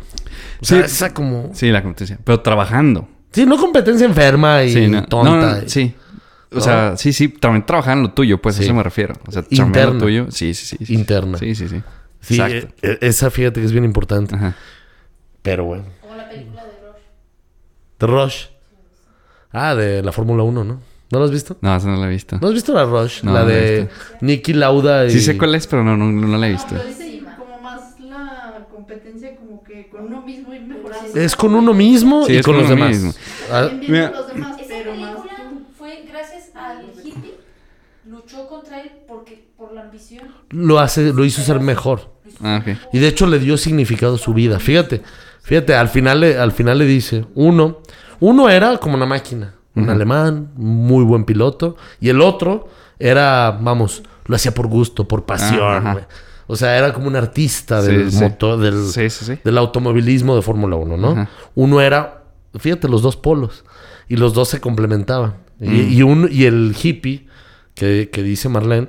O 0.60 0.64
sea, 0.64 0.78
Sí. 0.78 0.85
esa 0.85 1.12
como... 1.14 1.51
Sí, 1.55 1.70
la 1.70 1.82
competencia. 1.82 2.18
Pero 2.22 2.40
trabajando. 2.40 3.09
Sí, 3.32 3.47
no 3.47 3.56
competencia 3.56 4.06
enferma 4.06 4.62
y 4.62 4.72
Sí, 4.72 4.86
no. 4.89 5.05
tonta. 5.06 5.31
No, 5.31 5.36
no, 5.56 5.62
y- 5.64 5.68
sí. 5.68 5.94
O 6.52 6.56
¿No? 6.56 6.60
sea, 6.60 6.97
sí, 6.97 7.12
sí. 7.12 7.28
También 7.28 7.64
trabajar 7.64 7.97
en 7.97 8.02
lo 8.05 8.12
tuyo, 8.12 8.40
pues. 8.43 8.56
Sí. 8.56 8.62
A 8.62 8.64
eso 8.66 8.74
me 8.74 8.82
refiero. 8.82 9.14
O 9.27 9.32
sea, 9.32 9.44
Interna. 9.51 9.93
lo 9.94 9.98
tuyo. 10.01 10.27
Sí, 10.31 10.52
sí, 10.55 10.66
sí. 10.77 10.85
sí. 10.85 10.94
Interna. 10.94 11.39
Sí, 11.39 11.55
sí, 11.55 11.68
sí. 11.68 11.81
Sí, 12.20 12.40
Exacto. 12.40 12.74
eh, 12.82 12.98
esa 13.01 13.31
fíjate 13.31 13.60
que 13.60 13.66
es 13.66 13.72
bien 13.72 13.85
importante. 13.85 14.35
Ajá. 14.35 14.55
Pero 15.43 15.64
bueno. 15.64 15.85
Como 16.01 16.14
la 16.16 16.28
película 16.28 16.62
de 16.64 16.70
Rush. 16.70 17.02
The 17.98 18.06
Rush. 18.06 18.44
Ah, 19.52 19.74
de 19.74 20.02
la 20.02 20.12
Fórmula 20.12 20.43
1, 20.43 20.64
¿no? 20.64 20.81
¿No 21.11 21.19
lo 21.19 21.24
has 21.24 21.31
visto? 21.31 21.57
No, 21.61 21.74
eso 21.77 21.89
no 21.89 21.97
lo 21.97 22.05
he 22.05 22.09
visto. 22.09 22.39
¿No 22.41 22.49
has 22.49 22.55
visto 22.55 22.73
la 22.73 22.85
Rush? 22.85 23.23
No, 23.24 23.32
la 23.32 23.41
no 23.41 23.47
la 23.47 23.53
he 23.53 23.57
de 23.57 23.81
visto. 23.82 23.95
Nicky 24.20 24.53
Lauda 24.53 25.07
y... 25.07 25.11
Sí 25.11 25.20
sé 25.20 25.37
cuál 25.37 25.55
es, 25.57 25.66
pero 25.66 25.82
no, 25.82 25.97
no, 25.97 26.07
no 26.11 26.39
la 26.39 26.47
he 26.47 26.51
No, 26.51 26.57
visto. 26.57 26.74
pero 26.77 26.89
es 26.89 27.24
como 27.39 27.61
más 27.61 27.99
la 28.01 28.66
competencia 28.70 29.35
como 29.37 29.62
que 29.65 29.89
con 29.89 30.05
uno 30.07 30.23
mismo 30.23 30.51
mejorando. 30.51 31.19
Es 31.20 31.35
con 31.37 31.55
uno 31.55 31.74
mismo 31.74 32.27
Sí, 32.27 32.35
y 32.37 32.43
con 32.43 32.55
con 32.55 32.61
los 32.62 32.69
demás. 32.70 32.91
mismo. 32.91 33.12
Ah, 33.53 33.69
Mira. 33.89 34.11
los 34.11 34.28
demás, 34.35 34.57
Esa 34.61 34.69
pero 34.69 34.91
película 34.93 35.32
fue 35.77 36.05
gracias 36.09 36.51
al 36.55 36.85
hippie. 37.05 37.35
Luchó 38.09 38.47
contra 38.49 38.81
él 38.81 38.91
porque, 39.09 39.49
por 39.57 39.73
la 39.73 39.82
ambición. 39.82 40.28
lo 40.51 40.78
hace, 40.78 41.12
lo 41.12 41.24
hizo 41.24 41.43
ser 41.43 41.61
mejor. 41.61 42.12
Ah. 42.43 42.62
Y 42.93 42.99
de 43.01 43.09
hecho 43.09 43.27
le 43.27 43.39
dio 43.39 43.57
significado 43.57 44.15
a 44.15 44.19
su 44.19 44.32
vida. 44.32 44.59
Fíjate, 44.61 45.03
fíjate, 45.43 45.74
al 45.74 45.89
final 45.89 46.20
le, 46.20 46.39
al 46.39 46.53
final 46.53 46.78
le 46.78 46.87
dice, 46.87 47.27
uno, 47.35 47.81
uno 48.20 48.49
era 48.49 48.78
como 48.78 48.95
una 48.95 49.07
máquina, 49.07 49.55
un 49.82 49.90
alemán, 49.90 50.51
muy 50.57 51.05
buen 51.05 51.24
piloto, 51.24 51.77
y 52.01 52.09
el 52.09 52.20
otro 52.20 52.69
era, 52.98 53.59
vamos, 53.61 54.02
lo 54.27 54.36
hacía 54.36 54.52
por 54.52 54.66
gusto, 54.66 55.07
por 55.09 55.24
pasión. 55.24 55.86
Ah, 55.86 56.07
o 56.47 56.57
sea, 56.57 56.77
era 56.77 56.93
como 56.93 57.07
un 57.07 57.16
artista 57.16 57.81
del 57.82 58.11
sí. 58.11 58.20
motor, 58.23 58.59
del, 58.59 58.86
Sí, 58.89 59.09
sí, 59.11 59.24
sí. 59.24 59.39
del 59.44 59.57
automovilismo 59.59 60.35
de 60.36 60.43
Fórmula 60.43 60.77
1, 60.77 60.97
¿no? 60.97 61.11
Ajá. 61.12 61.28
Uno 61.55 61.81
era, 61.81 62.24
fíjate, 62.59 62.89
los 62.89 63.02
dos 63.02 63.16
polos. 63.16 63.65
Y 64.09 64.16
los 64.16 64.35
dos 64.35 64.48
se 64.48 64.61
complementaban. 64.61 65.35
Y, 65.61 65.69
Mm. 65.69 65.93
y 65.93 66.02
un, 66.02 66.28
y 66.32 66.44
el 66.47 66.74
hippie, 66.82 67.28
que, 67.74 68.11
que 68.12 68.23
dice 68.24 68.48
Marlene, 68.48 68.89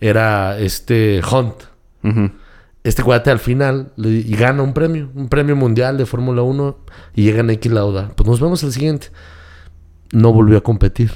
era 0.00 0.58
este 0.58 1.20
Hunt. 1.30 1.54
Este 2.84 3.02
cuate 3.04 3.30
al 3.30 3.38
final 3.38 3.92
le- 3.96 4.08
y 4.08 4.34
gana 4.34 4.62
un 4.62 4.72
premio, 4.72 5.08
un 5.14 5.28
premio 5.28 5.54
mundial 5.54 5.96
de 5.98 6.06
Fórmula 6.06 6.42
1 6.42 6.78
y 7.14 7.22
llega 7.24 7.42
Nicky 7.44 7.68
Lauda. 7.68 8.10
Pues 8.16 8.28
nos 8.28 8.40
vemos 8.40 8.62
el 8.64 8.72
siguiente. 8.72 9.08
No 10.12 10.32
volvió 10.32 10.58
a 10.58 10.60
competir. 10.62 11.10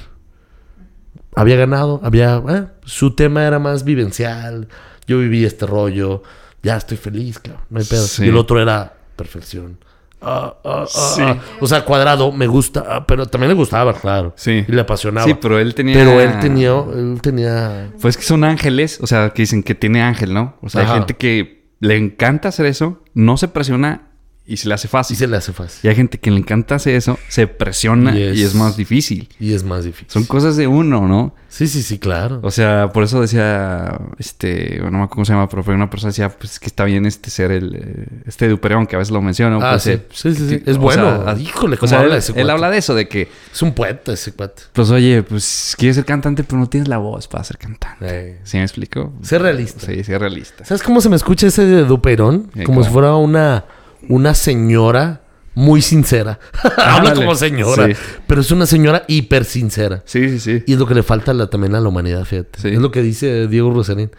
Había 1.35 1.55
ganado, 1.55 2.01
había... 2.03 2.41
eh, 2.49 2.65
su 2.83 3.15
tema 3.15 3.45
era 3.45 3.59
más 3.59 3.83
vivencial. 3.83 4.67
Yo 5.07 5.19
viví 5.19 5.45
este 5.45 5.65
rollo. 5.65 6.23
Ya 6.63 6.75
estoy 6.77 6.97
feliz, 6.97 7.39
claro. 7.39 7.61
No 7.69 7.79
hay 7.79 7.85
pedo. 7.85 8.05
Sí. 8.05 8.25
Y 8.25 8.29
el 8.29 8.37
otro 8.37 8.59
era 8.59 8.93
perfección. 9.15 9.77
Ah, 10.19 10.55
ah, 10.65 10.83
ah, 10.83 11.13
Sí. 11.15 11.23
O 11.59 11.67
sea, 11.67 11.85
cuadrado, 11.85 12.31
me 12.31 12.47
gusta. 12.47 13.05
pero 13.05 13.27
también 13.27 13.49
le 13.49 13.55
gustaba, 13.55 13.93
claro. 13.93 14.33
Sí. 14.35 14.65
Y 14.67 14.71
le 14.71 14.81
apasionaba. 14.81 15.27
Sí, 15.27 15.35
pero 15.39 15.59
él 15.59 15.75
tenía. 15.75 15.93
Pero 15.93 16.19
él 16.19 16.39
tenía... 16.39 16.83
Él 16.95 17.19
tenía... 17.21 17.91
Pues 18.01 18.17
que 18.17 18.23
son 18.23 18.43
ángeles, 18.43 18.99
o 19.01 19.07
sea, 19.07 19.29
que 19.29 19.43
dicen 19.43 19.61
que 19.61 19.75
tiene 19.75 20.01
ángel, 20.01 20.33
¿no? 20.33 20.55
O 20.61 20.69
sea, 20.69 20.81
Ajá. 20.81 20.93
hay 20.93 20.97
gente 20.99 21.15
que 21.15 21.69
le 21.79 21.97
encanta 21.97 22.49
hacer 22.49 22.65
eso, 22.65 23.03
no 23.13 23.37
se 23.37 23.47
presiona 23.47 24.07
y 24.47 24.57
se 24.57 24.67
le 24.67 24.73
hace 24.73 24.87
Y 24.87 24.89
fácil. 24.89 25.17
se 25.17 25.27
le 25.27 25.37
hace 25.37 25.51
fácil. 25.53 25.79
Y 25.83 25.89
hay 25.89 25.95
gente 25.95 26.17
que 26.19 26.31
le 26.31 26.37
encanta 26.37 26.75
hacer 26.75 26.95
eso, 26.95 27.19
se 27.29 27.47
presiona 27.47 28.17
Y 28.17 28.23
y 28.23 28.43
es- 28.43 28.55
más 28.55 28.77
difícil. 28.77 29.27
Y 29.39 29.53
es 29.53 29.63
más 29.63 29.83
difícil. 29.83 30.07
Son 30.09 30.23
cosas 30.25 30.55
de 30.57 30.67
uno, 30.67 31.07
¿no? 31.07 31.35
Sí, 31.49 31.67
sí, 31.67 31.81
sí, 31.81 31.97
claro. 31.97 32.39
O 32.43 32.51
sea, 32.51 32.91
por 32.93 33.03
eso 33.03 33.19
decía, 33.21 33.99
este, 34.19 34.77
no 34.79 34.91
me 34.91 34.97
acuerdo 34.97 35.09
cómo 35.09 35.25
se 35.25 35.33
llama, 35.33 35.49
pero 35.49 35.63
fue 35.63 35.73
una 35.73 35.89
persona 35.89 36.09
decía, 36.11 36.29
pues 36.29 36.59
que 36.59 36.67
está 36.67 36.83
bien 36.83 37.05
este 37.05 37.29
ser 37.29 37.51
el, 37.51 37.75
eh, 37.75 38.05
este 38.25 38.47
Dupereón, 38.47 38.85
que 38.85 38.95
a 38.95 38.99
veces 38.99 39.11
lo 39.11 39.21
menciono. 39.21 39.59
Ah, 39.61 39.71
pues, 39.71 39.83
sí. 39.83 39.91
eh, 39.91 40.05
Sí, 40.11 40.33
sí, 40.35 40.49
sí. 40.49 40.59
que- 40.59 40.71
Es 40.71 40.77
o 40.77 40.81
bueno. 40.81 41.23
sea, 41.23 41.35
Híjole, 41.39 41.75
o 41.75 41.79
cómo 41.79 41.89
sea, 41.89 41.99
habla 41.99 42.13
él, 42.13 42.19
ese 42.19 42.31
él 42.33 42.35
cuate. 42.35 42.51
habla 42.51 42.69
de 42.69 42.77
eso, 42.77 42.93
de 42.95 43.07
que, 43.07 43.27
Es 43.51 43.61
un 43.61 43.73
poeta 43.73 44.13
ese 44.13 44.33
cuate. 44.33 44.63
pues 44.73 44.89
oye, 44.91 45.23
pues 45.23 45.75
quieres 45.77 45.95
ser 45.95 46.05
cantante, 46.05 46.43
pero 46.43 46.59
no 46.59 46.67
tienes 46.67 46.87
la 46.89 46.97
voz 46.97 47.27
para 47.27 47.43
ser 47.43 47.57
cantante. 47.57 48.05
Eh, 48.07 48.39
¿Sí 48.43 48.57
me 48.57 48.63
explico? 48.63 49.13
Sé 49.23 49.39
realista. 49.39 49.85
Sí, 49.87 50.03
sí, 50.03 50.13
es 50.13 50.19
realista. 50.19 50.63
¿Sabes 50.65 50.83
cómo 50.83 51.01
se 51.01 51.09
me 51.09 51.15
escucha 51.15 51.47
ese 51.47 51.65
de 51.65 51.83
Duperón? 51.85 52.51
Como 52.65 52.83
si 52.83 52.89
fuera 52.91 53.15
una, 53.15 53.65
una 54.09 54.33
señora 54.33 55.21
muy 55.53 55.81
sincera. 55.81 56.39
Habla 56.77 56.97
Ándale. 56.97 57.15
como 57.15 57.35
señora. 57.35 57.87
Sí. 57.87 57.93
Pero 58.27 58.41
es 58.41 58.51
una 58.51 58.65
señora 58.65 59.03
hiper 59.07 59.43
sincera. 59.45 60.03
Sí, 60.05 60.29
sí, 60.29 60.39
sí. 60.39 60.63
Y 60.67 60.73
es 60.73 60.79
lo 60.79 60.85
que 60.85 60.93
le 60.95 61.03
falta 61.03 61.33
la- 61.33 61.49
también 61.49 61.73
a 61.75 61.79
la 61.79 61.89
humanidad, 61.89 62.25
fíjate. 62.25 62.59
Sí. 62.61 62.67
Es 62.69 62.79
lo 62.79 62.91
que 62.91 63.01
dice 63.01 63.47
Diego 63.47 63.73
Rosarín. 63.73 64.11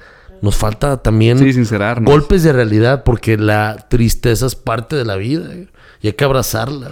Nos 0.43 0.57
falta 0.57 0.97
también 1.03 1.39
Sí, 1.39 1.63
golpes 2.03 2.43
de 2.45 2.53
realidad 2.53 3.03
porque 3.05 3.37
la 3.37 3.87
tristeza 3.91 4.47
es 4.47 4.55
parte 4.55 4.95
de 4.97 5.05
la 5.05 5.17
vida. 5.17 5.53
eh, 5.53 5.69
Y 6.01 6.09
hay 6.09 6.13
que 6.13 6.25
abrazarla. 6.25 6.91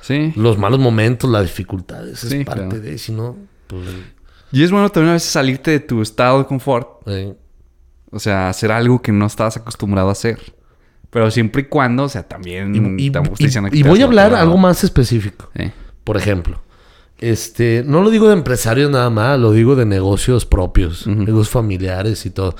Sí. 0.00 0.32
Los 0.36 0.58
malos 0.58 0.80
momentos, 0.80 1.28
las 1.30 1.42
dificultades, 1.42 2.24
es 2.24 2.44
parte 2.44 2.66
claro. 2.68 2.80
de... 2.80 2.98
Si 2.98 3.12
no, 3.12 3.36
pues... 3.66 3.82
Y 4.50 4.62
es 4.64 4.70
bueno 4.70 4.88
también 4.88 5.10
a 5.10 5.12
veces 5.14 5.30
salirte 5.30 5.70
de 5.72 5.80
tu 5.80 6.00
estado 6.02 6.38
de 6.38 6.46
confort. 6.46 7.02
eh, 7.06 7.34
O 8.10 8.18
sea, 8.18 8.48
hacer 8.48 8.72
algo 8.72 9.02
que 9.02 9.12
no 9.12 9.26
estabas 9.26 9.56
acostumbrado 9.58 10.08
a 10.08 10.12
hacer. 10.12 10.38
Pero 11.10 11.30
siempre 11.30 11.62
y 11.62 11.64
cuando, 11.66 12.04
o 12.04 12.08
sea, 12.08 12.22
también... 12.22 12.74
Y, 12.98 13.10
diciendo 13.38 13.70
que 13.70 13.82
voy 13.82 14.02
a 14.02 14.04
hablar 14.04 14.34
algo 14.34 14.58
más 14.58 14.84
específico. 14.84 15.50
Por 16.04 16.16
ejemplo, 16.16 16.60
este, 17.18 17.82
no 17.86 18.02
lo 18.02 18.10
digo 18.10 18.28
de 18.28 18.34
empresarios 18.34 18.90
nada 18.90 19.10
más, 19.10 19.38
lo 19.38 19.52
digo 19.52 19.74
de 19.74 19.86
negocios 19.86 20.46
propios, 20.46 21.06
negocios 21.06 21.50
familiares 21.50 22.26
y 22.26 22.30
todo. 22.30 22.54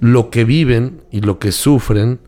Lo 0.00 0.30
que 0.30 0.44
viven 0.44 1.02
y 1.10 1.20
lo 1.20 1.38
que 1.38 1.52
sufren 1.52 2.20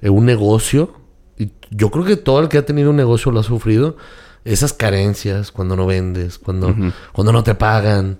en 0.00 0.12
un 0.12 0.26
negocio, 0.26 0.94
y 1.36 1.50
yo 1.70 1.90
creo 1.90 2.04
que 2.04 2.16
todo 2.16 2.40
el 2.40 2.48
que 2.48 2.58
ha 2.58 2.66
tenido 2.66 2.90
un 2.90 2.96
negocio 2.96 3.32
lo 3.32 3.40
ha 3.40 3.42
sufrido, 3.42 3.96
esas 4.44 4.72
carencias 4.72 5.50
cuando 5.50 5.74
no 5.74 5.86
vendes, 5.86 6.38
cuando, 6.38 6.74
cuando 7.12 7.32
no 7.32 7.42
te 7.42 7.54
pagan, 7.54 8.18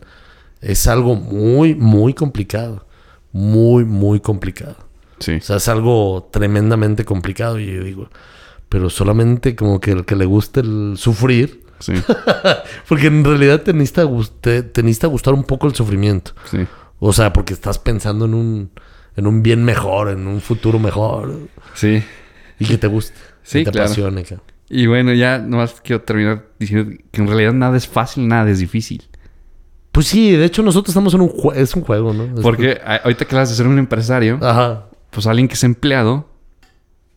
es 0.60 0.89
algo 0.89 1.14
muy, 1.14 1.74
muy 1.74 2.14
complicado. 2.14 2.86
Muy, 3.32 3.85
muy 3.85 4.20
complicado. 4.20 4.77
Sí. 5.19 5.37
O 5.37 5.41
sea, 5.41 5.57
es 5.57 5.69
algo 5.69 6.29
tremendamente 6.33 7.05
complicado. 7.05 7.59
Y 7.59 7.67
yo 7.67 7.83
digo, 7.85 8.09
pero 8.69 8.91
solamente 8.91 9.55
como 9.57 9.81
que 9.81 9.93
el 9.93 10.05
que 10.05 10.17
le 10.17 10.25
guste 10.25 10.61
el 10.61 10.95
sufrir. 10.97 11.65
Sí. 11.79 11.93
Porque 12.89 13.07
en 13.09 13.23
realidad 13.25 13.63
te 13.63 13.73
necesita, 13.73 14.09
te, 14.41 14.63
te 14.63 14.83
necesita 14.83 15.07
gustar 15.09 15.35
un 15.35 15.45
poco 15.45 15.67
el 15.67 15.75
sufrimiento. 15.75 16.33
Sí. 16.51 16.67
O 16.99 17.13
sea, 17.13 17.33
porque 17.35 17.53
estás 17.53 17.79
pensando 17.79 18.25
en 18.25 18.33
un, 18.33 18.71
en 19.17 19.27
un 19.27 19.43
bien 19.43 19.63
mejor, 19.65 20.09
en 20.09 20.27
un 20.27 20.41
futuro 20.41 20.79
mejor. 20.79 21.39
Sí. 21.75 22.03
Y 22.59 22.65
que 22.65 22.79
te 22.79 22.87
guste. 22.87 23.15
Sí, 23.43 23.59
que 23.59 23.67
te 23.67 23.73
claro. 23.73 23.85
apasione. 23.87 24.25
Y 24.71 24.87
bueno, 24.87 25.13
ya 25.13 25.39
nomás 25.39 25.81
quiero 25.85 26.01
terminar 26.03 26.47
diciendo 26.59 26.97
que 27.13 27.21
en 27.21 27.29
realidad 27.29 27.53
nada 27.53 27.77
es 27.77 27.87
fácil, 27.87 28.27
nada 28.27 28.49
es 28.51 28.59
difícil. 28.61 29.05
Pues 29.93 30.07
sí, 30.07 30.31
de 30.33 30.45
hecho 30.47 30.63
nosotros 30.63 30.89
estamos 30.91 31.13
en 31.13 31.21
un 31.21 31.29
juego. 31.29 31.53
Es 31.53 31.75
un 31.77 31.83
juego, 31.83 32.15
¿no? 32.15 32.25
Es 32.25 32.41
Porque 32.41 32.81
a- 32.83 32.97
ahorita 32.97 33.27
que 33.27 33.35
hablas 33.35 33.51
de 33.51 33.57
ser 33.57 33.67
un 33.67 33.79
empresario, 33.79 34.39
Ajá. 34.43 34.87
Pues 35.17 35.27
alguien 35.27 35.49
que 35.49 35.55
es 35.55 35.65
empleado, 35.65 36.29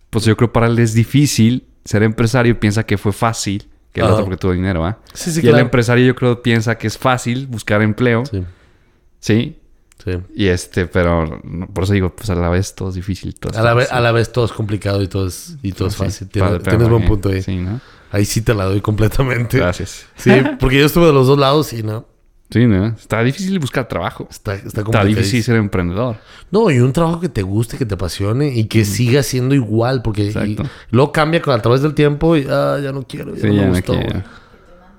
pues 0.10 0.24
yo 0.24 0.38
creo 0.38 0.54
para 0.54 0.68
él 0.68 0.80
es 0.80 0.94
difícil 0.94 1.66
ser 1.84 2.02
empresario 2.04 2.52
y 2.52 2.56
piensa 2.56 2.86
que 2.86 2.98
fue 2.98 3.12
fácil 3.12 3.68
que 3.92 4.00
el 4.00 4.06
Ajá. 4.06 4.14
otro 4.14 4.26
porque 4.26 4.38
tuvo 4.38 4.54
dinero, 4.54 4.86
¿ah? 4.86 5.00
Sí, 5.14 5.32
sí, 5.34 5.42
y 5.44 5.50
el 5.50 5.60
empresario 5.60 6.06
yo 6.06 6.16
creo 6.16 6.42
piensa 6.42 6.78
que 6.78 6.88
es 6.88 6.98
fácil 6.98 7.48
buscar 7.48 7.82
empleo, 7.82 8.24
Sí, 8.26 8.44
¿sí? 9.20 9.58
sí. 10.02 10.12
Y 10.34 10.48
este, 10.48 10.86
pero 10.86 11.42
por 11.74 11.84
eso 11.84 11.92
digo, 11.94 12.16
pues 12.16 12.30
a 12.30 12.36
la 12.36 12.48
vez 12.48 12.74
todo 12.74 12.88
es 12.88 12.96
difícil. 12.96 13.36
Todo 13.36 13.52
es 13.52 13.58
A 13.58 13.64
la, 13.64 13.74
vez, 13.74 13.88
fácil. 13.90 13.98
a 13.98 14.02
la 14.02 14.12
vez 14.14 14.32
todo 14.32 14.46
es 14.46 14.52
complicado 14.54 15.02
y 15.04 15.08
todo 15.10 15.28
es, 15.28 15.58
y 15.62 15.74
todo 15.74 15.90
es 15.90 15.96
Sí, 15.96 16.04
fácil. 16.06 16.30
Tienes, 16.30 16.64
tienes 16.64 16.88
buen 16.88 17.06
punto 17.06 17.28
ahí. 17.30 17.42
Sí, 17.42 17.58
¿no? 17.58 17.82
Ahí 18.12 18.24
sí 18.24 18.42
te 18.42 18.54
la 18.54 18.64
doy 18.64 18.80
completamente. 18.82 19.58
Gracias. 19.58 20.06
Sí, 20.16 20.32
porque 20.60 20.80
yo 20.80 20.86
estuve 20.86 21.08
de 21.08 21.14
los 21.14 21.28
dos 21.28 21.38
lados 21.38 21.74
y 21.74 21.84
no. 21.84 22.08
Sí, 22.52 22.66
¿no? 22.66 22.88
Está 22.88 23.24
difícil 23.24 23.60
buscar 23.60 23.88
trabajo. 23.88 24.28
Está, 24.32 24.56
está 24.56 24.82
Está 24.82 25.04
difícil 25.06 25.44
ser 25.44 25.56
emprendedor. 25.58 26.18
No, 26.50 26.72
y 26.72 26.80
un 26.80 26.92
trabajo 26.94 27.20
que 27.20 27.30
te 27.30 27.44
guste, 27.44 27.78
que 27.78 27.86
te 27.86 27.94
apasione 27.94 28.48
y 28.56 28.66
que 28.66 28.86
siga 28.86 29.22
siendo 29.22 29.54
igual, 29.54 30.02
porque 30.02 30.24
y- 30.24 30.58
luego 30.90 31.12
cambia 31.12 31.42
con, 31.44 31.54
a 31.54 31.62
través 31.62 31.82
del 31.84 31.94
tiempo 31.94 32.36
y 32.36 32.48
ah, 32.50 32.80
ya 32.82 32.92
no 32.92 33.04
quiero, 33.04 33.36
ya 33.36 33.42
Sí, 33.42 33.48
no 33.48 33.54
ya 33.54 33.60
me 33.62 33.66
no 33.68 33.72
gustó. 33.74 33.94
quiero. 33.94 34.24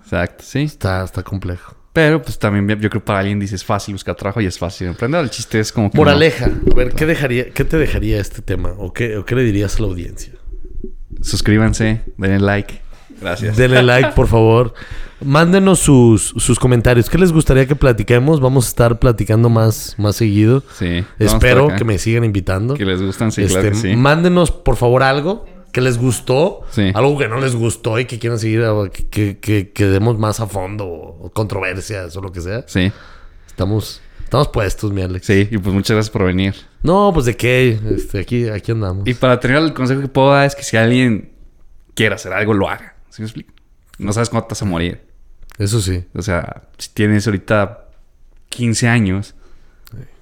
Exacto, 0.05 0.45
sí. 0.47 0.61
Está, 0.61 1.03
está 1.05 1.23
complejo. 1.25 1.75
Pero 1.93 2.23
pues 2.23 2.39
también 2.39 2.69
yo 2.69 2.77
creo 2.79 2.91
que 2.91 3.01
para 3.01 3.19
alguien 3.19 3.41
dice 3.41 3.57
es 3.57 3.65
fácil 3.65 3.95
buscar 3.95 4.15
trabajo 4.15 4.41
y 4.41 4.47
es 4.47 4.57
fácil 4.57 4.87
emprender. 4.87 5.21
El 5.21 5.31
chiste 5.31 5.59
es 5.59 5.73
como 5.73 5.91
que... 5.91 5.99
Moraleja. 5.99 6.45
A 6.47 6.75
ver, 6.75 6.93
¿qué, 6.95 7.05
dejaría, 7.05 7.51
¿qué 7.51 7.65
te 7.65 7.77
dejaría 7.79 8.21
este 8.21 8.43
tema? 8.43 8.75
¿O 8.79 8.93
qué, 8.93 9.17
o 9.17 9.25
qué 9.25 9.35
le 9.35 9.43
dirías 9.43 9.77
a 9.77 9.81
la 9.83 9.89
audiencia? 9.89 10.35
no. 11.11 11.25
Suscríbanse, 11.25 12.03
denle 12.17 12.39
like. 12.39 12.81
Gracias. 13.21 13.57
Denle 13.57 13.83
like, 13.83 14.11
por 14.11 14.27
favor. 14.29 14.73
Mándenos 15.23 15.81
sus, 15.81 16.29
sus 16.39 16.59
comentarios. 16.59 17.11
¿Qué 17.11 17.19
les 17.19 17.31
gustaría 17.33 17.67
que 17.67 17.77
platiquemos? 17.77 18.41
Vamos 18.41 18.65
a 18.67 18.69
estar 18.69 18.99
platicando 18.99 19.51
más, 19.51 19.95
más 19.99 20.17
seguido. 20.17 20.63
Sí. 20.79 21.05
Espero 21.19 21.69
que 21.77 21.85
me 21.85 21.99
sigan 21.99 22.25
invitando. 22.25 22.75
Que 22.75 22.87
les 22.87 23.03
gustan, 23.03 23.31
sí, 23.31 23.43
Este, 23.43 23.53
claro 23.55 23.69
que 23.71 23.77
sí. 23.77 23.97
Mándenos, 23.97 24.51
por 24.51 24.77
favor, 24.77 25.03
algo 25.03 25.45
que 25.73 25.83
les 25.83 25.99
gustó. 25.99 26.63
Sí. 26.71 26.91
Algo 26.95 27.19
que 27.19 27.29
no 27.29 27.39
les 27.39 27.55
gustó 27.55 27.99
y 27.99 28.07
que 28.07 28.19
quieran 28.19 28.39
seguir, 28.39 28.63
o 28.63 28.91
que, 28.91 29.07
que, 29.09 29.39
que- 29.39 29.71
que 29.73 29.87
demos 29.87 30.19
más 30.19 30.41
a 30.41 30.47
fondo, 30.47 30.87
o 30.87 31.31
controversias 31.35 32.17
o 32.17 32.23
lo 32.23 32.33
que 32.33 32.41
sea. 32.41 32.65
Sí, 32.67 32.91
Estamos, 33.47 34.01
estamos 34.25 34.49
puestos, 34.49 34.91
mi 34.91 35.03
Alex. 35.03 35.27
sí. 35.27 35.47
Y 35.51 35.59
pues 35.59 35.75
muchas 35.75 35.97
gracias 35.97 36.11
por 36.11 36.25
venir. 36.25 36.55
No, 36.83 37.11
pues 37.13 37.27
de 37.27 37.37
qué. 37.37 37.79
Este, 37.95 38.21
aquí, 38.21 38.49
aquí 38.49 38.73
andamos. 38.73 39.07
Y 39.07 39.13
para 39.13 39.39
terminar, 39.39 39.65
el 39.65 39.75
consejo 39.75 40.01
que 40.01 40.09
puedo 40.09 40.31
dar 40.31 40.47
es 40.47 40.55
que 40.57 40.63
si 40.63 40.79
alguien 40.79 41.31
quiere 41.95 42.15
hacer 42.15 42.33
algo, 42.33 42.55
lo 42.55 42.71
haga. 42.71 42.95
¿Sí 43.11 43.23
me 43.23 43.27
explico? 43.27 43.53
No 43.99 44.13
sabes 44.13 44.31
cuándo 44.31 44.47
te 44.47 44.53
vas 44.53 44.63
a 44.63 44.65
morir. 44.65 45.03
Eso 45.59 45.81
sí. 45.81 46.05
O 46.15 46.23
sea, 46.23 46.63
si 46.79 46.91
tienes 46.91 47.27
ahorita 47.27 47.87
15 48.49 48.89
años 48.89 49.35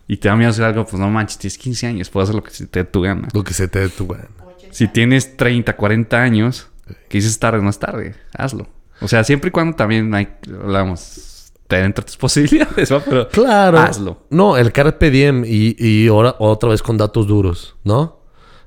y 0.09 0.17
te 0.17 0.29
da 0.29 0.37
miedo 0.37 0.51
hacer 0.51 0.65
algo, 0.65 0.85
pues 0.85 0.99
no 1.01 1.09
manches, 1.11 1.39
tienes 1.39 1.59
15 1.59 1.87
años, 1.87 2.11
puedes 2.11 2.29
hacer 2.29 2.37
lo 2.37 2.43
que 2.43 2.51
se 2.51 2.67
te 2.67 2.81
dé 2.81 2.85
tu 2.85 3.03
gana. 3.03 3.29
Lo 3.33 3.45
que 3.45 3.55
se 3.55 3.69
te 3.69 3.79
dé 3.81 3.89
tu 3.89 4.07
gana. 4.09 4.29
Si 4.71 4.89
tienes 4.89 5.37
30, 5.37 5.77
40 5.77 6.21
años, 6.21 6.69
que 7.09 7.19
dices 7.19 7.39
tarde, 7.39 7.63
no 7.63 7.71
es 7.71 7.79
tarde, 7.79 8.15
hazlo. 8.37 8.67
O 9.01 9.07
sea, 9.09 9.23
siempre 9.23 9.49
y 9.49 9.51
cuando 9.53 9.77
también 9.77 10.13
hay, 10.15 10.29
hablamos, 10.63 11.53
te 11.69 11.77
dentro 11.77 12.05
tus 12.05 12.17
posibilidades, 12.19 12.91
¿no? 12.91 13.01
Pero 13.01 13.29
Claro. 13.29 13.79
hazlo. 13.79 14.27
No, 14.31 14.57
el 14.57 14.73
Carpe 14.73 15.11
Diem 15.11 15.45
y, 15.47 15.77
y 15.79 16.09
ahora 16.09 16.35
otra 16.39 16.71
vez 16.71 16.83
con 16.83 16.97
datos 16.97 17.27
duros, 17.27 17.77
¿no? 17.85 18.21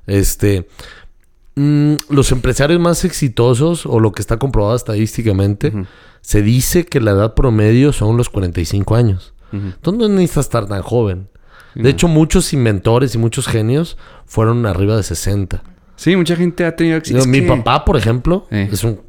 Este. 0.06 0.66
Mm, 1.56 1.94
los 2.10 2.32
empresarios 2.32 2.80
más 2.80 3.04
exitosos, 3.04 3.86
o 3.86 4.00
lo 4.00 4.12
que 4.12 4.22
está 4.22 4.38
comprobado 4.38 4.74
estadísticamente, 4.76 5.72
se 6.20 6.42
dice 6.42 6.86
que 6.86 7.00
la 7.00 7.12
edad 7.12 7.34
promedio 7.34 7.92
son 7.92 8.16
los 8.16 8.28
45 8.30 8.94
años. 8.94 9.34
Ujú. 9.52 9.66
Entonces 9.66 10.00
no 10.00 10.08
necesitas 10.08 10.46
estar 10.46 10.66
tan 10.66 10.82
joven. 10.82 11.28
De 11.74 11.88
hecho, 11.88 12.06
muchos 12.06 12.52
inventores 12.52 13.14
y 13.14 13.18
muchos 13.18 13.46
genios 13.48 13.96
fueron 14.26 14.66
arriba 14.66 14.94
de 14.96 15.02
60. 15.02 15.62
Sí, 15.96 16.14
mucha 16.16 16.36
gente 16.36 16.66
ha 16.66 16.76
tenido 16.76 16.98
éxito. 16.98 17.24
Mi 17.26 17.40
que- 17.40 17.46
papá, 17.46 17.84
por 17.84 17.96
ejemplo, 17.96 18.46
Eh. 18.50 18.68
es 18.70 18.84
un. 18.84 19.00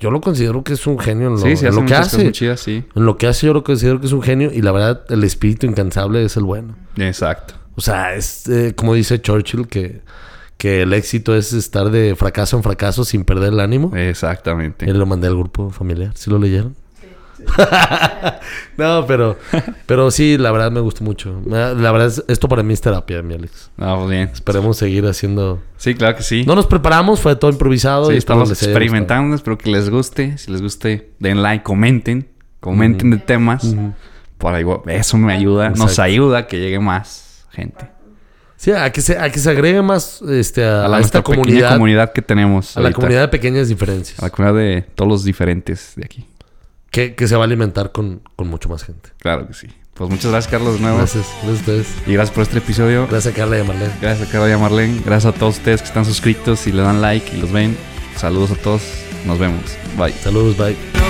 Yo 0.00 0.10
lo 0.10 0.20
considero 0.22 0.64
que 0.64 0.72
es 0.72 0.86
un 0.86 0.98
genio 0.98 1.26
en 1.28 1.34
lo, 1.34 1.38
Sí, 1.38 1.54
sí, 1.56 1.66
en 1.66 1.74
lo 1.76 1.84
que 1.84 1.94
hace. 1.94 2.32
chidas, 2.32 2.60
sí. 2.60 2.82
En 2.96 3.04
lo 3.04 3.16
que 3.18 3.26
hace 3.26 3.46
yo 3.46 3.52
lo 3.52 3.62
considero 3.62 4.00
que 4.00 4.06
es 4.06 4.12
un 4.12 4.22
genio 4.22 4.50
y 4.52 4.62
la 4.62 4.72
verdad 4.72 5.02
el 5.10 5.22
espíritu 5.22 5.66
incansable 5.66 6.24
es 6.24 6.36
el 6.36 6.44
bueno. 6.44 6.76
Exacto. 6.96 7.54
O 7.76 7.80
sea, 7.82 8.14
es 8.14 8.48
eh, 8.48 8.74
como 8.74 8.94
dice 8.94 9.20
Churchill 9.20 9.68
que, 9.68 10.00
que 10.60 10.82
el 10.82 10.92
éxito 10.92 11.34
es 11.34 11.54
estar 11.54 11.90
de 11.90 12.14
fracaso 12.16 12.54
en 12.58 12.62
fracaso 12.62 13.02
sin 13.06 13.24
perder 13.24 13.54
el 13.54 13.60
ánimo. 13.60 13.96
Exactamente. 13.96 14.84
Y 14.88 14.92
lo 14.92 15.06
mandé 15.06 15.26
al 15.28 15.34
grupo 15.36 15.70
familiar. 15.70 16.12
¿Sí 16.14 16.28
lo 16.28 16.38
leyeron? 16.38 16.76
no, 18.76 19.06
pero, 19.06 19.38
pero 19.86 20.10
sí, 20.10 20.36
la 20.36 20.52
verdad 20.52 20.70
me 20.70 20.80
gustó 20.80 21.02
mucho. 21.02 21.40
La 21.46 21.72
verdad, 21.72 22.08
es- 22.08 22.22
esto 22.28 22.46
para 22.48 22.62
mí 22.62 22.74
es 22.74 22.80
terapia, 22.82 23.22
mi 23.22 23.32
Alex. 23.34 23.70
Ah, 23.78 23.94
pues 23.98 24.10
bien. 24.10 24.28
Esperemos 24.32 24.76
seguir 24.76 25.06
haciendo. 25.06 25.62
Sí, 25.78 25.94
claro 25.94 26.16
que 26.16 26.22
sí. 26.22 26.44
No 26.46 26.54
nos 26.54 26.66
preparamos, 26.66 27.20
fue 27.20 27.34
todo 27.36 27.50
improvisado. 27.50 28.08
Sí, 28.08 28.14
y 28.14 28.16
estamos 28.18 28.50
experimentando. 28.50 29.34
Espero 29.34 29.56
que 29.56 29.70
les 29.70 29.88
guste. 29.88 30.36
Si 30.36 30.50
les 30.52 30.60
guste, 30.60 31.12
den 31.18 31.42
like, 31.42 31.62
comenten. 31.64 32.28
Comenten 32.60 33.10
de 33.10 33.16
temas. 33.16 33.74
Para 34.36 34.60
igual, 34.60 34.80
eso 34.88 35.16
me 35.16 35.32
ayuda. 35.32 35.70
Nos 35.70 35.98
ayuda 35.98 36.38
a 36.40 36.46
que 36.46 36.58
llegue 36.58 36.78
más 36.80 37.46
gente. 37.50 37.88
Sí, 38.60 38.72
a 38.72 38.92
que 38.92 39.00
se, 39.00 39.16
a 39.18 39.30
que 39.32 39.38
se 39.38 39.48
agregue 39.48 39.80
más 39.80 40.20
este, 40.20 40.62
a, 40.62 40.82
A, 40.82 40.84
a 40.84 40.88
la 40.88 40.98
esta 40.98 40.98
nuestra 40.98 41.22
pequeña 41.22 41.36
comunidad. 41.44 41.72
comunidad 41.72 42.12
que 42.12 42.20
tenemos. 42.20 42.76
a 42.76 42.80
la 42.80 42.92
comunidad 42.92 43.22
de 43.22 43.28
pequeñas 43.28 43.68
diferencias. 43.68 44.18
A 44.20 44.24
la 44.24 44.30
comunidad 44.30 44.60
de 44.60 44.82
todos 44.82 45.08
los 45.10 45.24
diferentes 45.24 45.92
de 45.96 46.04
aquí. 46.04 46.26
Que, 46.90 47.14
que 47.14 47.26
se 47.26 47.36
va 47.36 47.44
a 47.44 47.46
alimentar 47.46 47.90
con, 47.90 48.20
con 48.36 48.48
mucho 48.48 48.68
más 48.68 48.84
gente. 48.84 49.08
Claro 49.18 49.46
que 49.48 49.54
sí. 49.54 49.68
Pues 49.94 50.10
muchas 50.10 50.30
gracias, 50.30 50.50
Carlos, 50.50 50.74
de 50.74 50.80
nuevo. 50.80 50.98
Gracias. 50.98 51.24
Gracias 51.42 51.48
a 51.48 51.60
ustedes. 51.60 51.86
Y 52.06 52.12
gracias 52.12 52.34
por 52.34 52.42
este 52.42 52.58
episodio. 52.58 53.06
Gracias 53.10 53.32
a 53.32 53.36
Carla 53.36 53.56
y 53.56 53.60
a 53.62 53.64
Marlene. 53.64 53.92
Gracias 53.98 54.28
a 54.28 54.30
Carlos 54.30 54.50
y 54.50 54.52
a 54.52 54.58
Marlene. 54.58 55.02
Gracias 55.06 55.34
a 55.34 55.38
todos 55.38 55.56
ustedes 55.56 55.80
que 55.80 55.88
están 55.88 56.04
suscritos 56.04 56.66
y 56.66 56.72
le 56.72 56.82
dan 56.82 57.00
like 57.00 57.34
y 57.34 57.40
los 57.40 57.50
ven. 57.50 57.74
Saludos 58.16 58.50
a 58.50 58.56
todos. 58.56 58.82
Nos 59.24 59.38
vemos. 59.38 59.62
Bye. 59.96 60.12
Saludos, 60.12 60.58
bye. 60.58 61.09